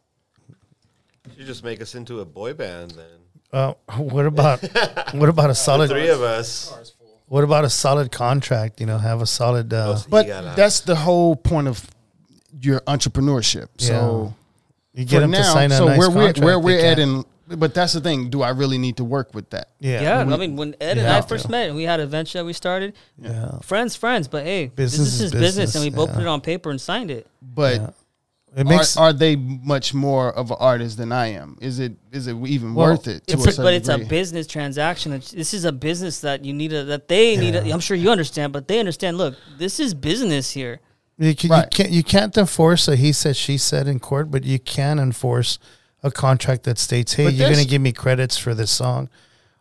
You 1.37 1.45
just 1.45 1.63
make 1.63 1.81
us 1.81 1.95
into 1.95 2.21
a 2.21 2.25
boy 2.25 2.53
band 2.55 2.93
then. 2.93 3.07
Uh, 3.53 3.75
what 3.97 4.27
about 4.27 4.61
what 5.15 5.29
about 5.29 5.51
a 5.51 5.55
solid 5.55 5.89
Three 5.91 6.09
of 6.09 6.21
us. 6.23 6.95
what 7.27 7.45
about 7.45 7.65
a 7.65 7.71
solid 7.71 8.11
contract? 8.13 8.81
You 8.81 8.87
know, 8.87 8.99
have 8.99 9.23
a 9.23 9.27
solid. 9.27 9.73
Uh, 9.73 9.97
You 9.99 10.05
But 10.11 10.27
that's 10.57 10.81
the 10.81 10.97
whole 10.97 11.37
point 11.37 11.69
of 11.69 11.89
your 12.61 12.81
entrepreneurship. 12.83 13.69
So 13.79 14.35
you 14.95 15.05
get 15.05 15.21
them 15.21 15.31
now, 15.31 15.39
to 15.39 15.45
sign 15.45 15.71
a 15.73 15.77
so 15.77 15.87
nice 15.87 15.99
where 15.99 16.11
we're 16.11 16.33
contract. 16.33 16.39
where 16.45 16.57
they 16.59 16.65
we're 16.65 16.79
at 16.79 16.97
can't- 16.99 17.01
in 17.01 17.25
but 17.59 17.75
that's 17.75 17.93
the 17.93 18.01
thing. 18.01 18.31
Do 18.31 18.43
I 18.43 18.51
really 18.51 18.79
need 18.79 18.97
to 18.99 19.05
work 19.05 19.35
with 19.35 19.51
that? 19.51 19.71
yeah, 19.81 20.01
Yeah, 20.03 20.25
we- 20.25 20.35
I 20.35 20.37
mean, 20.37 20.57
when 20.57 20.75
Ed 20.81 20.99
and 20.99 21.07
I 21.07 21.21
first 21.23 21.47
to. 21.47 21.51
met 21.51 21.69
and 21.69 21.77
we 21.77 21.85
had 21.85 22.01
a 22.01 22.07
venture 22.07 22.39
that 22.39 22.45
we 22.45 22.53
started, 22.53 22.95
yeah. 23.21 23.59
friends, 23.63 23.97
friends, 23.97 24.29
but 24.29 24.45
hey, 24.45 24.67
Business 24.69 25.01
this 25.09 25.15
is 25.15 25.21
is 25.23 25.33
business, 25.33 25.49
business, 25.55 25.75
and 25.77 25.85
we 25.85 25.91
both 25.91 26.11
yeah. 26.11 26.15
put 26.17 26.23
it 26.23 26.29
on 26.29 26.41
paper 26.41 26.71
and 26.71 26.81
signed 26.81 27.11
it. 27.11 27.27
But 27.43 27.75
Yeah. 27.81 27.91
It 28.57 28.67
makes 28.67 28.97
are, 28.97 29.11
are 29.11 29.13
they 29.13 29.37
much 29.37 29.95
more 29.95 30.33
of 30.33 30.51
an 30.51 30.57
artist 30.59 30.97
than 30.99 31.13
I 31.13 31.29
am? 31.29 31.57
Is 31.61 31.79
it 31.79 31.93
is 32.11 32.27
it 32.27 32.37
even 32.47 32.75
Well, 32.75 32.89
worth 32.91 33.07
it? 33.07 33.25
To 33.29 33.35
It's 33.35 33.57
a 33.59 33.61
a, 33.61 33.65
but 33.65 33.75
it's 33.75 33.89
a 33.89 33.99
business 33.99 34.49
transaction. 34.49 35.13
It's, 35.13 35.31
this 35.31 35.55
is 35.55 35.65
a 35.65 35.71
business 35.71 36.19
that 36.23 36.45
you 36.45 36.53
need 36.53 36.71
to, 36.71 36.83
that 36.87 37.07
they 37.07 37.37
need. 37.37 37.53
To, 37.53 37.65
Yeah. 37.65 37.73
I'm 37.75 37.79
sure 37.79 37.97
you 37.97 38.11
understand, 38.11 38.53
but 38.53 38.67
they 38.67 38.81
understand. 38.81 39.19
Look, 39.19 39.37
this 39.57 39.79
is 39.79 39.95
business 39.95 40.51
here. 40.51 40.81
You, 41.17 41.37
can, 41.37 41.51
Right. 41.51 41.65
you 41.67 41.69
can't 41.71 41.91
you 41.91 42.03
can't 42.03 42.37
enforce 42.37 42.89
a 42.89 42.97
he 42.97 43.13
said 43.13 43.37
she 43.37 43.57
said 43.57 43.87
in 43.87 44.01
court, 44.01 44.33
but 44.33 44.43
you 44.43 44.59
can 44.59 44.99
enforce 44.99 45.61
a 46.03 46.11
contract 46.11 46.65
that 46.65 46.79
states, 46.79 47.15
"Hey, 47.15 47.25
But 47.25 47.35
you're 47.35 47.49
going 47.51 47.63
to 47.63 47.69
give 47.69 47.83
me 47.83 47.93
credits 47.93 48.37
for 48.39 48.55
this 48.55 48.71
song." 48.71 49.09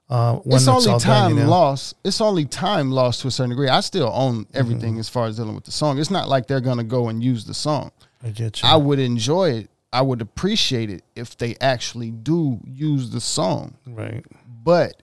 Uh, 0.09 0.37
when 0.37 0.57
it's 0.57 0.67
only 0.67 0.85
time 0.99 0.99
done, 1.31 1.37
you 1.37 1.43
know? 1.43 1.49
lost. 1.49 1.95
It's 2.03 2.19
only 2.19 2.45
time 2.45 2.89
lost 2.91 3.21
to 3.21 3.27
a 3.27 3.31
certain 3.31 3.51
degree. 3.51 3.67
I 3.69 3.79
still 3.81 4.11
own 4.13 4.47
everything 4.55 4.91
Mm-hmm. 4.93 4.99
as 5.01 5.09
far 5.09 5.27
as 5.27 5.35
dealing 5.35 5.53
with 5.53 5.65
the 5.65 5.71
song. 5.71 5.99
It's 5.99 6.09
not 6.09 6.27
like 6.27 6.47
they're 6.47 6.61
gonna 6.61 6.83
go 6.83 7.09
and 7.09 7.23
use 7.23 7.45
the 7.45 7.53
song. 7.53 7.91
I 8.23 8.29
get 8.29 8.63
you. 8.63 8.67
I 8.69 8.75
would 8.75 8.97
enjoy 8.99 9.51
it. 9.51 9.69
I 9.93 10.01
would 10.01 10.21
appreciate 10.21 10.89
it 10.89 11.03
if 11.15 11.37
they 11.37 11.55
actually 11.61 12.09
do 12.11 12.59
use 12.65 13.11
the 13.11 13.21
song. 13.21 13.75
right. 13.85 14.25
But 14.63 15.01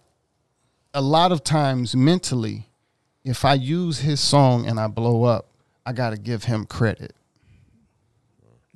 a 0.93 1.01
lot 1.01 1.31
of 1.33 1.45
times 1.45 1.95
mentally, 1.95 2.69
if 3.25 3.45
I 3.45 3.55
use 3.55 3.99
his 4.01 4.19
song 4.21 4.67
and 4.67 4.79
I 4.81 4.87
blow 4.89 5.23
up, 5.25 5.47
I 5.85 5.93
gotta 5.93 6.17
give 6.17 6.45
him 6.45 6.67
credit. 6.67 7.15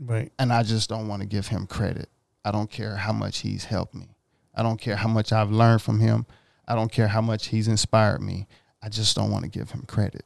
Right. 0.02 0.32
and 0.38 0.50
I 0.52 0.62
just 0.62 0.88
don't 0.88 1.08
want 1.08 1.20
to 1.22 1.28
give 1.28 1.48
him 1.48 1.66
credit. 1.66 2.08
I 2.44 2.50
don't 2.50 2.70
care 2.70 2.96
how 2.96 3.12
much 3.12 3.38
he's 3.38 3.64
helped 3.64 3.94
me. 3.94 4.08
I 4.54 4.62
don't 4.62 4.80
care 4.80 4.96
how 4.96 5.08
much 5.08 5.32
I've 5.32 5.50
learned 5.50 5.82
from 5.82 6.00
him. 6.00 6.26
I 6.66 6.74
don't 6.74 6.90
care 6.90 7.08
how 7.08 7.20
much 7.20 7.48
he's 7.48 7.68
inspired 7.68 8.20
me. 8.20 8.46
I 8.82 8.88
just 8.88 9.14
don't 9.16 9.30
want 9.30 9.44
to 9.44 9.50
give 9.50 9.70
him 9.70 9.84
credit. 9.86 10.24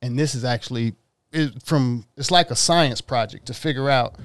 And 0.00 0.18
this 0.18 0.34
is 0.34 0.44
actually 0.44 0.94
it, 1.32 1.62
from 1.62 2.04
it's 2.16 2.30
like 2.30 2.50
a 2.50 2.56
science 2.56 3.00
project 3.00 3.46
to 3.46 3.54
figure 3.54 3.88
out, 3.88 4.16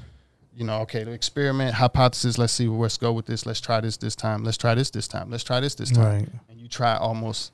you 0.54 0.66
know, 0.66 0.82
okay, 0.82 1.04
the 1.04 1.12
experiment 1.12 1.76
hypothesis. 1.76 2.38
Let's 2.38 2.54
see, 2.54 2.68
let's 2.68 2.98
go 2.98 3.14
with 3.14 3.26
this. 3.26 3.46
Let's 3.46 3.62
try 3.62 3.80
this 3.80 3.98
this 3.98 4.16
time. 4.16 4.44
Let's 4.44 4.58
try 4.58 4.76
this 4.76 4.90
this 4.90 5.08
time. 5.08 5.30
Let's 5.30 5.44
try 5.44 5.60
this 5.60 5.76
this 5.76 5.92
time. 5.92 6.22
Right. 6.22 6.30
And 6.50 6.60
you 6.60 6.68
try 6.68 6.96
almost 6.96 7.52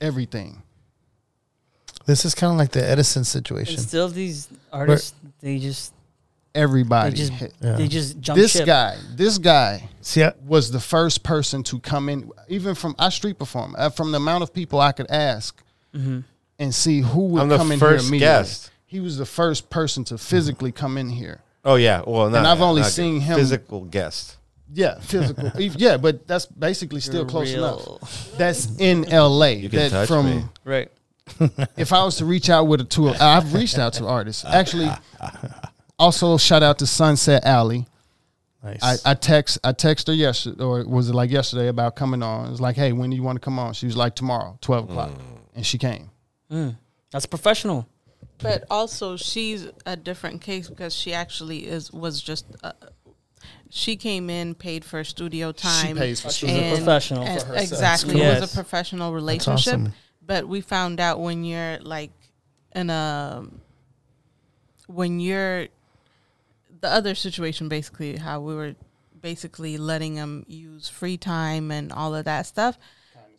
everything. 0.00 0.62
This 2.06 2.26
is 2.26 2.34
kind 2.34 2.52
of 2.52 2.58
like 2.58 2.72
the 2.72 2.86
Edison 2.86 3.20
And 3.20 3.26
situation. 3.26 3.78
still, 3.78 4.08
these 4.08 4.48
artists, 4.70 5.14
they 5.40 5.58
just, 5.58 5.93
Everybody. 6.54 7.10
they 7.10 7.16
just, 7.16 7.32
Yeah. 7.60 7.72
they 7.72 7.88
just 7.88 8.20
jump 8.20 8.38
this 8.38 8.52
ship. 8.52 8.66
guy. 8.66 8.96
This 9.14 9.38
guy. 9.38 9.88
See, 10.00 10.22
I, 10.22 10.32
was 10.46 10.70
the 10.70 10.80
first 10.80 11.22
person 11.22 11.62
to 11.64 11.80
come 11.80 12.08
in, 12.08 12.30
even 12.48 12.74
from 12.74 12.94
I 12.98 13.08
street 13.08 13.38
perform, 13.38 13.74
uh, 13.76 13.90
from 13.90 14.12
the 14.12 14.18
amount 14.18 14.42
of 14.42 14.52
people 14.54 14.80
I 14.80 14.92
could 14.92 15.10
ask 15.10 15.60
Mm-hmm. 15.94 16.20
and 16.58 16.74
see 16.74 17.00
who 17.00 17.26
would 17.26 17.42
I'm 17.42 17.48
the 17.48 17.56
come 17.56 17.70
in 17.72 17.78
first 17.78 18.04
here 18.04 18.08
immediately. 18.10 18.42
guest. 18.42 18.70
He 18.86 19.00
was 19.00 19.16
the 19.18 19.26
first 19.26 19.70
person 19.70 20.04
to 20.04 20.18
physically 20.18 20.70
come 20.72 20.96
in 20.98 21.08
here. 21.10 21.40
Oh 21.64 21.76
yeah. 21.76 22.02
Well, 22.06 22.30
not, 22.30 22.44
I've 22.46 22.60
only 22.60 22.82
not 22.82 22.90
seen 22.90 23.20
him- 23.20 23.36
physical 23.38 23.82
guest. 23.84 24.36
Yeah, 24.72 24.98
physical. 25.00 25.50
yeah, 25.58 25.96
but 25.96 26.26
that's 26.26 26.46
basically 26.46 27.00
still 27.00 27.20
You're 27.20 27.26
close 27.26 27.52
real. 27.54 27.64
enough. 27.64 28.32
That's 28.36 28.76
in 28.78 29.04
L.A. 29.12 29.54
You 29.54 29.68
can 29.68 29.78
that 29.78 29.90
touch 29.90 30.08
from 30.08 30.26
me. 30.26 30.44
Right. 30.64 30.90
if 31.76 31.92
I 31.92 32.04
was 32.04 32.16
to 32.16 32.24
reach 32.24 32.50
out 32.50 32.64
with 32.64 32.80
a 32.80 32.84
tool, 32.84 33.14
I've 33.20 33.54
reached 33.54 33.78
out 33.78 33.92
to 33.94 34.06
artists. 34.06 34.44
Actually, 34.44 34.90
also 35.98 36.36
shout 36.38 36.62
out 36.62 36.78
to 36.78 36.86
Sunset 36.86 37.44
Alley. 37.44 37.86
nice. 38.62 39.04
I, 39.04 39.10
I 39.12 39.14
text 39.14 39.58
I 39.64 39.72
text 39.72 40.06
her 40.08 40.12
yesterday 40.14 40.62
or 40.62 40.84
was 40.86 41.08
it 41.08 41.14
like 41.14 41.30
yesterday 41.30 41.68
about 41.68 41.96
coming 41.96 42.22
on. 42.22 42.46
It 42.46 42.50
was 42.50 42.60
like, 42.60 42.76
hey, 42.76 42.92
when 42.92 43.10
do 43.10 43.16
you 43.16 43.22
want 43.22 43.36
to 43.36 43.40
come 43.40 43.58
on? 43.58 43.72
She 43.74 43.86
was 43.86 43.96
like 43.96 44.14
tomorrow, 44.14 44.58
twelve 44.60 44.88
o'clock, 44.90 45.12
and 45.54 45.64
she 45.66 45.78
came. 45.78 46.10
Mm. 46.50 46.76
That's 47.10 47.26
professional. 47.26 47.86
But 48.38 48.64
also, 48.70 49.16
she's 49.16 49.68
a 49.86 49.96
different 49.96 50.40
case 50.40 50.68
because 50.68 50.94
she 50.94 51.12
actually 51.14 51.66
is 51.66 51.92
was 51.92 52.20
just. 52.20 52.46
Uh, 52.62 52.72
she 53.70 53.96
came 53.96 54.30
in, 54.30 54.54
paid 54.54 54.84
for 54.84 55.02
studio 55.04 55.50
time. 55.50 55.86
She 55.88 55.94
pays 55.94 56.20
for 56.20 56.30
She's 56.30 56.50
a 56.50 56.76
professional 56.76 57.22
and- 57.24 57.40
for 57.40 57.46
herself. 57.48 57.62
Exactly, 57.62 58.14
it 58.14 58.18
Yes. 58.18 58.40
was 58.40 58.52
a 58.52 58.54
professional 58.54 59.12
relationship. 59.12 59.74
awesome. 59.74 59.92
But 60.24 60.46
we 60.48 60.60
found 60.60 61.00
out 61.00 61.20
when 61.20 61.44
you're 61.44 61.78
like 61.80 62.12
in 62.74 62.88
a 62.90 63.44
when 64.86 65.20
you're 65.20 65.68
the 66.84 66.92
other 66.92 67.14
situation, 67.14 67.68
basically 67.68 68.18
how 68.18 68.40
we 68.40 68.54
were 68.54 68.74
basically 69.22 69.78
letting 69.78 70.16
them 70.16 70.44
use 70.46 70.86
free 70.86 71.16
time 71.16 71.70
and 71.70 71.90
all 71.90 72.14
of 72.14 72.26
that 72.26 72.46
stuff. 72.46 72.78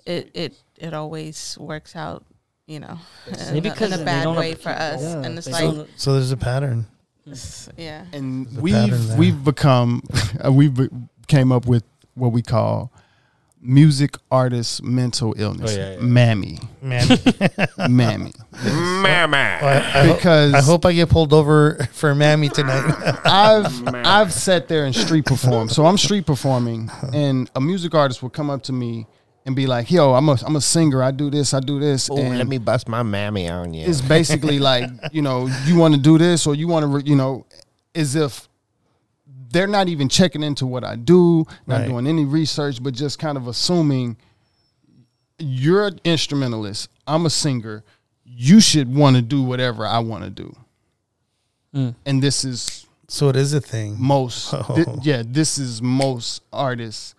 It 0.06 0.32
it 0.34 0.56
it 0.80 0.94
always 0.96 1.56
works 1.60 1.96
out, 1.96 2.26
you 2.66 2.80
know, 2.80 2.98
in, 3.28 3.54
Maybe 3.54 3.70
a, 3.70 3.72
because 3.72 3.94
in 3.94 4.02
a 4.02 4.06
bad 4.06 4.36
way 4.36 4.56
for 4.56 4.70
us. 4.70 5.02
Yeah, 5.02 5.22
and 5.22 5.38
it's 5.38 5.48
like, 5.48 5.88
so 5.96 6.14
there's 6.14 6.32
a 6.32 6.38
pattern. 6.38 6.88
yeah. 7.78 8.06
And 8.14 8.48
There's 8.48 8.58
a 8.58 8.88
pattern 8.88 9.08
we've 9.10 9.18
we've 9.18 9.44
become 9.44 10.02
uh, 10.46 10.52
we've 10.52 10.90
came 11.28 11.52
up 11.52 11.68
with 11.68 11.84
what 12.16 12.32
we 12.32 12.42
call 12.42 12.92
music 13.66 14.18
artist 14.32 14.84
mental 14.84 15.34
illness. 15.38 15.76
Oh, 15.76 15.80
yeah, 15.80 15.94
yeah. 15.94 16.00
Mammy. 16.00 16.60
Man, 16.82 17.08
Mammy. 17.90 18.32
Mama. 18.64 19.38
I, 19.38 19.92
I, 19.94 20.14
Because 20.14 20.54
I 20.54 20.62
hope 20.62 20.86
I 20.86 20.94
get 20.94 21.10
pulled 21.10 21.34
over 21.34 21.76
for 21.92 22.14
mammy 22.16 22.50
tonight. 22.50 23.20
I've 23.26 23.88
I've 23.96 24.34
sat 24.34 24.68
there 24.68 24.86
and 24.86 24.96
street 24.96 25.26
performed. 25.26 25.72
So 25.72 25.86
I'm 25.86 25.98
street 25.98 26.26
performing, 26.26 26.90
and 27.14 27.50
a 27.56 27.62
music 27.62 27.94
artist 27.96 28.22
will 28.22 28.30
come 28.30 28.50
up 28.50 28.64
to 28.64 28.74
me 28.74 29.08
and 29.46 29.56
be 29.56 29.68
like, 29.68 29.92
"Yo, 29.92 30.14
I'm 30.14 30.30
a 30.30 30.38
I'm 30.46 30.56
a 30.56 30.62
singer. 30.62 31.02
I 31.04 31.12
do 31.12 31.30
this. 31.30 31.54
I 31.54 31.60
do 31.60 31.80
this." 31.80 32.10
Oh, 32.10 32.18
and 32.18 32.38
let 32.38 32.48
me 32.48 32.58
bust 32.58 32.88
my 32.88 33.04
mammy 33.04 33.50
on 33.50 33.74
you. 33.74 33.86
It's 33.88 34.02
basically 34.02 34.60
like 34.60 34.90
you 35.12 35.22
know 35.22 35.48
you 35.66 35.76
want 35.78 35.96
to 35.96 36.00
do 36.00 36.18
this 36.18 36.48
or 36.48 36.56
you 36.56 36.68
want 36.68 37.04
to 37.04 37.10
you 37.10 37.16
know 37.16 37.46
as 37.94 38.16
if 38.16 38.48
they're 39.56 39.68
not 39.68 39.88
even 39.88 40.10
checking 40.10 40.44
into 40.44 40.66
what 40.68 40.84
I 40.84 40.98
do, 40.98 41.46
not 41.66 41.80
Right. 41.80 41.88
doing 41.88 42.08
any 42.08 42.26
research, 42.26 42.84
but 42.84 42.94
just 42.94 43.18
kind 43.20 43.38
of 43.38 43.48
assuming 43.48 44.18
you're 45.40 45.88
an 45.88 46.00
instrumentalist. 46.04 46.90
I'm 47.08 47.26
a 47.26 47.30
singer. 47.30 47.84
You 48.26 48.60
should 48.60 48.94
want 48.94 49.16
to 49.16 49.22
do 49.22 49.42
whatever 49.44 49.86
I 49.86 50.00
want 50.00 50.26
to 50.26 50.30
do. 50.30 50.56
Mm. 51.74 51.96
And 52.06 52.22
this 52.22 52.44
is 52.44 52.86
so 53.08 53.30
it 53.30 53.36
is 53.38 53.54
a 53.54 53.62
thing. 53.62 53.96
most 54.00 54.54
Oh. 54.54 55.00
yeah 55.04 55.24
this 55.26 55.58
is 55.58 55.80
most 55.82 56.42
artists 56.52 57.14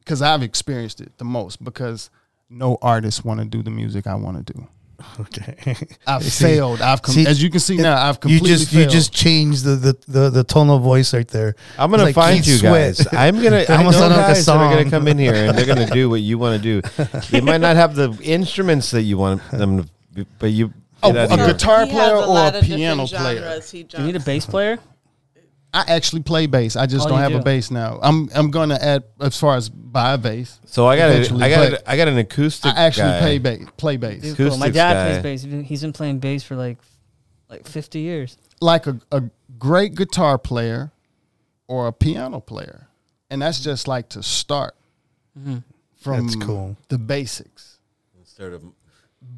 because 0.00 0.20
i've 0.22 0.42
experienced 0.42 1.00
it 1.00 1.16
the 1.18 1.24
most 1.24 1.62
because 1.62 2.10
no 2.50 2.76
artists 2.82 3.24
want 3.24 3.38
to 3.40 3.46
do 3.46 3.62
the 3.62 3.70
music 3.70 4.06
i 4.08 4.14
want 4.16 4.44
to 4.44 4.52
do 4.52 4.66
Okay. 5.20 5.76
i've 6.06 6.22
See- 6.24 6.44
failed 6.44 6.80
i've 6.80 7.02
com- 7.02 7.14
see, 7.14 7.26
as 7.26 7.42
you 7.42 7.50
can 7.50 7.60
see 7.60 7.76
now 7.76 8.02
i've 8.08 8.20
completely 8.20 8.50
you 8.50 8.56
completely 8.56 8.84
just 8.84 8.92
you 8.92 8.98
just 8.98 9.12
changed 9.12 9.64
the, 9.64 9.76
the, 9.76 9.96
the, 10.08 10.30
the 10.30 10.44
tone 10.44 10.70
of 10.70 10.82
voice 10.82 11.12
right 11.12 11.28
there. 11.28 11.54
I'm 11.78 11.90
gonna 11.90 12.04
like 12.04 12.14
find 12.14 12.42
Keith 12.42 12.62
you 12.62 12.62
guys. 12.62 12.98
Sweat. 12.98 13.14
I'm 13.14 13.42
gonna. 13.42 13.64
I 13.68 13.72
know 13.72 13.76
almost 13.78 13.98
sounded 13.98 14.16
like 14.16 14.24
a 14.24 14.32
guys 14.34 14.46
that 14.46 14.56
are 14.56 14.76
gonna 14.76 14.90
come 14.90 15.08
in 15.08 15.18
here 15.18 15.34
and 15.34 15.56
they're 15.56 15.66
gonna 15.66 15.86
do 15.90 16.08
what 16.08 16.20
you 16.20 16.38
want 16.38 16.62
to 16.62 16.80
do. 16.80 17.06
They 17.30 17.40
might 17.40 17.60
not 17.60 17.76
have 17.76 17.94
the 17.94 18.16
instruments 18.22 18.90
that 18.92 19.02
you 19.02 19.18
want 19.18 19.42
them 19.50 19.88
to, 20.14 20.26
but 20.38 20.46
you. 20.46 20.72
Oh, 21.02 21.14
a 21.14 21.28
here. 21.28 21.46
guitar 21.46 21.86
player 21.86 22.16
or 22.16 22.48
a 22.48 22.62
piano 22.62 23.06
player? 23.06 23.36
genres 23.40 23.70
he 23.70 23.82
Do 23.82 23.98
you 23.98 24.06
need 24.06 24.16
a 24.16 24.20
bass 24.20 24.46
player? 24.46 24.78
I 25.76 25.84
actually 25.88 26.22
play 26.22 26.46
bass 26.46 26.74
i 26.76 26.86
just 26.86 27.06
Oh, 27.06 27.10
don't 27.10 27.18
you 27.18 27.22
have 27.24 27.34
a 27.40 27.42
bass 27.44 27.70
now 27.70 27.98
i'm 28.02 28.28
i'm 28.34 28.50
gonna 28.50 28.78
add 28.80 29.04
as 29.20 29.38
far 29.38 29.56
as 29.56 29.68
buy 29.68 30.14
a 30.14 30.18
bass 30.18 30.58
So 30.66 30.86
I 30.86 30.96
got. 30.96 31.10
eventually, 31.10 31.42
I 31.44 31.50
got. 31.50 31.70
but 31.70 31.82
I 31.86 31.96
got 31.96 32.08
an 32.08 32.18
acoustic. 32.18 32.72
i 32.74 32.84
actually 32.86 33.04
guy. 33.04 33.20
play 33.20 33.38
bass 33.38 33.66
play 33.76 33.96
bass 33.96 34.22
Dude, 34.22 34.36
cool. 34.36 34.56
My 34.58 34.70
dad 34.70 34.94
guy. 34.94 35.20
plays 35.20 35.44
bass. 35.44 35.68
He's 35.68 35.80
been- 35.82 35.92
playing 35.92 36.18
bass 36.18 36.42
for 36.42 36.56
like 36.56 36.78
like 37.48 37.66
50 37.66 38.00
years. 38.00 38.36
like 38.60 38.86
a, 38.86 38.98
a 39.12 39.22
great 39.58 39.94
guitar 39.94 40.36
player 40.38 40.90
or 41.68 41.86
a 41.88 41.92
piano 41.92 42.40
player 42.40 42.88
and 43.30 43.40
that's 43.42 43.60
just 43.60 43.86
like 43.88 44.08
to 44.10 44.22
start 44.22 44.74
Mhm. 45.38 45.62
from 45.96 46.26
That's 46.26 46.36
cool. 46.44 46.76
the 46.88 46.98
basics 46.98 47.78
Instead 48.18 48.52
of. 48.52 48.64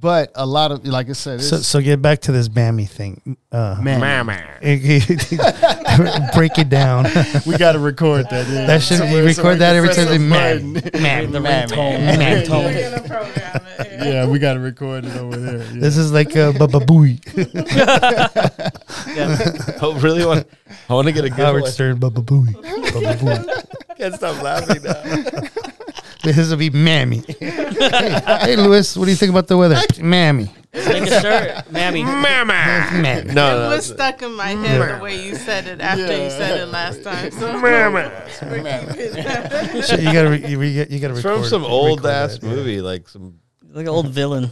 But 0.00 0.30
a 0.34 0.46
lot 0.46 0.70
of 0.70 0.86
like 0.86 1.08
i 1.08 1.12
said 1.12 1.42
So, 1.42 1.56
so 1.58 1.80
get 1.80 2.00
back 2.00 2.20
to 2.22 2.32
this 2.32 2.48
mammy 2.52 2.86
thing. 2.86 3.36
Uh, 3.50 3.78
man 3.82 4.00
break 6.34 6.58
it 6.58 6.68
down. 6.68 7.04
we 7.46 7.56
got 7.56 7.72
to 7.72 7.78
record 7.78 8.26
that 8.30 8.46
yeah. 8.48 8.66
That 8.66 8.82
should 8.82 9.08
you 9.08 9.24
record 9.24 9.58
that 9.58 9.76
every 9.76 9.94
time 9.94 10.06
they 10.06 10.18
man. 10.18 10.72
Man, 10.72 11.32
the 11.32 11.40
ringtone. 11.40 11.76
We're 11.76 12.16
ringtone. 12.16 12.90
gonna 12.90 13.08
program 13.08 13.56
it. 13.78 13.92
Yeah. 13.92 14.04
yeah 14.04 14.26
we 14.26 14.38
got 14.38 14.54
to 14.54 14.60
record 14.60 15.04
it 15.04 15.16
over 15.16 15.36
there 15.36 15.58
yeah. 15.58 15.80
This 15.80 15.96
is 15.96 16.12
like 16.12 16.30
a 16.30 16.52
bababooey. 16.52 17.18
Yeah. 19.14 19.36
I 19.82 19.98
really 20.00 20.24
want. 20.24 20.46
I 20.88 20.94
want 20.94 21.06
to 21.06 21.12
get 21.12 21.24
a 21.24 21.30
good 21.30 21.38
Howard 21.38 21.62
one. 21.62 21.70
Stern 21.70 21.98
bababooey. 21.98 22.52
Bababooey. 22.52 23.64
Can't 23.96 24.14
stop 24.14 24.42
laughing 24.42 24.82
now. 24.82 25.42
This 26.22 26.50
will 26.50 26.56
be 26.56 26.70
mammy. 26.70 27.22
hey, 27.38 28.20
hey, 28.40 28.56
Louis, 28.56 28.96
what 28.96 29.04
do 29.04 29.10
you 29.10 29.16
think 29.16 29.30
about 29.30 29.46
the 29.46 29.56
weather? 29.56 29.76
Mammy. 30.00 30.50
Make 30.74 31.04
a 31.04 31.20
shirt. 31.20 31.70
Mammy. 31.72 32.02
Mammy. 32.04 33.08
It 33.08 33.26
No, 33.34 33.70
was 33.70 33.86
stuck 33.86 34.20
in 34.22 34.32
my 34.34 34.48
head 34.48 34.98
the 34.98 35.02
way 35.02 35.24
you 35.24 35.34
said 35.36 35.66
it 35.66 35.80
after 35.80 36.02
you 36.02 36.30
said 36.30 36.60
it 36.60 36.66
last 36.66 37.02
time. 37.02 37.30
So 37.30 37.46
Shit, 39.82 40.00
you 40.00 40.12
gotta, 40.12 40.30
re- 40.30 40.46
you, 40.46 40.58
re- 40.58 40.86
you 40.90 40.98
gotta 40.98 41.14
It's 41.14 41.24
record. 41.24 41.40
from 41.40 41.44
some 41.44 41.64
old 41.64 42.04
ass 42.06 42.38
that, 42.38 42.42
yeah. 42.46 42.54
movie, 42.54 42.80
like 42.80 43.08
some. 43.08 43.38
Like 43.70 43.82
an 43.84 43.88
old 43.88 44.08
villain. 44.08 44.50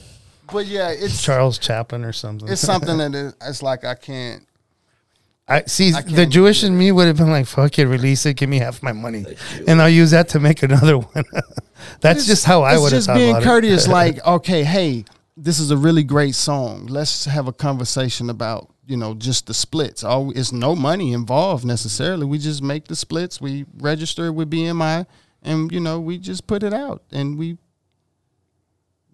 but 0.52 0.66
yeah 0.66 0.90
it's 0.90 1.22
Charles 1.22 1.59
Chaplin 1.59 2.05
or 2.05 2.12
something. 2.12 2.48
it's 2.48 2.60
something 2.60 2.98
that 2.98 3.14
is 3.14 3.34
it's 3.40 3.62
like 3.62 3.84
i 3.84 3.94
can't 3.94 4.47
I 5.48 5.62
see. 5.66 5.93
I 5.94 6.01
the 6.02 6.27
Jewish 6.27 6.64
in 6.64 6.77
me 6.77 6.90
would 6.90 7.06
have 7.06 7.16
been 7.18 7.31
like, 7.31 7.47
"Fuck 7.47 7.78
it, 7.78 7.86
release 7.86 8.27
it, 8.27 8.35
give 8.35 8.48
me 8.48 8.59
half 8.59 8.82
my 8.82 8.93
money, 8.93 9.24
and 9.68 9.81
I'll 9.81 9.89
use 9.89 10.10
that 10.10 10.28
to 10.31 10.40
make 10.40 10.62
another 10.70 10.98
one." 10.98 11.24
That's 12.01 12.18
It's- 12.23 12.27
just 12.27 12.44
how 12.47 12.62
I 12.62 12.77
would 12.78 12.90
have 12.93 12.98
just 12.98 13.06
thought 13.06 13.14
being 13.16 13.31
about 13.31 13.43
courteous 13.44 13.86
it. 13.86 13.90
like 14.01 14.27
okay 14.27 14.64
hey 14.64 15.05
this 15.36 15.60
is 15.60 15.70
a 15.70 15.77
really 15.77 16.02
great 16.02 16.35
song 16.35 16.86
let's 16.86 17.27
have 17.27 17.47
a 17.47 17.52
conversation 17.52 18.31
about 18.31 18.70
you 18.86 18.97
know 18.97 19.12
just 19.14 19.47
the 19.47 19.52
splits 19.55 20.02
all 20.02 20.31
it's 20.31 20.51
no 20.51 20.74
money 20.74 21.12
involved 21.12 21.64
necessarily 21.64 22.24
we 22.24 22.39
just 22.39 22.62
make 22.62 22.89
the 22.89 22.97
splits 22.97 23.39
we 23.40 23.66
register 23.78 24.32
with 24.32 24.51
bmi 24.51 25.05
and 25.43 25.70
you 25.70 25.78
know 25.78 26.01
we 26.01 26.16
just 26.16 26.47
put 26.47 26.62
it 26.62 26.73
out 26.73 27.02
and 27.12 27.36
we 27.39 27.59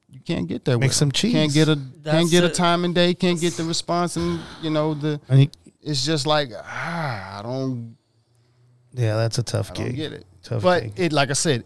you 0.08 0.20
can't 0.24 0.46
get 0.46 0.64
there 0.64 0.78
Make 0.78 0.90
with 0.90 0.96
some 0.96 1.10
cheese. 1.10 1.32
can't 1.32 1.52
get 1.52 1.68
a 1.68 1.74
That's 1.74 2.16
can't 2.16 2.30
get 2.30 2.44
a 2.44 2.48
time 2.48 2.84
and 2.84 2.94
day 2.94 3.14
can't 3.14 3.40
get 3.40 3.54
the 3.54 3.64
response 3.64 4.16
and 4.16 4.38
you 4.62 4.70
know 4.70 4.94
the 4.94 5.20
And 5.28 5.40
he- 5.40 5.50
it's 5.82 6.04
just 6.04 6.26
like 6.26 6.50
ah, 6.56 7.38
i 7.38 7.42
don't 7.42 7.96
yeah, 8.94 9.16
that's 9.16 9.38
a 9.38 9.42
tough 9.42 9.70
i 9.70 9.74
don't 9.74 9.86
gig. 9.88 9.96
get 9.96 10.12
it 10.12 10.24
Tough 10.42 10.62
but 10.62 10.82
gig. 10.82 10.92
it 10.96 11.12
like 11.12 11.30
i 11.30 11.34
said 11.34 11.64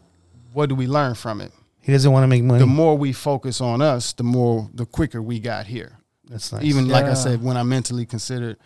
what 0.53 0.69
do 0.69 0.75
we 0.75 0.87
learn 0.87 1.15
from 1.15 1.41
it 1.41 1.53
He 1.81 1.93
doesn't 1.93 2.11
want 2.13 2.23
to 2.25 2.29
make 2.29 2.43
money. 2.43 2.61
the 2.61 2.67
more 2.67 2.97
we 2.97 3.13
focus 3.13 3.61
on 3.61 3.81
us, 3.83 4.13
the 4.13 4.23
more 4.25 4.69
the 4.75 4.87
quicker 4.87 5.21
we 5.23 5.39
got 5.41 5.67
here. 5.67 5.99
that's 6.29 6.53
nice. 6.53 6.65
Even 6.65 6.89
like 6.89 7.05
I 7.05 7.15
said, 7.15 7.43
when 7.43 7.57
I 7.57 7.63
mentally 7.63 8.07
considered, 8.07 8.57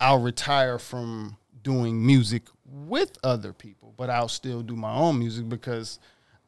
I'll 0.00 0.18
retire 0.20 0.78
from 0.78 1.36
doing 1.62 2.04
music 2.04 2.42
with 2.64 3.16
other 3.22 3.52
people, 3.52 3.92
but 3.96 4.08
I'll 4.10 4.28
still 4.28 4.62
do 4.62 4.74
my 4.76 4.92
own 4.94 5.18
music 5.18 5.48
because 5.48 5.98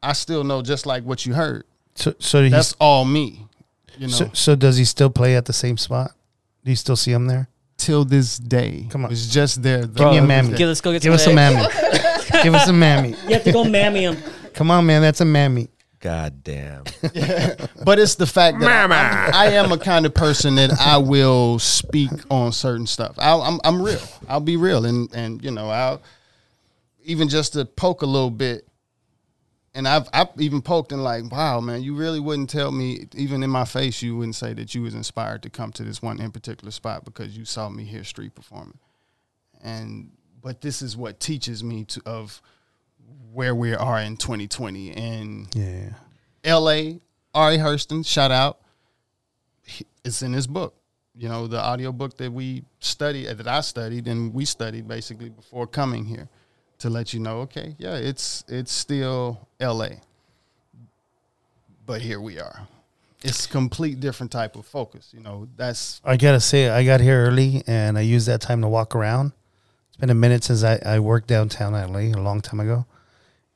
I 0.03 0.13
still 0.13 0.43
know 0.43 0.61
just 0.61 0.85
like 0.85 1.03
what 1.03 1.25
you 1.25 1.33
heard. 1.35 1.63
so, 1.95 2.13
so 2.19 2.41
he's 2.43 2.51
That's 2.51 2.73
all 2.79 3.05
me. 3.05 3.47
You 3.97 4.07
know, 4.07 4.13
So, 4.13 4.29
so 4.33 4.55
does 4.55 4.77
he 4.77 4.85
still 4.85 5.09
play 5.09 5.35
at 5.35 5.45
the 5.45 5.53
same 5.53 5.77
spot? 5.77 6.11
Do 6.65 6.71
you 6.71 6.75
still 6.77 6.95
see 6.97 7.11
him 7.11 7.27
there? 7.27 7.47
Till 7.89 8.05
this 8.05 8.37
day. 8.37 8.85
Come 8.91 9.05
on. 9.05 9.11
It's 9.11 9.25
just 9.27 9.63
there. 9.63 9.87
Give 9.87 10.11
me 10.11 10.17
a 10.17 10.21
mammy. 10.21 10.49
this 10.49 10.57
Give, 10.59 10.67
let's 10.67 10.81
go 10.81 10.91
get 10.91 11.01
Give 11.01 11.11
us 11.13 11.23
some 11.23 11.37
a 11.39 11.41
eggs. 11.41 11.55
mammy. 11.55 12.43
Give 12.43 12.53
us 12.53 12.67
a 12.67 12.73
mammy. 12.73 13.15
You 13.27 13.33
have 13.33 13.43
to 13.45 13.51
go 13.51 13.63
mammy 13.63 14.03
him. 14.03 14.17
Come 14.53 14.69
on, 14.69 14.85
man. 14.85 15.01
That's 15.01 15.21
a 15.21 15.25
mammy. 15.25 15.69
God 15.99 16.43
damn. 16.43 16.83
But 17.83 17.97
it's 17.97 18.13
the 18.15 18.27
fact 18.27 18.59
that 18.59 18.69
I'm- 18.91 18.91
I 19.33 19.53
am 19.55 19.71
a 19.71 19.77
kind 19.79 20.05
of 20.05 20.13
person 20.13 20.53
that 20.55 20.79
I 20.79 20.97
will 20.97 21.57
speak 21.57 22.11
on 22.29 22.51
certain 22.51 22.85
stuff. 22.85 23.15
I'll, 23.17 23.41
I'm 23.41 23.59
I'm 23.63 23.81
real. 23.81 23.99
I'll 24.27 24.39
be 24.39 24.55
real, 24.55 24.85
and 24.85 25.09
and 25.15 25.43
you 25.43 25.49
know 25.49 25.67
I'll 25.69 25.99
even 27.05 27.27
just 27.27 27.53
to 27.53 27.65
poke 27.65 28.03
a 28.03 28.05
little 28.05 28.29
bit. 28.29 28.67
And 29.73 29.87
I've 29.87 30.09
I've 30.13 30.29
even 30.39 30.61
poked 30.61 30.91
and 30.91 31.03
like, 31.03 31.31
wow, 31.31 31.59
man, 31.59 31.83
you 31.83 31.95
really 31.95 32.19
wouldn't 32.19 32.49
tell 32.49 32.71
me 32.71 33.05
even 33.15 33.43
in 33.43 33.49
my 33.49 33.65
face, 33.65 34.01
you 34.01 34.17
wouldn't 34.17 34.35
say 34.35 34.53
that 34.53 34.73
you 34.73 34.81
was 34.81 34.95
inspired 34.95 35.43
to 35.43 35.49
come 35.49 35.71
to 35.73 35.83
this 35.83 36.01
one 36.01 36.19
in 36.19 36.31
particular 36.31 36.71
spot 36.71 37.05
because 37.05 37.37
you 37.37 37.45
saw 37.45 37.69
me 37.69 37.83
here 37.83 38.03
street 38.03 38.33
performing. 38.33 38.79
And 39.63 40.11
but 40.41 40.61
this 40.61 40.81
is 40.81 40.97
what 40.97 41.19
teaches 41.19 41.63
me 41.63 41.83
to 41.85 42.01
of 42.05 42.41
where 43.31 43.53
we 43.53 43.75
are 43.75 43.99
in 43.99 44.17
2020 44.17 44.91
and 44.91 45.47
Yeah. 45.53 45.93
L.A. 46.43 46.99
Ari 47.33 47.57
Herstand, 47.57 48.07
shout 48.07 48.31
out. 48.31 48.59
It's 50.03 50.21
in 50.21 50.33
his 50.33 50.47
book. 50.47 50.75
You 51.15 51.27
know, 51.27 51.47
the 51.47 51.59
audio 51.59 51.91
book 51.91 52.17
that 52.17 52.31
we 52.31 52.63
studied, 52.79 53.27
that 53.27 53.47
I 53.47 53.61
studied, 53.61 54.07
and 54.07 54.33
we 54.33 54.45
studied 54.45 54.87
basically 54.87 55.29
before 55.29 55.67
coming 55.67 56.05
here, 56.05 56.29
to 56.79 56.89
let 56.89 57.13
you 57.13 57.19
know, 57.19 57.39
okay, 57.41 57.75
yeah, 57.77 57.95
it's 57.95 58.43
it's 58.47 58.71
still 58.71 59.47
L.A. 59.59 59.99
But 61.85 62.01
here 62.01 62.19
we 62.19 62.39
are. 62.39 62.67
It's 63.21 63.45
complete 63.47 63.99
different 63.99 64.31
type 64.31 64.55
of 64.55 64.65
focus. 64.65 65.09
You 65.13 65.21
know, 65.21 65.47
that's 65.57 66.01
I 66.05 66.15
gotta 66.17 66.39
say, 66.39 66.69
I 66.69 66.85
got 66.85 67.01
here 67.01 67.25
early 67.25 67.63
and 67.67 67.97
I 67.97 68.01
used 68.01 68.27
that 68.27 68.41
time 68.41 68.61
to 68.61 68.67
walk 68.67 68.95
around. 68.95 69.33
It's 69.89 69.97
been 69.97 70.09
a 70.09 70.13
minute 70.15 70.43
since 70.45 70.63
I, 70.63 70.79
I 70.85 70.99
worked 70.99 71.27
downtown 71.27 71.73
LA 71.73 72.17
a 72.17 72.21
long 72.21 72.41
time 72.41 72.59
ago, 72.61 72.85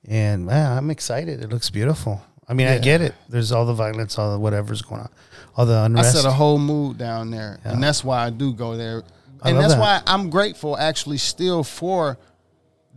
and 0.07 0.45
man, 0.45 0.77
I'm 0.77 0.89
excited. 0.91 1.41
It 1.41 1.49
looks 1.49 1.69
beautiful. 1.69 2.21
I 2.49 2.53
mean, 2.53 2.67
I 2.67 2.77
get 2.77 2.99
it. 2.99 3.15
There's 3.29 3.53
all 3.53 3.65
the 3.65 3.73
violence, 3.73 4.17
all 4.19 4.33
the 4.33 4.39
whatever's 4.39 4.81
going 4.81 4.99
on, 5.01 5.09
all 5.55 5.65
the 5.65 5.81
unrest. 5.83 6.17
I 6.17 6.19
set 6.19 6.27
a 6.27 6.33
whole 6.33 6.59
mood 6.59 6.97
down 6.97 7.31
there, 7.31 7.59
Yeah. 7.63 7.71
and 7.71 7.81
that's 7.83 8.03
why 8.03 8.25
I 8.25 8.29
do 8.31 8.51
go 8.53 8.75
there, 8.75 9.03
and 9.45 9.57
that's 9.57 9.75
that. 9.75 9.79
why 9.79 10.01
I'm 10.05 10.29
grateful 10.29 10.77
actually 10.77 11.19
still 11.19 11.63
for 11.63 12.17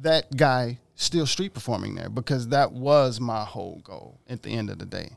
that 0.03 0.35
guy 0.37 0.79
still 0.95 1.27
street 1.27 1.55
performing 1.55 1.95
there 1.95 2.09
because 2.09 2.49
that 2.49 2.73
was 2.73 3.21
my 3.21 3.45
whole 3.45 3.81
goal 3.85 4.19
at 4.29 4.43
the 4.43 4.51
end 4.51 4.71
of 4.71 4.79
the 4.79 4.87
day. 4.87 5.11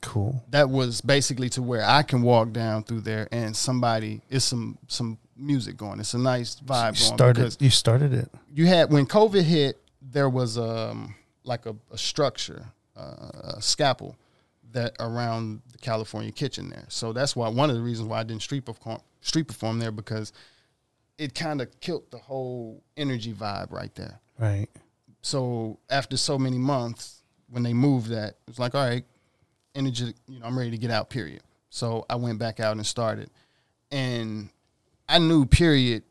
cool. 0.00 0.44
That 0.50 0.70
was 0.70 1.00
basically 1.00 1.48
to 1.50 1.62
where 1.62 1.84
I 1.84 2.02
can 2.02 2.22
walk 2.22 2.52
down 2.52 2.84
through 2.84 3.00
there 3.02 3.26
and 3.32 3.56
somebody 3.56 4.20
is 4.30 4.44
some 4.44 4.78
some 4.88 5.18
music 5.36 5.76
going. 5.76 5.98
It's 6.00 6.14
a 6.14 6.18
nice 6.18 6.56
You 6.60 6.66
vibe 6.66 6.84
going 6.84 6.94
started. 6.96 7.56
You 7.60 7.70
started 7.70 8.12
it. 8.14 8.28
you 8.52 8.66
had 8.66 8.92
when 8.92 9.06
COVID 9.06 9.42
hit, 9.42 9.80
there 10.00 10.28
was 10.28 10.58
um 10.58 11.14
like 11.44 11.66
a, 11.66 11.74
a 11.90 11.98
structure, 11.98 12.64
uh, 12.96 13.56
a 13.56 13.62
scalpel 13.62 14.16
that 14.72 14.94
around 15.00 15.62
the 15.72 15.78
California 15.78 16.32
kitchen 16.32 16.68
there. 16.70 16.86
So 16.88 17.12
that's 17.12 17.34
why 17.36 17.48
one 17.48 17.70
of 17.70 17.76
the 17.76 17.82
reasons 17.82 18.08
why 18.08 18.20
I 18.20 18.22
didn't 18.24 18.42
street 18.42 18.64
perform 18.64 19.00
street 19.20 19.48
perform 19.48 19.78
there 19.78 19.92
because 19.92 20.32
it 21.16 21.34
kind 21.34 21.60
of 21.60 21.68
killed 21.80 22.10
the 22.10 22.18
whole 22.18 22.82
energy 22.96 23.32
vibe 23.32 23.72
right 23.72 23.94
there. 23.94 24.20
Right. 24.38 24.68
So 25.22 25.78
after 25.88 26.16
so 26.16 26.38
many 26.38 26.58
months, 26.58 27.22
when 27.48 27.62
they 27.62 27.72
moved 27.72 28.08
that, 28.10 28.36
it's 28.48 28.58
like, 28.58 28.74
all 28.74 28.86
right, 28.86 29.04
energy, 29.74 30.14
you 30.28 30.40
know, 30.40 30.46
I'm 30.46 30.58
ready 30.58 30.70
to 30.72 30.78
get 30.78 30.90
out, 30.90 31.10
period. 31.10 31.42
So 31.70 32.04
I 32.08 32.16
went 32.16 32.38
back 32.38 32.60
out 32.60 32.76
and 32.76 32.86
started. 32.86 33.30
And 33.90 34.48
I 35.08 35.18
knew, 35.18 35.46
period, 35.46 36.02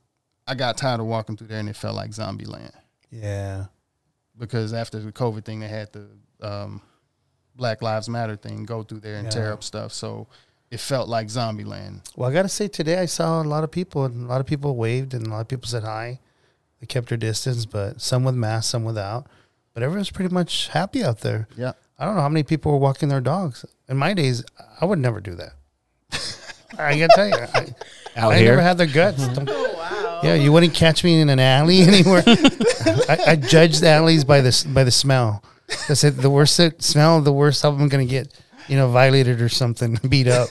I 0.48 0.56
got 0.56 0.78
tired 0.78 1.00
of 1.00 1.06
walking 1.06 1.38
through 1.38 1.48
there 1.48 1.60
and 1.60 1.70
it 1.70 1.76
felt 1.76 1.96
like 1.96 2.14
zombie 2.14 2.46
land. 2.46 2.74
Yeah. 3.12 3.66
Because 4.38 4.74
after 4.74 5.00
the 5.00 5.12
COVID 5.12 5.46
thing, 5.46 5.60
they 5.60 5.68
had 5.68 5.90
the 5.94 6.08
um, 6.42 6.82
Black 7.56 7.82
Lives 7.82 8.10
Matter 8.10 8.36
thing 8.36 8.66
go 8.66 8.84
through 8.84 9.02
there 9.02 9.18
and 9.18 9.32
tear 9.32 9.54
up 9.54 9.64
stuff. 9.64 9.94
So 9.94 10.28
it 10.72 10.80
felt 10.80 11.08
like 11.08 11.30
zombie 11.30 11.64
land. 11.64 12.02
Well, 12.16 12.30
I 12.30 12.34
got 12.34 12.42
to 12.44 12.50
say, 12.50 12.68
today 12.68 12.98
I 12.98 13.06
saw 13.06 13.42
a 13.42 13.44
lot 13.44 13.64
of 13.64 13.70
people, 13.70 14.06
and 14.06 14.26
a 14.26 14.28
lot 14.28 14.42
of 14.42 14.48
people 14.48 14.76
waved, 14.76 15.14
and 15.14 15.28
a 15.28 15.30
lot 15.30 15.42
of 15.42 15.48
people 15.48 15.68
said 15.68 15.84
hi. 15.84 16.20
They 16.84 16.88
kept 16.88 17.08
their 17.08 17.18
distance, 17.18 17.66
but 17.66 18.02
some 18.02 18.26
with 18.26 18.36
masks, 18.36 18.70
some 18.72 18.84
without. 18.84 19.28
But 19.74 19.84
everyone's 19.84 20.12
pretty 20.12 20.34
much 20.34 20.68
happy 20.68 21.02
out 21.02 21.22
there. 21.22 21.48
Yeah. 21.56 21.72
I 21.98 22.04
don't 22.04 22.16
know 22.18 22.22
how 22.22 22.28
many 22.28 22.44
people 22.44 22.74
were 22.74 22.78
walking 22.78 23.08
their 23.08 23.22
dogs. 23.22 23.64
In 23.88 23.96
my 23.96 24.14
days, 24.14 24.44
I 24.82 24.84
would 24.84 25.00
never 25.00 25.22
do 25.22 25.34
that. 25.36 25.54
I 26.78 26.98
gotta 27.00 27.08
tell 27.16 27.28
you, 27.30 27.36
I, 27.36 27.74
Out 28.18 28.34
I 28.34 28.38
here? 28.40 28.50
never 28.50 28.62
had 28.62 28.78
the 28.78 28.88
guts. 28.88 29.26
Don't- 29.30 29.50
Oh 29.74 29.74
wow. 29.78 30.20
yeah, 30.24 30.34
you 30.34 30.52
wouldn't 30.52 30.74
catch 30.74 31.06
me 31.06 31.22
in 31.22 31.30
an 31.30 31.40
alley 31.40 31.82
anywhere. 31.84 32.24
I, 32.28 33.18
I 33.28 33.36
judged 33.38 33.82
alleys 33.84 34.26
by 34.26 34.42
the 34.42 34.50
s- 34.50 34.66
by 34.66 34.84
the 34.84 34.92
smell. 34.92 35.42
I 35.90 35.94
said 35.94 36.18
the 36.18 36.30
worst 36.30 36.60
it 36.60 36.82
smell, 36.84 37.22
the 37.22 37.32
worst 37.32 37.64
I'm 37.64 37.88
gonna 37.88 38.04
get, 38.06 38.28
you 38.68 38.76
know, 38.76 38.90
violated 38.90 39.40
or 39.42 39.48
something, 39.50 40.00
beat 40.10 40.28
up. 40.28 40.50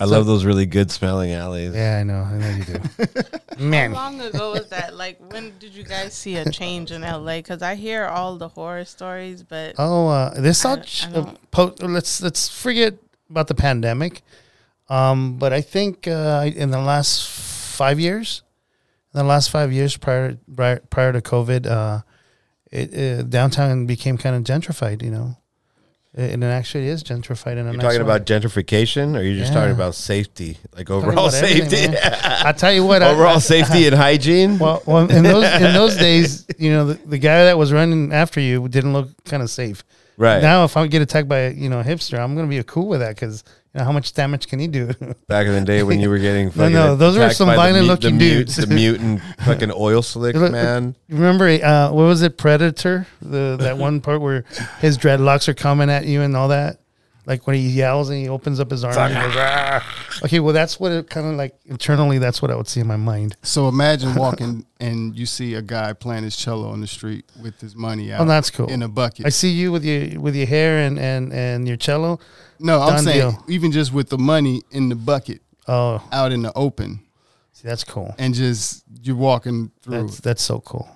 I 0.00 0.04
love 0.04 0.26
those 0.26 0.44
really 0.44 0.66
good 0.66 0.90
smelling 0.90 1.32
alleys. 1.32 1.74
Yeah, 1.74 1.98
I 1.98 2.04
know, 2.04 2.20
I 2.22 2.38
know 2.38 2.50
you 2.50 2.64
do. 2.64 2.72
Man. 2.72 2.78
How 3.58 3.64
Man, 3.64 3.92
long 3.92 4.20
ago 4.20 4.52
was 4.52 4.68
that? 4.68 4.94
Like, 4.96 5.18
when 5.32 5.52
did 5.58 5.74
you 5.74 5.82
guys 5.82 6.14
see 6.14 6.36
a 6.36 6.48
change 6.50 6.92
in 6.92 7.02
LA? 7.02 7.36
Because 7.38 7.62
I 7.62 7.74
hear 7.74 8.04
all 8.06 8.36
the 8.36 8.48
horror 8.48 8.84
stories, 8.84 9.42
but 9.42 9.74
Oh, 9.78 10.06
uh, 10.08 10.40
this 10.40 10.64
I 10.64 10.70
all. 10.70 10.76
don't- 10.76 10.86
ch- 10.86 11.06
I 11.06 11.10
uh, 11.12 11.34
po- 11.50 11.74
let's 11.80 12.22
let's 12.22 12.48
forget 12.48 12.94
about 13.28 13.48
the 13.48 13.54
pandemic. 13.56 14.22
Um, 14.88 15.36
but 15.38 15.52
I 15.52 15.60
think 15.60 16.06
uh, 16.08 16.48
in 16.54 16.70
the 16.70 16.80
last 16.80 17.28
five 17.28 17.98
years, 18.00 18.42
in 19.12 19.18
the 19.18 19.24
last 19.24 19.50
five 19.50 19.72
years 19.72 19.96
prior 19.96 20.38
prior, 20.54 20.78
prior 20.90 21.12
to 21.12 21.20
COVID, 21.20 21.66
uh, 21.66 22.00
it, 22.70 22.94
uh, 22.94 23.22
downtown 23.22 23.86
became 23.86 24.16
kind 24.16 24.36
of 24.36 24.44
gentrified. 24.44 25.02
You 25.02 25.10
know, 25.10 25.36
and 26.18 26.42
it 26.42 26.46
actually 26.46 26.88
is 26.88 27.02
gentrified. 27.04 27.52
In 27.52 27.58
a 27.58 27.64
You're 27.64 27.72
nice 27.74 27.82
talking 27.82 27.98
way. 27.98 28.04
about 28.16 28.26
gentrification, 28.26 29.16
or 29.16 29.22
you're 29.22 29.38
just 29.38 29.52
talking 29.52 29.70
about 29.74 29.94
safety, 29.94 30.58
like 30.76 30.90
overall 30.90 31.30
safety. 31.30 31.96
I 32.02 32.52
tell 32.52 32.72
you 32.72 32.84
what, 32.84 33.02
overall 33.02 33.36
I- 33.36 33.38
safety 33.54 33.86
and 33.86 33.94
hygiene. 33.96 34.58
Well, 34.58 34.82
well, 34.86 35.10
in 35.10 35.22
those 35.22 35.44
in 35.62 35.72
those 35.74 35.96
days, 36.08 36.46
you 36.58 36.70
know, 36.70 36.86
the, 36.86 36.94
the 37.06 37.18
guy 37.18 37.44
that 37.44 37.56
was 37.56 37.72
running 37.72 38.12
after 38.12 38.40
you 38.40 38.68
didn't 38.68 38.92
look 38.92 39.08
kind 39.24 39.42
of 39.42 39.50
safe. 39.50 39.84
Right. 40.18 40.42
Now, 40.42 40.64
if 40.64 40.76
I 40.76 40.86
get 40.86 41.00
attacked 41.00 41.28
by 41.28 41.48
you 41.48 41.70
know 41.70 41.80
a 41.80 41.84
hipster, 41.84 42.18
I'm 42.18 42.34
gonna 42.36 42.46
be 42.48 42.62
cool 42.64 42.88
with 42.88 43.00
that 43.00 43.14
because 43.14 43.42
you 43.74 43.78
know 43.78 43.84
how 43.84 43.92
much 43.92 44.12
damage 44.12 44.46
can 44.48 44.58
he 44.58 44.66
do? 44.66 44.86
Back 45.28 45.46
in 45.46 45.54
the 45.54 45.62
day 45.62 45.82
when 45.82 46.00
you 46.00 46.10
were 46.10 46.18
getting 46.18 46.46
No, 46.48 46.50
fucking 46.52 46.72
no, 46.74 46.96
those 46.96 47.16
were 47.16 47.30
some 47.30 47.48
violent 47.48 47.86
mu- 47.86 47.92
looking 47.92 48.18
the 48.18 48.24
mute- 48.24 48.34
dudes. 48.46 48.56
the 48.56 48.66
mutant 48.66 49.22
fucking 49.44 49.72
oil 49.74 50.02
slick 50.02 50.36
man. 50.36 50.94
Remember, 51.08 51.46
uh, 51.48 51.88
what 51.92 52.02
was 52.04 52.20
it, 52.22 52.36
Predator? 52.36 53.06
The 53.22 53.56
that 53.60 53.78
one 53.78 54.00
part 54.00 54.20
where 54.20 54.44
his 54.80 54.98
dreadlocks 54.98 55.48
are 55.48 55.54
coming 55.54 55.88
at 55.90 56.04
you 56.06 56.20
and 56.22 56.36
all 56.36 56.48
that. 56.48 56.80
Like 57.28 57.46
when 57.46 57.56
he 57.56 57.68
yells 57.68 58.08
and 58.08 58.18
he 58.18 58.28
opens 58.28 58.58
up 58.58 58.70
his 58.70 58.82
arms. 58.84 58.96
and 58.96 59.12
goes, 59.14 59.34
"Ah." 59.36 59.84
Okay, 60.24 60.40
well 60.40 60.54
that's 60.54 60.80
what 60.80 60.90
it 60.92 61.10
kind 61.10 61.26
of 61.26 61.34
like 61.34 61.54
internally. 61.66 62.16
That's 62.16 62.40
what 62.40 62.50
I 62.50 62.56
would 62.56 62.66
see 62.66 62.80
in 62.80 62.86
my 62.86 62.96
mind. 62.96 63.36
So 63.42 63.68
imagine 63.68 64.14
walking 64.14 64.64
and 64.80 65.14
you 65.14 65.26
see 65.26 65.52
a 65.54 65.60
guy 65.60 65.92
playing 65.92 66.24
his 66.24 66.36
cello 66.36 66.70
on 66.70 66.80
the 66.80 66.86
street 66.86 67.26
with 67.42 67.60
his 67.60 67.76
money 67.76 68.10
out 68.12 68.22
Oh, 68.22 68.24
that's 68.24 68.50
cool. 68.50 68.68
in 68.70 68.82
a 68.82 68.88
bucket. 68.88 69.26
I 69.26 69.28
see 69.28 69.50
you 69.50 69.70
with 69.70 69.84
your 69.84 70.18
with 70.18 70.34
your 70.34 70.46
hair 70.46 70.78
and 70.86 70.98
and 70.98 71.30
and 71.32 71.68
your 71.68 71.76
cello. 71.76 72.18
no, 72.58 72.80
I'm 72.80 73.04
saying 73.04 73.30
deal. 73.32 73.44
even 73.46 73.72
just 73.72 73.92
with 73.92 74.08
the 74.08 74.18
money 74.18 74.62
in 74.70 74.88
the 74.88 74.96
bucket 74.96 75.42
Oh, 75.68 76.02
out 76.10 76.32
in 76.32 76.40
the 76.42 76.52
open 76.56 77.00
see, 77.52 77.68
that's 77.68 77.84
cool. 77.84 78.14
and 78.18 78.32
just 78.32 78.84
you're 79.02 79.14
walking 79.16 79.70
through. 79.82 80.00
That's 80.06 80.20
that's 80.20 80.42
so 80.42 80.60
cool. 80.60 80.88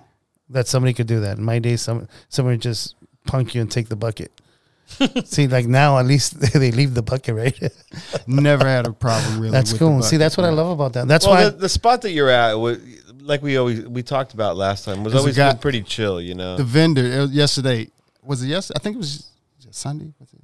That 0.48 0.66
somebody 0.66 0.94
could 0.94 1.06
do 1.06 1.20
that. 1.20 1.36
In 1.36 1.44
my 1.44 1.58
day, 1.58 1.76
some 1.76 2.08
somebody 2.30 2.54
would 2.54 2.62
just 2.62 2.94
punk 3.26 3.54
you 3.54 3.60
and 3.60 3.70
take 3.70 3.88
the 3.90 3.96
bucket. 3.96 4.32
See, 5.24 5.48
like 5.48 5.66
now, 5.66 5.98
at 5.98 6.06
least 6.06 6.38
they 6.52 6.70
leave 6.70 6.94
the 6.94 7.02
bucket, 7.02 7.34
right? 7.34 7.72
Never 8.26 8.66
had 8.66 8.86
a 8.86 8.92
problem 8.92 9.40
really. 9.40 9.52
That's 9.52 9.72
with 9.72 9.80
the 9.80 9.86
cool. 9.86 10.02
See, 10.02 10.16
that's 10.16 10.36
what 10.36 10.46
I 10.46 10.50
love 10.50 10.68
about 10.68 10.92
that. 10.94 11.08
That's 11.08 11.26
well, 11.26 11.34
why. 11.34 11.44
the, 11.44 11.56
the 11.56 11.68
spot 11.68 12.02
that 12.02 12.10
you're 12.10 12.28
at, 12.28 12.52
like 13.22 13.42
we 13.42 13.56
always 13.56 13.86
we 13.86 14.02
talked 14.02 14.34
about 14.34 14.56
last 14.56 14.84
time, 14.84 15.02
was 15.04 15.14
always 15.14 15.36
guy- 15.36 15.52
been 15.52 15.60
pretty 15.60 15.82
chill. 15.82 16.20
You 16.20 16.34
know, 16.34 16.56
The 16.56 16.64
vendor 16.64 17.04
it 17.04 17.18
was 17.20 17.32
yesterday 17.32 17.88
was 18.22 18.42
it 18.42 18.48
yesterday? 18.48 18.78
I 18.78 18.82
think 18.82 18.94
it 18.96 18.98
was 18.98 19.28
Sunday. 19.70 20.12
Was 20.18 20.32
it? 20.32 20.40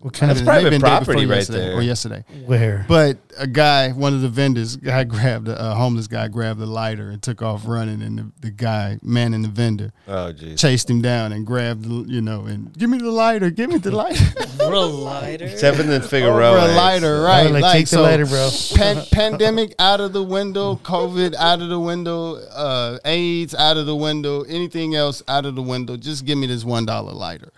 What 0.00 0.14
kind 0.14 0.30
That's 0.30 0.40
of 0.40 0.46
It 0.46 0.50
may 0.50 0.52
have 0.52 0.62
private 0.62 0.70
been 0.70 0.80
day 0.80 0.98
before 0.98 1.04
property 1.04 1.26
right 1.26 1.36
yesterday 1.36 1.58
there. 1.58 1.74
Or 1.76 1.82
yesterday. 1.82 2.24
where? 2.46 2.84
But 2.88 3.18
a 3.36 3.46
guy, 3.46 3.90
one 3.90 4.14
of 4.14 4.20
the 4.20 4.28
vendors, 4.28 4.76
guy 4.76 5.04
grabbed 5.04 5.48
a, 5.48 5.70
a 5.70 5.74
homeless 5.74 6.06
guy, 6.06 6.28
grabbed 6.28 6.60
the 6.60 6.66
lighter 6.66 7.10
and 7.10 7.22
took 7.22 7.42
off 7.42 7.66
running, 7.66 8.02
and 8.02 8.18
the, 8.18 8.32
the 8.40 8.50
guy, 8.50 8.98
man 9.02 9.34
in 9.34 9.42
the 9.42 9.48
vendor, 9.48 9.92
oh 10.06 10.32
jeez. 10.32 10.58
chased 10.58 10.88
him 10.88 11.02
down 11.02 11.32
and 11.32 11.46
grabbed, 11.46 11.84
the, 11.84 12.12
you 12.12 12.20
know, 12.20 12.44
and 12.44 12.72
give 12.78 12.88
me 12.90 12.98
the 12.98 13.10
lighter, 13.10 13.50
give 13.50 13.70
me 13.70 13.78
the 13.78 13.90
lighter, 13.94 14.24
Real 14.58 14.88
lighter. 14.88 15.56
Seventh 15.56 15.90
and 15.90 16.04
Figueroa. 16.04 16.62
over 16.62 16.72
a 16.72 16.74
lighter, 16.74 17.22
right? 17.22 17.46
Oh, 17.46 17.50
like, 17.50 17.72
take 17.72 17.86
the 17.86 17.96
so 17.96 18.02
lighter, 18.02 18.26
bro. 18.26 18.50
Pan, 18.76 19.04
pandemic 19.10 19.74
out 19.78 20.00
of 20.00 20.12
the 20.12 20.22
window, 20.22 20.76
COVID 20.76 21.34
out 21.34 21.60
of 21.60 21.68
the 21.68 21.80
window, 21.80 22.36
uh, 22.36 22.98
AIDS 23.04 23.54
out 23.54 23.76
of 23.76 23.86
the 23.86 23.96
window, 23.96 24.42
anything 24.42 24.94
else 24.94 25.22
out 25.26 25.44
of 25.46 25.54
the 25.54 25.62
window. 25.62 25.96
Just 25.96 26.24
give 26.24 26.38
me 26.38 26.46
this 26.46 26.64
one 26.64 26.86
dollar 26.86 27.12
lighter, 27.12 27.52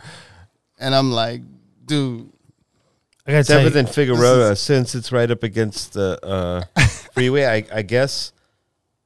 and 0.78 0.94
I'm 0.94 1.12
like, 1.12 1.42
dude, 1.90 2.32
I 3.26 3.32
gotta 3.32 3.44
tell 3.44 3.56
Seventh 3.58 3.74
you, 3.74 3.80
and 3.80 3.88
Figueroa, 3.88 4.56
since 4.56 4.94
it's 4.94 5.12
right 5.12 5.30
up 5.30 5.42
against 5.42 5.92
the 5.92 6.18
uh, 6.24 6.80
freeway, 7.14 7.44
I, 7.44 7.78
I 7.78 7.82
guess 7.82 8.32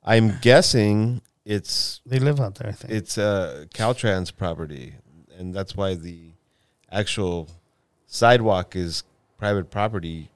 I'm 0.05 0.39
guessing 0.41 1.21
it's 1.45 2.01
they 2.07 2.19
live 2.19 2.41
out 2.41 2.55
there. 2.57 2.69
I 2.69 2.73
think. 2.73 2.93
it's 2.93 3.19
uh, 3.19 3.65
Caltrans 3.75 4.35
property, 4.35 4.95
and 5.39 5.55
that's 5.55 5.77
why 5.77 5.95
the 5.95 6.33
actual 6.93 7.49
sidewalk 8.07 8.77
is 8.77 9.03
private 9.39 9.71
property. 9.71 10.31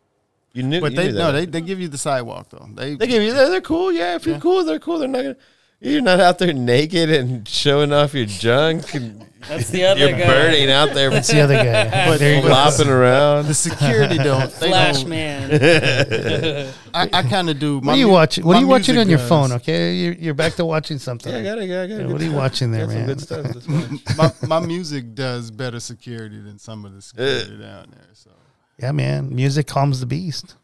You 0.52 0.62
knew, 0.64 0.80
but 0.80 0.92
you 0.92 0.96
they 0.96 1.06
knew 1.08 1.12
that, 1.12 1.18
no, 1.18 1.32
they, 1.32 1.44
they 1.46 1.60
give 1.60 1.78
you 1.78 1.88
the 1.88 1.98
sidewalk 1.98 2.48
though. 2.50 2.66
They 2.74 2.94
They 2.94 3.06
give 3.06 3.22
you 3.22 3.32
they're, 3.32 3.50
they're 3.50 3.60
cool. 3.60 3.92
Yeah, 3.92 4.16
if 4.16 4.26
you're 4.26 4.36
Yeah. 4.36 4.40
cool, 4.40 4.64
they're 4.64 4.78
cool. 4.80 4.98
They're 4.98 5.08
not 5.08 5.22
gonna. 5.22 5.36
You're 5.80 6.02
not 6.02 6.18
out 6.20 6.38
there 6.38 6.52
naked 6.52 7.08
and 7.10 7.46
showing 7.46 7.92
off 7.92 8.12
your 8.14 8.26
junk. 8.26 8.94
And 8.94 9.24
That's 9.48 9.70
the 9.70 9.84
other 9.84 10.00
you're 10.08 10.18
guy. 10.18 10.26
burning 10.26 10.70
out 10.70 10.92
there, 10.92 11.08
That's 11.10 11.28
the 11.28 11.40
other 11.40 11.54
guy. 11.54 11.84
But 12.08 12.18
there 12.18 12.34
you 12.36 12.42
go. 12.42 12.48
flopping 12.48 12.88
around. 12.88 13.46
the 13.46 13.54
security 13.54 14.16
don't. 14.18 14.50
They 14.54 14.68
Flash 14.68 15.00
don't 15.02 15.08
man. 15.10 16.74
I, 16.94 17.08
I 17.12 17.22
kind 17.22 17.48
of 17.48 17.60
do. 17.60 17.78
What 17.78 17.94
are 17.94 17.96
you 17.98 18.08
watching? 18.08 18.44
What 18.44 18.56
are 18.56 18.60
you 18.60 18.66
watching 18.66 18.98
on 18.98 19.08
your 19.08 19.20
phone? 19.20 19.52
Okay, 19.52 19.94
you're, 19.94 20.14
you're 20.14 20.34
back 20.34 20.54
to 20.54 20.64
watching 20.64 20.98
something. 20.98 21.32
Yeah, 21.32 21.38
I 21.38 21.42
got 21.44 21.58
it. 21.58 21.62
I 21.62 21.66
got 21.68 21.88
Yeah, 21.88 21.96
it. 22.00 22.08
what 22.08 22.20
are 22.20 22.24
you 22.24 22.32
watching 22.32 22.72
there, 22.72 22.86
Got 22.86 22.92
some 22.92 22.98
man? 22.98 23.06
good 23.06 23.20
stuff. 23.20 23.44
That's 23.44 23.66
fine. 24.16 24.40
my, 24.48 24.58
my 24.60 24.66
music 24.66 25.14
does 25.14 25.52
better 25.52 25.78
security 25.78 26.40
than 26.40 26.58
some 26.58 26.84
of 26.84 26.92
the 26.94 27.02
security 27.02 27.56
down 27.58 27.90
there. 27.92 28.08
So 28.14 28.30
Yeah, 28.80 28.90
man. 28.90 29.32
Music 29.32 29.68
calms 29.68 30.00
the 30.00 30.06
beast. 30.06 30.56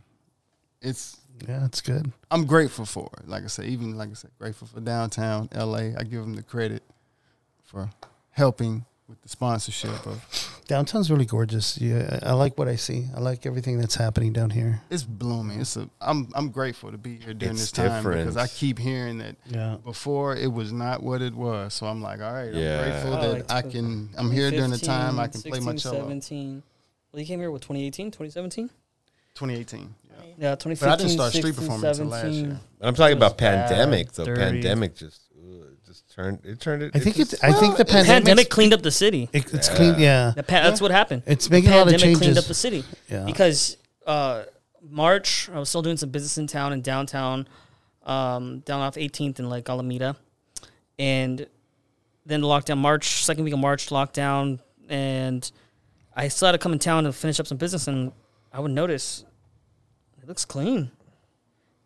it's 0.83 1.17
Yeah, 1.49 1.65
it's 1.65 1.81
good. 1.81 2.13
I'm 2.31 2.47
grateful 2.47 2.85
for 2.87 3.11
it. 3.19 3.29
Like 3.29 3.45
I 3.45 3.49
said, 3.49 3.67
even 3.67 3.97
like 3.97 4.11
I 4.11 4.15
said, 4.15 4.31
grateful 4.39 4.67
for 4.69 4.81
downtown 4.81 5.49
LA. 5.55 5.93
I 5.99 6.03
give 6.05 6.21
them 6.23 6.35
the 6.35 6.43
credit 6.43 6.83
for 7.65 7.91
helping 8.31 8.85
with 9.09 9.21
the 9.23 9.29
sponsorship 9.29 10.07
of. 10.07 10.61
Downtown's 10.67 11.11
really 11.11 11.27
gorgeous. 11.27 11.77
Yeah, 11.79 12.19
I 12.23 12.31
I 12.31 12.33
like 12.33 12.57
what 12.57 12.69
I 12.69 12.77
see. 12.77 13.09
I 13.15 13.21
like 13.21 13.45
everything 13.47 13.79
that's 13.79 13.97
happening 13.97 14.33
down 14.33 14.49
here. 14.51 14.81
It's 14.91 15.03
blooming. 15.03 15.61
It's 15.61 15.77
a. 15.77 15.91
I'm 16.01 16.29
I'm 16.35 16.49
grateful 16.51 16.91
to 16.93 16.97
be 16.99 17.17
here 17.17 17.35
during 17.35 17.53
It's 17.55 17.63
this 17.65 17.73
time 17.73 17.91
different. 18.03 18.21
because 18.21 18.37
I 18.37 18.47
keep 18.47 18.79
hearing 18.79 19.19
that 19.19 19.37
Yeah. 19.47 19.77
before 19.85 20.37
it 20.37 20.51
was 20.51 20.73
not 20.73 21.03
what 21.03 21.21
it 21.21 21.35
was. 21.35 21.75
So 21.75 21.87
I'm 21.87 22.01
like, 22.01 22.21
all 22.23 22.33
right, 22.33 22.55
Yeah. 22.55 22.79
I'm 22.81 22.91
grateful 22.91 23.15
Oh, 23.15 23.21
that 23.21 23.51
like 23.51 23.51
I 23.51 23.69
can. 23.69 24.09
I'm 24.17 24.31
here 24.31 24.51
during 24.51 24.71
the 24.71 24.79
time 24.79 25.19
I 25.19 25.27
can 25.27 25.43
play 25.43 25.61
my 25.61 25.75
cello. 25.75 25.99
17. 25.99 26.63
Well, 27.13 27.21
you 27.21 27.27
came 27.27 27.41
here 27.41 27.51
with 27.51 27.63
2018, 27.63 28.07
2017? 28.11 28.71
2018. 29.35 29.95
Yeah. 30.19 30.51
Yeah, 30.51 30.55
2015. 30.57 30.89
But 30.89 30.93
I 30.93 30.97
didn't 30.97 31.11
start 31.13 31.33
street 31.33 31.45
16, 31.55 31.65
performing 31.65 31.91
until 31.91 32.07
last 32.07 32.21
17. 32.23 32.45
year. 32.45 32.61
I'm 32.81 32.95
talking 32.95 33.13
It 33.17 33.21
was 33.21 33.27
about 33.29 33.39
pandemic 33.39 34.07
bad, 34.09 34.15
though. 34.17 34.25
dirty. 34.25 34.41
Pandemic 34.41 34.97
just 34.97 35.21
ugh, 35.37 35.63
it 35.73 35.87
just 35.87 36.15
turned 36.15 36.41
it 36.45 36.61
turned 36.61 36.83
it. 36.83 36.91
I 36.95 36.99
think 36.99 37.17
just, 37.17 37.33
it's. 37.35 37.45
I 37.45 37.53
think 37.53 37.77
the 37.77 37.85
The 37.85 37.91
pandemic. 37.93 38.25
pandemic 38.25 38.51
cleaned 38.51 38.73
up 38.75 38.83
the 38.83 38.91
city. 38.91 39.29
It, 39.33 39.53
it's 39.55 39.69
clean. 39.69 39.95
Yeah. 39.99 40.33
The 40.37 40.43
pa- 40.43 40.63
That's 40.63 40.81
what 40.81 40.91
happened. 40.91 41.23
It's 41.27 41.47
The 41.49 41.53
making 41.55 41.71
a 41.71 41.77
lot 41.77 41.87
of 41.87 41.93
pandemic 41.93 42.19
cleaned 42.19 42.39
up 42.39 42.45
changes. 42.45 42.49
the 42.49 42.55
city 42.55 42.85
Yeah. 43.09 43.25
because 43.25 43.77
uh, 44.07 44.43
March 44.89 45.49
I 45.55 45.59
was 45.59 45.69
still 45.69 45.83
doing 45.83 45.97
some 45.97 46.11
business 46.11 46.37
in 46.39 46.47
town 46.47 46.73
in 46.73 46.83
downtown, 46.83 47.47
um, 48.05 48.59
down 48.61 48.81
off 48.81 48.97
18th 48.97 49.39
in 49.39 49.49
like 49.49 49.69
Alameda, 49.69 50.17
and 50.99 51.47
then 52.27 52.41
the 52.41 52.47
lockdown, 52.47 52.79
March 52.79 53.25
second 53.25 53.45
week 53.45 53.53
of 53.55 53.61
March 53.61 53.89
lockdown, 53.89 54.59
and 54.89 55.51
I 56.17 56.29
still 56.29 56.47
had 56.47 56.53
to 56.53 56.59
come 56.59 56.73
in 56.73 56.79
town 56.79 57.05
to 57.05 57.13
finish 57.13 57.39
up 57.41 57.47
some 57.47 57.57
business, 57.59 57.87
and 57.89 58.13
I 58.53 58.61
would 58.61 58.71
notice 58.71 59.25
it 60.25 60.29
looks 60.29 60.47
clean 60.47 60.91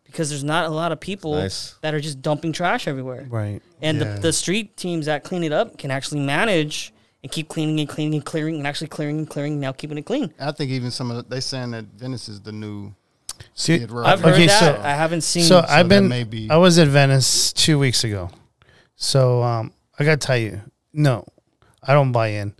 because 0.05 0.29
there's 0.29 0.45
not 0.45 0.65
a 0.65 0.69
lot 0.69 0.93
of 0.93 0.99
people 1.01 1.35
Nice. 1.35 1.75
that 1.81 1.93
are 1.93 1.99
just 1.99 2.21
dumping 2.21 2.53
trash 2.53 2.87
everywhere. 2.87 3.25
Right. 3.29 3.61
And 3.81 3.99
Yeah. 3.99 4.13
the, 4.15 4.21
the 4.21 4.33
street 4.33 4.77
teams 4.77 5.07
that 5.07 5.25
clean 5.25 5.43
it 5.43 5.51
up 5.51 5.77
can 5.77 5.91
actually 5.91 6.21
manage 6.21 6.93
and 7.21 7.29
keep 7.29 7.49
cleaning 7.49 7.81
and 7.81 7.89
cleaning 7.89 8.15
and 8.15 8.25
clearing 8.25 8.55
and 8.55 8.65
actually 8.65 8.87
clearing 8.87 9.17
and 9.17 9.29
clearing, 9.29 9.59
now 9.59 9.73
keeping 9.73 9.97
it 9.97 10.03
clean. 10.05 10.33
I 10.39 10.53
think 10.53 10.71
even 10.71 10.89
some 10.89 11.11
of 11.11 11.17
the, 11.17 11.23
they 11.23 11.41
saying 11.41 11.71
that 11.71 11.83
Venice 11.95 12.29
is 12.29 12.39
the 12.39 12.53
new 12.53 12.93
See, 13.53 13.75
Skid 13.75 13.91
Row. 13.91 14.05
I've 14.05 14.21
heard 14.21 14.35
Okay, 14.35 14.47
that. 14.47 14.59
so- 14.77 14.81
I 14.81 14.91
haven't 14.91 15.21
seen. 15.21 15.43
So 15.43 15.59
that 15.61 15.69
I've 15.69 15.89
been. 15.89 16.07
may 16.07 16.23
be- 16.23 16.49
I 16.49 16.55
was 16.55 16.79
at 16.79 16.87
Venice 16.87 17.51
two 17.51 17.77
weeks 17.77 18.05
ago. 18.05 18.29
So 18.95 19.43
um, 19.43 19.73
I 19.99 20.05
gotta 20.05 20.17
tell 20.17 20.37
you, 20.37 20.61
no, 20.93 21.25
I 21.83 21.93
don't 21.93 22.13
buy 22.13 22.29
in. 22.29 22.53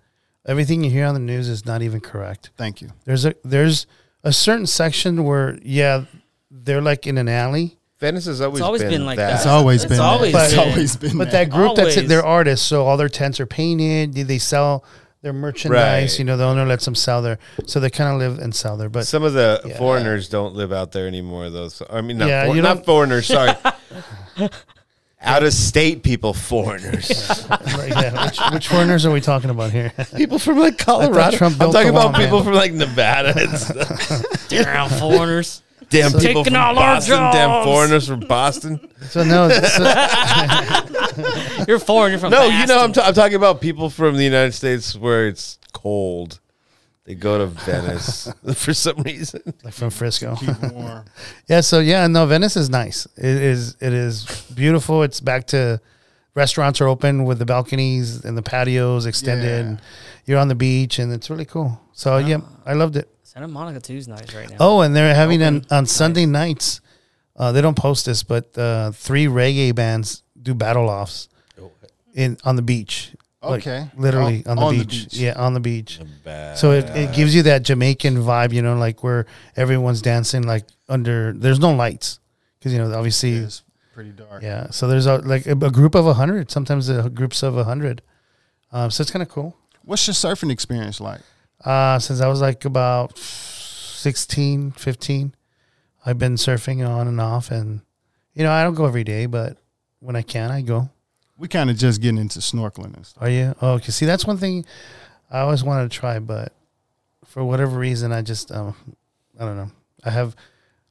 Everything 0.46 0.84
you 0.84 0.92
hear 0.92 1.06
on 1.06 1.14
the 1.14 1.20
news 1.22 1.48
is 1.48 1.66
not 1.66 1.82
even 1.82 2.02
correct. 2.02 2.50
Thank 2.58 2.82
you. 2.82 2.90
There's 3.06 3.24
a 3.26 3.34
there's 3.46 3.88
a 4.24 4.34
certain 4.34 4.66
section 4.66 5.24
where 5.24 5.58
yeah, 5.64 6.06
they're 6.52 6.82
like 6.82 7.08
in 7.08 7.18
an 7.18 7.30
alley, 7.30 7.78
Venice 8.00 8.26
has 8.26 8.40
always, 8.42 8.60
It's 8.60 8.66
always 8.66 8.82
been, 8.82 8.92
been 8.92 9.06
like 9.06 9.18
that. 9.18 9.28
that. 9.28 9.36
It's 9.38 9.46
always 9.46 9.84
It's 9.84 9.90
been. 9.92 10.00
always 10.00 10.34
that. 10.34 10.46
It's 10.46 10.54
been. 10.56 10.70
always 10.70 10.96
been. 10.96 11.18
but 11.18 11.32
that. 11.32 11.50
that 11.50 11.50
group 11.50 11.76
that's 11.76 11.96
Always. 11.98 12.10
they're 12.10 12.26
artists, 12.26 12.66
so 12.66 12.86
all 12.86 12.96
their 12.98 13.10
tents 13.10 13.40
are 13.40 13.46
painted. 13.46 14.14
They, 14.14 14.24
they 14.24 14.38
sell 14.38 14.86
their 15.22 15.34
merchandise. 15.34 16.14
Right. 16.14 16.20
You 16.20 16.24
know, 16.26 16.38
the 16.38 16.46
owner 16.46 16.66
lets 16.66 16.86
them 16.86 16.96
sell 16.96 17.22
there, 17.22 17.40
so 17.66 17.82
they 17.82 17.90
kind 17.90 18.14
of 18.14 18.20
live 18.20 18.40
and 18.40 18.56
sell 18.56 18.78
there. 18.78 18.88
But 18.88 19.06
Some 19.06 19.24
of 19.24 19.34
the 19.34 19.62
Yeah. 19.66 19.78
foreigners 19.78 20.30
don't 20.30 20.56
live 20.56 20.72
out 20.72 20.94
there 20.94 21.08
anymore, 21.08 21.50
though. 21.50 21.68
So, 21.68 21.86
I 21.90 22.00
mean, 22.00 22.18
not, 22.20 22.30
Yeah, 22.30 22.48
for- 22.48 22.56
you 22.56 22.62
not 22.62 22.76
don't- 22.76 22.86
foreigners. 22.86 23.28
Sorry, 23.28 23.52
out 25.22 25.44
of 25.44 25.52
state 25.54 26.02
people, 26.04 26.34
foreigners, 26.34 27.10
Like, 27.50 27.90
yeah, 27.90 28.26
which, 28.26 28.40
which 28.54 28.68
foreigners 28.70 29.06
are 29.06 29.12
we 29.12 29.20
talking 29.22 29.50
about 29.50 29.72
here? 29.72 29.92
people 30.16 30.40
from 30.40 30.60
like 30.60 30.78
Colorado. 30.78 31.36
Trump 31.38 31.54
I'm 31.56 31.60
built 31.60 31.74
talking 31.74 31.92
the 31.94 32.00
about 32.00 32.14
wall, 32.14 32.22
people 32.22 32.38
man. 32.38 32.46
from 32.46 32.54
like 32.54 32.74
Nevada. 32.74 33.34
And 33.38 33.58
stuff. 33.60 34.48
Damn 34.50 34.90
foreigners. 34.90 35.62
Damn 35.90 36.12
So- 36.12 36.20
people 36.20 36.44
from 36.44 36.54
Taking 36.54 36.56
all 36.56 36.78
our 36.80 36.96
Boston. 36.96 37.18
Damn 37.18 37.32
jobs. 37.50 37.66
foreigners 37.66 38.08
from 38.08 38.20
Boston. 38.22 38.80
so 39.10 39.24
no, 39.24 39.50
so, 39.50 39.84
You're 41.68 41.80
foreign. 41.80 42.12
You're 42.12 42.20
from. 42.20 42.32
No, 42.32 42.46
you 42.46 42.66
know, 42.68 42.80
I'm, 42.80 42.92
Boston. 42.92 42.94
ta- 42.94 43.08
I'm 43.08 43.14
talking 43.14 43.36
about 43.36 43.60
people 43.62 43.90
from 43.90 44.16
the 44.16 44.24
United 44.24 44.54
States 44.54 44.96
where 44.96 45.28
it's 45.28 45.58
cold. 45.74 46.40
They 47.10 47.16
go 47.16 47.40
to 47.40 47.48
Venice 47.48 48.32
for 48.54 48.72
some 48.72 48.98
reason. 49.02 49.42
like 49.64 49.74
from 49.74 49.90
Frisco. 49.90 50.36
Keep 50.36 50.62
warm. 50.74 51.06
Yeah, 51.48 51.62
so 51.62 51.80
yeah, 51.80 52.06
no, 52.06 52.28
Venice 52.28 52.56
is 52.56 52.70
nice. 52.70 53.08
It 53.18 53.26
is 53.26 53.76
it 53.82 53.94
is 53.94 54.46
beautiful. 54.54 55.02
It's 55.02 55.20
back 55.20 55.48
to 55.48 55.82
restaurants 56.36 56.80
are 56.82 56.88
open 56.88 57.26
with 57.26 57.40
the 57.40 57.48
balconies 57.48 58.24
and 58.24 58.38
the 58.38 58.44
patios 58.44 59.08
extended. 59.08 59.48
Yeah. 59.48 59.56
And 59.72 59.82
you're 60.26 60.38
on 60.38 60.50
the 60.50 60.56
beach 60.56 61.00
and 61.00 61.12
it's 61.12 61.32
really 61.32 61.46
cool. 61.46 61.82
So 61.94 62.20
yeah, 62.20 62.42
I 62.64 62.74
loved 62.74 62.96
it. 62.96 63.10
Santa 63.24 63.48
Monica 63.48 63.80
too 63.80 63.96
is 63.96 64.08
nice 64.08 64.32
right 64.36 64.48
now. 64.48 64.58
Oh, 64.60 64.82
and 64.82 64.96
they're 64.96 65.16
having 65.16 65.42
an, 65.42 65.66
on 65.72 65.88
Sunday 65.88 66.28
nights. 66.28 66.80
Uh, 67.36 67.52
they 67.52 67.62
don't 67.62 67.76
post 67.76 68.06
this, 68.06 68.22
but 68.22 68.56
uh, 68.56 68.92
three 68.92 69.26
reggae 69.26 69.74
bands 69.74 70.22
do 70.40 70.54
battle 70.54 70.88
offs 70.88 71.28
in 72.14 72.38
on 72.44 72.56
the 72.56 72.62
beach. 72.62 73.16
Like, 73.42 73.62
Okay. 73.66 73.90
literally 73.96 74.44
On- 74.46 74.52
on, 74.52 74.56
the, 74.58 74.62
on 74.64 74.78
the 74.78 74.84
beach. 74.86 75.04
beach. 75.10 75.14
Yeah, 75.18 75.34
on 75.38 75.54
the 75.54 75.60
beach. 75.62 76.00
Bad. 76.26 76.58
So 76.58 76.72
it, 76.72 76.90
it 76.90 77.14
gives 77.16 77.34
you 77.34 77.44
that 77.44 77.64
Jamaican 77.64 78.16
vibe, 78.18 78.52
you 78.52 78.62
know, 78.62 78.76
like 78.76 79.02
where 79.04 79.26
everyone's 79.56 80.02
dancing 80.02 80.44
like 80.44 80.66
under. 80.90 81.32
There's 81.34 81.60
no 81.60 81.74
lights 81.74 82.20
because 82.60 82.74
you 82.74 82.80
know 82.80 82.94
obviously 82.94 83.34
It's 83.36 83.64
pretty 83.94 84.10
dark. 84.12 84.44
yeah. 84.44 84.70
So 84.72 84.88
there's 84.90 85.06
a 85.06 85.20
like 85.20 85.46
a, 85.48 85.52
a 85.52 85.72
group 85.72 85.96
of 85.96 86.06
a 86.06 86.14
hundred. 86.16 86.52
Sometimes 86.52 86.88
the 86.88 87.10
groups 87.10 87.42
of 87.42 87.58
a 87.58 87.64
hundred. 87.64 88.02
Um, 88.74 88.92
so 88.92 89.02
it's 89.04 89.12
kind 89.12 89.24
of 89.24 89.30
cool. 89.30 89.56
What's 89.84 90.06
your 90.06 90.14
surfing 90.14 90.52
experience 90.52 91.00
like? 91.00 91.22
Uh, 91.64 91.98
since 92.00 92.20
I 92.22 92.28
was 92.28 92.42
like 92.42 92.66
about 92.66 93.18
16, 93.18 94.72
15, 94.72 95.34
I've 96.06 96.18
been 96.20 96.36
surfing 96.36 96.88
on 96.88 97.08
and 97.08 97.20
off, 97.20 97.52
and 97.52 97.82
you 98.34 98.44
know 98.44 98.52
I 98.52 98.64
don't 98.64 98.76
go 98.76 98.86
every 98.86 99.04
day, 99.04 99.26
but 99.26 99.58
when 100.00 100.16
I 100.16 100.22
can, 100.22 100.52
I 100.52 100.62
go. 100.62 100.90
We 101.40 101.48
kind 101.48 101.70
of 101.70 101.78
just 101.78 102.02
getting 102.02 102.18
into 102.20 102.40
snorkeling 102.40 102.96
and 102.96 103.06
stuff. 103.06 103.24
Are 103.24 103.30
you? 103.30 103.56
Oh, 103.62 103.74
okay. 103.74 103.92
See, 103.92 104.06
that's 104.06 104.26
one 104.26 104.38
thing 104.38 104.66
I 105.32 105.40
always 105.40 105.64
wanted 105.64 105.90
to 105.90 105.98
try, 105.98 106.20
but 106.20 106.54
for 107.26 107.44
whatever 107.44 107.78
reason, 107.80 108.12
I 108.12 108.22
just 108.22 108.52
um, 108.52 108.76
I 109.40 109.46
don't 109.46 109.56
know. 109.56 109.72
I 110.04 110.10
have 110.12 110.36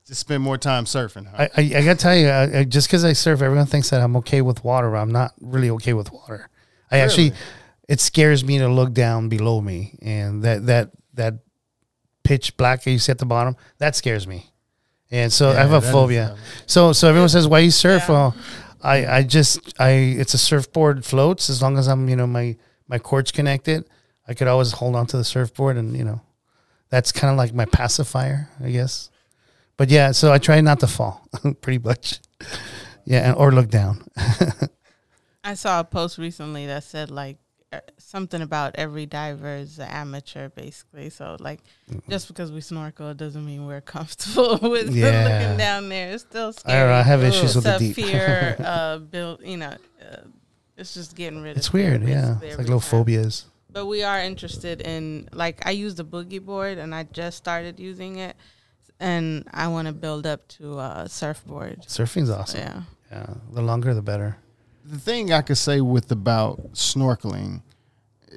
Just 0.06 0.20
spend 0.20 0.42
more 0.42 0.56
time 0.56 0.84
surfing. 0.84 1.26
Huh? 1.26 1.48
I, 1.56 1.60
I, 1.60 1.78
I 1.78 1.84
gotta 1.84 1.96
tell 1.96 2.16
you, 2.16 2.28
I, 2.28 2.60
I, 2.60 2.64
just 2.64 2.88
because 2.88 3.04
I 3.04 3.12
surf, 3.12 3.42
everyone 3.42 3.66
thinks 3.66 3.90
that 3.90 4.00
I'm 4.00 4.16
okay 4.16 4.40
with 4.40 4.64
water. 4.64 4.90
but 4.90 4.96
I'm 4.96 5.12
not 5.12 5.34
really 5.40 5.70
okay 5.70 5.92
with 5.92 6.10
water. 6.12 6.48
I 6.90 6.98
actually, 6.98 7.32
it 7.88 8.00
scares 8.00 8.42
me 8.44 8.58
to 8.58 8.68
look 8.68 8.94
down 8.94 9.28
below 9.28 9.60
me, 9.60 9.98
and 10.00 10.42
that 10.44 10.64
that 10.66 10.90
that 11.14 11.34
pitch 12.24 12.56
black 12.56 12.82
that 12.84 12.90
you 12.90 12.98
see 12.98 13.12
at 13.12 13.18
the 13.18 13.26
bottom 13.26 13.56
that 13.78 13.96
scares 13.96 14.26
me. 14.26 14.50
And 15.10 15.32
so 15.32 15.50
I 15.50 15.54
have 15.54 15.72
a 15.72 15.80
that 15.80 15.86
is, 15.86 15.90
phobia. 15.90 16.36
So 16.66 16.92
so 16.92 17.08
everyone 17.08 17.28
says, 17.28 17.48
"Why 17.48 17.60
you 17.60 17.70
surf?" 17.70 18.04
Yeah. 18.08 18.14
Well, 18.14 18.36
I 18.82 19.06
I 19.06 19.22
just 19.22 19.74
I 19.80 19.90
it's 19.90 20.34
a 20.34 20.38
surfboard 20.38 21.04
floats 21.04 21.50
as 21.50 21.62
long 21.62 21.78
as 21.78 21.88
I'm 21.88 22.08
you 22.08 22.16
know 22.16 22.26
my 22.26 22.56
my 22.88 22.98
cord's 22.98 23.30
connected. 23.30 23.88
I 24.26 24.34
could 24.34 24.46
always 24.48 24.72
hold 24.72 24.94
on 24.94 25.06
to 25.06 25.16
the 25.16 25.24
surfboard, 25.24 25.76
and 25.76 25.96
you 25.96 26.04
know, 26.04 26.20
that's 26.90 27.12
kind 27.12 27.30
of 27.30 27.38
like 27.38 27.54
my 27.54 27.64
pacifier, 27.64 28.50
I 28.62 28.70
guess. 28.70 29.10
But 29.76 29.88
yeah, 29.90 30.12
so 30.12 30.32
I 30.32 30.38
try 30.38 30.60
not 30.60 30.80
to 30.80 30.86
fall, 30.86 31.26
pretty 31.60 31.78
much. 31.78 32.20
Yeah, 33.04 33.28
and 33.28 33.36
or 33.36 33.52
look 33.52 33.68
down. 33.68 34.06
I 35.44 35.54
saw 35.54 35.80
a 35.80 35.84
post 35.84 36.18
recently 36.18 36.66
that 36.66 36.84
said 36.84 37.10
like 37.10 37.38
something 37.98 38.40
about 38.42 38.74
every 38.76 39.06
diver 39.06 39.56
is 39.56 39.78
an 39.78 39.88
amateur, 39.88 40.48
basically. 40.48 41.10
So 41.10 41.36
like, 41.40 41.60
just 42.08 42.28
because 42.28 42.50
we 42.50 42.60
snorkel 42.60 43.12
doesn't 43.14 43.44
mean 43.44 43.66
we're 43.66 43.80
comfortable 43.80 44.58
with 44.70 44.94
Yeah. 44.94 45.24
looking 45.24 45.56
down 45.58 45.88
there. 45.88 46.12
It's 46.12 46.22
still 46.24 46.48
I 46.48 46.52
scary. 46.52 46.88
know. 46.90 46.94
I 46.94 47.02
have 47.02 47.22
issues 47.22 47.54
with 47.54 47.64
the 47.64 47.78
deep. 47.78 47.96
fear 47.96 48.56
uh, 48.64 48.98
build. 48.98 49.42
You 49.42 49.58
know, 49.58 49.74
uh, 50.00 50.16
it's 50.76 50.94
just 50.94 51.14
getting 51.14 51.42
rid 51.42 51.52
of. 51.52 51.56
It's 51.58 51.72
weird. 51.72 52.02
Yeah, 52.08 52.36
it's 52.42 52.56
like 52.56 52.66
little 52.66 52.80
time. 52.80 52.90
phobias. 52.90 53.46
But 53.70 53.84
we 53.86 54.02
are 54.02 54.18
interested 54.20 54.80
in 54.80 55.28
like 55.32 55.66
I 55.66 55.72
use 55.72 55.94
the 55.94 56.04
boogie 56.04 56.42
board 56.44 56.78
and 56.78 56.94
I 56.94 57.02
just 57.04 57.36
started 57.36 57.78
using 57.78 58.16
it, 58.16 58.34
and 58.98 59.46
I 59.52 59.68
want 59.68 59.88
to 59.88 59.92
build 59.94 60.26
up 60.26 60.48
to 60.56 60.78
a 60.78 61.06
surfboard. 61.08 61.82
Surfing's 61.86 62.30
awesome. 62.30 62.60
Yeah. 62.60 62.82
Yeah, 63.10 63.34
the 63.52 63.62
longer 63.62 63.92
the 63.94 64.02
better. 64.02 64.36
The 64.88 64.98
thing 64.98 65.32
I 65.32 65.42
could 65.42 65.58
say 65.58 65.80
with 65.80 66.10
about 66.10 66.72
snorkeling, 66.72 67.62
eh, 68.32 68.36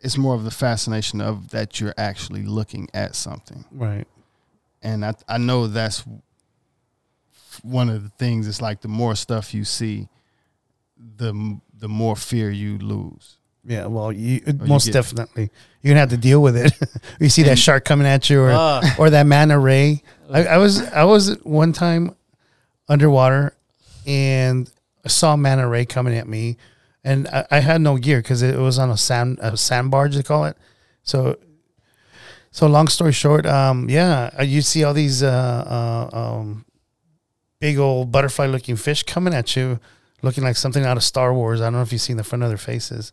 it's 0.00 0.16
more 0.18 0.34
of 0.34 0.44
the 0.44 0.50
fascination 0.50 1.20
of 1.20 1.50
that 1.50 1.80
you're 1.80 1.94
actually 1.96 2.42
looking 2.44 2.88
at 2.94 3.14
something, 3.14 3.64
Right. 3.72 4.06
and 4.82 5.04
I 5.04 5.14
I 5.28 5.38
know 5.38 5.66
that's 5.66 6.04
one 7.62 7.88
of 7.88 8.02
the 8.02 8.10
things. 8.10 8.46
It's 8.46 8.60
like 8.60 8.80
the 8.82 8.88
more 8.88 9.14
stuff 9.14 9.54
you 9.54 9.64
see, 9.64 10.08
the 11.16 11.58
the 11.78 11.88
more 11.88 12.16
fear 12.16 12.50
you 12.50 12.78
lose. 12.78 13.38
Yeah. 13.64 13.86
Well, 13.86 14.12
you 14.12 14.40
you 14.46 14.52
most 14.54 14.86
get- 14.86 14.92
definitely 14.92 15.50
you're 15.82 15.90
gonna 15.92 16.00
have 16.00 16.10
to 16.10 16.16
deal 16.16 16.40
with 16.42 16.56
it. 16.56 16.72
you 17.20 17.28
see 17.28 17.42
that 17.44 17.58
shark 17.58 17.84
coming 17.84 18.06
at 18.06 18.28
you, 18.30 18.40
or 18.42 18.52
Ah. 18.52 18.94
or 18.98 19.10
that 19.10 19.26
manta 19.26 19.58
ray. 19.58 20.02
I, 20.30 20.44
I 20.46 20.56
was 20.58 20.82
I 20.82 21.04
was 21.04 21.36
one 21.42 21.72
time 21.72 22.14
underwater, 22.88 23.56
and 24.06 24.70
I 25.06 25.08
saw 25.08 25.34
a 25.34 25.36
manta 25.36 25.68
ray 25.68 25.86
coming 25.86 26.18
at 26.18 26.26
me, 26.26 26.56
and 27.04 27.28
I, 27.28 27.46
I 27.52 27.60
had 27.60 27.80
no 27.80 27.96
gear 27.96 28.18
because 28.18 28.42
it 28.42 28.58
was 28.58 28.76
on 28.76 28.90
a 28.90 28.96
sand 28.96 29.38
a 29.40 29.56
sand 29.56 29.92
barge 29.92 30.16
they 30.16 30.24
call 30.24 30.46
it. 30.46 30.56
So, 31.04 31.38
so 32.50 32.66
long 32.66 32.88
story 32.88 33.12
short, 33.12 33.46
um, 33.46 33.88
yeah, 33.88 34.30
uh, 34.36 34.42
you 34.42 34.62
see 34.62 34.82
all 34.82 34.94
these 34.94 35.22
uh, 35.22 36.08
uh, 36.12 36.16
um, 36.16 36.64
big 37.60 37.78
old 37.78 38.10
butterfly 38.10 38.46
looking 38.46 38.74
fish 38.74 39.04
coming 39.04 39.32
at 39.32 39.54
you, 39.54 39.78
looking 40.22 40.42
like 40.42 40.56
something 40.56 40.84
out 40.84 40.96
of 40.96 41.04
Star 41.04 41.32
Wars. 41.32 41.60
I 41.60 41.66
don't 41.66 41.74
know 41.74 41.82
if 41.82 41.92
you've 41.92 42.00
seen 42.00 42.16
the 42.16 42.24
front 42.24 42.42
of 42.42 42.48
their 42.48 42.58
faces, 42.58 43.12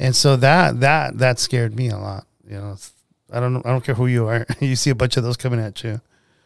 and 0.00 0.16
so 0.16 0.34
that 0.34 0.80
that 0.80 1.18
that 1.18 1.38
scared 1.38 1.76
me 1.76 1.90
a 1.90 1.96
lot. 1.96 2.26
You 2.44 2.56
know, 2.56 2.76
I 3.32 3.38
don't 3.38 3.64
I 3.64 3.70
don't 3.70 3.84
care 3.84 3.94
who 3.94 4.08
you 4.08 4.26
are, 4.26 4.44
you 4.60 4.74
see 4.74 4.90
a 4.90 4.96
bunch 4.96 5.16
of 5.16 5.22
those 5.22 5.36
coming 5.36 5.60
at 5.60 5.84
you. 5.84 6.00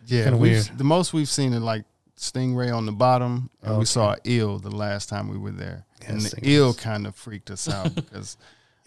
Yeah, 0.06 0.28
weird. 0.34 0.68
The 0.76 0.84
most 0.84 1.14
we've 1.14 1.26
seen 1.26 1.54
is 1.54 1.62
like 1.62 1.86
stingray 2.18 2.74
on 2.74 2.86
the 2.86 2.92
bottom, 2.92 3.50
and 3.62 3.72
Okay. 3.72 3.78
we 3.80 3.84
saw 3.84 4.16
eel 4.26 4.58
the 4.58 4.70
last 4.74 5.08
time 5.08 5.28
we 5.28 5.36
were 5.38 5.50
there, 5.50 5.84
Yeah, 6.02 6.12
and 6.12 6.20
the 6.20 6.28
stingrays. 6.30 6.46
eel 6.48 6.74
kind 6.74 7.06
of 7.06 7.14
freaked 7.14 7.50
us 7.50 7.68
out 7.68 7.94
because 7.94 8.36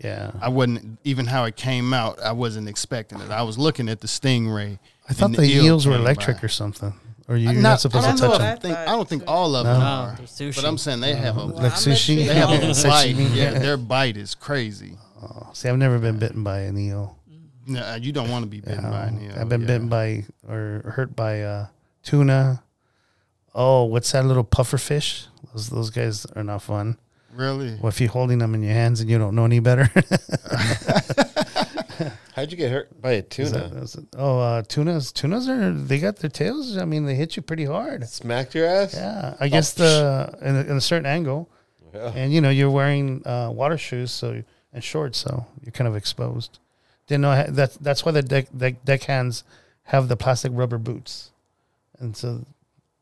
Yeah, 0.03 0.31
I 0.39 0.49
wasn't 0.49 0.99
even 1.03 1.25
how 1.25 1.45
it 1.45 1.55
came 1.55 1.91
out. 1.93 2.19
I 2.21 2.31
wasn't 2.31 2.69
expecting 2.69 3.19
it. 3.19 3.31
I 3.31 3.41
was 3.41 3.57
looking 3.57 3.89
at 3.89 3.99
the 4.01 4.07
stingray. 4.07 4.77
I 5.09 5.13
thought 5.13 5.27
and 5.27 5.35
the, 5.35 5.43
eel 5.43 5.65
eels 5.65 5.87
were 5.87 5.95
electric 5.95 6.37
by. 6.37 6.43
or 6.43 6.49
something, 6.49 6.93
or 7.27 7.35
you're 7.35 7.49
I'm 7.51 7.61
not, 7.63 7.81
supposed 7.81 8.05
to 8.05 8.15
touch 8.15 8.37
them. 8.37 8.41
I 8.47 8.55
think 8.57 8.77
I 8.77 8.85
don't 8.85 9.09
think 9.09 9.23
all 9.27 9.55
of 9.55 9.65
No. 9.65 9.73
them 9.73 9.81
are, 9.81 10.15
there's 10.17 10.29
sushi. 10.31 10.55
but 10.55 10.65
I'm 10.65 10.77
saying 10.77 10.99
they 10.99 11.15
have 11.15 11.37
a 11.37 11.47
Well, 11.47 11.55
Like 11.55 11.73
sushi? 11.73 12.27
they 12.27 12.35
have 12.35 12.49
a 12.51 12.87
bite. 12.87 13.15
Yeah, 13.33 13.51
their 13.57 13.75
bite 13.77 14.17
is 14.17 14.35
crazy. 14.35 14.97
Oh, 15.19 15.49
see, 15.53 15.67
I've 15.67 15.77
never 15.79 15.97
been 15.97 16.19
bitten 16.19 16.43
by 16.43 16.59
an 16.59 16.77
eel. 16.77 17.17
No, 17.65 17.95
you 17.95 18.11
don't 18.11 18.29
want 18.29 18.43
to 18.43 18.49
be 18.49 18.61
bitten 18.61 18.83
Yeah, 18.83 18.89
by 18.91 19.05
an 19.07 19.19
eel. 19.21 19.33
I've 19.35 19.49
been 19.49 19.61
yeah. 19.61 19.67
bitten 19.67 19.89
by 19.89 20.25
or 20.47 20.91
hurt 20.95 21.15
by 21.15 21.41
uh, 21.41 21.67
tuna. 22.03 22.61
Oh, 23.59 23.85
what's 23.85 24.11
that 24.11 24.23
little 24.23 24.43
puffer 24.43 24.77
fish? 24.77 25.25
Those 25.51 25.69
those 25.69 25.89
guys 25.89 26.25
are 26.35 26.43
not 26.43 26.61
fun. 26.61 26.97
Really? 27.33 27.75
Well, 27.81 27.89
if 27.89 27.99
you're 27.99 28.09
holding 28.11 28.37
them 28.37 28.53
in 28.55 28.61
your 28.63 28.73
hands 28.73 29.01
and 29.01 29.09
you 29.09 29.17
don't 29.17 29.33
know 29.35 29.45
any 29.45 29.59
better. 29.59 29.89
How'd 32.35 32.51
you 32.51 32.57
get 32.57 32.71
hurt 32.71 33.01
by 33.01 33.13
a 33.13 33.17
Is 33.17 33.25
tuna? 33.29 33.49
that- 33.49 33.73
is 33.73 33.95
it- 33.95 34.05
oh, 34.15 34.39
uh, 34.39 34.61
tunas. 34.67 35.11
Tunas 35.11 35.49
are 35.49 35.71
they 35.73 35.97
got 35.99 36.17
their 36.17 36.29
tails. 36.29 36.77
I 36.77 36.85
mean, 36.85 37.05
they 37.05 37.15
hit 37.15 37.35
you 37.35 37.41
pretty 37.41 37.65
hard. 37.65 38.07
Smacked 38.07 38.53
your 38.53 38.67
ass? 38.67 38.93
Yeah, 38.93 39.35
I 39.39 39.47
guess 39.47 39.73
the 39.73 40.37
in 40.41 40.55
a, 40.55 40.59
in 40.61 40.77
a 40.77 40.81
certain 40.81 41.07
angle, 41.07 41.49
Yeah. 41.93 42.11
and 42.15 42.31
you 42.31 42.41
know 42.41 42.49
you're 42.51 42.69
wearing 42.69 43.23
uh, 43.25 43.49
water 43.51 43.77
shoes, 43.77 44.11
so 44.11 44.43
and 44.73 44.83
shorts, 44.83 45.17
so 45.17 45.47
you're 45.63 45.71
kind 45.71 45.87
of 45.87 45.95
exposed. 45.95 46.59
Didn't 47.07 47.21
know 47.21 47.31
I- 47.31 47.49
that's 47.49 47.75
that's 47.77 48.05
why 48.05 48.11
the 48.11 48.21
deck, 48.21 48.47
deck 48.55 48.85
deck 48.85 49.03
hands 49.03 49.43
have 49.85 50.07
the 50.07 50.15
plastic 50.17 50.51
rubber 50.53 50.77
boots, 50.77 51.31
and 51.99 52.15
so 52.15 52.45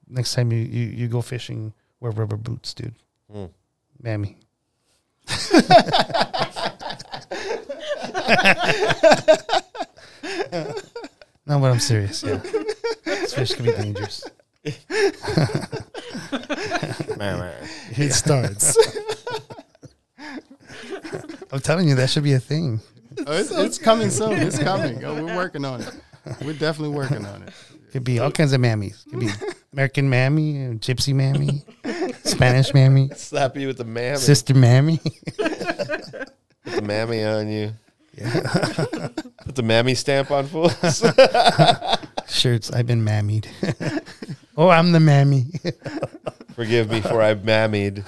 next 0.07 0.34
time 0.34 0.52
you 0.52 0.60
you, 0.60 0.88
you 0.88 1.07
go 1.07 1.22
fishing, 1.22 1.73
wear 1.99 2.11
rubber 2.11 2.38
boots, 2.38 2.73
dude. 2.73 2.95
Hmm. 3.32 3.45
Mammy. 4.02 4.38
no, 11.45 11.60
but 11.60 11.72
I'm 11.72 11.80
serious. 11.80 12.23
Yeah, 12.23 12.41
this 13.06 13.34
fish 13.34 13.53
can 13.53 13.65
be 13.65 13.72
dangerous. 13.72 14.23
Man, 17.18 17.40
man. 17.40 17.69
It 17.91 18.11
starts. 18.11 18.77
I'm 21.52 21.60
telling 21.61 21.88
you, 21.88 21.95
that 21.95 22.10
should 22.10 22.23
be 22.23 22.34
a 22.34 22.40
thing. 22.40 22.82
Oh, 23.26 23.32
it's, 23.32 23.52
it's 23.52 23.77
coming 23.77 24.10
soon. 24.10 24.34
It's 24.34 24.60
coming. 24.60 25.03
Oh, 25.06 25.23
we're 25.23 25.36
working 25.36 25.64
on 25.64 25.82
it. 25.82 25.91
We're 26.44 26.53
definitely 26.53 26.95
working 26.95 27.26
on 27.26 27.44
it. 27.44 27.53
Could 27.95 28.03
be 28.03 28.19
all 28.19 28.30
kinds 28.30 28.51
of 28.51 28.59
mammies. 28.59 29.09
Could 29.09 29.22
be 29.22 29.30
American 29.72 30.09
mammy, 30.09 30.55
gypsy 30.80 31.15
mammy, 31.15 31.63
Spanish 32.26 32.73
mammy, 32.73 33.09
Slap 33.15 33.55
you 33.55 33.67
with 33.67 33.77
the 33.77 33.85
mammy. 33.85 34.17
sister 34.17 34.53
mammy. 34.53 34.97
Put 34.97 36.27
the 36.65 36.81
mammy 36.84 37.23
on 37.23 37.47
you. 37.47 37.72
Yeah. 38.17 39.07
Put 39.45 39.55
the 39.55 39.63
mammy 39.63 39.95
stamp 39.95 40.30
on 40.30 40.45
fools. 40.47 40.76
Shirts. 42.27 42.69
I've 42.69 42.85
been 42.85 43.05
mammied. 43.05 43.47
oh, 44.57 44.67
I'm 44.67 44.91
the 44.91 44.99
mammy. 44.99 45.45
Forgive 46.56 46.90
me 46.90 47.02
for 47.02 47.22
I've 47.22 47.40
mammied. 47.40 48.03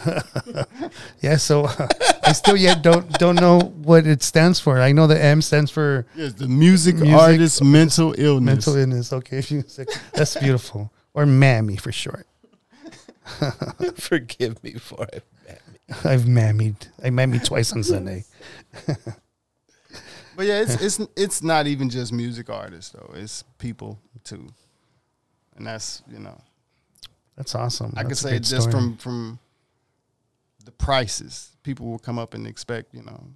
yeah. 1.22 1.36
So 1.36 1.65
uh, 1.65 1.88
I 2.24 2.32
still 2.32 2.56
yet 2.56 2.82
don't 2.82 3.11
don't 3.19 3.36
know 3.36 3.60
what 3.60 4.07
it 4.07 4.24
stands 4.24 4.60
for. 4.60 4.80
I 4.80 4.94
know 4.94 5.06
the 5.06 5.22
M 5.22 5.41
stands 5.41 5.69
for 5.69 6.06
Yes, 6.15 6.34
the 6.34 6.48
music, 6.48 6.95
Music- 6.95 7.14
artist 7.14 7.61
mental 7.64 8.15
illness. 8.18 8.45
mental 8.68 8.76
illness. 8.78 9.11
Okay, 9.14 9.44
music. 9.52 9.90
That's 10.14 10.38
beautiful. 10.38 10.91
Or 11.14 11.26
mammy 11.26 11.76
for 11.76 11.91
short. 11.91 12.26
Forgive 13.95 14.64
me 14.64 14.74
for 14.76 15.07
I've 15.11 15.24
mammied. 15.44 16.06
I've 16.06 16.22
mammied. 16.24 16.88
I 17.03 17.10
mammied 17.10 17.44
twice 17.45 17.74
on 17.74 17.84
Sunday. 17.84 18.24
But 20.38 20.45
yeah, 20.45 20.61
it's 20.61 20.76
it's 20.82 20.99
it's 21.18 21.44
not 21.44 21.65
even 21.68 21.90
just 21.90 22.14
music 22.14 22.49
artists 22.49 22.91
though. 22.91 23.11
It's 23.15 23.44
people 23.57 23.99
too, 24.24 24.48
and 25.57 25.65
that's 25.65 26.03
you 26.11 26.19
know 26.19 26.40
That's 27.38 27.53
awesome. 27.55 27.93
I 27.95 28.03
could 28.03 28.18
say 28.18 28.39
just 28.39 28.69
story. 28.69 28.72
from 28.72 28.97
from 28.97 29.39
the 30.65 30.72
prices, 30.72 31.55
people 31.64 31.85
will 31.85 31.99
come 31.99 32.19
up 32.19 32.34
and 32.34 32.45
expect 32.47 32.93
you 32.93 33.03
know 33.03 33.27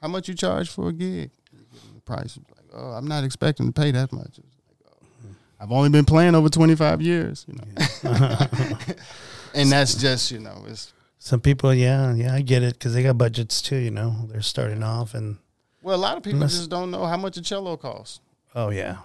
how 0.00 0.08
much 0.08 0.28
you 0.28 0.34
charge 0.34 0.70
for 0.70 0.88
a 0.88 0.92
gig. 0.92 1.30
You 1.52 1.58
give 1.58 1.82
them 1.82 1.94
The 1.96 2.00
price 2.00 2.36
is 2.36 2.44
like, 2.56 2.66
oh, 2.72 2.92
I'm 2.92 3.06
not 3.06 3.24
expecting 3.24 3.66
to 3.66 3.72
pay 3.72 3.90
that 3.90 4.12
much. 4.12 4.38
It's 4.38 4.38
like, 4.38 4.92
oh, 4.92 5.34
I've 5.60 5.72
only 5.72 5.90
been 5.90 6.04
playing 6.04 6.36
over 6.36 6.48
25 6.48 7.02
years, 7.02 7.44
you 7.48 7.54
know, 7.54 7.64
and 9.54 9.72
that's 9.72 9.94
just 9.96 10.30
you 10.30 10.38
know 10.38 10.64
it's 10.68 10.92
Some 11.18 11.40
people, 11.40 11.74
yeah, 11.74 12.14
yeah, 12.14 12.32
I 12.32 12.42
get 12.42 12.62
it 12.62 12.74
because 12.74 12.94
they 12.94 13.02
got 13.02 13.18
budgets 13.18 13.60
too. 13.60 13.76
You 13.76 13.90
know, 13.90 14.14
they're 14.28 14.42
starting 14.42 14.84
off, 14.84 15.14
and 15.14 15.38
well, 15.82 15.96
a 15.96 15.98
lot 15.98 16.16
of 16.16 16.22
people 16.22 16.40
just 16.40 16.70
don't 16.70 16.92
know 16.92 17.04
how 17.06 17.16
much 17.16 17.36
a 17.36 17.42
cello 17.42 17.76
costs. 17.76 18.20
oh 18.54 18.70
yeah, 18.70 18.98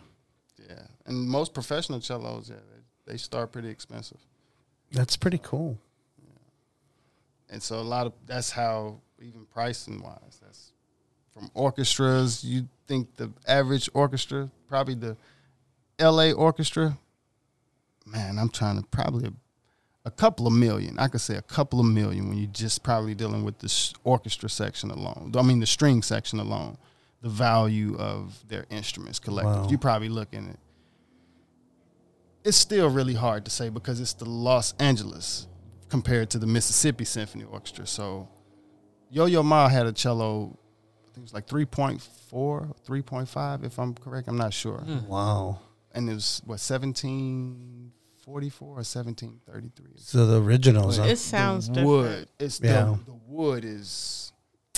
Yeah, 0.70 0.84
and 1.08 1.28
most 1.28 1.54
professional 1.56 2.00
cellos, 2.02 2.50
yeah, 2.50 2.58
they, 3.06 3.18
start 3.18 3.52
pretty 3.52 3.70
expensive. 3.70 4.18
that's 4.92 5.16
pretty 5.18 5.38
cool. 5.40 5.78
and 7.50 7.62
so 7.62 7.80
a 7.80 7.82
lot 7.82 8.06
of 8.08 8.14
that's 8.26 8.52
how 8.52 9.00
even 9.22 9.46
pricing 9.54 10.02
wise 10.02 10.40
that's 10.42 10.72
from 11.34 11.50
orchestras 11.54 12.44
you 12.44 12.68
think 12.88 13.16
the 13.16 13.32
average 13.48 13.90
orchestra 13.94 14.50
probably 14.68 14.96
the 14.96 15.16
la 16.00 16.32
orchestra 16.32 16.98
man 18.06 18.38
i'm 18.38 18.50
trying 18.50 18.80
to 18.82 18.86
probably 18.88 19.26
a, 19.28 19.34
a 20.06 20.12
couple 20.12 20.46
of 20.48 20.54
million 20.54 20.98
i 21.00 21.08
could 21.08 21.22
say 21.22 21.36
a 21.36 21.42
couple 21.42 21.80
of 21.80 21.86
million 21.86 22.28
when 22.28 22.38
you're 22.38 22.48
just 22.52 22.84
probably 22.84 23.16
dealing 23.16 23.44
with 23.44 23.58
the 23.60 23.94
orchestra 24.04 24.50
section 24.50 24.92
alone 24.92 25.32
i 25.38 25.42
mean 25.42 25.60
the 25.60 25.66
string 25.66 26.02
section 26.02 26.40
alone 26.40 26.78
the 27.22 27.30
value 27.30 27.96
of 27.98 28.44
their 28.50 28.66
instruments 28.70 29.20
collective 29.20 29.64
Wow. 29.64 29.70
you're 29.70 29.80
probably 29.80 30.10
looking 30.10 30.50
at 30.50 30.58
it's 32.44 32.58
still 32.58 32.90
really 32.90 33.14
hard 33.14 33.46
to 33.46 33.52
say 33.52 33.70
because 33.70 34.00
it's 34.00 34.14
the 34.14 34.26
los 34.26 34.74
angeles 34.80 35.48
compared 35.90 36.30
to 36.32 36.40
the 36.40 36.48
Mississippi 36.48 37.06
Symphony 37.06 37.44
Orchestra. 37.46 37.86
So 37.88 38.28
Yo 39.10 39.26
Yo 39.26 39.44
Ma 39.44 39.70
had 39.70 39.86
a 39.86 39.94
cello, 39.94 40.58
I 41.04 41.06
think 41.14 41.18
it 41.18 41.22
was 41.22 41.34
like 41.34 41.48
3.4, 41.48 42.02
3.5, 42.86 43.64
if 43.66 43.80
I'm 43.80 43.94
correct. 43.94 44.28
I'm 44.28 44.38
not 44.38 44.54
sure. 44.54 44.80
Hmm. 44.80 45.08
Wow. 45.08 45.60
And 45.94 46.10
it 46.10 46.14
was, 46.16 46.42
what, 46.46 46.60
1744 46.60 48.68
or 48.68 48.72
1733? 48.76 49.86
So 49.98 50.26
the 50.26 50.42
originals, 50.42 50.98
huh? 50.98 51.04
It 51.06 51.18
sounds 51.18 51.68
the 51.68 51.74
different. 51.76 51.90
wood. 51.90 52.28
It's 52.40 52.60
Yeah. 52.60 52.96
the, 53.06 53.12
the 53.12 53.18
wood 53.28 53.64
is 53.66 54.32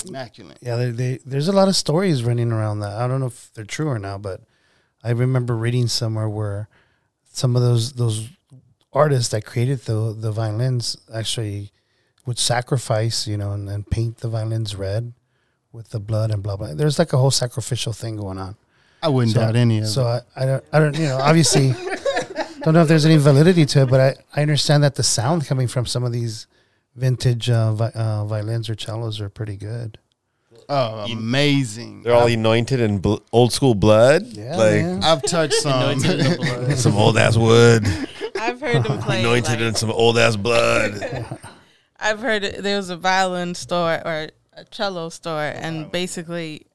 immaculate. 0.06 0.58
Yeah, 0.60 0.76
they, 0.76 0.90
they, 0.90 1.18
there's 1.24 1.48
a 1.48 1.52
lot 1.52 1.68
of 1.68 1.76
stories 1.76 2.22
running 2.22 2.52
around 2.52 2.80
that. 2.80 2.92
I 2.92 3.08
don't 3.08 3.20
know 3.20 3.26
if 3.26 3.50
they're 3.54 3.64
true 3.64 3.88
or 3.88 3.98
not, 3.98 4.22
but 4.22 4.42
I 5.02 5.10
remember 5.10 5.56
reading 5.56 5.88
somewhere 5.88 6.28
where 6.28 6.68
some 7.36 7.54
of 7.56 7.62
those 7.62 7.92
those 7.92 8.28
artists 8.92 9.30
that 9.32 9.44
created 9.44 9.80
the 9.80 10.16
the 10.18 10.32
violins 10.32 10.96
actually 11.12 11.70
would 12.26 12.38
sacrifice, 12.38 13.26
you 13.28 13.36
know, 13.36 13.52
and, 13.52 13.68
and 13.68 13.88
paint 13.90 14.18
the 14.18 14.28
violins 14.28 14.74
red 14.74 15.12
with 15.72 15.90
the 15.90 16.00
blood 16.00 16.30
and 16.30 16.42
blah 16.42 16.56
blah. 16.56 16.72
There's 16.74 16.98
like 16.98 17.12
a 17.12 17.18
whole 17.18 17.30
sacrificial 17.30 17.92
thing 17.92 18.16
going 18.16 18.38
on. 18.38 18.56
I 19.02 19.08
wouldn't 19.08 19.34
So- 19.34 19.40
doubt 19.40 19.54
any 19.56 19.78
of 19.78 19.88
So 19.88 20.00
it. 20.14 20.24
I, 20.34 20.42
I 20.42 20.46
don't 20.46 20.64
I 20.72 20.78
don't 20.80 20.96
you 20.98 21.06
know 21.08 21.18
obviously 21.18 21.72
don't 22.62 22.74
know 22.74 22.82
if 22.82 22.88
there's 22.88 23.04
any 23.06 23.18
validity 23.18 23.66
to 23.66 23.82
it, 23.82 23.90
but 23.90 24.00
I, 24.00 24.14
I 24.34 24.42
understand 24.42 24.82
that 24.82 24.94
the 24.96 25.02
sound 25.04 25.46
coming 25.46 25.68
from 25.68 25.84
some 25.86 26.02
of 26.04 26.12
these 26.12 26.46
vintage 26.96 27.50
uh, 27.50 27.72
vi- 27.74 27.92
uh, 27.94 28.24
violins 28.24 28.70
or 28.70 28.74
cellos 28.74 29.20
are 29.20 29.28
pretty 29.28 29.56
good. 29.56 29.98
Oh, 30.68 31.04
amazing. 31.10 32.02
They're 32.02 32.14
all 32.14 32.26
I've, 32.26 32.32
anointed 32.34 32.80
in 32.80 32.98
bl- 32.98 33.16
old 33.32 33.52
school 33.52 33.74
blood. 33.74 34.22
Yeah, 34.26 34.56
like 34.56 34.82
man. 34.82 35.04
I've 35.04 35.22
touched 35.22 35.54
some. 35.62 35.72
Anointed 35.82 36.20
in 36.20 36.30
the 36.30 36.36
blood. 36.36 36.78
some 36.78 36.96
old 36.96 37.16
ass 37.18 37.36
wood. 37.36 37.86
I've 38.40 38.60
heard 38.60 38.82
them 38.84 38.98
play. 39.02 39.20
anointed 39.20 39.50
like- 39.52 39.60
in 39.60 39.74
some 39.74 39.90
old 39.90 40.18
ass 40.18 40.36
blood. 40.36 41.38
I've 41.98 42.20
heard 42.20 42.44
it, 42.44 42.62
there 42.62 42.76
was 42.76 42.90
a 42.90 42.96
violin 42.96 43.54
store 43.54 44.00
or 44.04 44.28
a 44.52 44.64
cello 44.70 45.08
store, 45.08 45.40
and 45.54 45.90
basically, 45.90 46.66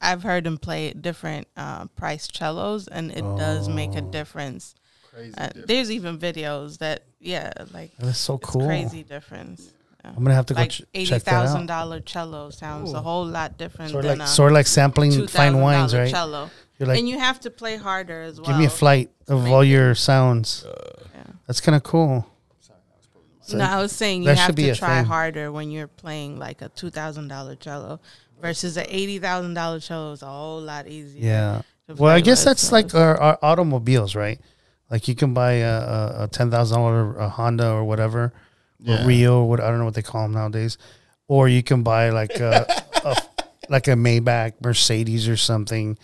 I've 0.00 0.22
heard 0.22 0.44
them 0.44 0.58
play 0.58 0.92
different 0.92 1.48
uh, 1.56 1.86
price 1.96 2.28
cellos, 2.32 2.86
and 2.88 3.10
it 3.10 3.22
does 3.36 3.68
make 3.68 3.94
a 3.94 4.00
difference. 4.02 4.74
Crazy 5.10 5.34
Uh, 5.38 5.46
difference. 5.46 5.66
there's 5.68 5.90
even 5.90 6.18
videos 6.18 6.78
that, 6.78 7.04
yeah, 7.18 7.52
like 7.72 7.92
That's 7.98 8.18
so 8.18 8.34
it's 8.36 8.48
cool. 8.50 8.66
crazy 8.66 9.02
difference. 9.02 9.72
Yeah. 10.04 10.10
I'm 10.16 10.22
gonna 10.24 10.34
have 10.34 10.46
to 10.46 10.54
go 10.54 10.60
Like 10.60 10.70
ch- 10.70 10.82
eighty 10.94 11.06
check 11.06 11.24
that 11.24 11.30
thousand 11.30 11.62
out. 11.62 11.66
dollar 11.82 12.00
cello 12.00 12.50
sounds 12.50 12.92
a 12.92 13.00
whole 13.02 13.26
lot 13.26 13.58
different 13.58 13.90
Sort 13.90 14.04
of 14.04 14.10
than 14.10 14.18
like 14.18 14.28
a 14.28 14.30
sort 14.30 14.52
of 14.52 14.54
like 14.54 14.66
sampling 14.66 15.10
two 15.10 15.26
fine 15.26 15.60
wines, 15.60 15.94
right? 15.94 16.10
cello. 16.10 16.50
You're 16.78 16.86
like, 16.88 16.98
and 17.00 17.08
you 17.08 17.18
have 17.18 17.40
to 17.40 17.50
play 17.50 17.76
harder 17.76 18.22
as 18.22 18.40
well. 18.40 18.46
give 18.50 18.56
me 18.58 18.64
a 18.66 18.70
flight 18.70 19.10
of 19.26 19.42
make 19.44 19.52
all 19.52 19.64
your 19.64 19.94
sounds. 19.96 20.64
Uh, 20.64 21.02
yeah. 21.14 21.22
That's 21.48 21.60
kind 21.60 21.74
of 21.74 21.82
cool. 21.82 22.24
So 23.40 23.56
no, 23.56 23.64
I 23.64 23.80
was 23.80 23.92
saying 23.92 24.22
you 24.24 24.28
have 24.28 24.54
to 24.54 24.74
try 24.74 24.98
thing. 24.98 25.06
harder 25.06 25.50
when 25.50 25.70
you're 25.70 25.88
playing 25.88 26.38
like 26.38 26.60
a 26.62 26.68
two 26.68 26.90
thousand 26.90 27.28
dollar 27.28 27.56
cello 27.56 27.98
versus 28.40 28.76
a 28.76 28.84
eighty 28.94 29.18
thousand 29.18 29.54
dollar 29.54 29.80
cello 29.80 30.12
is 30.12 30.22
a 30.22 30.26
whole 30.26 30.60
lot 30.60 30.86
easier. 30.86 31.24
Yeah. 31.24 31.62
Well, 31.88 32.14
I 32.14 32.20
guess 32.20 32.44
that's 32.44 32.62
so 32.68 32.74
like 32.74 32.94
our, 32.94 33.18
our 33.18 33.38
automobiles, 33.42 34.14
right? 34.14 34.38
Like 34.90 35.08
you 35.08 35.14
can 35.14 35.32
buy 35.32 35.52
a, 35.54 35.78
a, 35.78 36.24
a 36.24 36.28
ten 36.28 36.50
thousand 36.50 36.76
dollar 36.78 37.12
Honda 37.28 37.70
or 37.70 37.84
whatever, 37.84 38.34
Yeah. 38.80 39.02
or 39.02 39.06
Rio, 39.06 39.40
or 39.40 39.48
what 39.48 39.60
I 39.60 39.68
don't 39.68 39.78
know 39.78 39.84
what 39.84 39.94
they 39.94 40.02
call 40.02 40.22
them 40.22 40.32
nowadays, 40.32 40.78
or 41.26 41.48
you 41.48 41.62
can 41.62 41.82
buy 41.82 42.10
like 42.10 42.38
a, 42.38 42.66
a 43.04 43.16
like 43.68 43.88
a 43.88 43.92
Maybach 43.92 44.54
Mercedes 44.62 45.28
or 45.28 45.36
something, 45.36 45.98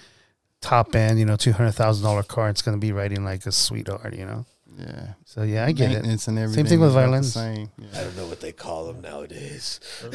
top 0.60 0.94
end, 0.96 1.18
you 1.18 1.24
know, 1.24 1.36
two 1.36 1.52
hundred 1.52 1.72
thousand 1.72 2.04
dollar 2.04 2.22
car. 2.22 2.48
It's 2.48 2.62
gonna 2.62 2.78
be 2.78 2.92
riding 2.92 3.24
like 3.24 3.46
a 3.46 3.52
sweetheart, 3.52 4.14
you 4.14 4.26
know. 4.26 4.44
Yeah. 4.76 5.12
So 5.24 5.42
yeah, 5.42 5.66
I 5.66 5.72
get 5.72 5.92
it. 5.92 5.94
Maintenance 5.94 6.26
and 6.26 6.38
everything. 6.38 6.66
thing 6.66 6.80
with 6.80 6.88
is 6.88 6.94
about 6.94 7.00
the 7.02 7.06
violins. 7.06 7.32
Same. 7.32 7.70
I 7.94 8.00
don't 8.02 8.16
know 8.16 8.26
what 8.26 8.40
they 8.40 8.52
call 8.52 8.86
them 8.86 9.00
nowadays. 9.00 9.78
I 10.02 10.08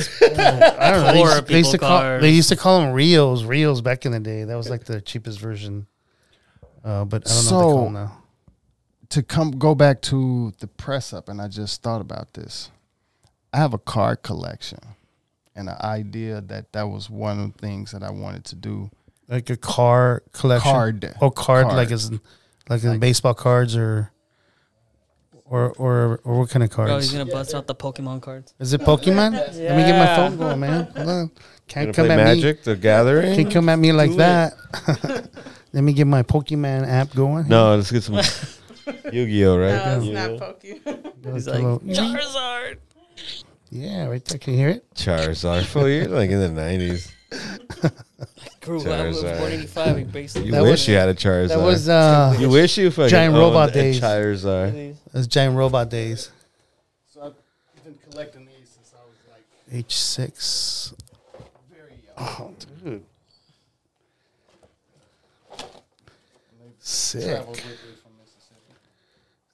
don't 0.92 1.04
know. 1.06 1.14
They 1.14 1.20
used, 1.20 1.48
they 1.48 1.58
used 1.58 1.72
to 1.72 1.78
people 1.78 1.88
call 1.88 2.00
cars. 2.02 2.22
they 2.22 2.30
used 2.32 2.50
to 2.50 2.56
call 2.58 2.82
them 2.82 2.92
Rios, 2.92 3.44
Rios 3.44 3.80
back 3.82 4.06
in 4.06 4.12
the 4.12 4.20
day. 4.20 4.44
That 4.44 4.56
was 4.56 4.70
like 4.70 4.84
the 4.84 5.00
cheapest 5.00 5.40
version. 5.40 5.88
Uh, 6.84 7.06
but 7.06 7.30
I 7.30 7.34
don't 7.34 7.46
know 7.46 7.58
what 7.58 7.64
they 7.64 7.74
call 7.74 7.84
them 7.86 7.94
now. 7.94 8.18
To 9.10 9.24
come 9.24 9.52
go 9.52 9.74
back 9.76 10.02
to 10.04 10.54
the 10.60 10.68
press 10.68 11.14
up, 11.14 11.30
and 11.30 11.42
I 11.42 11.48
just 11.48 11.82
thought 11.82 12.02
about 12.02 12.34
this. 12.34 12.70
I 13.52 13.58
have 13.58 13.74
a 13.74 13.80
card 13.80 14.22
collection, 14.22 14.80
and 15.56 15.68
the 15.68 15.84
idea 15.86 16.42
that 16.42 16.72
that 16.74 16.84
was 16.90 17.10
one 17.10 17.40
of 17.40 17.54
the 17.54 17.60
things 17.60 17.92
that 17.92 18.04
I 18.04 18.12
wanted 18.12 18.46
to 18.46 18.56
do. 18.56 18.92
Like 19.28 19.50
a 19.50 19.58
car 19.58 20.24
collection. 20.34 20.72
Card. 20.72 21.14
Oh, 21.22 21.30
card, 21.30 21.66
Card. 21.66 21.76
like 21.76 21.92
as 21.92 22.10
in, 22.10 22.20
like 22.70 22.84
in 22.84 22.90
Like- 22.92 23.00
baseball 23.00 23.34
cards 23.36 23.76
or, 23.76 24.12
or 25.46 25.72
or 25.74 26.20
or 26.24 26.40
what 26.40 26.50
kind 26.50 26.64
of 26.64 26.70
cards? 26.72 26.90
Bro, 26.90 26.98
he's 27.00 27.12
gonna 27.12 27.26
bust 27.26 27.54
out 27.54 27.68
the 27.68 27.76
Pokemon 27.76 28.22
cards. 28.22 28.54
Is 28.60 28.74
it 28.74 28.82
Pokemon? 28.82 29.32
Let 29.34 29.54
me 29.54 29.84
get 29.84 29.98
my 29.98 30.16
phone 30.16 30.38
going, 30.38 30.60
man. 30.60 30.84
Hold 30.96 31.10
on. 31.10 31.32
Can't 31.68 31.96
come 31.96 32.08
play 32.08 32.16
at 32.16 32.24
Magic, 32.24 32.64
the 32.64 32.74
me. 32.76 32.82
Gathering. 32.82 33.36
Can't 33.36 33.52
come 33.54 33.70
at 33.70 33.78
me 33.78 33.92
like 33.92 34.16
that. 34.16 34.54
Let 35.74 35.84
me 35.84 35.94
get 35.94 36.06
my 36.08 36.24
Pokemon 36.24 36.88
app 36.88 37.14
going. 37.14 37.48
No, 37.48 37.76
let's 37.76 37.92
get 37.92 38.02
some 38.04 38.20
Yu-Gi-Oh, 39.14 39.58
right? 39.58 39.86
No, 39.86 39.98
it's 39.98 40.06
Yeah. 40.06 40.28
not 40.28 40.40
Pokemon. 40.40 41.34
He's 41.34 41.48
like 41.48 41.64
Charizard. 41.64 42.78
yeah, 43.72 44.06
right 44.08 44.24
there. 44.26 44.38
Can 44.40 44.54
you 44.54 44.60
hear 44.60 44.70
it? 44.70 44.86
Charizard. 44.96 45.66
Fool, 45.66 45.88
you're 45.90 46.08
like 46.08 46.30
in 46.30 46.40
the 46.40 46.50
nineties. 46.50 47.12
Grew 48.62 48.82
up. 48.82 48.88
I 48.88 49.08
was 49.08 49.24
Charizard. 49.24 49.38
born 49.40 49.52
'85. 49.52 49.98
He 49.98 50.04
basically. 50.06 50.46
You 50.48 50.52
That 50.54 50.62
wish 50.64 50.72
was- 50.72 50.88
you 50.88 50.96
had 50.96 51.10
a 51.10 51.14
Charizard. 51.16 51.48
That 51.50 51.60
was 51.62 51.88
uh, 51.90 52.36
you 52.40 52.50
wish 52.50 52.78
you 52.78 52.90
fucking 52.92 53.10
Giant 53.10 53.34
owned 53.36 53.42
robot 53.44 53.70
a 53.70 53.74
days. 53.74 54.00
Charizard. 54.02 54.96
those 55.14 55.28
giant 55.28 55.56
robot 55.56 55.90
days. 55.90 56.32
So 57.14 57.22
I've 57.22 57.84
been 57.84 57.98
collecting 58.10 58.46
these 58.46 58.70
since 58.70 58.94
I 58.94 59.02
was 59.06 59.16
like 59.32 59.44
H 59.72 59.96
six. 59.96 60.94
very 61.72 61.94
young. 62.18 62.18
Oh, 62.18 62.54
dude. 62.84 63.04
Sick. 66.80 67.24
Traveled 67.24 67.50
with 67.50 67.58
me 67.58 67.62
from 67.64 67.70
Mississippi. 67.72 67.89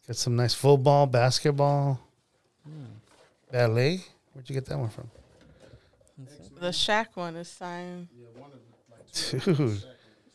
Got 0.08 0.16
some 0.18 0.36
nice 0.36 0.54
football, 0.54 1.08
basketball, 1.08 2.00
ballet. 3.52 4.02
Where'd 4.34 4.50
you 4.50 4.54
get 4.54 4.66
that 4.68 4.78
one 4.78 4.90
from? 4.90 5.10
The 6.60 6.68
Shaq 6.68 7.08
one 7.16 7.36
is 7.36 7.48
signed. 7.50 8.08
Dude, 9.32 9.84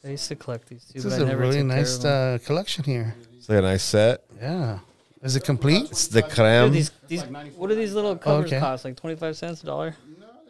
I 0.04 0.08
used 0.08 0.28
to 0.28 0.36
collect 0.36 0.68
these 0.68 0.84
too, 0.86 0.94
this 1.00 1.04
but 1.04 1.12
is 1.12 1.18
I 1.18 1.22
a 1.22 1.26
never 1.26 1.40
really 1.42 1.58
took 1.58 1.68
care 1.68 1.76
nice 1.78 1.98
of 1.98 2.04
uh, 2.06 2.38
collection 2.44 2.84
here. 2.84 3.14
It's 3.36 3.48
like 3.48 3.58
a 3.58 3.62
nice 3.62 3.82
set. 3.82 4.24
Yeah. 4.40 4.78
Is 5.22 5.36
it 5.36 5.44
complete? 5.44 5.90
It's 5.90 6.08
the 6.08 6.22
Dude, 6.22 6.30
creme. 6.30 6.72
these, 6.72 6.90
these, 7.06 7.22
what 7.56 7.68
do 7.68 7.74
these 7.74 7.92
little 7.92 8.16
covers 8.16 8.46
Okay. 8.50 8.58
cost? 8.58 8.84
Like 8.86 8.96
twenty 8.96 9.16
five 9.16 9.36
cents 9.36 9.62
a 9.62 9.66
dollar? 9.66 9.94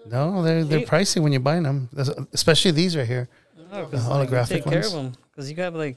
No, 0.07 0.43
they're 0.43 0.65
they're 0.65 0.79
Eight. 0.81 0.89
pricey 0.89 1.21
when 1.21 1.33
you 1.33 1.41
buy 1.41 1.59
them, 1.61 1.89
especially 2.33 2.71
these 2.71 2.97
right 2.97 3.07
here. 3.07 3.29
No, 3.71 3.85
The 3.87 3.97
'cause, 3.97 4.09
like, 4.09 4.31
you 4.31 4.35
holographic 4.37 4.49
take 4.49 4.65
care 4.65 4.73
ones? 4.75 4.87
of 4.87 4.93
them 4.93 5.13
because 5.31 5.51
you 5.51 5.57
got 5.57 5.75
like 5.75 5.97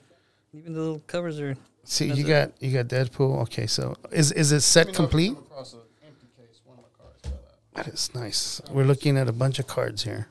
even 0.54 0.74
the 0.74 0.80
little 0.80 1.00
covers 1.08 1.40
are. 1.40 1.56
See, 1.85 2.07
That's 2.07 2.19
you 2.19 2.26
it. 2.26 2.30
got 2.30 2.64
you 2.64 2.72
got 2.73 2.88
Deadpool. 2.88 3.41
Okay, 3.43 3.68
so 3.68 3.95
is 4.11 4.31
is 4.31 4.51
it 4.51 4.61
set 4.61 4.93
complete? 4.93 5.34
Across 5.34 5.73
an 5.73 5.80
empty 6.05 6.27
case, 6.38 6.61
one 6.64 6.77
of 6.77 6.84
my 6.84 6.89
cards 7.03 7.19
fell 7.23 7.34
out. 7.34 7.85
That 7.85 7.93
is 7.93 8.10
nice. 8.15 8.61
We're 8.72 8.85
looking 8.85 9.18
at 9.18 9.27
a 9.27 9.34
bunch 9.34 9.60
of 9.60 9.68
cards 9.68 10.03
here. 10.03 10.27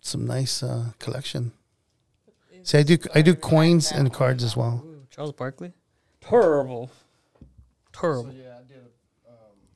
Some 0.00 0.26
nice 0.26 0.62
uh, 0.62 0.92
collection. 0.98 1.52
See, 2.64 2.78
I 2.78 2.82
do 2.84 2.96
I 3.14 3.22
do 3.22 3.34
coins 3.34 3.92
and 3.92 4.12
cards 4.12 4.42
as 4.42 4.56
well. 4.56 4.82
Ooh, 4.84 5.06
Charles 5.10 5.32
Barkley, 5.32 5.72
terrible, 6.20 6.90
terrible. 7.92 8.32
Yeah, 8.32 8.58
I 8.60 8.62
did. 8.72 8.78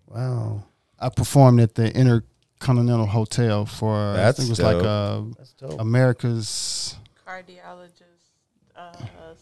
Wow, 0.07 0.65
I 0.99 1.09
performed 1.11 1.61
at 1.61 1.75
the 1.75 1.93
Intercontinental 1.95 3.07
Hotel 3.07 3.67
for 3.67 4.15
That's 4.15 4.39
I 4.39 4.43
think 4.43 4.47
it 4.49 4.51
was 4.51 4.59
dope. 4.59 4.83
like 5.61 5.73
uh. 5.73 5.77
America's 5.81 6.97
Cardiologist 7.27 8.31
uh, 8.77 8.93
Association 8.93 9.15
or 9.21 9.37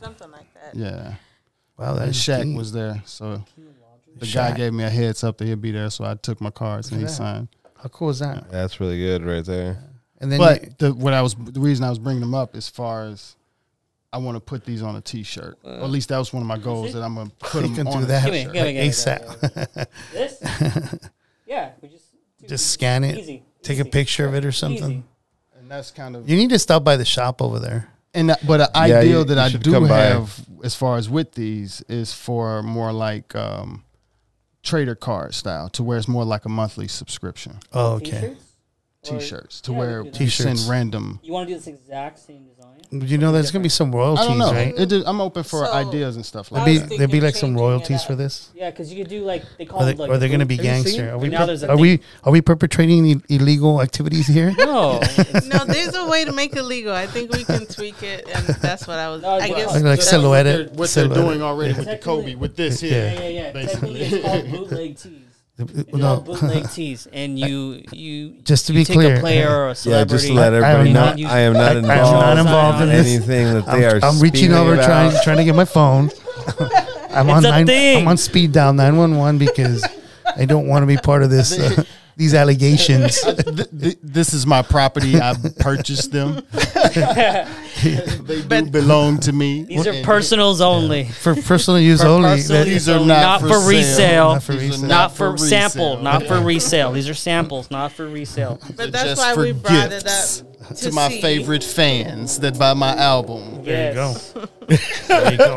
something 0.00 0.30
like 0.30 0.52
that. 0.54 0.74
yeah. 0.74 1.14
Well, 1.76 1.94
that 1.94 2.02
And 2.02 2.10
is 2.10 2.16
Shaq 2.16 2.42
deep. 2.44 2.56
was 2.56 2.72
there, 2.72 3.02
so 3.06 3.42
the 4.18 4.26
guy 4.26 4.52
gave 4.56 4.72
me 4.72 4.84
a 4.84 4.90
heads 4.90 5.24
up 5.24 5.38
that 5.38 5.46
he'd 5.46 5.60
be 5.62 5.70
there, 5.70 5.88
so 5.90 6.04
I 6.04 6.14
took 6.14 6.40
my 6.40 6.50
cards 6.50 6.90
and 6.90 7.00
he 7.00 7.06
that. 7.06 7.12
signed. 7.12 7.48
How 7.76 7.88
cool 7.88 8.10
is 8.10 8.18
that? 8.18 8.50
That's 8.50 8.80
really 8.80 8.98
good 8.98 9.24
right 9.24 9.44
there. 9.44 9.82
And 10.20 10.30
then 10.30 10.38
But 10.38 10.62
you- 10.62 10.70
the 10.78 10.94
what 10.94 11.14
I 11.14 11.22
was 11.22 11.34
the 11.34 11.60
reason 11.60 11.84
I 11.84 11.88
was 11.90 11.98
bringing 11.98 12.20
them 12.20 12.34
up 12.34 12.54
as 12.54 12.68
far 12.68 13.04
as 13.06 13.36
I 14.12 14.18
want 14.18 14.36
to 14.36 14.40
put 14.40 14.64
these 14.66 14.82
on 14.82 14.96
a 14.96 15.00
T-shirt, 15.00 15.58
or 15.64 15.72
at 15.72 15.88
least 15.88 16.10
that 16.10 16.18
was 16.18 16.32
one 16.32 16.42
of 16.42 16.46
my 16.46 16.58
goals 16.58 16.92
that 16.92 17.02
I'm 17.02 17.14
gonna 17.14 17.30
put 17.38 17.62
you 17.66 17.74
them 17.74 17.88
on 17.88 18.00
do 18.00 18.06
that 18.06 18.24
Give 18.24 18.32
me, 18.34 18.44
give 18.52 18.66
me, 18.66 18.72
give 18.74 18.92
ASAP. 18.92 19.86
This? 20.12 20.42
yeah, 21.46 21.70
we 21.80 21.88
just 21.88 22.04
Just 22.46 22.70
scan 22.72 23.04
it, 23.04 23.16
Easy, 23.18 23.42
take 23.62 23.78
a 23.78 23.82
easy. 23.82 23.90
picture 23.90 24.26
of 24.26 24.34
it 24.34 24.44
or 24.44 24.52
something. 24.52 24.90
Easy. 24.90 25.02
and 25.58 25.70
that's 25.70 25.90
kind 25.92 26.14
of 26.16 26.28
You 26.28 26.36
need 26.36 26.50
to 26.50 26.58
stop 26.58 26.84
by 26.84 26.96
the 26.96 27.04
shop 27.06 27.40
over 27.40 27.58
there. 27.58 27.88
And 28.12 28.34
but 28.46 28.60
an 28.60 28.68
Yeah, 28.88 28.98
ideal 28.98 29.18
you- 29.20 29.24
that 29.24 29.52
you 29.52 29.58
I 29.58 29.62
do 29.62 29.72
come 29.72 29.88
by. 29.88 29.98
have 29.98 30.44
as 30.64 30.74
far 30.74 30.96
as 30.98 31.08
with 31.08 31.32
these 31.32 31.80
is 31.88 32.12
for 32.12 32.62
more 32.62 32.92
like 32.92 33.34
um, 33.36 33.84
trader 34.62 34.94
card 34.94 35.34
style, 35.34 35.68
to 35.70 35.82
where 35.82 35.96
it's 35.96 36.08
more 36.08 36.24
like 36.24 36.44
a 36.44 36.48
monthly 36.48 36.88
subscription. 36.88 37.60
Oh, 37.72 37.92
okay. 37.94 38.10
T-shirts? 38.10 38.44
Or- 39.08 39.18
T-shirts, 39.18 39.62
to 39.62 39.72
Yeah, 39.72 39.78
we 39.78 39.84
could- 40.10 40.20
you 40.20 40.28
send 40.28 40.50
T-shirts. 40.50 40.64
In 40.66 40.70
random. 40.70 41.20
You 41.22 41.32
want 41.32 41.48
to 41.48 41.54
do 41.54 41.58
this 41.58 41.66
exact 41.68 42.18
same 42.18 42.44
design? 42.44 43.08
You 43.08 43.16
know, 43.16 43.32
there's 43.32 43.50
gonna 43.50 43.62
be 43.62 43.68
some 43.70 43.94
I 43.94 43.96
royalties, 43.96 44.26
don't 44.26 44.36
know. 44.38 44.52
right? 44.52 44.74
It 44.76 44.88
did, 44.90 45.04
I'm 45.06 45.22
open 45.22 45.42
for 45.42 45.64
So, 45.64 45.72
ideas 45.72 46.16
and 46.16 46.26
stuff 46.26 46.50
like 46.52 46.64
There'd 46.66 46.66
be 46.66 46.72
was 46.72 46.88
that. 46.90 46.98
there'd 46.98 46.98
be 47.10 47.12
thinking 47.20 47.22
like 47.22 47.34
some 47.36 47.48
changing 47.50 47.56
it 47.56 47.60
royalties 47.66 48.00
up. 48.02 48.06
for 48.08 48.14
this. 48.16 48.48
Yeah, 48.54 48.70
because 48.70 48.92
you 48.92 49.02
could 49.02 49.08
do 49.08 49.22
like 49.24 49.42
they 49.56 49.64
call 49.64 49.80
Are 49.84 49.88
it 49.88 49.92
they, 49.96 50.02
like 50.02 50.10
are 50.10 50.18
they 50.18 50.26
going 50.28 50.40
to 50.40 50.44
be 50.46 50.56
Have 50.56 50.64
you 50.66 50.70
seen 50.72 50.82
gangster? 50.84 51.10
Are 51.12 51.18
we 51.18 51.28
Now 51.28 51.38
per- 51.38 51.46
there's 51.46 51.62
a 51.62 51.70
are 51.70 51.78
we 51.78 52.00
are 52.24 52.32
we 52.32 52.40
perpetrating 52.42 53.06
i- 53.10 53.34
illegal 53.34 53.80
activities 53.80 54.26
here? 54.26 54.52
No, 54.58 54.98
it's- 55.00 55.46
No, 55.46 55.64
there's 55.64 55.94
a 55.94 56.04
way 56.06 56.24
to 56.26 56.32
make 56.32 56.54
it 56.54 56.62
legal. 56.64 56.92
I 56.92 57.06
think 57.06 57.32
we 57.32 57.44
can 57.44 57.64
tweak 57.66 58.02
it, 58.02 58.28
and 58.34 58.44
that's 58.60 58.86
what 58.86 58.98
I 58.98 59.08
was. 59.08 59.22
No, 59.22 59.28
I 59.28 59.38
well, 59.38 59.48
guess 59.56 59.66
Like, 59.68 59.74
like 59.84 59.98
That's 60.00 60.10
silhouette 60.10 60.44
what 60.46 60.52
they're, 60.52 60.60
it. 60.60 60.68
what 60.72 60.76
they're 60.76 60.86
silhouette 60.88 61.14
doing 61.24 61.42
already 61.42 61.72
with 61.74 61.86
the 61.86 61.96
Kobe, 61.98 62.34
with 62.34 62.54
this 62.56 62.80
here. 62.86 63.12
yeah, 63.14 63.20
yeah, 63.22 63.28
yeah. 63.28 63.52
Basically. 63.52 64.00
Technically, 64.00 64.18
it's 64.18 64.26
called 64.26 64.50
bootleg 64.68 64.98
tees. 64.98 65.12
It's 65.60 65.92
No, 65.92 65.98
called 66.20 66.24
bootleg 66.26 66.70
tees, 66.72 67.06
and 67.12 67.38
you 67.38 67.82
you 67.92 68.34
Just 68.44 68.66
to 68.68 68.72
you 68.72 68.80
be 68.80 68.84
take 68.84 68.94
clear, 68.96 69.16
a 69.16 69.20
player 69.20 69.48
or 69.50 69.68
a 69.70 69.76
Yeah, 69.84 70.04
just 70.04 70.26
to 70.26 70.32
let 70.32 70.52
I- 70.54 70.56
I 70.56 70.70
everybody 70.72 70.88
am 70.90 70.94
know. 70.94 71.04
not- 71.24 71.32
I 71.32 71.38
am 71.40 71.52
not 71.52 71.62
I- 71.62 71.66
I 71.66 71.70
am 71.72 71.76
involved. 71.78 72.12
not 72.26 72.38
involved 72.38 72.82
in 72.82 72.88
this. 72.88 73.06
anything 73.06 73.44
that 73.54 73.68
I'm, 73.68 73.80
they 73.80 73.86
are. 73.86 74.00
I'm 74.02 74.20
reaching 74.20 74.52
over 74.52 74.74
about. 74.74 74.84
trying 74.86 75.12
trying 75.24 75.36
to 75.38 75.44
get 75.44 75.54
my 75.54 75.64
phone. 75.64 76.10
I'm 77.12 77.28
on 77.28 77.38
It's 77.38 77.46
a 77.46 77.50
nine, 77.50 77.66
thing. 77.66 78.02
I'm 78.02 78.08
on 78.08 78.16
speed 78.16 78.52
dial 78.52 78.72
nine 78.72 78.96
one 78.96 79.16
one 79.16 79.36
because 79.38 79.84
I 80.36 80.44
don't 80.44 80.68
want 80.68 80.82
to 80.82 80.86
be 80.86 80.96
part 80.96 81.22
of 81.22 81.30
this 81.30 81.58
uh, 81.78 81.82
these 82.16 82.34
allegations. 82.34 83.22
I- 83.26 83.32
th- 83.34 83.70
th- 83.80 83.98
this 84.02 84.34
is 84.34 84.46
my 84.46 84.62
property. 84.62 85.20
I 85.20 85.34
purchased 85.58 86.12
them. 86.12 86.42
they 86.52 87.46
do 88.24 88.42
But- 88.48 88.72
belong 88.72 89.18
to 89.20 89.32
me. 89.32 89.64
These 89.64 89.86
are 89.86 90.02
personals 90.02 90.60
only. 90.60 91.04
for 91.22 91.34
personal 91.34 91.80
use 91.80 92.00
For 92.02 92.08
only. 92.08 92.28
personal 92.38 92.64
These 92.64 92.88
are 92.88 92.98
not 92.98 93.06
not 93.06 93.40
for 93.40 93.48
for 93.48 93.54
sale. 93.60 93.68
resale. 93.68 94.32
Not 94.34 94.42
for 94.42 94.52
resale. 94.52 94.88
Not 94.88 95.16
for 95.16 95.30
resale. 95.32 95.48
sample, 95.48 95.96
not 96.02 96.22
for 96.26 96.40
resale. 96.40 96.92
These 96.92 97.08
are 97.08 97.14
samples, 97.14 97.70
not 97.70 97.92
for 97.92 98.06
resale. 98.08 98.60
but 98.76 98.92
that's 98.92 99.04
just 99.10 99.18
why 99.20 99.34
for 99.34 99.42
we 99.42 99.52
brought 99.52 99.90
gifts 99.90 100.40
it 100.40 100.46
up 100.70 100.76
to 100.76 100.92
my 100.92 101.08
favorite 101.20 101.64
fans 101.64 102.38
that 102.40 102.58
buy 102.58 102.74
my 102.74 102.94
album. 102.96 103.64
There 103.64 103.88
you 103.90 103.94
go. 103.94 104.14
There 105.08 105.32
you 105.32 105.38
go. 105.38 105.56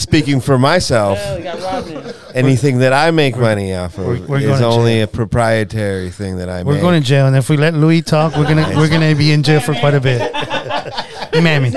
Speaking 0.00 0.40
for 0.40 0.58
myself, 0.58 1.18
Yeah, 1.18 1.36
we 1.36 1.42
got 1.42 1.60
Rodman. 1.60 2.14
anything 2.34 2.78
that 2.78 2.92
I 2.94 3.10
make 3.10 3.36
money 3.36 3.74
off 3.74 3.98
of 3.98 4.06
We're- 4.06 4.20
we're 4.26 4.38
is 4.38 4.44
going 4.46 4.60
to 4.60 4.66
only 4.66 4.94
jail. 4.94 5.04
a 5.04 5.06
proprietary 5.06 6.10
thing 6.10 6.38
that 6.38 6.48
I 6.48 6.62
We're 6.62 6.72
make. 6.74 6.82
going 6.82 7.00
to 7.00 7.06
jail, 7.06 7.26
and 7.26 7.36
if 7.36 7.50
we 7.50 7.56
let 7.58 7.74
Louis 7.74 8.00
talk, 8.02 8.34
we're 8.36 8.44
gonna 8.44 8.72
we're 8.76 8.88
gonna 8.88 9.14
be 9.14 9.30
in 9.30 9.42
jail 9.42 9.60
for 9.60 9.74
quite 9.74 9.94
a 9.94 10.00
bit. 10.00 10.20
Mammy, 11.34 11.70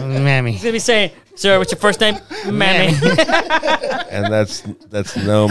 mammy. 0.00 0.52
He's 0.52 0.62
gonna 0.62 0.72
be 0.72 0.78
saying, 0.78 1.10
"Sir, 1.36 1.58
what's 1.58 1.72
your 1.72 1.78
first 1.80 2.00
name?" 2.00 2.16
Mammy. 2.46 2.94
and 4.10 4.32
that's 4.32 4.60
that's 4.90 5.16
no 5.16 5.48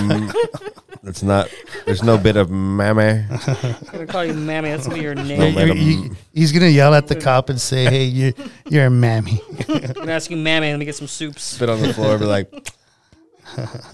that's 1.03 1.21
not 1.23 1.49
there's 1.85 2.01
no 2.03 2.17
bit 2.17 2.37
of 2.37 2.49
mammy. 2.49 3.25
I'm 3.29 3.73
gonna 3.91 4.07
call 4.07 4.23
you 4.25 4.33
Mammy. 4.33 4.69
That's 4.69 4.83
gonna 4.87 4.95
be 4.97 5.03
your 5.03 5.15
name. 5.15 5.53
bit 5.55 5.65
You- 5.67 5.71
of 5.71 5.77
you- 5.77 6.15
he's 6.33 6.51
gonna 6.51 6.67
yell 6.67 6.93
at 6.93 7.07
the 7.07 7.15
cop 7.15 7.49
and 7.49 7.59
say, 7.59 7.85
"Hey, 7.85 8.05
you 8.05 8.33
you're 8.69 8.85
a 8.85 8.89
mammy." 8.89 9.41
I'm 9.69 9.93
gonna 9.93 10.11
ask 10.13 10.29
you, 10.31 10.37
Mammy. 10.37 10.69
Let 10.71 10.79
me 10.79 10.85
get 10.85 10.95
some 10.95 11.07
soups. 11.07 11.43
spit 11.43 11.69
on 11.69 11.81
the 11.81 11.93
floor, 11.93 12.17
be 12.17 12.25
like, 12.25 12.49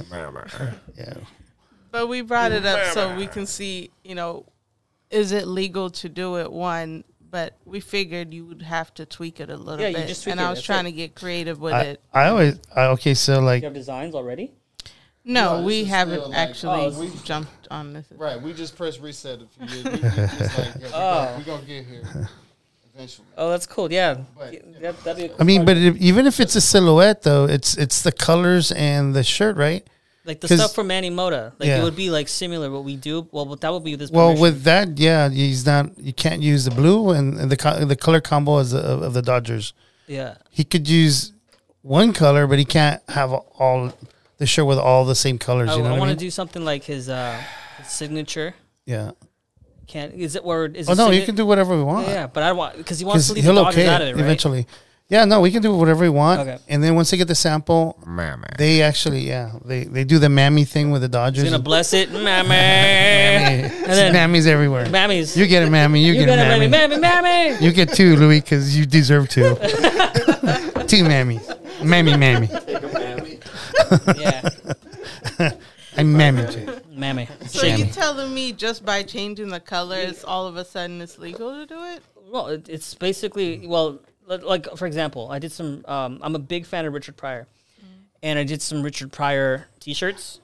mammy. 0.10 0.40
Yeah. 0.98 1.14
But 1.92 2.08
we 2.08 2.22
brought 2.22 2.52
it 2.52 2.66
up 2.66 2.94
so 2.94 3.16
we 3.16 3.26
can 3.26 3.46
see, 3.48 3.90
you 4.04 4.14
know, 4.14 4.46
is 5.10 5.32
it 5.32 5.48
legal 5.48 5.90
to 5.90 6.10
do 6.10 6.38
it? 6.38 6.52
One, 6.52 7.04
but 7.30 7.58
we 7.66 7.80
figured 7.80 8.34
you 8.34 8.46
would 8.46 8.62
have 8.62 8.94
to 8.96 9.06
tweak 9.06 9.40
it 9.40 9.50
a 9.50 9.56
little 9.58 9.82
Yeah, 9.82 9.90
you 9.90 9.96
bit, 9.98 10.08
just 10.08 10.24
tweak 10.24 10.32
and 10.34 10.42
it, 10.42 10.44
I 10.44 10.50
was 10.50 10.62
trying 10.62 10.86
it. 10.88 10.92
to 10.92 10.96
get 10.96 11.16
creative 11.16 11.60
with 11.60 11.74
I, 11.74 11.82
it. 11.84 12.02
I 12.14 12.28
always 12.28 12.60
I, 12.76 12.86
okay. 12.88 13.14
So 13.14 13.40
like, 13.40 13.62
You 13.62 13.68
have 13.68 13.74
designs 13.74 14.16
already. 14.16 14.52
No, 15.26 15.60
No, 15.60 15.66
we 15.66 15.84
haven't 15.84 16.30
like- 16.30 16.38
actually 16.38 16.86
oh, 16.88 17.00
we- 17.00 17.12
jumped 17.24 17.68
on 17.70 17.94
this. 17.94 18.06
Right, 18.16 18.42
we 18.42 18.54
just 18.54 18.76
press 18.78 19.00
reset 19.00 19.40
a 19.42 19.48
few 19.68 19.68
years. 19.68 19.84
We, 19.84 19.92
like, 20.10 20.76
yeah, 20.80 20.90
oh. 20.94 21.36
we're 21.38 21.44
going 21.44 21.62
to 21.62 21.68
get 21.68 21.86
here 21.86 22.04
eventually. 22.96 23.28
Oh, 23.38 23.50
that's 23.52 23.66
cool. 23.66 23.92
Yeah, 23.92 24.22
But- 24.38 24.54
Yeah, 24.54 24.60
that, 24.82 25.04
that'd 25.04 25.22
be. 25.22 25.28
Cool 25.28 25.38
I 25.40 25.44
mean, 25.44 25.66
but 25.66 25.78
if, 25.78 25.98
even 25.98 26.26
if 26.26 26.40
it's 26.40 26.56
a 26.56 26.62
silhouette, 26.62 27.24
though, 27.24 27.46
it's 27.46 27.78
it's 27.78 28.02
the 28.02 28.12
colors 28.12 28.72
and 28.72 29.14
the 29.14 29.24
shirt, 29.24 29.56
right? 29.58 29.86
Like 30.26 30.42
the 30.42 30.48
stuff 30.48 30.76
from 30.76 30.88
Manny 30.88 31.10
Moda, 31.10 31.54
like 31.60 31.68
Yeah. 31.68 31.80
it 31.80 31.84
would 31.84 31.96
be 31.96 32.10
like 32.10 32.28
similar 32.28 32.70
what 32.70 32.84
we 32.84 32.96
do. 32.96 33.28
Well, 33.32 33.46
but 33.46 33.62
that 33.62 33.72
would 33.72 33.84
be 33.84 33.96
this. 33.96 34.12
Well, 34.12 34.28
permission. 34.30 34.42
with 34.42 34.64
that, 34.64 34.98
yeah, 34.98 35.30
he's 35.30 35.66
not. 35.66 35.98
You 35.98 36.14
can't 36.14 36.42
use 36.42 36.66
the 36.66 36.72
blue 36.72 37.12
and, 37.12 37.40
and 37.40 37.50
the 37.52 37.58
co- 37.58 37.84
the 37.86 37.96
color 37.96 38.22
combo 38.22 38.60
is 38.60 38.72
the, 38.72 38.80
of 38.80 39.14
the 39.14 39.22
Dodgers. 39.22 39.74
yeah, 40.08 40.36
He 40.52 40.64
could 40.64 40.88
use 40.90 41.34
one 41.82 42.14
color, 42.14 42.46
but 42.48 42.60
he 42.60 42.66
can't 42.66 43.02
have 43.10 43.32
all 43.32 43.94
the 44.38 44.46
shirt 44.46 44.66
with 44.66 44.78
all 44.78 45.06
the 45.06 45.16
same 45.16 45.38
colors. 45.38 45.70
I, 45.70 45.76
you 45.78 45.84
know 45.84 45.96
I 45.96 46.00
want 46.00 46.12
to 46.12 46.18
do 46.18 46.30
something 46.32 46.64
like 46.66 46.84
his, 46.84 47.10
uh, 47.10 47.42
his 47.78 47.88
signature. 47.88 48.54
yeah. 48.86 49.12
Can't 49.88 50.14
is 50.14 50.36
it 50.36 50.44
word? 50.44 50.78
Is 50.78 50.88
Oh 50.88 50.92
it 50.92 50.98
no, 50.98 51.10
you 51.10 51.26
can 51.26 51.34
do 51.34 51.48
whatever 51.48 51.76
we 51.76 51.82
want. 51.82 52.08
Yeah, 52.08 52.28
but 52.28 52.44
I 52.44 52.52
want 52.52 52.78
because 52.78 53.00
he 53.00 53.06
wants 53.06 53.26
to 53.28 53.34
leave 53.34 53.44
the 53.44 53.54
Dodgers 53.54 53.74
okay 53.76 53.88
out 53.88 54.04
of 54.04 54.10
it, 54.10 54.14
right? 54.16 54.22
eventually. 54.24 54.68
Yeah, 55.10 55.26
no, 55.26 55.42
we 55.42 55.50
can 55.50 55.64
do 55.64 55.76
whatever 55.76 56.04
we 56.04 56.10
want. 56.10 56.42
Okay. 56.42 56.60
And 56.68 56.84
then 56.84 56.94
once 56.94 57.10
they 57.10 57.18
get 57.18 57.28
the 57.28 57.34
sample, 57.34 57.98
Mammy. 58.06 58.44
they 58.60 58.84
actually, 58.84 59.22
yeah, 59.22 59.54
they, 59.66 59.86
they 59.86 60.04
do 60.04 60.20
the 60.20 60.30
mammy 60.30 60.66
thing 60.66 60.92
with 60.92 61.02
the 61.02 61.08
Dodgers. 61.10 61.42
He's 61.42 61.52
gonna 61.52 61.64
bless 61.64 61.94
it, 61.94 62.12
mammy. 62.12 62.50
Mammy. 62.50 63.64
and 63.64 63.86
then 63.88 64.14
Mammies 64.14 64.46
everywhere. 64.46 64.88
Mammy's. 64.90 65.36
You 65.36 65.48
get 65.48 65.64
it, 65.64 65.72
mammy. 65.72 66.02
You, 66.02 66.14
You 66.14 66.20
get 66.20 66.26
get 66.28 66.38
it, 66.40 66.42
it, 66.44 66.46
mammy. 66.50 66.68
mammy, 66.68 66.98
mammy, 67.00 67.22
mammy. 67.50 67.66
You 67.66 67.72
get 67.74 67.92
two, 67.94 68.16
Louis, 68.18 68.40
because 68.40 68.78
you 68.78 68.86
deserve 68.86 69.30
two. 69.30 69.56
two 70.88 71.04
mammy. 71.04 71.40
Mammy, 71.84 72.16
mammy. 72.16 72.48
yeah, 74.16 74.50
I'm 75.98 76.14
mammy. 76.16 76.46
Jay. 76.54 76.68
mammy. 76.92 77.28
So 77.48 77.62
Jammy. 77.68 77.84
you 77.86 77.92
telling 77.92 78.32
me 78.32 78.54
just 78.54 78.86
by 78.86 79.02
changing 79.02 79.48
the 79.50 79.60
colors, 79.60 80.24
all 80.24 80.46
of 80.46 80.56
a 80.56 80.66
sudden 80.66 81.02
it's 81.02 81.18
legal 81.18 81.50
to 81.52 81.66
do 81.66 81.82
it? 81.84 82.04
Well, 82.32 82.48
it's 82.68 82.94
basically 82.94 83.66
well, 83.66 83.94
li- 83.94 84.00
like 84.38 84.78
for 84.78 84.86
example, 84.86 85.30
I 85.32 85.40
did 85.40 85.52
some. 85.52 85.84
Um, 85.88 86.20
I'm 86.22 86.36
a 86.36 86.40
big 86.40 86.66
fan 86.66 86.86
of 86.86 86.94
Richard 86.94 87.18
Pryor, 87.18 87.48
and 88.22 88.38
I 88.40 88.44
did 88.44 88.62
some 88.62 88.84
Richard 88.84 89.12
Pryor 89.12 89.68
T-shirts, 89.80 90.40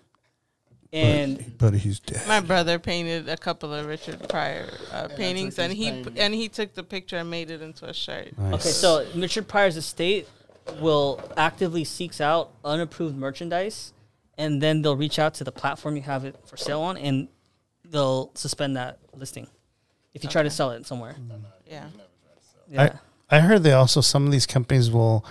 and 0.91 1.57
But 1.57 1.73
he's 1.75 1.99
dead. 1.99 2.27
My 2.27 2.39
brother 2.39 2.79
painted 2.79 3.29
a 3.29 3.37
couple 3.37 3.73
of 3.73 3.85
Richard 3.85 4.27
Pryor 4.29 4.67
uh, 4.91 5.07
paintings, 5.15 5.59
and 5.59 5.71
he 5.71 6.03
and 6.17 6.33
he 6.33 6.49
took 6.49 6.73
the 6.73 6.83
picture 6.83 7.17
and 7.17 7.29
made 7.29 7.51
it 7.51 7.61
into 7.61 7.85
a 7.85 7.93
shirt. 7.93 8.29
okay, 8.39 8.69
so 8.69 9.05
Richard 9.15 9.47
Pryor's 9.47 9.77
estate 9.77 10.27
will 10.79 11.21
actively 11.37 11.83
seeks 11.83 12.19
out 12.19 12.51
unapproved 12.63 13.15
merchandise, 13.15 13.93
and 14.37 14.61
then 14.61 14.81
they'll 14.81 14.95
reach 14.97 15.19
out 15.19 15.35
to 15.35 15.43
the 15.43 15.51
platform 15.51 15.95
you 15.95 16.01
have 16.01 16.25
it 16.25 16.35
for 16.45 16.57
sale 16.57 16.81
on, 16.81 16.97
and 16.97 17.27
they'll 17.83 18.31
suspend 18.33 18.75
that 18.77 18.97
listing 19.13 19.47
if 20.15 20.23
you 20.23 20.29
try 20.29 20.41
to 20.41 20.49
sell 20.49 20.71
it 20.71 20.85
somewhere. 20.87 21.15
Yeah, 21.69 21.85
Yeah. 22.67 22.81
I, 22.81 22.91
I 23.29 23.39
heard 23.39 23.63
they 23.63 23.71
also, 23.73 24.01
some 24.01 24.25
of 24.25 24.31
these 24.31 24.45
companies 24.45 24.91
will 24.91 25.25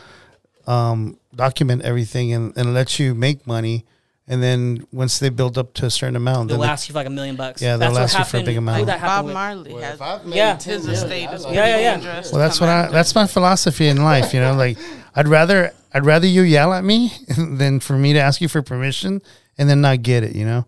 um, 0.66 1.18
document 1.34 1.82
everything 1.82 2.32
and, 2.32 2.56
and 2.56 2.74
let 2.74 2.98
you 2.98 3.14
make 3.14 3.46
money. 3.46 3.84
And 4.26 4.42
then 4.42 4.86
once 4.90 5.18
they 5.18 5.28
build 5.28 5.58
up 5.58 5.74
to 5.74 5.86
a 5.86 5.90
certain 5.90 6.16
amount, 6.16 6.48
They'll 6.48 6.58
they- 6.60 6.66
ask 6.66 6.88
you 6.88 6.94
for 6.94 7.00
like 7.00 7.06
a 7.06 7.10
million 7.10 7.36
bucks. 7.36 7.60
Yeah, 7.60 7.76
they'll 7.76 7.92
That's 7.92 8.14
what 8.14 8.20
ask 8.20 8.32
you 8.34 8.38
for 8.38 8.42
a 8.42 8.46
big 8.46 8.56
amount. 8.56 8.78
who 8.80 8.86
like 8.86 8.98
that 9.00 9.06
Bob 9.06 9.10
happened 9.10 9.26
with. 9.26 9.34
Marley 9.34 9.72
Well, 9.74 9.82
has 9.82 10.20
if 10.20 10.26
made 10.26 10.36
Yeah. 10.36 10.56
10 10.56 10.74
his 10.74 10.86
million, 10.86 11.04
estate 11.04 11.28
I 11.28 11.32
is 11.34 11.44
Yeah, 11.44 11.52
yeah, 11.52 11.78
yeah. 11.78 11.94
dangerous. 11.96 12.32
Well, 12.32 12.40
that's 12.40 12.58
what 12.60 12.70
I, 12.70 12.88
that's 12.88 13.14
my 13.14 13.26
philosophy 13.26 13.86
in 13.88 14.02
life. 14.02 14.32
You 14.32 14.40
know, 14.40 14.54
like 14.64 14.78
I'd 15.14 15.28
rather 15.28 15.72
I'd 15.92 16.06
rather 16.06 16.26
you 16.26 16.40
yell 16.42 16.72
at 16.72 16.84
me 16.84 17.12
than 17.36 17.80
for 17.80 17.98
me 17.98 18.14
to 18.14 18.18
ask 18.18 18.40
you 18.40 18.48
for 18.48 18.62
permission 18.62 19.20
and 19.58 19.68
then 19.68 19.82
not 19.82 20.02
get 20.02 20.22
it. 20.24 20.34
You 20.34 20.46
know, 20.46 20.66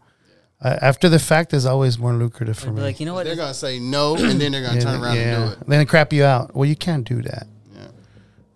uh, 0.62 0.78
after 0.80 1.08
the 1.08 1.18
fact 1.18 1.52
is 1.54 1.66
always 1.66 1.98
more 1.98 2.14
lucrative 2.14 2.58
for 2.58 2.70
me. 2.72 2.80
like, 2.82 2.98
you 3.00 3.06
know 3.06 3.14
what? 3.14 3.24
They're 3.26 3.36
gonna 3.36 3.54
say 3.54 3.78
no, 3.78 4.16
and 4.16 4.40
then 4.40 4.52
they're 4.52 4.62
gonna 4.62 4.80
turn 4.80 5.02
around 5.02 5.16
and 5.18 5.54
do 5.54 5.60
it. 5.60 5.68
Then 5.68 5.86
crap 5.86 6.12
you 6.12 6.24
out. 6.24 6.54
Well, 6.54 6.64
you 6.68 6.76
can't 6.76 7.06
do 7.06 7.22
that. 7.22 7.46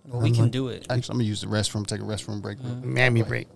Well, 0.07 0.23
we 0.23 0.33
can 0.33 0.51
do 0.51 0.69
it. 0.69 0.87
Actually, 0.91 1.13
I'm 1.13 1.19
gonna 1.19 1.25
use 1.29 1.41
the 1.43 1.47
restroom. 1.47 1.87
Take 1.87 2.01
a 2.01 2.05
restroom 2.05 2.43
break. 2.43 2.59
Mammy 2.65 3.23
break. 3.23 3.47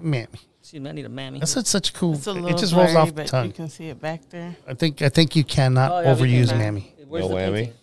Mammy. 0.00 0.26
Excuse 0.60 0.82
me, 0.82 0.90
I 0.90 0.92
need 0.92 1.04
a 1.06 1.08
mammy. 1.08 1.38
That's 1.38 1.52
such, 1.52 1.66
such 1.66 1.94
cool. 1.94 2.14
It's 2.14 2.26
a 2.26 2.32
little 2.32 2.48
It 2.48 2.58
just 2.58 2.72
rolls 2.74 2.90
blurry, 2.90 3.08
off 3.08 3.14
the 3.14 3.24
tongue. 3.24 3.46
you 3.46 3.52
can 3.52 3.68
see 3.68 3.86
it 3.88 4.00
back 4.00 4.28
there. 4.30 4.56
I 4.68 4.74
think 4.74 5.00
I 5.02 5.08
think 5.08 5.34
you 5.36 5.44
cannot 5.44 5.90
Oh, 5.92 6.00
yeah, 6.00 6.14
overuse 6.14 6.48
can. 6.48 6.58
mammy. 6.58 6.94
Where's 7.08 7.24
No 7.28 7.28
the 7.28 7.34
whammy? 7.40 7.52
painting? 7.54 7.74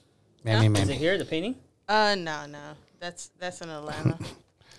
Mammy, 0.43 0.79
Is 0.81 0.89
it 0.89 0.95
here, 0.97 1.17
the 1.17 1.25
painting? 1.25 1.55
Uh, 1.87 2.15
no, 2.17 2.45
no, 2.45 2.59
that's 2.99 3.31
that's 3.39 3.61
in 3.61 3.69
Atlanta. 3.69 4.17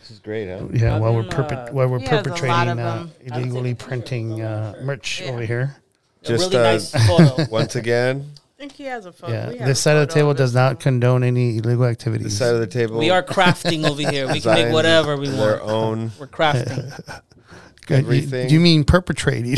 This 0.09 0.17
is 0.17 0.21
great, 0.21 0.49
huh? 0.49 0.67
Yeah, 0.73 0.95
I've 0.97 1.03
while 1.03 1.15
we're 1.15 1.23
been, 1.23 1.31
perpet- 1.33 1.59
uh, 1.69 1.73
while 1.73 1.87
we're 1.89 1.99
he 1.99 2.07
has 2.07 2.13
a 2.13 2.15
lot 2.17 2.25
perpetrating 2.25 2.69
of 2.71 2.79
uh, 2.79 2.97
them. 2.97 3.11
illegally 3.27 3.75
printing 3.75 4.41
uh, 4.41 4.75
merch 4.83 5.21
Yeah. 5.21 5.31
over 5.33 5.43
here. 5.43 5.77
Just, 6.23 6.47
a 6.53 6.57
really 6.59 6.67
uh, 6.67 6.73
nice 6.73 7.07
photo. 7.07 7.45
Once 7.51 7.77
again, 7.77 8.33
I 8.37 8.59
think 8.59 8.73
he 8.73 8.85
has 8.85 9.05
a 9.05 9.13
photo. 9.13 9.33
Yeah, 9.35 9.49
we 9.51 9.59
this 9.59 9.81
side 9.81 9.97
of 9.97 10.09
the 10.09 10.15
table 10.15 10.33
does 10.33 10.55
not 10.55 10.81
condone 10.81 11.23
any 11.23 11.59
illegal 11.59 11.85
this 11.85 11.93
activities. 11.93 12.39
side 12.39 12.55
of 12.55 12.61
the 12.61 12.67
table. 12.67 12.99
we 12.99 13.11
are 13.11 13.23
crafting 13.23 13.87
over 13.87 14.01
here. 14.01 14.27
We 14.27 14.41
can 14.41 14.53
make 14.55 14.65
designed 14.65 14.73
whatever 14.73 15.17
we 15.19 15.29
Their 15.29 15.59
want. 15.59 15.71
own. 15.71 16.13
We're 16.19 16.27
crafting, 16.27 16.87
Good. 17.87 17.91
You- 17.91 17.97
everything. 18.07 18.49
You, 18.49 18.61
mean 18.61 18.85
perpetrating, 18.85 19.57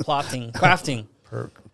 plotting, 0.00 0.52
crafting, 0.52 1.06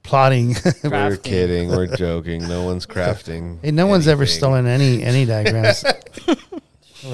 plotting? 0.02 0.48
We're 0.48 0.52
crafting. 0.90 1.22
kidding. 1.22 1.68
We're 1.68 1.86
joking. 1.96 2.46
No 2.48 2.64
one's 2.64 2.84
crafting. 2.84 3.58
hey, 3.62 3.70
no 3.70 3.86
one's 3.86 4.08
ever 4.08 4.24
anything. 4.24 4.38
stolen 4.38 4.66
any 4.66 5.02
any 5.04 5.24
diagrams, 5.24 5.84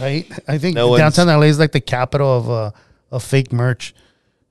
right? 0.01 0.31
I 0.49 0.59
think 0.59 0.75
No 0.75 0.97
downtown 0.97 1.27
LA 1.27 1.47
is 1.47 1.59
like 1.59 1.73
the 1.73 1.81
capital 1.81 2.37
of 2.37 2.51
uh, 2.51 2.71
of 3.11 3.23
fake 3.23 3.53
merch. 3.53 3.95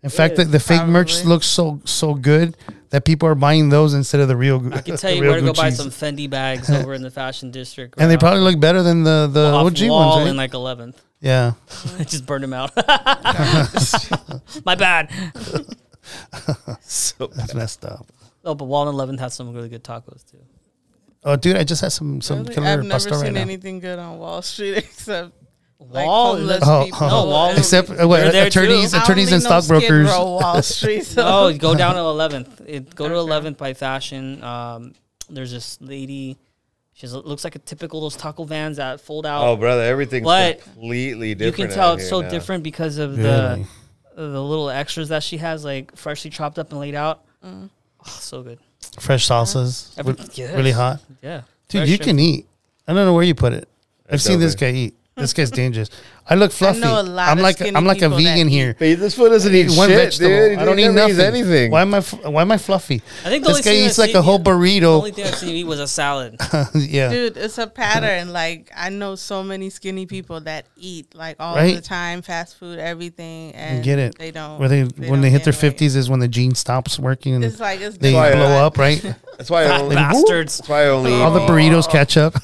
In 0.03 0.09
fact, 0.09 0.35
the, 0.37 0.43
is, 0.43 0.51
the 0.51 0.59
fake 0.59 0.85
merch 0.87 1.13
probably. 1.13 1.29
looks 1.29 1.45
so 1.47 1.81
so 1.85 2.13
good 2.13 2.57
that 2.89 3.05
people 3.05 3.29
are 3.29 3.35
buying 3.35 3.69
those 3.69 3.93
instead 3.93 4.19
of 4.19 4.27
the 4.27 4.35
real. 4.35 4.73
I 4.73 4.81
can 4.81 4.97
tell 4.97 5.11
you 5.11 5.21
real 5.21 5.31
where 5.31 5.39
to 5.39 5.45
go 5.45 5.53
buy 5.53 5.69
some 5.69 5.89
Fendi 5.89 6.29
bags 6.29 6.69
over 6.71 6.93
in 6.93 7.01
the 7.01 7.11
fashion 7.11 7.51
district. 7.51 7.95
and 7.99 8.09
they 8.09 8.15
right 8.15 8.19
probably 8.19 8.41
look 8.41 8.59
better 8.59 8.81
than 8.83 9.03
the 9.03 9.29
the 9.31 9.51
off 9.51 9.67
OG 9.67 9.89
wall 9.89 10.09
ones, 10.09 10.23
right? 10.23 10.29
in 10.29 10.37
like 10.37 10.51
11th. 10.51 10.95
yeah. 11.21 11.53
I 11.99 12.03
just 12.03 12.25
burned 12.25 12.43
them 12.43 12.53
out. 12.53 12.75
My 14.65 14.75
bad. 14.75 15.11
So 16.81 17.27
That's 17.27 17.53
messed 17.53 17.85
up. 17.85 18.07
Oh, 18.43 18.55
but 18.55 18.65
Wall 18.65 18.89
and 18.89 18.97
11th 18.97 19.19
has 19.19 19.33
some 19.35 19.53
really 19.53 19.69
good 19.69 19.83
tacos 19.83 20.29
too. 20.29 20.39
Oh, 21.23 21.35
dude, 21.35 21.55
I 21.57 21.63
just 21.63 21.81
had 21.81 21.91
some 21.91 22.19
some 22.21 22.39
Really? 22.39 22.53
killer 22.55 22.67
I've 22.67 22.79
never 22.79 22.91
pasta 22.93 23.13
seen 23.15 23.23
right 23.23 23.33
now. 23.33 23.41
anything 23.41 23.79
good 23.79 23.99
on 23.99 24.17
Wall 24.17 24.41
Street 24.41 24.77
except 24.77 25.31
like 25.79 26.05
Wall? 26.07 26.35
homeless 26.37 26.63
Oh, 26.65 26.83
people. 26.85 26.99
oh. 27.01 27.07
No, 27.09 27.25
Wall- 27.29 27.51
Except 27.57 27.89
uh, 27.91 28.07
what, 28.07 28.31
there 28.31 28.47
attorneys, 28.47 28.91
too. 28.91 28.97
I 28.97 28.99
don't 28.99 29.03
attorneys, 29.09 29.31
and 29.31 29.41
stockbrokers. 29.43 30.07
Row 30.09 30.37
Wall 30.39 30.61
Street. 30.63 31.03
So. 31.05 31.21
No, 31.51 31.57
go 31.57 31.75
down 31.75 31.95
to 31.95 32.01
11th. 32.01 32.61
It, 32.67 32.95
go 32.95 33.07
to 33.07 33.15
11th 33.15 33.57
by 33.57 33.73
Fashion. 33.73 34.43
Um, 34.43 34.93
there's 35.29 35.51
this 35.51 35.79
lady. 35.81 36.37
She 36.93 37.07
looks 37.07 37.43
like 37.43 37.55
a 37.55 37.59
typical 37.59 38.01
those 38.01 38.15
taco 38.15 38.43
vans 38.43 38.77
that 38.77 39.01
fold 39.01 39.25
out. 39.25 39.43
Oh, 39.47 39.55
brother, 39.55 39.81
everything's 39.83 40.25
What? 40.25 40.61
completely 40.61 41.33
different. 41.35 41.57
you 41.57 41.65
can 41.67 41.75
tell 41.75 41.93
it's 41.93 42.07
so 42.09 42.21
now. 42.21 42.29
different 42.29 42.63
because 42.63 42.97
of 42.99 43.17
Really? 43.17 43.23
the 43.25 43.67
the 44.23 44.41
little 44.43 44.69
extras 44.69 45.09
that 45.09 45.23
she 45.23 45.37
has, 45.37 45.63
like 45.63 45.95
freshly 45.95 46.29
chopped 46.29 46.59
up 46.59 46.69
and 46.71 46.79
laid 46.79 46.93
out. 46.95 47.23
Mm. 47.43 47.69
Oh, 48.05 48.09
so 48.19 48.43
good. 48.43 48.59
Fresh 48.99 49.27
salsas, 49.27 49.97
Every- 49.97 50.13
with- 50.13 50.37
yes. 50.37 50.55
really 50.55 50.71
hot. 50.71 50.99
Yeah, 51.21 51.41
Dude, 51.69 51.79
Fresh 51.81 51.89
you 51.89 51.93
and- 51.95 52.03
can 52.03 52.19
eat. 52.19 52.45
I 52.87 52.93
don't 52.93 53.05
know 53.05 53.13
where 53.13 53.23
you 53.23 53.35
put 53.35 53.53
it. 53.53 53.67
I've 54.09 54.21
seen 54.21 54.39
this 54.39 54.55
guy 54.55 54.71
eat. 54.71 54.93
This 55.15 55.33
guy's 55.33 55.51
dangerous. 55.61 55.89
I 56.31 56.35
look 56.35 56.51
fluffy. 56.53 56.79
know 56.79 57.01
a 57.01 57.03
lot 57.03 57.29
I'm 57.29 57.37
of 57.39 57.43
like 57.43 57.57
skinny 57.57 57.75
I'm 57.75 57.85
like 57.85 57.97
a 57.97 58.01
people 58.09 58.17
that 58.17 58.23
vegan 58.23 58.47
eat. 58.47 58.51
here. 58.51 58.73
But 58.79 58.99
this 58.99 59.15
foot 59.15 59.29
doesn't 59.29 59.53
eat 59.53 59.69
One 59.75 59.89
shit, 59.89 59.97
vegetable. 59.97 60.29
dude. 60.29 60.59
I 60.59 60.65
don't 60.65 60.77
He 60.77 60.85
eat 60.85 60.87
never 60.91 61.09
eats 61.09 61.17
nothing. 61.17 61.35
anything. 61.35 61.71
Why 61.71 61.81
am 61.81 61.93
I 61.93 61.97
f- 61.97 62.23
Why 62.25 62.41
am 62.41 62.51
I 62.51 62.57
fluffy? 62.57 63.01
I 63.25 63.29
think 63.29 63.43
the 63.43 63.49
This 63.49 63.57
only 63.57 63.61
guy 63.63 63.69
thing 63.71 63.85
eats 63.85 63.99
I've 63.99 64.03
like 64.03 64.09
a 64.11 64.13
seen- 64.13 64.23
whole 64.23 64.37
The 64.39 64.49
burrito. 64.51 64.83
only 64.97 65.11
thing 65.11 65.25
I've 65.25 65.35
seen 65.35 65.49
you 65.49 65.55
eat 65.57 65.63
was 65.65 65.79
a 65.81 65.87
salad. 65.87 66.37
yeah. 66.73 67.09
Dude, 67.09 67.35
it's 67.37 67.57
a 67.57 67.67
pattern. 67.67 68.31
Like 68.31 68.71
I 68.75 68.89
know 68.89 69.15
so 69.15 69.43
many 69.43 69.69
skinny 69.69 70.05
people 70.05 70.39
that 70.41 70.65
eat 70.77 71.13
like 71.13 71.35
all 71.39 71.55
Right. 71.55 71.75
the 71.75 71.81
time, 71.81 72.21
fast 72.21 72.57
food, 72.57 72.79
everything, 72.79 73.53
and 73.53 73.83
get 73.83 73.99
it. 73.99 74.17
They 74.17 74.31
don't. 74.31 74.57
Where 74.59 74.69
they, 74.69 74.83
they 74.83 75.09
when 75.09 75.19
don't 75.19 75.21
they 75.21 75.29
hit 75.29 75.43
their 75.43 75.51
gain 75.53 75.57
weight. 75.63 75.71
fifties 75.73 75.95
is 75.97 76.09
when 76.09 76.21
the 76.21 76.27
gene 76.29 76.55
stops 76.55 76.97
working 76.97 77.35
and 77.35 77.43
It's 77.43 77.59
like 77.59 77.81
it's 77.81 77.97
they 77.97 78.13
why 78.13 78.29
I- 78.29 78.35
blow 78.35 78.65
up, 78.65 78.77
right? 78.77 79.01
That's 79.37 79.49
why 79.49 79.63
I 79.65 79.79
only. 79.81 79.95
Bastards. 79.95 80.59
That's 80.59 80.69
why 80.69 80.83
I 80.83 80.87
only. 80.89 81.13
All 81.13 81.31
the 81.31 81.41
eat- 81.43 81.49
burritos 81.49 81.89
catch 81.89 82.15
up. 82.15 82.35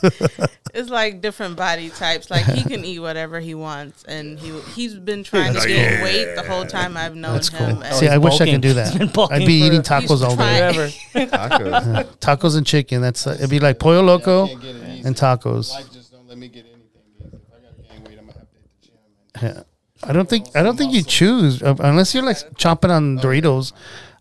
It's 0.74 0.90
like 0.90 1.22
different 1.22 1.56
body 1.56 1.90
types. 1.90 2.30
Like 2.30 2.46
he 2.46 2.64
can 2.64 2.84
eat 2.86 3.00
whatever 3.00 3.40
he 3.40 3.56
wants, 3.78 4.04
and 4.06 4.38
he 4.40 4.52
he's 4.76 4.96
been 4.96 5.24
trying 5.24 5.48
to 5.48 5.54
That's 5.54 5.66
gain 5.66 5.96
cool. 5.96 6.04
weight 6.04 6.36
the 6.36 6.44
whole 6.44 6.66
time 6.66 6.98
I've 6.98 7.16
known 7.16 7.34
That's 7.34 7.50
him. 7.50 7.58
cool. 7.76 7.84
and 7.84 7.96
See, 7.96 8.08
I 8.08 8.18
wish 8.18 8.40
I 8.42 8.46
could 8.50 8.62
do 8.62 8.74
that. 8.74 8.96
I'd 9.32 9.46
be 9.46 9.54
eating 9.54 9.82
tacos 9.82 10.22
all 10.24 10.36
day. 10.36 10.60
trying- 10.60 10.92
Forever. 10.92 10.92
tacos. 11.38 12.18
Tacos 12.20 12.58
and 12.58 12.66
chicken. 12.66 13.02
That's 13.02 13.26
uh, 13.28 13.32
it'd 13.32 13.50
be 13.50 13.60
like 13.60 13.80
pollo 13.80 14.02
loco 14.02 14.48
Can't 14.48 14.62
get 14.62 14.76
it 14.76 14.90
easy. 14.90 15.08
and 15.08 15.16
tacos. 15.16 15.72
Life 15.74 15.92
just 15.92 16.12
don't 16.12 16.28
let 16.28 16.38
me 16.38 16.48
get 16.48 16.66
anything. 16.66 16.84
If 17.34 17.40
I 17.54 17.60
gotta 17.60 17.82
gain 17.82 18.04
weight, 18.04 18.20
I'm 18.20 18.26
gonna 18.28 18.40
have 18.40 18.50
to 18.52 18.58
hit 18.58 18.82
the 18.82 18.88
gym. 19.40 19.56
Yeah. 19.58 19.64
I 20.04 20.14
don't 20.14 20.30
think 20.30 20.56
I 20.56 20.62
don't 20.64 20.78
think 20.78 20.94
you 20.94 21.02
choose 21.04 21.62
uh, 21.64 21.76
unless 21.80 22.14
you're 22.14 22.24
like 22.24 22.38
chomping 22.56 22.90
on 22.92 23.18
Doritos. 23.20 23.74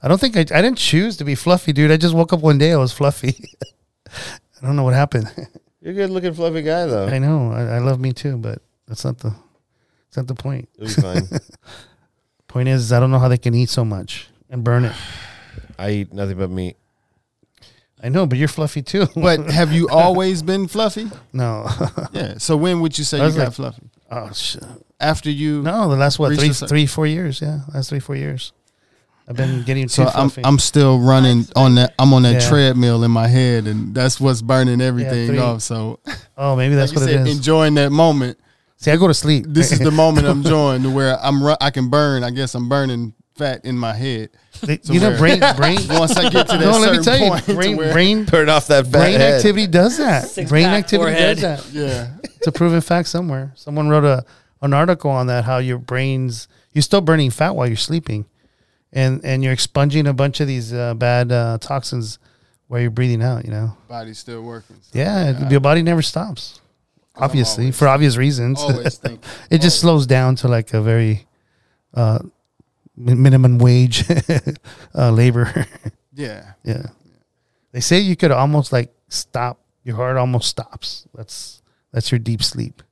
I 0.02 0.08
don't 0.08 0.20
think 0.20 0.36
I 0.36 0.40
I 0.40 0.62
didn't 0.62 0.78
choose 0.78 1.16
to 1.18 1.24
be 1.24 1.34
fluffy, 1.34 1.72
dude. 1.72 1.90
I 1.90 1.96
just 1.96 2.14
woke 2.14 2.32
up 2.32 2.40
one 2.40 2.58
day 2.58 2.72
I 2.72 2.76
was 2.76 2.92
fluffy. 2.92 3.34
I 4.62 4.66
don't 4.66 4.76
know 4.76 4.84
what 4.84 4.94
happened. 4.94 5.30
You're 5.82 5.92
a 5.92 5.94
good 5.94 6.10
looking 6.10 6.32
fluffy 6.34 6.62
guy 6.62 6.86
though. 6.86 7.06
I 7.06 7.18
know 7.18 7.52
I, 7.52 7.76
I 7.76 7.78
love 7.78 8.00
me 8.00 8.12
too, 8.12 8.38
but 8.38 8.62
that's 8.88 9.04
not 9.04 9.18
the 9.18 9.34
that's 10.08 10.16
not 10.16 10.26
the 10.28 10.34
point. 10.34 10.68
It'll 10.78 10.86
be 10.88 10.92
fine. 11.20 11.40
Point 12.48 12.68
is, 12.68 12.92
I 12.92 13.00
don't 13.00 13.10
know 13.10 13.18
how 13.18 13.28
they 13.28 13.38
can 13.38 13.54
eat 13.54 13.68
so 13.68 13.84
much 13.84 14.28
and 14.48 14.62
burn 14.64 14.84
it. 14.84 14.94
I 15.78 15.90
eat 15.90 16.12
nothing 16.12 16.38
but 16.38 16.48
meat. 16.50 16.76
I 18.02 18.08
know, 18.08 18.26
but 18.26 18.38
you're 18.38 18.48
fluffy 18.48 18.82
too. 18.82 19.06
But 19.16 19.50
have 19.50 19.72
you 19.72 19.88
always 19.90 20.42
been 20.42 20.68
fluffy? 20.68 21.10
no, 21.32 21.68
Yeah. 22.12 22.34
So 22.38 22.56
when 22.56 22.80
would 22.80 22.96
you 22.98 23.04
say 23.04 23.18
you 23.18 23.32
got 23.32 23.38
like- 23.38 23.52
fluffy? 23.54 23.82
oh 24.10 24.30
shit. 24.32 24.62
After 25.00 25.30
you? 25.30 25.60
No, 25.62 25.88
the 25.90 25.96
last 25.96 26.18
what 26.18 26.30
Reached 26.30 26.40
three 26.40 26.50
a 26.50 26.54
cer- 26.54 26.66
three 26.68 26.86
four 26.86 27.06
years? 27.06 27.42
Yeah, 27.42 27.60
last 27.74 27.90
three 27.90 28.00
four 28.00 28.16
years. 28.16 28.52
I've 29.28 29.36
been 29.36 29.62
getting 29.64 29.84
too 29.88 29.88
So 29.88 30.10
I'm. 30.14 30.30
I'm 30.44 30.58
still 30.60 31.00
running 31.00 31.46
on 31.56 31.74
that. 31.74 31.94
I'm 31.98 32.14
on 32.14 32.22
that 32.22 32.40
Yeah. 32.40 32.48
treadmill 32.48 33.02
in 33.04 33.10
my 33.10 33.26
head, 33.28 33.66
and 33.66 33.92
that's 33.94 34.18
what's 34.20 34.40
burning 34.40 34.80
everything 34.80 35.26
three. 35.26 35.38
off. 35.38 35.60
So 35.62 35.98
oh, 36.38 36.54
maybe 36.56 36.76
that's 36.76 36.92
like 36.92 37.00
what 37.02 37.10
it 37.10 37.14
said, 37.16 37.26
is. 37.26 37.36
enjoying 37.36 37.74
that 37.74 37.90
moment. 37.90 38.38
See, 38.78 38.90
I 38.90 38.96
go 38.96 39.08
to 39.08 39.14
sleep. 39.14 39.46
This 39.48 39.72
is 39.72 39.78
the 39.78 39.90
moment 39.90 40.26
I'm 40.26 40.42
joined 40.54 40.84
to 40.84 40.90
where 40.90 41.18
I'm 41.20 41.42
ru- 41.42 41.56
I 41.60 41.70
can 41.70 41.88
burn. 41.88 42.22
I 42.22 42.30
guess 42.30 42.54
I'm 42.54 42.68
burning 42.68 43.14
fat 43.34 43.64
in 43.64 43.76
my 43.76 43.92
head. 43.94 44.30
So 44.52 44.92
you 44.92 45.00
know, 45.00 45.16
brain, 45.16 45.40
brain. 45.56 45.78
Once 45.88 46.16
I 46.16 46.28
get 46.30 46.48
to 46.48 46.56
that 46.56 46.60
no, 46.60 46.78
let 46.78 46.96
me 46.96 47.02
tell 47.02 47.18
you, 47.18 47.54
brain, 47.54 47.76
brain, 47.76 48.26
Turn 48.26 48.48
off 48.48 48.66
that 48.68 48.84
fat 48.86 48.92
brain 48.92 49.20
head. 49.20 49.34
activity 49.36 49.66
does 49.66 49.98
that. 49.98 50.28
Six 50.28 50.48
brain 50.48 50.66
activity 50.66 51.12
forehead. 51.12 51.38
does 51.38 51.72
that. 51.72 51.78
yeah, 52.22 52.28
It's 52.36 52.46
a 52.46 52.52
proven 52.52 52.80
fact 52.80 53.08
somewhere. 53.08 53.52
Someone 53.54 53.88
wrote 53.88 54.04
a 54.04 54.24
an 54.62 54.72
article 54.72 55.10
on 55.10 55.26
that 55.26 55.44
how 55.44 55.58
your 55.58 55.78
brains 55.78 56.48
you're 56.72 56.82
still 56.82 57.00
burning 57.02 57.30
fat 57.30 57.54
while 57.54 57.66
you're 57.66 57.76
sleeping, 57.76 58.24
and 58.92 59.22
and 59.24 59.42
you're 59.44 59.52
expunging 59.52 60.06
a 60.06 60.12
bunch 60.14 60.40
of 60.40 60.46
these 60.46 60.72
uh, 60.72 60.94
bad 60.94 61.30
uh, 61.32 61.58
toxins 61.60 62.18
while 62.68 62.80
you're 62.80 62.90
breathing 62.90 63.22
out. 63.22 63.44
You 63.44 63.50
know, 63.50 63.76
body's 63.88 64.18
still 64.18 64.42
working. 64.42 64.76
So 64.80 64.98
yeah, 64.98 65.48
your 65.50 65.60
body 65.60 65.82
never 65.82 66.02
stops. 66.02 66.60
Obviously, 67.18 67.64
always- 67.64 67.78
for 67.78 67.88
obvious 67.88 68.16
reasons, 68.16 68.60
always 68.60 69.00
it 69.50 69.60
just 69.60 69.80
slows 69.80 70.06
down 70.06 70.36
to 70.36 70.48
like 70.48 70.74
a 70.74 70.80
very 70.82 71.26
uh, 71.94 72.18
minimum 72.96 73.58
wage 73.58 74.04
uh, 74.94 75.10
labor. 75.10 75.66
Yeah, 76.18 76.52
yeah, 76.64 76.86
they 77.72 77.80
say 77.80 77.98
you 77.98 78.16
could 78.16 78.30
almost 78.30 78.72
like 78.72 78.90
stop. 79.08 79.60
Your 79.84 79.96
heart 79.96 80.16
almost 80.16 80.48
stops. 80.48 81.06
That's 81.14 81.60
that's 81.92 82.10
your 82.10 82.18
deep 82.18 82.42
sleep. 82.42 82.82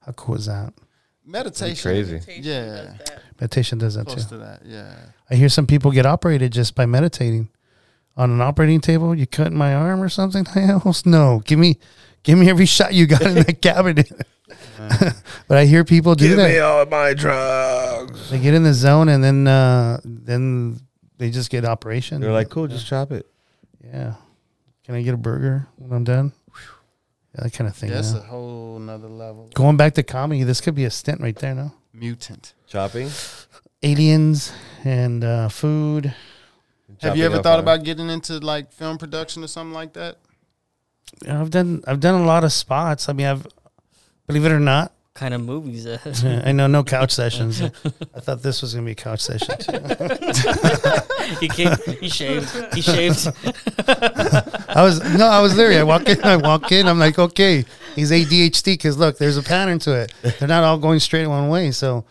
How 0.00 0.12
cool 0.12 0.36
is 0.36 0.46
that? 0.46 0.72
meditation. 1.26 1.82
Crazy. 1.92 2.40
Yeah, 2.40 2.94
Meditation 3.38 3.76
does 3.76 3.96
that 3.96 4.06
close 4.06 4.24
too. 4.24 4.36
to 4.36 4.38
that. 4.38 4.62
Yeah, 4.64 4.94
I 5.28 5.34
hear 5.34 5.50
some 5.50 5.66
people 5.66 5.90
get 5.90 6.06
operated 6.06 6.50
just 6.50 6.74
by 6.74 6.86
meditating 6.86 7.50
on 8.16 8.30
an 8.30 8.40
operating 8.40 8.80
table. 8.80 9.14
You 9.14 9.26
cut 9.26 9.52
my 9.52 9.74
arm 9.74 10.02
or 10.02 10.08
something? 10.08 10.46
Hell 10.46 10.96
no! 11.04 11.42
Give 11.44 11.58
me, 11.58 11.78
give 12.26 12.36
me 12.38 12.50
every 12.50 12.66
shot 12.66 12.92
you 12.92 13.06
got 13.06 13.22
in 13.22 13.34
that 13.34 13.62
cabinet. 13.62 14.12
but 15.48 15.56
I 15.58 15.64
hear 15.64 15.84
people 15.84 16.14
do 16.14 16.36
that. 16.36 16.50
me 16.50 16.58
all 16.58 16.84
my 16.86 17.14
drugs. 17.14 18.30
They 18.30 18.38
get 18.38 18.52
in 18.52 18.62
the 18.64 18.74
zone 18.74 19.08
and 19.08 19.22
then 19.24 19.46
uh, 19.46 20.00
then 20.04 20.80
they 21.16 21.30
just 21.30 21.50
get 21.50 21.64
operation. 21.64 22.20
They're 22.20 22.32
like, 22.32 22.50
cool, 22.50 22.66
just 22.66 22.86
chop 22.86 23.12
it. 23.12 23.26
yeah. 23.82 24.14
Can 24.84 24.94
I 24.94 25.02
get 25.02 25.14
a 25.14 25.16
burger 25.16 25.66
when 25.76 25.92
I'm 25.92 26.04
done? 26.04 26.32
Yeah, 27.34 27.42
that 27.44 27.52
kind 27.52 27.68
of 27.68 27.76
thing. 27.76 27.90
that's 27.90 28.12
yeah. 28.12 28.20
a 28.20 28.22
whole 28.22 28.78
nother 28.78 29.08
level. 29.08 29.50
Going 29.54 29.76
back 29.76 29.94
to 29.94 30.02
comedy, 30.02 30.42
this 30.42 30.60
could 30.60 30.74
be 30.74 30.84
a 30.84 30.90
stint 30.90 31.20
right 31.20 31.36
there. 31.36 31.54
No, 31.54 31.72
Mutant. 31.92 32.54
Chopping. 32.66 33.10
aliens 33.82 34.52
and 34.84 35.24
uh, 35.24 35.48
food. 35.48 36.14
Have 37.00 37.16
you 37.16 37.24
ever 37.24 37.42
thought 37.42 37.58
on- 37.58 37.60
about 37.64 37.84
getting 37.84 38.08
into 38.10 38.38
like 38.38 38.72
film 38.72 38.96
production 38.98 39.42
or 39.42 39.48
something 39.48 39.74
like 39.74 39.92
that? 39.94 40.18
I've 41.28 41.50
done 41.50 41.82
I've 41.86 42.00
done 42.00 42.20
a 42.20 42.24
lot 42.24 42.44
of 42.44 42.52
spots. 42.52 43.08
I 43.08 43.12
mean, 43.12 43.26
I've 43.26 43.46
believe 44.26 44.44
it 44.44 44.52
or 44.52 44.60
not, 44.60 44.92
kind 45.14 45.34
of 45.34 45.42
movies. 45.42 45.86
Uh. 45.86 45.98
that- 46.04 46.42
I 46.46 46.52
know 46.52 46.66
no 46.66 46.84
couch 46.84 47.12
sessions. 47.22 47.60
I 47.62 48.20
thought 48.20 48.42
this 48.42 48.62
was 48.62 48.74
gonna 48.74 48.86
be 48.86 48.92
a 48.92 48.94
couch 48.94 49.20
session. 49.20 49.56
Too. 49.58 49.72
he 51.40 51.48
came, 51.48 51.72
he 52.00 52.08
shaved. 52.08 52.74
He 52.74 52.82
shaved. 52.82 53.28
I 53.88 54.82
was 54.82 55.00
no, 55.16 55.26
I 55.26 55.40
was 55.40 55.56
literally. 55.56 55.80
I 55.80 55.84
walk 55.84 56.08
in, 56.08 56.22
I 56.22 56.36
walk 56.36 56.70
in. 56.72 56.86
I'm 56.86 56.98
like, 56.98 57.18
okay, 57.18 57.64
he's 57.94 58.10
ADHD 58.10 58.64
because 58.64 58.98
look, 58.98 59.18
there's 59.18 59.36
a 59.36 59.42
pattern 59.42 59.78
to 59.80 59.92
it. 59.94 60.12
They're 60.38 60.48
not 60.48 60.64
all 60.64 60.78
going 60.78 61.00
straight 61.00 61.26
one 61.26 61.48
way. 61.48 61.70
So 61.70 62.04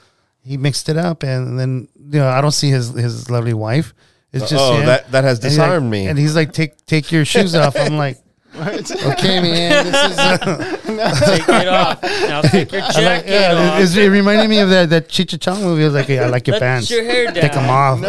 he 0.43 0.57
mixed 0.57 0.89
it 0.89 0.97
up, 0.97 1.23
and 1.23 1.59
then 1.59 1.87
you 2.11 2.19
know, 2.19 2.27
I 2.27 2.41
don't 2.41 2.51
see 2.51 2.69
his 2.69 2.89
his 2.89 3.29
lovely 3.29 3.53
wife. 3.53 3.93
It's 4.33 4.49
just 4.49 4.61
oh, 4.61 4.77
him. 4.77 4.85
that 4.87 5.11
that 5.11 5.23
has 5.23 5.39
And 5.39 5.45
he's 5.45 5.57
like- 5.57 5.67
disarmed 5.67 5.89
me. 5.89 6.07
And 6.07 6.19
he's 6.19 6.35
like, 6.35 6.51
take 6.51 6.85
take 6.85 7.11
your 7.11 7.23
shoes 7.23 7.55
off. 7.55 7.75
I'm 7.77 7.97
like, 7.97 8.17
okay, 9.13 9.41
man. 9.41 9.85
This 9.85 10.11
is. 10.11 10.17
Uh, 10.17 10.77
Take 11.25 11.49
it 11.49 11.67
off. 11.67 12.01
Now 12.03 12.41
take 12.41 12.71
your 12.71 12.81
I 12.83 12.91
jacket 12.91 13.05
like, 13.05 13.25
yeah, 13.27 13.53
off. 13.73 13.81
it's- 13.81 13.95
it 13.95 14.07
reminded 14.09 14.49
me 14.49 14.59
of 14.59 14.69
that 14.69 14.89
that 14.91 15.09
Cheech 15.09 15.39
Chong 15.41 15.61
movie. 15.61 15.83
I 15.83 15.85
was 15.85 15.93
like, 15.95 16.09
I 16.09 16.27
like 16.27 16.47
your 16.47 16.53
Let 16.55 16.61
pants. 16.61 16.89
your 16.91 17.03
hair 17.03 17.25
down. 17.25 17.35
Take 17.35 17.53
them 17.53 17.69
off. 17.69 17.99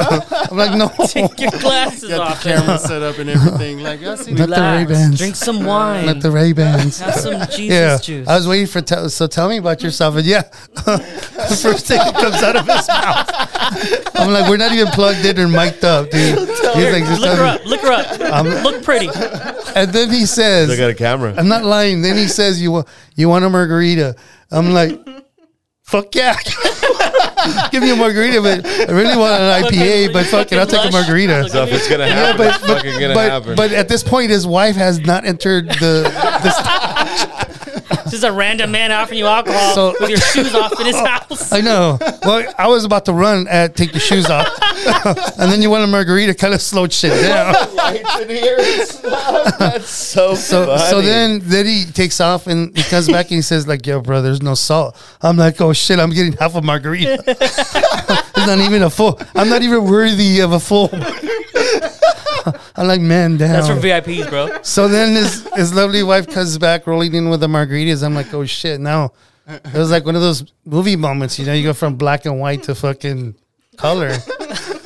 I'm 0.50 0.56
like, 0.56 0.76
no. 0.76 0.88
Take 1.06 1.38
your 1.40 1.50
glasses 1.50 2.08
Got 2.10 2.20
off. 2.20 2.42
the 2.42 2.50
camera 2.50 2.78
set 2.78 3.02
up 3.02 3.18
and 3.18 3.30
everything. 3.30 3.80
Like 3.80 4.02
I 4.02 4.14
see. 4.16 4.32
Let 4.34 4.48
the 4.48 4.54
Relax. 4.54 4.90
Ray-Bans. 4.90 5.18
Drink 5.18 5.36
some 5.36 5.64
wine. 5.64 6.06
Let 6.06 6.20
the 6.20 6.30
Ray 6.30 6.52
Bans. 6.52 6.98
Have 7.00 7.14
some 7.14 7.40
Jesus 7.50 7.58
Yeah, 7.74 7.98
juice. 7.98 8.28
I 8.28 8.36
was 8.36 8.46
waiting 8.46 8.66
for. 8.66 8.80
Te- 8.80 9.08
so 9.08 9.26
tell 9.26 9.48
me 9.48 9.56
about 9.58 9.82
yourself. 9.82 10.16
And 10.16 10.26
yeah, 10.26 10.42
the 10.74 11.58
first 11.60 11.86
thing 11.86 11.98
that 11.98 12.14
comes 12.14 12.42
out 12.42 12.56
of 12.56 12.66
his 12.66 12.88
mouth. 12.88 14.14
I'm 14.16 14.32
like, 14.32 14.48
we're 14.48 14.56
not 14.58 14.72
even 14.72 14.88
plugged 14.88 15.24
in 15.24 15.38
or 15.38 15.48
mic'd 15.48 15.84
up, 15.84 16.10
dude. 16.10 16.38
He's 16.38 16.92
like, 16.92 17.04
just 17.04 17.20
Look 17.20 17.30
tell 17.30 17.36
her 17.36 17.44
up. 17.44 17.66
Look 17.66 17.80
her 17.80 17.92
up. 17.92 18.20
I'm- 18.20 18.46
Look 18.62 18.82
pretty. 18.84 19.08
And 19.74 19.90
then 19.92 20.10
he 20.10 20.24
says, 20.36 20.68
Look 20.68 20.78
at 20.78 20.90
a 20.90 20.94
camera. 20.94 21.34
I'm 21.36 21.48
not 21.48 21.64
lying. 21.64 22.02
Then 22.02 22.16
he 22.16 22.28
says, 22.28 22.60
"You 22.62 22.70
want 22.72 22.88
you 23.16 23.28
want 23.28 23.44
a 23.44 23.50
margarita?" 23.50 24.14
I'm 24.50 24.72
like, 24.72 24.92
"Fuck 25.82 26.14
yeah, 26.14 26.36
give 27.70 27.82
me 27.82 27.90
a 27.90 27.96
margarita." 27.96 28.40
But 28.42 28.66
I 28.66 28.92
really 28.92 29.16
want 29.16 29.40
an 29.40 29.64
IPA. 29.64 30.12
But 30.12 30.26
fuck 30.26 30.52
it, 30.52 30.58
I'll 30.58 30.66
take 30.66 30.88
a 30.88 30.92
margarita. 30.92 31.48
So 31.48 31.64
if 31.64 31.72
it's 31.72 31.88
gonna 31.88 32.06
happen, 32.06 32.22
Yeah, 32.22 32.36
but 32.36 32.54
it's 32.54 32.66
fucking 32.66 33.00
gonna 33.00 33.14
but, 33.14 33.30
happen. 33.30 33.56
but 33.56 33.72
at 33.72 33.88
this 33.88 34.02
point, 34.02 34.30
his 34.30 34.46
wife 34.46 34.76
has 34.76 35.00
not 35.00 35.24
entered 35.24 35.68
the. 35.68 36.02
the 36.42 36.95
This 38.16 38.24
is 38.24 38.30
a 38.30 38.32
random 38.32 38.70
man 38.70 38.92
offering 38.92 39.18
you 39.18 39.26
alcohol 39.26 39.74
So- 39.74 39.94
with 40.00 40.08
your 40.08 40.18
shoes 40.18 40.54
off 40.54 40.80
in 40.80 40.86
his 40.86 40.96
house. 41.06 41.52
I 41.52 41.60
know. 41.60 41.98
Well, 42.22 42.50
I 42.56 42.66
was 42.66 42.86
about 42.86 43.04
to 43.04 43.12
run 43.12 43.46
at 43.46 43.76
take 43.76 43.92
your 43.92 44.00
shoes 44.00 44.24
off, 44.30 44.46
and 45.38 45.52
then 45.52 45.60
you 45.60 45.68
want 45.68 45.84
a 45.84 45.86
margarita, 45.86 46.32
kind 46.32 46.54
of 46.54 46.62
slowed 46.62 46.94
shit 46.94 47.10
down. 47.28 47.52
That's 49.58 49.90
so 49.90 50.34
So 50.34 50.78
so 50.78 51.02
then 51.02 51.40
then 51.44 51.66
he 51.66 51.84
takes 51.84 52.18
off 52.20 52.46
and 52.46 52.74
he 52.74 52.82
comes 52.84 53.06
back 53.06 53.26
and 53.26 53.36
he 53.36 53.42
says 53.42 53.66
like, 53.68 53.86
"Yo, 53.86 54.00
bro, 54.00 54.22
there's 54.22 54.40
no 54.42 54.54
salt." 54.54 54.96
I'm 55.20 55.36
like, 55.36 55.60
"Oh 55.60 55.74
shit, 55.74 55.98
I'm 55.98 56.10
getting 56.10 56.32
half 56.32 56.54
a 56.54 56.62
margarita. 56.62 57.22
it's 57.26 58.46
not 58.46 58.58
even 58.60 58.82
a 58.82 58.88
full. 58.88 59.20
I'm 59.34 59.50
not 59.50 59.60
even 59.60 59.84
worthy 59.84 60.40
of 60.40 60.52
a 60.52 60.60
full." 60.60 60.88
I'm 62.76 62.86
like, 62.86 63.00
"Man, 63.00 63.36
damn." 63.36 63.52
That's 63.52 63.68
for 63.68 63.74
VIPs, 63.74 64.28
bro. 64.28 64.62
so 64.62 64.88
then 64.88 65.14
his 65.14 65.48
his 65.54 65.74
lovely 65.74 66.02
wife 66.02 66.28
comes 66.28 66.58
back 66.58 66.86
rolling 66.86 67.14
in 67.14 67.28
with 67.28 67.40
the 67.40 67.48
margaritas. 67.48 68.02
I'm 68.04 68.14
like, 68.14 68.32
"Oh 68.34 68.44
shit!" 68.44 68.80
Now 68.80 69.12
it 69.48 69.74
was 69.74 69.90
like 69.90 70.04
one 70.04 70.16
of 70.16 70.22
those 70.22 70.44
movie 70.64 70.96
moments. 70.96 71.38
You 71.38 71.46
know, 71.46 71.52
you 71.52 71.62
go 71.64 71.72
from 71.72 71.96
black 71.96 72.24
and 72.26 72.40
white 72.40 72.64
to 72.64 72.74
fucking 72.74 73.36
color. 73.76 74.10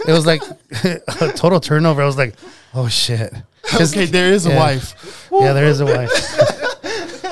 It 0.07 0.13
was 0.13 0.27
like 0.27 0.43
a 0.85 1.33
total 1.35 1.61
turnover. 1.61 2.03
I 2.03 2.07
was 2.07 2.19
like, 2.19 2.35
"Oh 2.75 2.89
shit. 2.89 3.33
Okay, 3.75 4.07
there 4.07 4.33
is 4.33 4.47
a 4.47 4.55
wife. 4.57 5.29
yeah, 5.33 5.53
there 5.53 5.67
is 5.67 5.81
a 5.81 5.87
wife. 5.87 6.11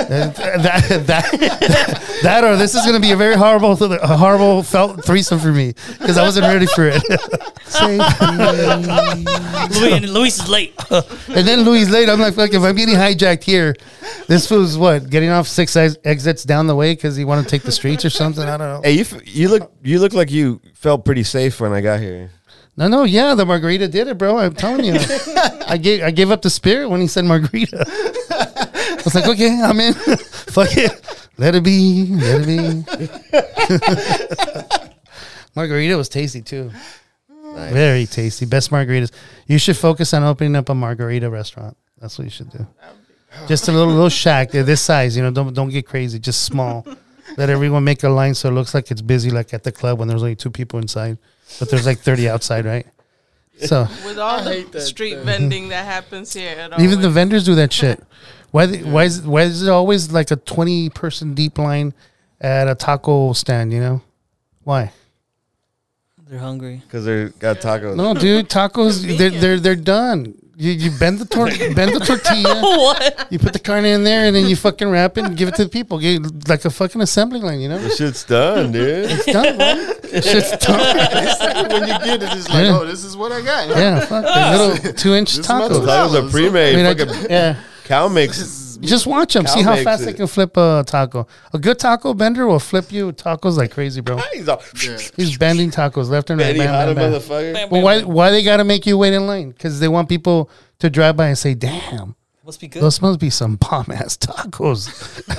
that, 0.09 0.37
that, 0.37 1.07
that, 1.07 2.21
that 2.23 2.45
or 2.45 2.57
this 2.57 2.75
is 2.75 2.83
going 2.83 2.95
to 2.95 3.01
be 3.01 3.13
a 3.13 3.17
very 3.17 3.37
horrible, 3.37 3.73
a 3.83 4.17
horrible 4.17 4.63
felt 4.63 5.05
threesome 5.05 5.39
for 5.39 5.53
me 5.53 5.75
because 5.99 6.17
I 6.17 6.23
wasn't 6.23 6.47
ready 6.47 6.67
for 6.67 6.91
it. 6.93 7.03
Louis, 9.81 9.93
and 9.93 10.09
Luis 10.11 10.41
is 10.43 10.49
late. 10.49 10.75
and 10.91 11.47
then 11.47 11.63
Louis 11.63 11.89
late. 11.89 12.09
I'm 12.09 12.21
like, 12.21 12.35
fuck, 12.35 12.53
if 12.53 12.63
I'm 12.63 12.75
getting 12.75 12.95
hijacked 12.95 13.45
here, 13.45 13.75
this 14.27 14.51
was 14.51 14.77
what 14.79 15.11
getting 15.11 15.31
off 15.31 15.47
six 15.47 15.77
ex- 15.77 15.97
exits 16.05 16.45
down 16.45 16.67
the 16.67 16.75
way 16.75 16.93
because 16.95 17.17
he 17.17 17.25
wanted 17.25 17.45
to 17.45 17.49
take 17.49 17.63
the 17.63 17.73
streets 17.73 18.05
or 18.05 18.11
something. 18.11 18.45
I 18.45 18.57
don't 18.57 18.69
know. 18.69 18.81
Hey, 18.83 18.93
you 18.93 19.01
f- 19.03 19.37
you 19.37 19.49
look 19.49 19.73
you 19.83 19.99
look 20.01 20.13
like 20.13 20.31
you 20.31 20.61
felt 20.75 21.05
pretty 21.05 21.23
safe 21.25 21.61
when 21.61 21.73
I 21.73 21.81
got 21.81 22.01
here. 22.01 22.31
No, 22.77 22.87
no, 22.87 23.05
yeah, 23.05 23.35
the 23.35 23.45
margarita 23.45 23.89
did 23.89 24.07
it, 24.07 24.19
bro. 24.19 24.39
I'm 24.39 24.55
telling 24.55 24.85
you, 24.85 24.95
I 25.67 25.77
gave 25.81 26.03
I 26.03 26.11
gave 26.11 26.31
up 26.31 26.43
the 26.43 26.51
spirit 26.51 26.89
when 26.89 27.01
he 27.01 27.07
said 27.07 27.25
margarita. 27.25 27.85
I 29.15 29.19
was 29.19 29.27
like, 29.27 29.35
okay, 29.35 29.61
I'm 29.63 29.81
in. 29.81 29.95
Fuck 29.95 30.77
it, 30.77 31.29
let 31.39 31.55
it 31.55 31.65
be, 31.65 32.07
let 32.15 32.43
it 32.47 32.47
be. 32.47 32.85
margarita 35.57 35.97
was 35.97 36.09
tasty 36.09 36.43
too, 36.43 36.71
very 37.55 38.07
tasty. 38.07 38.47
Best 38.47 38.71
margaritas. 38.71 39.13
You 39.47 39.59
should 39.59 39.77
focus 39.77 40.15
on 40.15 40.23
opening 40.23 40.57
up 40.57 40.69
a 40.69 40.75
margarita 40.75 41.29
restaurant. 41.31 41.77
That's 42.01 42.19
what 42.19 42.25
you 42.25 42.31
should 42.31 42.51
do. 42.51 42.67
Just 43.47 43.69
a 43.69 43.73
little 43.73 43.93
little 43.93 44.09
shack. 44.09 44.51
This 44.51 44.81
size, 44.81 45.17
you 45.17 45.23
know. 45.23 45.31
Don't 45.31 45.55
don't 45.55 45.71
get 45.71 45.87
crazy. 45.87 46.19
Just 46.19 46.43
small. 46.43 46.87
Let 47.37 47.51
everyone 47.51 47.85
make 47.85 48.03
a 48.05 48.09
line 48.09 48.35
so 48.35 48.49
it 48.49 48.53
looks 48.53 48.75
like 48.75 48.91
it's 48.91 49.03
busy, 49.03 49.31
like 49.31 49.53
at 49.53 49.63
the 49.63 49.71
club 49.71 49.99
when 49.99 50.09
there's 50.09 50.23
only 50.23 50.35
two 50.35 50.51
people 50.51 50.81
inside, 50.81 51.19
but 51.59 51.71
there's 51.71 51.87
like 51.87 51.99
thirty 51.99 52.29
outside, 52.29 52.65
right? 52.65 52.87
So 53.61 53.87
With 54.05 54.19
all 54.19 54.43
the 54.43 54.81
street 54.81 55.17
thing. 55.17 55.25
vending 55.25 55.69
that 55.69 55.85
happens 55.85 56.33
here, 56.33 56.57
it 56.59 56.81
even 56.81 57.01
the 57.01 57.11
vendors 57.11 57.45
do 57.45 57.55
that 57.57 57.73
shit. 57.73 58.03
Why? 58.51 58.67
The, 58.67 58.79
Why 58.85 59.05
is 59.05 59.23
why 59.23 59.43
is 59.43 59.63
it 59.63 59.71
always 59.71 60.11
like 60.13 60.31
a 60.31 60.37
twenty 60.37 60.89
person 60.91 61.35
deep 61.35 61.59
line 61.59 61.93
at 62.41 62.69
a 62.69 62.75
taco 62.75 63.33
stand? 63.35 63.73
You 63.73 63.81
know, 63.81 64.03
why? 64.65 64.93
They're 66.29 66.39
hungry. 66.39 66.83
Because 66.85 67.05
they 67.07 67.29
got 67.39 67.59
tacos. 67.59 67.97
No, 67.97 68.15
dude, 68.15 68.49
tacos 68.49 69.03
they're 69.19 69.31
they're 69.31 69.59
they're 69.61 69.77
done. 69.77 70.35
You, 70.61 70.73
you 70.73 70.91
bend 70.99 71.21
the 71.21 71.25
tor- 71.25 71.47
bend 71.77 71.95
the 71.95 72.01
tortilla, 72.05 72.61
what? 72.61 73.29
you 73.31 73.39
put 73.39 73.53
the 73.53 73.61
carne 73.61 73.85
in 73.85 74.03
there, 74.03 74.25
and 74.27 74.35
then 74.35 74.47
you 74.47 74.57
fucking 74.57 74.91
wrap 74.91 75.17
it 75.17 75.25
and 75.25 75.37
give 75.37 75.47
it 75.47 75.55
to 75.55 75.63
the 75.65 75.71
people, 75.71 76.03
You- 76.03 76.19
like 76.49 76.65
a 76.65 76.71
fucking 76.71 77.01
assembly 77.01 77.39
line. 77.41 77.61
You 77.61 77.69
know, 77.69 77.79
The 77.79 77.91
shit's 77.91 78.25
done, 78.25 78.73
dude. 78.73 79.09
it's 79.09 79.25
done. 79.27 79.57
Bro. 79.57 80.21
Shit's 80.21 80.57
done. 80.67 81.69
when 81.71 81.83
you 81.83 81.99
get 82.01 82.23
it, 82.25 82.37
it's 82.37 82.49
like, 82.49 82.65
Yeah. 82.65 82.77
oh, 82.77 82.85
this 82.85 83.05
is 83.05 83.17
what 83.17 83.31
I 83.31 83.41
got. 83.41 83.69
Yeah, 83.69 84.01
fuck 84.01 84.25
the 84.25 84.59
little 84.83 84.93
two 84.95 85.15
inch 85.15 85.37
This 85.37 85.45
is 85.47 85.49
my 85.49 85.61
tacos. 85.61 85.69
two 85.69 85.75
Tacos 85.87 86.27
are 86.27 86.31
pre-made. 86.31 86.73
I 86.75 86.77
mean, 86.77 86.87
I- 86.87 86.95
fucking 87.07 87.31
yeah, 87.31 87.61
cow 87.89 88.07
makes 88.09 88.77
Just 88.81 89.07
watch 89.07 89.33
them. 89.35 89.45
Cal 89.45 89.55
See 89.55 89.63
how 89.63 89.73
makes 89.73 89.85
fast 89.85 90.03
it. 90.03 90.07
they 90.07 90.13
can 90.13 90.27
flip 90.27 90.57
a 90.57 90.85
taco. 90.87 91.27
A 91.53 91.59
good 91.59 91.79
taco 91.79 92.15
bender 92.15 92.47
will 92.47 92.61
flip 92.61 92.93
you 92.93 93.13
tacos 93.13 93.57
like 93.57 93.73
crazy, 93.73 94.01
bro. 94.01 94.19
He's 94.33 94.49
all 94.49 94.63
He's 95.17 95.37
bending 95.39 95.71
tacos 95.71 96.09
left 96.09 96.31
and 96.31 96.39
right. 96.41 96.49
Benny 96.49 96.59
bam, 96.61 96.69
Hanna, 96.69 96.95
bam, 96.95 97.11
bam. 97.13 97.21
motherfucker. 97.21 97.71
But 97.71 97.83
why? 97.83 98.03
Why 98.03 98.31
they 98.31 98.43
gotta 98.45 98.65
make 98.65 98.87
you 98.87 98.97
wait 98.99 99.15
in 99.15 99.27
line? 99.27 99.51
Because 99.51 99.81
they 99.81 99.89
want 99.89 100.09
people 100.09 100.51
to 100.79 100.89
drive 100.91 101.17
by 101.17 101.27
and 101.29 101.37
say, 101.39 101.55
"Damn, 101.55 102.15
Must 102.45 102.61
be 102.61 102.69
good. 102.69 102.83
those 102.83 103.03
must 103.03 103.19
be 103.19 103.31
some 103.31 103.57
bomb 103.57 103.87
ass 103.91 104.17
tacos." 104.17 104.89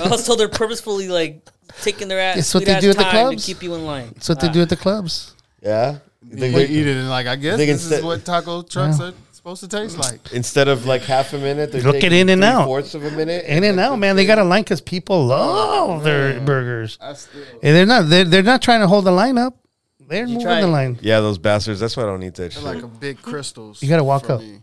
Oh, 0.00 0.16
so 0.16 0.34
they're 0.36 0.48
purposefully 0.48 1.08
like 1.08 1.48
taking 1.82 2.08
their 2.08 2.20
ass. 2.20 2.36
It's 2.38 2.52
what 2.54 2.62
sweet 2.64 2.66
they 2.66 2.74
ass 2.76 2.82
do 2.82 2.90
at 2.90 2.96
the 2.96 3.02
time 3.04 3.12
clubs. 3.12 3.46
To 3.46 3.54
keep 3.54 3.62
you 3.62 3.74
in 3.74 3.86
line. 3.86 4.10
That's 4.14 4.28
what 4.28 4.40
they 4.40 4.48
do 4.48 4.60
at 4.62 4.68
the 4.68 4.76
clubs. 4.76 5.34
Yeah. 5.62 5.98
They- 6.22 6.50
They 6.50 6.66
eat 6.68 6.86
it 6.86 6.96
and 6.98 7.08
like 7.08 7.26
I 7.26 7.36
guess 7.36 7.56
They 7.56 7.64
can 7.66 7.74
this 7.76 7.84
is 7.84 7.88
sit- 7.88 8.04
what 8.04 8.24
taco 8.24 8.62
trucks 8.62 9.00
are 9.00 9.12
supposed 9.40 9.62
to 9.62 9.68
taste 9.68 9.96
mm-hmm. 9.96 10.12
like. 10.12 10.32
Instead 10.32 10.68
of 10.68 10.86
like 10.86 11.02
half 11.02 11.32
a 11.32 11.38
minute, 11.38 11.72
they're 11.72 11.82
Look 11.82 12.04
at 12.04 12.12
In 12.12 12.28
and 12.28 12.44
Out. 12.44 12.66
Fourths 12.66 12.94
of 12.94 13.04
a 13.04 13.10
minute. 13.10 13.44
In 13.46 13.64
and 13.64 13.80
out, 13.80 13.96
man. 13.96 14.16
They 14.16 14.26
got 14.26 14.38
a 14.38 14.44
line 14.44 14.62
because 14.62 14.80
people 14.80 15.26
love 15.26 16.04
their 16.04 16.40
burgers, 16.40 16.98
I 17.00 17.14
still 17.14 17.42
and 17.62 17.76
they're 17.76 17.86
not. 17.86 18.08
They're, 18.08 18.24
they're 18.24 18.42
not 18.42 18.62
trying 18.62 18.80
to 18.80 18.86
hold 18.86 19.04
the 19.06 19.12
line 19.12 19.38
up. 19.38 19.56
They're 19.98 20.26
moving 20.26 20.42
try 20.42 20.60
the 20.60 20.66
line. 20.66 20.98
Yeah, 21.00 21.20
those 21.20 21.38
bastards. 21.38 21.80
That's 21.80 21.96
why 21.96 22.02
I 22.02 22.06
don't 22.06 22.22
eat 22.22 22.34
that 22.34 22.52
shit. 22.52 22.62
like 22.62 22.82
a 22.82 22.88
big 22.88 23.22
crystals. 23.22 23.82
You 23.82 23.88
gotta 23.88 24.04
walk 24.04 24.26
for 24.26 24.34
up. 24.34 24.40
me. 24.40 24.62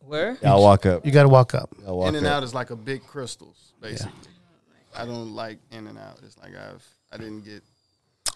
Where? 0.00 0.36
Yeah, 0.42 0.50
I'll 0.52 0.62
walk 0.62 0.84
up. 0.84 1.06
You 1.06 1.12
got 1.12 1.22
to 1.22 1.28
walk 1.30 1.54
up. 1.54 1.70
I'll 1.86 1.96
walk 1.96 2.08
In 2.08 2.16
and 2.16 2.26
up. 2.26 2.34
out 2.34 2.42
is 2.42 2.52
like 2.52 2.68
a 2.68 2.76
big 2.76 3.02
crystals, 3.06 3.72
basically. 3.80 4.12
I 4.94 5.06
don't 5.06 5.34
like 5.34 5.58
In 5.70 5.86
and 5.86 5.98
Out. 5.98 6.18
It's 6.22 6.36
like 6.36 6.54
I've 6.54 6.86
I 7.10 7.16
didn't 7.16 7.44
get. 7.44 7.62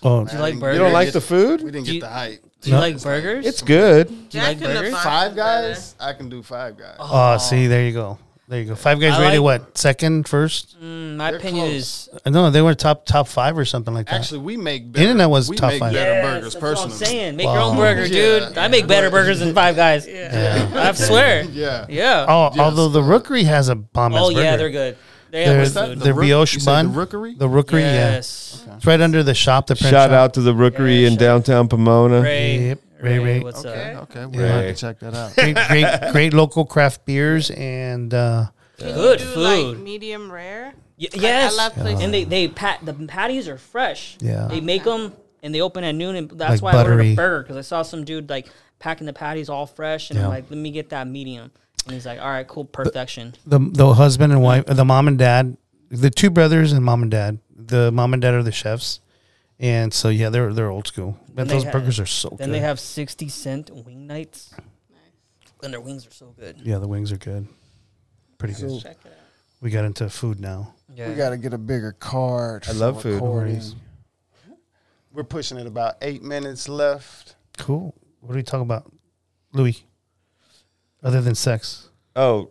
Oh, 0.02 0.24
Do 0.24 0.32
you 0.36 0.42
like 0.42 0.58
burgers? 0.60 0.76
You 0.76 0.82
don't 0.84 0.92
like 0.92 1.12
the 1.12 1.20
food? 1.20 1.62
We 1.62 1.70
didn't 1.70 1.86
Do 1.86 1.92
get 1.92 1.94
you- 1.94 2.00
the 2.02 2.08
hype. 2.08 2.42
Do 2.62 2.70
you 2.70 2.76
No. 2.76 2.80
like 2.80 3.02
burgers? 3.02 3.46
It's 3.46 3.62
good. 3.62 4.08
Do 4.08 4.14
you 4.14 4.20
Jack 4.30 4.42
like 4.48 4.56
in 4.56 4.62
the 4.62 4.68
burgers? 4.74 4.92
Box 4.92 5.04
Five 5.04 5.36
guys, 5.36 5.94
I 6.00 6.12
can 6.14 6.28
do 6.28 6.42
Five 6.42 6.76
guys. 6.78 6.96
oh, 6.98 7.36
see, 7.38 7.66
there 7.66 7.82
you 7.84 7.92
go. 7.92 8.18
There 8.48 8.60
you 8.60 8.66
go. 8.66 8.74
Five 8.76 9.00
guys 9.00 9.14
I 9.14 9.22
rated 9.22 9.40
like- 9.40 9.60
what? 9.62 9.76
Second, 9.78 10.28
first? 10.28 10.76
Mm, 10.80 11.16
my 11.16 11.30
They're 11.32 11.40
opinion 11.40 11.66
close. 11.66 11.74
is. 11.74 12.08
Uh, 12.24 12.30
No, 12.30 12.48
they 12.50 12.62
were 12.62 12.74
top 12.74 13.04
top 13.04 13.26
five 13.26 13.58
or 13.58 13.64
something 13.64 13.92
like 13.92 14.06
that. 14.06 14.14
Actually, 14.14 14.38
we 14.40 14.56
make 14.56 14.92
better, 14.92 15.04
In-N-Out 15.04 15.30
was 15.30 15.48
we 15.48 15.56
top 15.56 15.70
make 15.72 15.80
five. 15.80 15.92
better 15.92 16.10
Yes, 16.12 16.24
burgers 16.24 16.42
that's 16.52 16.54
what 16.62 16.68
I'm 16.70 16.74
personally. 16.90 17.06
saying. 17.06 17.36
Make 17.36 17.46
Wow. 17.46 17.52
your 17.54 17.62
own 17.62 17.76
burger, 17.76 18.06
Yeah. 18.06 18.38
dude. 18.48 18.58
I 18.58 18.68
make 18.68 18.86
better 18.86 19.10
burgers 19.10 19.40
than 19.40 19.52
Five 19.52 19.74
Guys. 19.74 20.06
Yeah. 20.06 20.68
I 20.76 20.92
swear. 20.92 21.42
Yeah. 21.52 21.86
Yeah. 21.88 22.26
oh, 22.28 22.50
Yes. 22.54 22.60
although 22.60 22.88
the 22.88 23.02
Rookery 23.02 23.42
has 23.44 23.68
a 23.68 23.74
bomb 23.74 24.14
oh 24.14 24.28
burger. 24.28 24.42
yeah, 24.42 24.56
they're 24.56 24.70
good. 24.70 24.96
They 25.30 25.44
They're- 25.44 25.52
have 25.54 25.58
What's 25.62 25.74
that? 25.74 25.88
The 25.90 25.94
The 25.96 26.04
rook- 26.10 26.16
brioche 26.16 26.54
you 26.54 26.60
said 26.60 26.70
bun? 26.70 26.92
The 26.92 26.98
rookery? 26.98 27.34
The 27.34 27.48
Rookery, 27.48 27.80
yes. 27.82 28.64
yeah. 28.66 28.76
It's 28.76 28.86
right 28.86 29.00
under 29.00 29.22
the 29.22 29.34
shop. 29.34 29.66
The 29.66 29.74
print 29.76 29.90
Shout 29.90 30.10
shop. 30.10 30.12
out 30.12 30.34
to 30.34 30.40
the 30.40 30.54
Rookery 30.54 31.00
Yeah, 31.00 31.06
in 31.08 31.12
shout- 31.14 31.18
downtown 31.20 31.68
Pomona. 31.68 32.20
Ray. 32.22 32.68
Yep, 32.68 32.80
Ray, 33.02 33.18
Ray. 33.18 33.40
What's 33.40 33.64
Okay, 33.64 33.94
up? 33.94 34.04
okay. 34.04 34.26
We'll 34.26 34.40
Yeah. 34.40 34.60
have 34.62 34.74
to 34.74 34.80
check 34.80 34.98
that 35.00 35.14
out. 35.14 35.34
great, 35.34 35.56
great, 35.68 35.86
great 36.12 36.32
local 36.34 36.64
craft 36.64 37.04
beers 37.04 37.50
and 37.50 38.12
uh, 38.14 38.46
Can 38.78 38.94
Good 38.94 39.20
you 39.20 39.26
do, 39.26 39.32
food. 39.32 39.66
Like 39.74 39.78
medium 39.82 40.30
rare. 40.30 40.74
Y- 40.98 41.08
I- 41.14 41.18
yes. 41.18 41.52
I 41.52 41.56
love 41.56 41.74
places. 41.74 42.02
and 42.04 42.14
they 42.14 42.24
they 42.24 42.48
pat 42.48 42.80
the 42.84 42.92
patties 42.94 43.48
are 43.48 43.58
fresh. 43.58 44.16
Yeah. 44.20 44.46
They 44.48 44.60
make 44.60 44.84
them 44.84 45.12
and 45.42 45.54
they 45.54 45.60
open 45.60 45.84
at 45.84 45.94
noon, 45.94 46.16
and 46.16 46.30
that's 46.30 46.62
Like 46.62 46.62
why 46.62 46.72
I 46.72 46.82
ordered 46.82 46.96
buttery. 46.96 47.12
a 47.12 47.16
burger 47.16 47.42
because 47.42 47.56
I 47.56 47.60
saw 47.62 47.82
some 47.82 48.04
dude 48.04 48.28
like 48.30 48.46
packing 48.78 49.06
the 49.06 49.12
patties 49.12 49.48
all 49.48 49.66
fresh, 49.66 50.10
and 50.10 50.18
Yeah. 50.18 50.24
I'm 50.26 50.30
like, 50.30 50.44
let 50.50 50.58
me 50.58 50.70
get 50.70 50.88
that 50.90 51.06
medium. 51.06 51.50
And 51.86 51.94
he's 51.94 52.04
like, 52.04 52.20
all 52.20 52.28
right, 52.28 52.46
cool, 52.46 52.64
perfection. 52.64 53.34
the 53.46 53.58
the 53.58 53.94
husband 53.94 54.32
and 54.32 54.42
wife, 54.42 54.66
the 54.66 54.84
mom 54.84 55.06
and 55.08 55.16
dad, 55.18 55.56
the 55.88 56.10
two 56.10 56.30
brothers 56.30 56.72
and 56.72 56.84
mom 56.84 57.02
and 57.02 57.10
dad. 57.10 57.38
The 57.54 57.90
mom 57.92 58.12
and 58.12 58.20
dad 58.20 58.34
are 58.34 58.42
the 58.42 58.52
chefs, 58.52 59.00
and 59.58 59.92
so 59.94 60.08
yeah, 60.08 60.28
they're 60.30 60.52
they're 60.52 60.70
old 60.70 60.86
school. 60.88 61.16
But 61.28 61.36
Then 61.36 61.46
they 61.46 61.54
those 61.54 61.64
ha- 61.64 61.70
burgers 61.70 61.98
are 62.00 62.06
so 62.06 62.30
Then 62.30 62.48
good. 62.48 62.54
they 62.54 62.60
have 62.60 62.78
sixty 62.80 63.28
cent 63.28 63.70
wing 63.70 64.06
nights, 64.06 64.52
and 65.62 65.72
their 65.72 65.80
wings 65.80 66.06
are 66.06 66.10
so 66.12 66.34
good. 66.38 66.60
yeah, 66.62 66.78
the 66.78 66.88
wings 66.88 67.12
are 67.12 67.16
good, 67.18 67.46
pretty 68.38 68.54
good. 68.54 68.82
Check 68.82 68.98
it 69.04 69.08
out. 69.08 69.12
We 69.60 69.70
got 69.70 69.84
into 69.84 70.08
food 70.10 70.38
now. 70.40 70.74
Yeah. 70.94 71.08
We 71.08 71.14
got 71.14 71.30
to 71.30 71.38
get 71.38 71.54
a 71.54 71.58
bigger 71.58 71.92
card. 71.92 72.66
I 72.68 72.72
love 72.72 73.02
food. 73.02 73.22
We're 75.12 75.24
pushing 75.24 75.56
it 75.56 75.66
about 75.66 75.94
eight 76.02 76.22
minutes 76.22 76.68
left. 76.68 77.36
Cool. 77.58 77.94
What 78.20 78.32
are 78.34 78.36
we 78.36 78.42
talking 78.42 78.62
about, 78.62 78.92
Louis? 79.52 79.82
Other 81.06 81.20
than 81.20 81.34
sex. 81.34 81.88
Oh, 82.14 82.50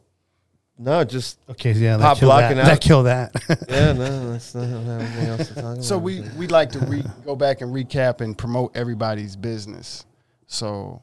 no, 0.77 1.03
just 1.03 1.39
Okay, 1.49 1.71
yeah, 1.71 1.97
that 1.97 2.03
Pop 2.03 2.17
killed 2.17 2.31
that. 2.31 2.39
blocking 2.39 2.59
out. 2.59 2.65
That 2.65 2.81
killed 2.81 3.05
that. 3.05 3.65
yeah, 3.69 3.93
no, 3.93 4.31
that's 4.33 4.53
not 4.55 4.63
I 4.65 4.67
don't 4.71 4.85
have 4.85 5.01
anything 5.01 5.25
else 5.27 5.47
to 5.47 5.53
talk 5.55 5.63
about. 5.63 5.83
So 5.83 5.97
we 5.97 6.21
we 6.37 6.47
like 6.47 6.71
to 6.71 6.79
re- 6.79 7.03
go 7.25 7.35
back 7.35 7.61
and 7.61 7.73
recap 7.73 8.21
and 8.21 8.37
promote 8.37 8.75
everybody's 8.75 9.35
business. 9.35 10.05
So 10.47 11.01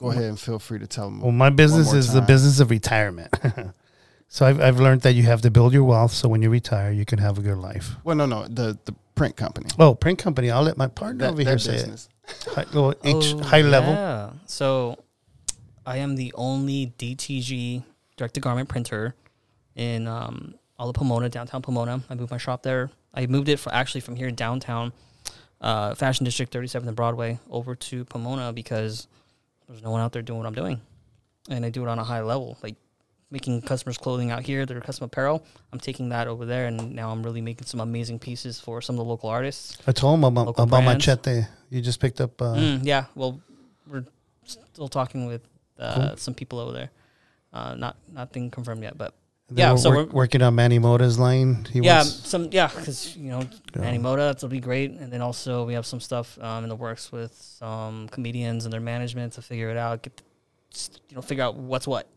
go 0.00 0.10
ahead 0.10 0.24
and 0.24 0.38
feel 0.38 0.58
free 0.58 0.78
to 0.80 0.86
tell 0.86 1.06
them. 1.06 1.20
Well, 1.22 1.32
my 1.32 1.50
business 1.50 1.86
more 1.88 1.96
is 1.96 2.12
the 2.12 2.20
time. 2.20 2.26
business 2.26 2.60
of 2.60 2.70
retirement. 2.70 3.34
so 4.28 4.44
I've, 4.46 4.60
I've 4.60 4.80
learned 4.80 5.00
that 5.02 5.14
you 5.14 5.22
have 5.24 5.40
to 5.42 5.50
build 5.50 5.72
your 5.72 5.84
wealth 5.84 6.12
so 6.12 6.28
when 6.28 6.42
you 6.42 6.50
retire, 6.50 6.92
you 6.92 7.04
can 7.06 7.18
have 7.18 7.38
a 7.38 7.42
good 7.42 7.56
life. 7.58 7.92
Well, 8.04 8.16
no, 8.16 8.26
no, 8.26 8.46
the 8.46 8.78
the 8.84 8.94
print 9.14 9.34
company. 9.36 9.68
Oh, 9.78 9.94
print 9.94 10.18
company. 10.18 10.50
I'll 10.50 10.62
let 10.62 10.76
my 10.76 10.88
partner 10.88 11.24
That, 11.24 11.32
over 11.32 11.42
that 11.44 11.50
here 11.50 11.58
say 11.58 11.72
business. 11.72 12.08
it. 12.28 12.48
High, 12.54 12.64
well, 12.74 12.90
H, 13.02 13.34
Oh, 13.34 13.42
high 13.42 13.62
level. 13.62 13.92
Yeah. 13.94 14.30
So 14.44 14.98
I 15.86 15.98
am 15.98 16.16
the 16.16 16.32
only 16.34 16.92
DTG 16.98 17.84
direct 18.16 18.34
to 18.34 18.40
garment 18.40 18.68
printer 18.68 19.14
in 19.76 20.08
um, 20.08 20.54
all 20.78 20.88
of 20.88 20.94
Pomona, 20.96 21.28
downtown 21.28 21.62
Pomona. 21.62 22.02
I 22.10 22.14
moved 22.16 22.32
my 22.32 22.38
shop 22.38 22.62
there. 22.62 22.90
I 23.14 23.26
moved 23.26 23.48
it 23.48 23.58
for 23.58 23.72
actually 23.72 24.00
from 24.00 24.16
here 24.16 24.26
in 24.28 24.34
downtown, 24.34 24.92
uh, 25.60 25.94
Fashion 25.94 26.24
District 26.24 26.52
37th 26.52 26.88
and 26.88 26.96
Broadway, 26.96 27.38
over 27.50 27.74
to 27.76 28.04
Pomona 28.04 28.52
because 28.52 29.06
there's 29.68 29.82
no 29.82 29.90
one 29.90 30.00
out 30.00 30.12
there 30.12 30.22
doing 30.22 30.38
what 30.38 30.46
I'm 30.46 30.54
doing, 30.54 30.80
and 31.48 31.64
I 31.64 31.70
do 31.70 31.82
it 31.82 31.88
on 31.88 31.98
a 31.98 32.04
high 32.04 32.20
level, 32.20 32.58
like 32.62 32.74
making 33.30 33.62
customers 33.62 33.96
clothing 33.96 34.30
out 34.30 34.42
here, 34.42 34.66
their 34.66 34.80
custom 34.80 35.04
apparel. 35.04 35.44
I'm 35.72 35.80
taking 35.80 36.10
that 36.10 36.26
over 36.26 36.44
there, 36.44 36.66
and 36.66 36.94
now 36.94 37.10
I'm 37.10 37.22
really 37.22 37.40
making 37.40 37.66
some 37.66 37.80
amazing 37.80 38.18
pieces 38.18 38.60
for 38.60 38.82
some 38.82 38.94
of 38.96 38.98
the 38.98 39.04
local 39.04 39.28
artists. 39.30 39.78
I 39.86 39.92
told 39.92 40.18
him 40.18 40.24
about, 40.24 40.48
about 40.48 40.68
brands. 40.68 41.06
Machete. 41.06 41.42
You 41.70 41.80
just 41.80 42.00
picked 42.00 42.20
up. 42.20 42.40
Uh, 42.42 42.54
Mm, 42.54 42.80
yeah, 42.82 43.06
well, 43.14 43.40
we're 43.88 44.04
still 44.44 44.88
talking 44.88 45.26
with 45.26 45.42
uh, 45.78 46.16
some 46.16 46.34
people 46.34 46.58
over 46.58 46.72
there. 46.72 46.90
Uh, 47.52 47.74
not 47.74 47.96
nothing 48.12 48.50
confirmed 48.50 48.82
yet, 48.82 48.98
but 48.98 49.14
yeah, 49.54 49.70
were 49.72 49.78
so 49.78 49.90
work- 49.90 49.98
we're- 50.08 50.10
working 50.12 50.42
on 50.42 50.54
Manny 50.54 50.78
Moda's 50.78 51.18
line. 51.18 51.66
He 51.72 51.80
yeah, 51.80 52.02
some 52.02 52.48
yeah, 52.50 52.66
because 52.68 53.16
you 53.16 53.30
know 53.30 53.40
Yeah. 53.74 53.80
Manny 53.82 53.98
Moda, 53.98 54.28
that'll 54.32 54.48
be 54.48 54.60
great, 54.60 54.90
and 54.92 55.12
then 55.12 55.22
also 55.22 55.64
we 55.64 55.74
have 55.74 55.86
some 55.86 56.00
stuff 56.00 56.38
um, 56.42 56.64
in 56.64 56.68
the 56.68 56.76
works 56.76 57.12
with 57.12 57.32
some 57.34 58.08
comedians 58.08 58.64
and 58.64 58.72
their 58.72 58.80
management 58.80 59.34
to 59.34 59.42
figure 59.42 59.70
it 59.70 59.76
out, 59.76 60.02
get 60.02 60.16
the, 60.16 60.22
you 61.08 61.14
know 61.16 61.22
figure 61.22 61.44
out 61.44 61.54
what's 61.56 61.86
what, 61.86 62.08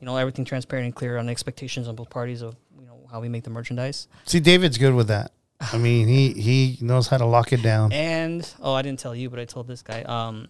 you 0.00 0.06
know 0.06 0.16
everything 0.16 0.44
transparent 0.44 0.84
and 0.84 0.94
clear 0.94 1.16
on 1.18 1.26
the 1.26 1.32
expectations 1.32 1.88
on 1.88 1.96
both 1.96 2.10
parties 2.10 2.42
of 2.42 2.54
you 2.78 2.86
know 2.86 2.98
how 3.10 3.18
we 3.20 3.28
make 3.28 3.44
the 3.44 3.50
merchandise. 3.50 4.06
See, 4.26 4.38
David's 4.38 4.76
good 4.78 4.94
with 4.94 5.08
that. 5.08 5.32
I 5.60 5.78
mean, 5.78 6.06
he 6.06 6.34
he 6.34 6.78
knows 6.82 7.08
how 7.08 7.16
to 7.16 7.24
lock 7.26 7.52
it 7.52 7.62
down. 7.62 7.92
And 7.92 8.48
oh, 8.60 8.74
I 8.74 8.82
didn't 8.82 9.00
tell 9.00 9.14
you, 9.16 9.28
but 9.30 9.40
I 9.40 9.44
told 9.46 9.66
this 9.66 9.82
guy. 9.82 10.02
Um, 10.02 10.48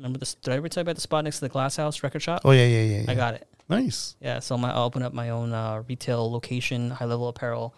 remember 0.00 0.18
this? 0.18 0.34
Did 0.34 0.52
I 0.52 0.56
ever 0.56 0.68
tell 0.68 0.80
you 0.80 0.86
about 0.86 0.96
the 0.96 1.00
spot 1.00 1.24
next 1.24 1.36
to 1.36 1.44
the 1.44 1.48
Glass 1.48 1.76
House 1.76 2.02
record 2.02 2.20
shop? 2.22 2.42
Oh 2.44 2.50
yeah, 2.50 2.66
yeah, 2.66 2.82
yeah. 2.82 3.00
yeah. 3.02 3.10
I 3.10 3.14
got 3.14 3.34
it. 3.34 3.46
nice. 3.68 4.16
Yeah, 4.20 4.40
so 4.40 4.56
my, 4.58 4.72
I'll 4.72 4.84
open 4.84 5.02
up 5.02 5.12
my 5.12 5.30
own 5.30 5.52
uh, 5.52 5.82
retail 5.88 6.30
location, 6.30 6.90
high 6.90 7.04
level 7.04 7.28
apparel, 7.28 7.74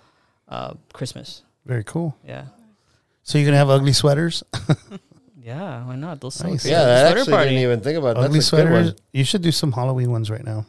uh, 0.49 0.75
Christmas. 0.93 1.43
Very 1.67 1.85
cool. 1.85 2.17
Yeah, 2.27 2.47
So 3.23 3.39
you're 3.39 3.45
gonna 3.47 3.57
have 3.59 3.71
ugly 3.71 3.93
sweaters, 3.93 4.43
yeah, 5.43 5.85
why 5.87 5.97
not? 5.97 6.21
Those 6.21 6.35
sell 6.35 6.51
Nice. 6.51 6.63
great. 6.63 6.71
yeah, 6.73 6.81
The 6.81 6.87
that 6.87 7.01
sweater 7.07 7.21
actually 7.21 7.33
party. 7.33 7.49
didn't 7.51 7.63
even 7.63 7.81
think 7.81 7.99
about. 7.99 8.17
ugly 8.17 8.39
That's 8.39 8.47
sweaters. 8.47 8.95
You 9.13 9.25
should 9.25 9.43
do 9.43 9.53
some 9.53 9.73
Halloween 9.73 10.11
ones 10.11 10.31
right 10.31 10.45
now. 10.45 10.67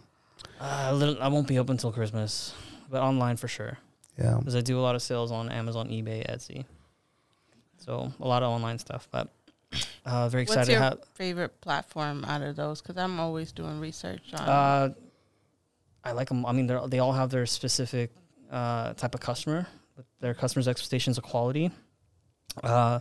Uh, 0.59 0.87
a 0.89 0.93
little, 0.93 1.21
I 1.21 1.27
won't 1.27 1.47
be 1.47 1.59
open 1.59 1.73
until 1.73 1.91
Christmas, 1.91 2.53
but 2.89 3.01
online 3.01 3.37
for 3.37 3.47
sure 3.47 3.77
Yeah. 4.17 4.35
because 4.39 4.55
I 4.55 4.61
do 4.61 4.79
a 4.79 4.81
lot 4.81 4.95
of 4.95 5.01
sales 5.01 5.31
on 5.31 5.49
Amazon, 5.51 5.89
eBay, 5.89 6.25
Etsy. 6.29 6.65
So 7.77 8.13
a 8.19 8.27
lot 8.27 8.43
of 8.43 8.49
online 8.51 8.79
stuff, 8.79 9.07
but 9.11 9.27
uh, 10.05 10.29
very 10.29 10.43
excited 10.43 10.79
What's 10.79 10.95
your 10.95 11.05
favorite 11.15 11.61
platform 11.61 12.25
out 12.25 12.41
of 12.41 12.55
those? 12.55 12.81
Because 12.81 12.97
I'm 12.97 13.19
always 13.19 13.51
doing 13.51 13.79
research 13.79 14.21
on. 14.33 14.49
Uh, 14.49 14.93
I 16.03 16.11
like 16.11 16.27
them. 16.29 16.45
I 16.45 16.51
mean, 16.51 16.67
they 16.87 16.99
all 16.99 17.13
have 17.13 17.29
their 17.29 17.45
specific 17.45 18.11
uh, 18.51 18.93
type 18.93 19.15
of 19.15 19.21
customer, 19.21 19.67
their 20.19 20.33
customers' 20.33 20.67
expectations 20.67 21.17
of 21.17 21.23
quality. 21.23 21.71
Uh, 22.61 22.99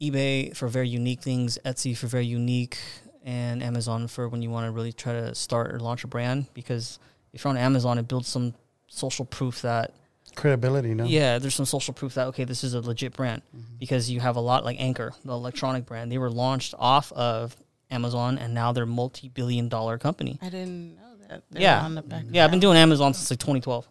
eBay 0.00 0.54
for 0.54 0.68
very 0.68 0.88
unique 0.88 1.22
things, 1.22 1.58
Etsy 1.64 1.96
for 1.96 2.06
very 2.06 2.26
unique, 2.26 2.78
and 3.24 3.62
Amazon 3.62 4.08
for 4.08 4.28
when 4.28 4.42
you 4.42 4.50
want 4.50 4.66
to 4.66 4.70
really 4.72 4.92
try 4.92 5.12
to 5.12 5.34
start 5.34 5.72
or 5.74 5.80
launch 5.80 6.04
a 6.04 6.06
brand. 6.06 6.46
Because 6.52 6.98
if 7.32 7.44
you're 7.44 7.50
on 7.50 7.56
Amazon, 7.56 7.98
it 7.98 8.08
builds 8.08 8.28
some 8.28 8.54
social 8.88 9.24
proof 9.24 9.62
that 9.62 9.94
Credibility, 10.34 10.92
no? 10.94 11.04
yeah, 11.04 11.38
there's 11.38 11.54
some 11.54 11.64
social 11.66 11.94
proof 11.94 12.14
that 12.14 12.26
okay, 12.28 12.44
this 12.44 12.62
is 12.64 12.74
a 12.74 12.80
legit 12.80 13.14
brand 13.14 13.42
Mm-hmm. 13.56 13.76
because 13.78 14.10
you 14.10 14.20
have 14.20 14.36
a 14.36 14.40
lot 14.40 14.64
like 14.64 14.78
Anker, 14.80 15.12
the 15.24 15.32
electronic 15.32 15.86
brand. 15.86 16.10
They 16.12 16.18
were 16.18 16.30
launched 16.30 16.74
off 16.78 17.10
of 17.12 17.56
Amazon, 17.90 18.36
and 18.38 18.52
now 18.52 18.72
they're 18.72 18.84
a 18.84 18.86
multi-billion 18.86 19.68
dollar 19.68 19.96
company. 19.98 20.38
I 20.42 20.48
didn't 20.50 20.96
know 20.96 21.02
that. 21.28 21.42
They 21.50 21.60
Yeah. 21.62 21.82
on 21.82 21.94
the 21.94 22.02
back. 22.02 22.24
Yeah, 22.30 22.44
I've 22.44 22.50
been 22.50 22.60
doing 22.60 22.76
Amazon 22.76 23.14
since 23.14 23.30
like 23.30 23.38
2012. 23.38 23.86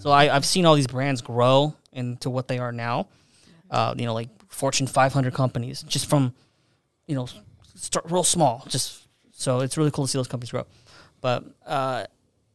So 0.00 0.10
I, 0.10 0.34
I've 0.34 0.44
seen 0.44 0.66
all 0.66 0.74
these 0.74 0.86
brands 0.86 1.22
grow 1.22 1.74
into 1.92 2.28
what 2.28 2.46
they 2.46 2.58
are 2.58 2.72
now. 2.72 3.08
Uh, 3.70 3.94
you 3.96 4.04
know, 4.04 4.12
like 4.12 4.28
Fortune 4.48 4.86
500 4.86 5.32
companies, 5.32 5.82
just 5.82 6.08
from, 6.10 6.34
you 7.06 7.14
know, 7.14 7.26
start 7.74 8.04
real 8.10 8.22
small. 8.22 8.64
Just 8.68 9.06
so 9.32 9.60
it's 9.60 9.78
really 9.78 9.90
cool 9.90 10.04
to 10.04 10.10
see 10.10 10.18
those 10.18 10.28
companies 10.28 10.50
grow. 10.50 10.66
But 11.22 11.44
uh, 11.64 12.04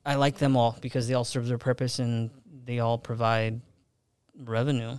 I 0.06 0.16
like 0.16 0.38
them 0.38 0.56
all 0.56 0.78
because 0.80 1.08
they 1.08 1.16
all 1.16 1.24
serve 1.24 1.48
their 1.48 1.58
purpose 1.58 1.98
and 1.98 2.30
they 2.66 2.80
all 2.80 2.98
provide 2.98 3.62
revenue, 4.38 4.98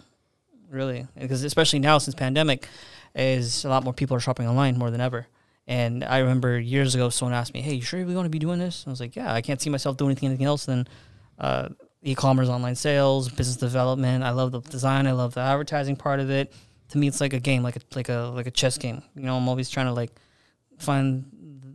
really, 0.71 1.07
because 1.19 1.43
especially 1.45 1.79
now 1.79 1.99
since 1.99 2.15
pandemic, 2.15 2.69
is 3.15 3.65
a 3.65 3.69
lot 3.69 3.85
more 3.85 3.93
people 3.93 4.17
are 4.17 4.21
shopping 4.21 4.49
online 4.49 4.77
more 4.77 4.91
than 4.91 5.01
ever. 5.01 5.27
And 5.67 6.05
I 6.05 6.19
remember 6.19 6.59
years 6.59 6.95
ago, 6.95 7.09
someone 7.09 7.35
asked 7.35 7.55
me, 7.55 7.63
"Hey, 7.63 7.75
you 7.75 7.83
sure 7.83 8.05
we 8.05 8.15
want 8.15 8.27
to 8.27 8.31
be 8.31 8.39
doing 8.39 8.59
this?" 8.59 8.85
I 8.87 8.91
was 8.91 9.01
like, 9.01 9.17
"Yeah, 9.17 9.33
I 9.33 9.41
can't 9.41 9.61
see 9.61 9.71
myself 9.71 9.97
doing 9.97 10.11
anything, 10.11 10.29
anything 10.29 10.47
else 10.47 10.67
than 10.67 10.87
uh, 11.39 11.69
e-commerce, 12.03 12.49
online 12.49 12.75
sales, 12.75 13.29
business 13.29 13.57
development. 13.57 14.25
I 14.25 14.31
love 14.31 14.53
the 14.53 14.61
design. 14.61 15.07
I 15.07 15.13
love 15.13 15.35
the 15.35 15.41
advertising 15.41 15.97
part 15.97 16.21
of 16.21 16.31
it. 16.31 16.53
To 16.91 16.99
me, 16.99 17.09
it's 17.09 17.21
like 17.21 17.33
a 17.33 17.41
game, 17.41 17.63
like 17.63 17.77
a 17.77 17.81
like 17.95 18.11
a 18.11 18.31
like 18.35 18.47
a 18.47 18.51
chess 18.51 18.79
game. 18.79 19.03
You 19.17 19.23
know, 19.23 19.37
I'm 19.37 19.49
always 19.49 19.71
trying 19.71 19.87
to 19.87 19.93
like 19.93 20.13
find 20.79 21.25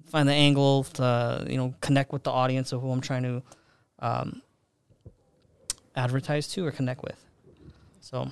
find 0.06 0.30
the 0.30 0.34
angle 0.34 0.84
to 0.84 1.46
you 1.50 1.58
know 1.58 1.74
connect 1.82 2.14
with 2.14 2.24
the 2.24 2.32
audience 2.32 2.72
of 2.72 2.82
who 2.82 2.92
I'm 2.92 3.02
trying 3.02 3.24
to 3.24 3.44
um, 4.00 4.42
advertise 6.00 6.48
to 6.50 6.66
or 6.66 6.72
connect 6.72 7.04
with. 7.04 7.20
So, 8.02 8.32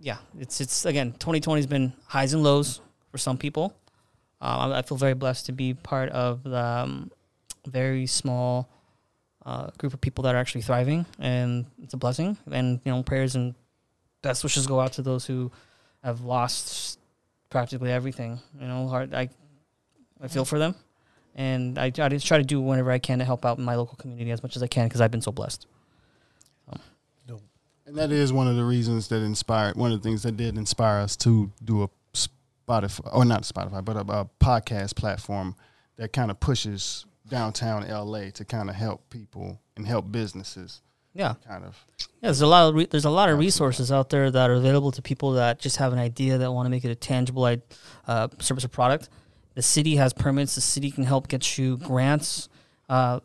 yeah, 0.00 0.18
it's 0.38 0.60
it's 0.60 0.84
again 0.84 1.12
2020 1.12 1.58
has 1.58 1.66
been 1.66 1.92
highs 2.06 2.32
and 2.32 2.42
lows 2.42 2.80
for 3.10 3.18
some 3.18 3.36
people. 3.36 3.74
Uh, 4.40 4.70
I 4.72 4.78
I 4.78 4.82
feel 4.82 4.96
very 4.96 5.14
blessed 5.14 5.46
to 5.46 5.52
be 5.52 5.74
part 5.74 6.08
of 6.10 6.42
the 6.42 6.64
um, 6.64 7.10
very 7.66 8.06
small 8.06 8.68
uh, 9.44 9.70
group 9.78 9.92
of 9.94 10.00
people 10.00 10.22
that 10.22 10.34
are 10.34 10.38
actually 10.38 10.62
thriving, 10.62 11.06
and 11.18 11.66
it's 11.82 11.94
a 11.94 11.96
blessing. 11.96 12.36
And 12.50 12.80
you 12.84 12.92
know, 12.92 13.02
prayers 13.02 13.34
and 13.34 13.54
best 14.22 14.42
wishes 14.42 14.66
go 14.66 14.80
out 14.80 14.92
to 14.94 15.02
those 15.02 15.26
who 15.26 15.50
have 16.02 16.22
lost 16.22 16.98
practically 17.50 17.90
everything. 17.90 18.40
You 18.60 18.68
know, 18.68 18.88
hard. 18.88 19.14
I 19.14 19.28
I 20.22 20.28
feel 20.28 20.44
for 20.44 20.58
them, 20.58 20.74
and 21.34 21.78
I, 21.78 21.86
I 21.86 22.08
just 22.08 22.26
try 22.26 22.38
to 22.38 22.44
do 22.44 22.60
whatever 22.60 22.90
I 22.90 22.98
can 22.98 23.18
to 23.18 23.24
help 23.24 23.44
out 23.44 23.58
my 23.58 23.74
local 23.74 23.96
community 23.96 24.30
as 24.30 24.42
much 24.42 24.56
as 24.56 24.62
I 24.62 24.66
can 24.66 24.86
because 24.86 25.00
I've 25.00 25.10
been 25.10 25.22
so 25.22 25.32
blessed. 25.32 25.66
And 27.90 27.98
that 27.98 28.12
is 28.12 28.32
one 28.32 28.46
of 28.46 28.54
the 28.54 28.62
reasons 28.64 29.08
that 29.08 29.16
inspired, 29.20 29.74
one 29.76 29.90
of 29.90 30.00
the 30.00 30.08
things 30.08 30.22
that 30.22 30.36
did 30.36 30.56
inspire 30.56 31.00
us 31.00 31.16
to 31.18 31.50
do 31.64 31.82
a 31.82 31.88
Spotify, 32.14 33.12
or 33.12 33.24
not 33.24 33.42
Spotify, 33.42 33.84
but 33.84 33.96
a, 33.96 34.00
a 34.02 34.30
podcast 34.38 34.94
platform 34.94 35.56
that 35.96 36.12
kind 36.12 36.30
of 36.30 36.38
pushes 36.38 37.04
downtown 37.28 37.82
LA 37.88 38.30
to 38.34 38.44
kind 38.44 38.70
of 38.70 38.76
help 38.76 39.10
people 39.10 39.60
and 39.76 39.84
help 39.88 40.12
businesses 40.12 40.82
Yeah, 41.14 41.34
kind 41.44 41.64
of. 41.64 41.84
yeah. 41.98 42.06
There's 42.22 42.42
a 42.42 42.46
lot 42.46 42.68
of 42.68 42.74
re- 42.76 42.86
there's 42.86 43.04
a 43.06 43.10
lot 43.10 43.28
of 43.28 43.38
resources 43.40 43.90
out 43.90 44.10
there 44.10 44.30
that 44.30 44.50
are 44.50 44.54
available 44.54 44.92
to 44.92 45.02
people 45.02 45.32
that 45.32 45.58
just 45.58 45.78
have 45.78 45.92
an 45.92 45.98
idea 45.98 46.38
that 46.38 46.52
want 46.52 46.66
to 46.66 46.70
make 46.70 46.84
it 46.84 46.92
a 46.92 46.94
tangible 46.94 47.44
uh, 48.06 48.28
service 48.38 48.64
or 48.64 48.68
product. 48.68 49.08
The 49.56 49.62
city 49.62 49.96
has 49.96 50.12
permits. 50.12 50.54
The 50.54 50.60
city 50.60 50.92
can 50.92 51.02
help 51.02 51.26
get 51.26 51.58
you 51.58 51.76
grants. 51.76 52.48
Uh, 52.88 53.18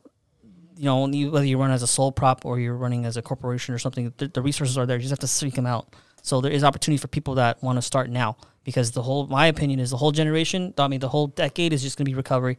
you 0.78 0.86
know, 0.86 1.06
whether 1.30 1.46
you 1.46 1.58
run 1.58 1.72
as 1.72 1.84
a 1.84 1.88
sole 1.88 2.12
prop 2.12 2.46
or 2.46 2.60
you're 2.60 2.76
running 2.76 3.06
as 3.06 3.18
a 3.18 3.22
corporation 3.22 3.74
or 3.74 3.80
something, 3.80 4.14
the, 4.18 4.28
the 4.28 4.42
resources 4.42 4.78
are 4.78 4.86
there. 4.86 4.98
You 4.98 5.02
just 5.04 5.12
have 5.12 5.20
to 5.20 5.28
seek 5.28 5.54
them 5.54 5.66
out. 5.66 5.94
So 6.22 6.42
there 6.42 6.52
is 6.52 6.64
opportunity 6.64 7.00
for 7.00 7.08
people 7.08 7.36
that 7.36 7.62
want 7.62 7.78
to 7.78 7.82
start 7.82 8.10
now 8.10 8.38
because 8.64 8.92
the 8.92 9.02
whole, 9.04 9.28
my 9.28 9.48
opinion 9.48 9.80
is 9.80 9.92
the 9.92 9.98
whole 9.98 10.12
generation, 10.12 10.74
I 10.78 10.88
mean, 10.88 11.00
the 11.00 11.10
whole 11.10 11.28
decade 11.28 11.72
is 11.72 11.82
just 11.84 11.98
going 11.98 12.06
to 12.06 12.12
be 12.12 12.16
recovery. 12.16 12.58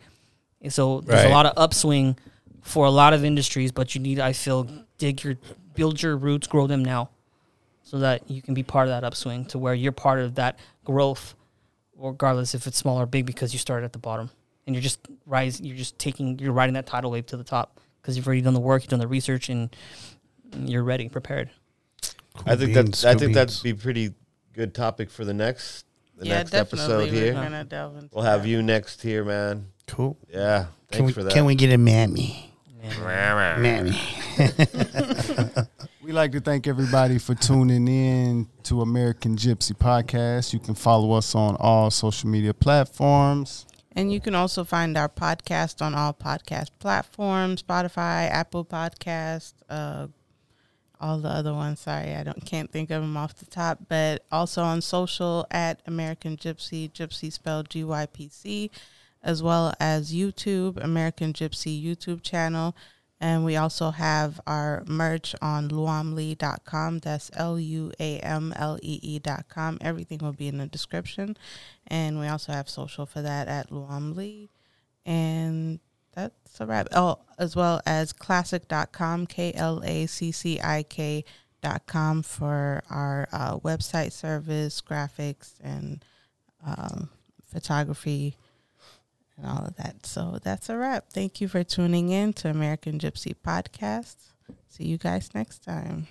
And 0.63 0.73
So 0.73 1.01
there's 1.01 1.25
Right. 1.25 1.31
a 1.31 1.35
lot 1.35 1.47
of 1.47 1.53
upswing 1.57 2.17
for 2.63 2.87
a 2.87 2.91
lot 2.91 3.13
of 3.13 3.25
industries, 3.25 3.73
but 3.73 3.95
you 3.95 4.01
need, 4.01 4.19
I 4.21 4.33
feel, 4.33 4.69
dig 4.99 5.23
your, 5.25 5.37
build 5.75 6.01
your 6.03 6.17
roots, 6.17 6.47
grow 6.47 6.67
them 6.67 6.85
now 6.85 7.11
so 7.83 7.99
that 7.99 8.29
you 8.31 8.41
can 8.41 8.55
be 8.55 8.63
part 8.63 8.89
of 8.89 8.91
that 8.91 9.05
upswing 9.05 9.45
to 9.47 9.59
where 9.59 9.75
you're 9.75 9.93
part 9.93 10.21
of 10.21 10.37
that 10.37 10.59
growth, 10.85 11.35
regardless 11.97 12.55
if 12.55 12.67
it's 12.67 12.77
small 12.79 13.01
or 13.01 13.07
big, 13.07 13.27
because 13.27 13.53
you 13.53 13.59
started 13.59 13.85
at 13.85 13.93
the 13.93 13.99
bottom 13.99 14.31
and 14.67 14.75
you're 14.75 14.83
just 14.83 15.01
rise. 15.27 15.61
You're 15.61 15.77
just 15.77 15.99
taking, 15.99 16.39
you're 16.39 16.53
riding 16.53 16.75
that 16.75 16.87
tidal 16.87 17.11
wave 17.11 17.27
to 17.27 17.37
the 17.37 17.45
top 17.45 17.81
because 18.07 18.16
you've 18.16 18.27
already 18.28 18.41
done 18.41 18.55
the 18.55 18.61
work, 18.61 18.83
you've 18.83 18.91
done 18.91 19.01
the 19.01 19.09
research, 19.09 19.49
and 19.49 19.74
you're 20.57 20.85
ready, 20.85 21.09
prepared. 21.09 21.51
I 22.47 22.55
think 22.55 22.73
beans, 22.73 23.03
that 23.03 23.09
I 23.09 23.19
think 23.19 23.35
beans. 23.35 23.35
that'd 23.35 23.62
be 23.65 23.74
pretty 23.74 24.15
good 24.53 24.74
topic 24.74 25.11
for 25.11 25.24
the 25.24 25.35
next 25.35 25.87
the 26.16 26.27
yeah, 26.27 26.35
next 26.37 26.55
episode 26.55 27.11
here. 27.11 27.33
delve 27.69 28.09
We'll 28.12 28.23
have 28.23 28.43
that. 28.45 28.49
you 28.49 28.62
next 28.62 29.03
here, 29.03 29.24
man. 29.24 29.66
Cool. 29.89 30.16
Yeah, 30.28 30.66
thanks 30.89 30.97
Can 30.97 31.05
we 31.07 31.12
for 31.12 31.24
that. 31.24 31.33
can 31.33 31.45
we 31.47 31.57
get 31.57 31.73
a 31.73 31.78
mammy? 31.78 32.53
Man. 33.01 33.62
Mammy. 33.62 34.01
We 36.07 36.12
like 36.12 36.31
to 36.33 36.41
thank 36.41 36.69
everybody 36.69 37.19
for 37.19 37.35
tuning 37.35 37.89
in 37.89 38.47
to 38.62 38.81
American 38.81 39.35
Gypsy 39.35 39.77
Podcast. 39.77 40.53
You 40.53 40.61
can 40.61 40.77
follow 40.77 41.11
us 41.11 41.35
on 41.35 41.57
all 41.57 41.91
social 41.91 42.31
media 42.31 42.55
platforms. 42.55 43.66
And 43.97 44.12
you 44.12 44.20
can 44.20 44.35
also 44.35 44.62
find 44.62 44.94
our 44.98 45.09
podcast 45.09 45.81
on 45.81 45.94
all 45.94 46.12
podcast 46.12 46.68
platforms: 46.78 47.62
Spotify, 47.62 48.31
Apple 48.31 48.62
Podcast, 48.62 49.55
uh, 49.70 50.09
all 51.01 51.18
the 51.18 51.31
other 51.31 51.55
ones. 51.55 51.81
Sorry, 51.81 52.14
I 52.14 52.23
don't 52.23 52.44
can't 52.44 52.70
think 52.70 52.90
of 52.90 53.01
them 53.01 53.16
off 53.16 53.36
the 53.36 53.47
top. 53.47 53.78
But 53.89 54.23
also 54.31 54.62
on 54.62 54.82
social 54.82 55.47
at 55.51 55.81
American 55.86 56.36
Gypsy, 56.36 56.93
Gypsy 56.93 57.32
spelled 57.32 57.70
G 57.70 57.85
Y 57.85 58.05
P 58.05 58.28
C, 58.28 58.70
as 59.23 59.43
well 59.43 59.73
as 59.81 60.12
YouTube, 60.12 60.77
American 60.85 61.32
Gypsy 61.32 61.82
YouTube 61.82 62.23
channel. 62.23 62.77
And 63.19 63.45
we 63.45 63.57
also 63.57 63.91
have 63.91 64.41
our 64.47 64.85
merch 64.87 65.35
on 65.41 65.71
luamlee.com. 65.71 66.99
That's 66.99 67.31
L 67.35 67.59
U 67.59 67.93
A 67.99 68.19
M 68.21 68.53
L 68.57 68.79
E 68.83 69.01
E.com. 69.03 69.79
Everything 69.81 70.19
will 70.19 70.33
be 70.35 70.49
in 70.49 70.59
the 70.59 70.67
description. 70.67 71.37
And 71.87 72.19
we 72.21 72.27
also 72.27 72.53
have 72.53 72.69
social 72.69 73.07
for 73.07 73.23
that 73.23 73.49
at 73.49 73.71
Luam 73.71 74.15
Lee. 74.15 74.51
And 75.07 75.81
that's 76.15 76.61
a 76.61 76.67
wrap. 76.67 76.89
Oh, 76.93 77.21
as 77.39 77.57
well 77.57 77.81
as 77.87 78.13
klaccik.com, 78.13 79.27
K 79.27 79.53
L 79.55 79.83
A 79.85 80.07
C 80.07 80.31
C 80.31 80.61
I 80.61 80.83
K.com 80.83 82.23
for 82.23 82.83
our 82.91 83.29
uh, 83.33 83.57
website 83.59 84.13
service, 84.13 84.83
graphics, 84.83 85.55
and 85.63 86.05
um, 86.67 87.09
photography 87.51 88.37
and 89.37 89.47
all 89.47 89.65
of 89.65 89.77
that. 89.77 90.07
So 90.07 90.39
that's 90.43 90.69
a 90.69 90.77
wrap. 90.77 91.07
Thank 91.13 91.41
you 91.41 91.49
for 91.49 91.65
tuning 91.65 92.11
in 92.11 92.33
to 92.35 92.51
American 92.51 92.99
Gypsy 92.99 93.35
Podcast. 93.35 94.17
See 94.69 94.85
you 94.85 94.99
guys 94.99 95.31
next 95.35 95.65
time. 95.65 96.07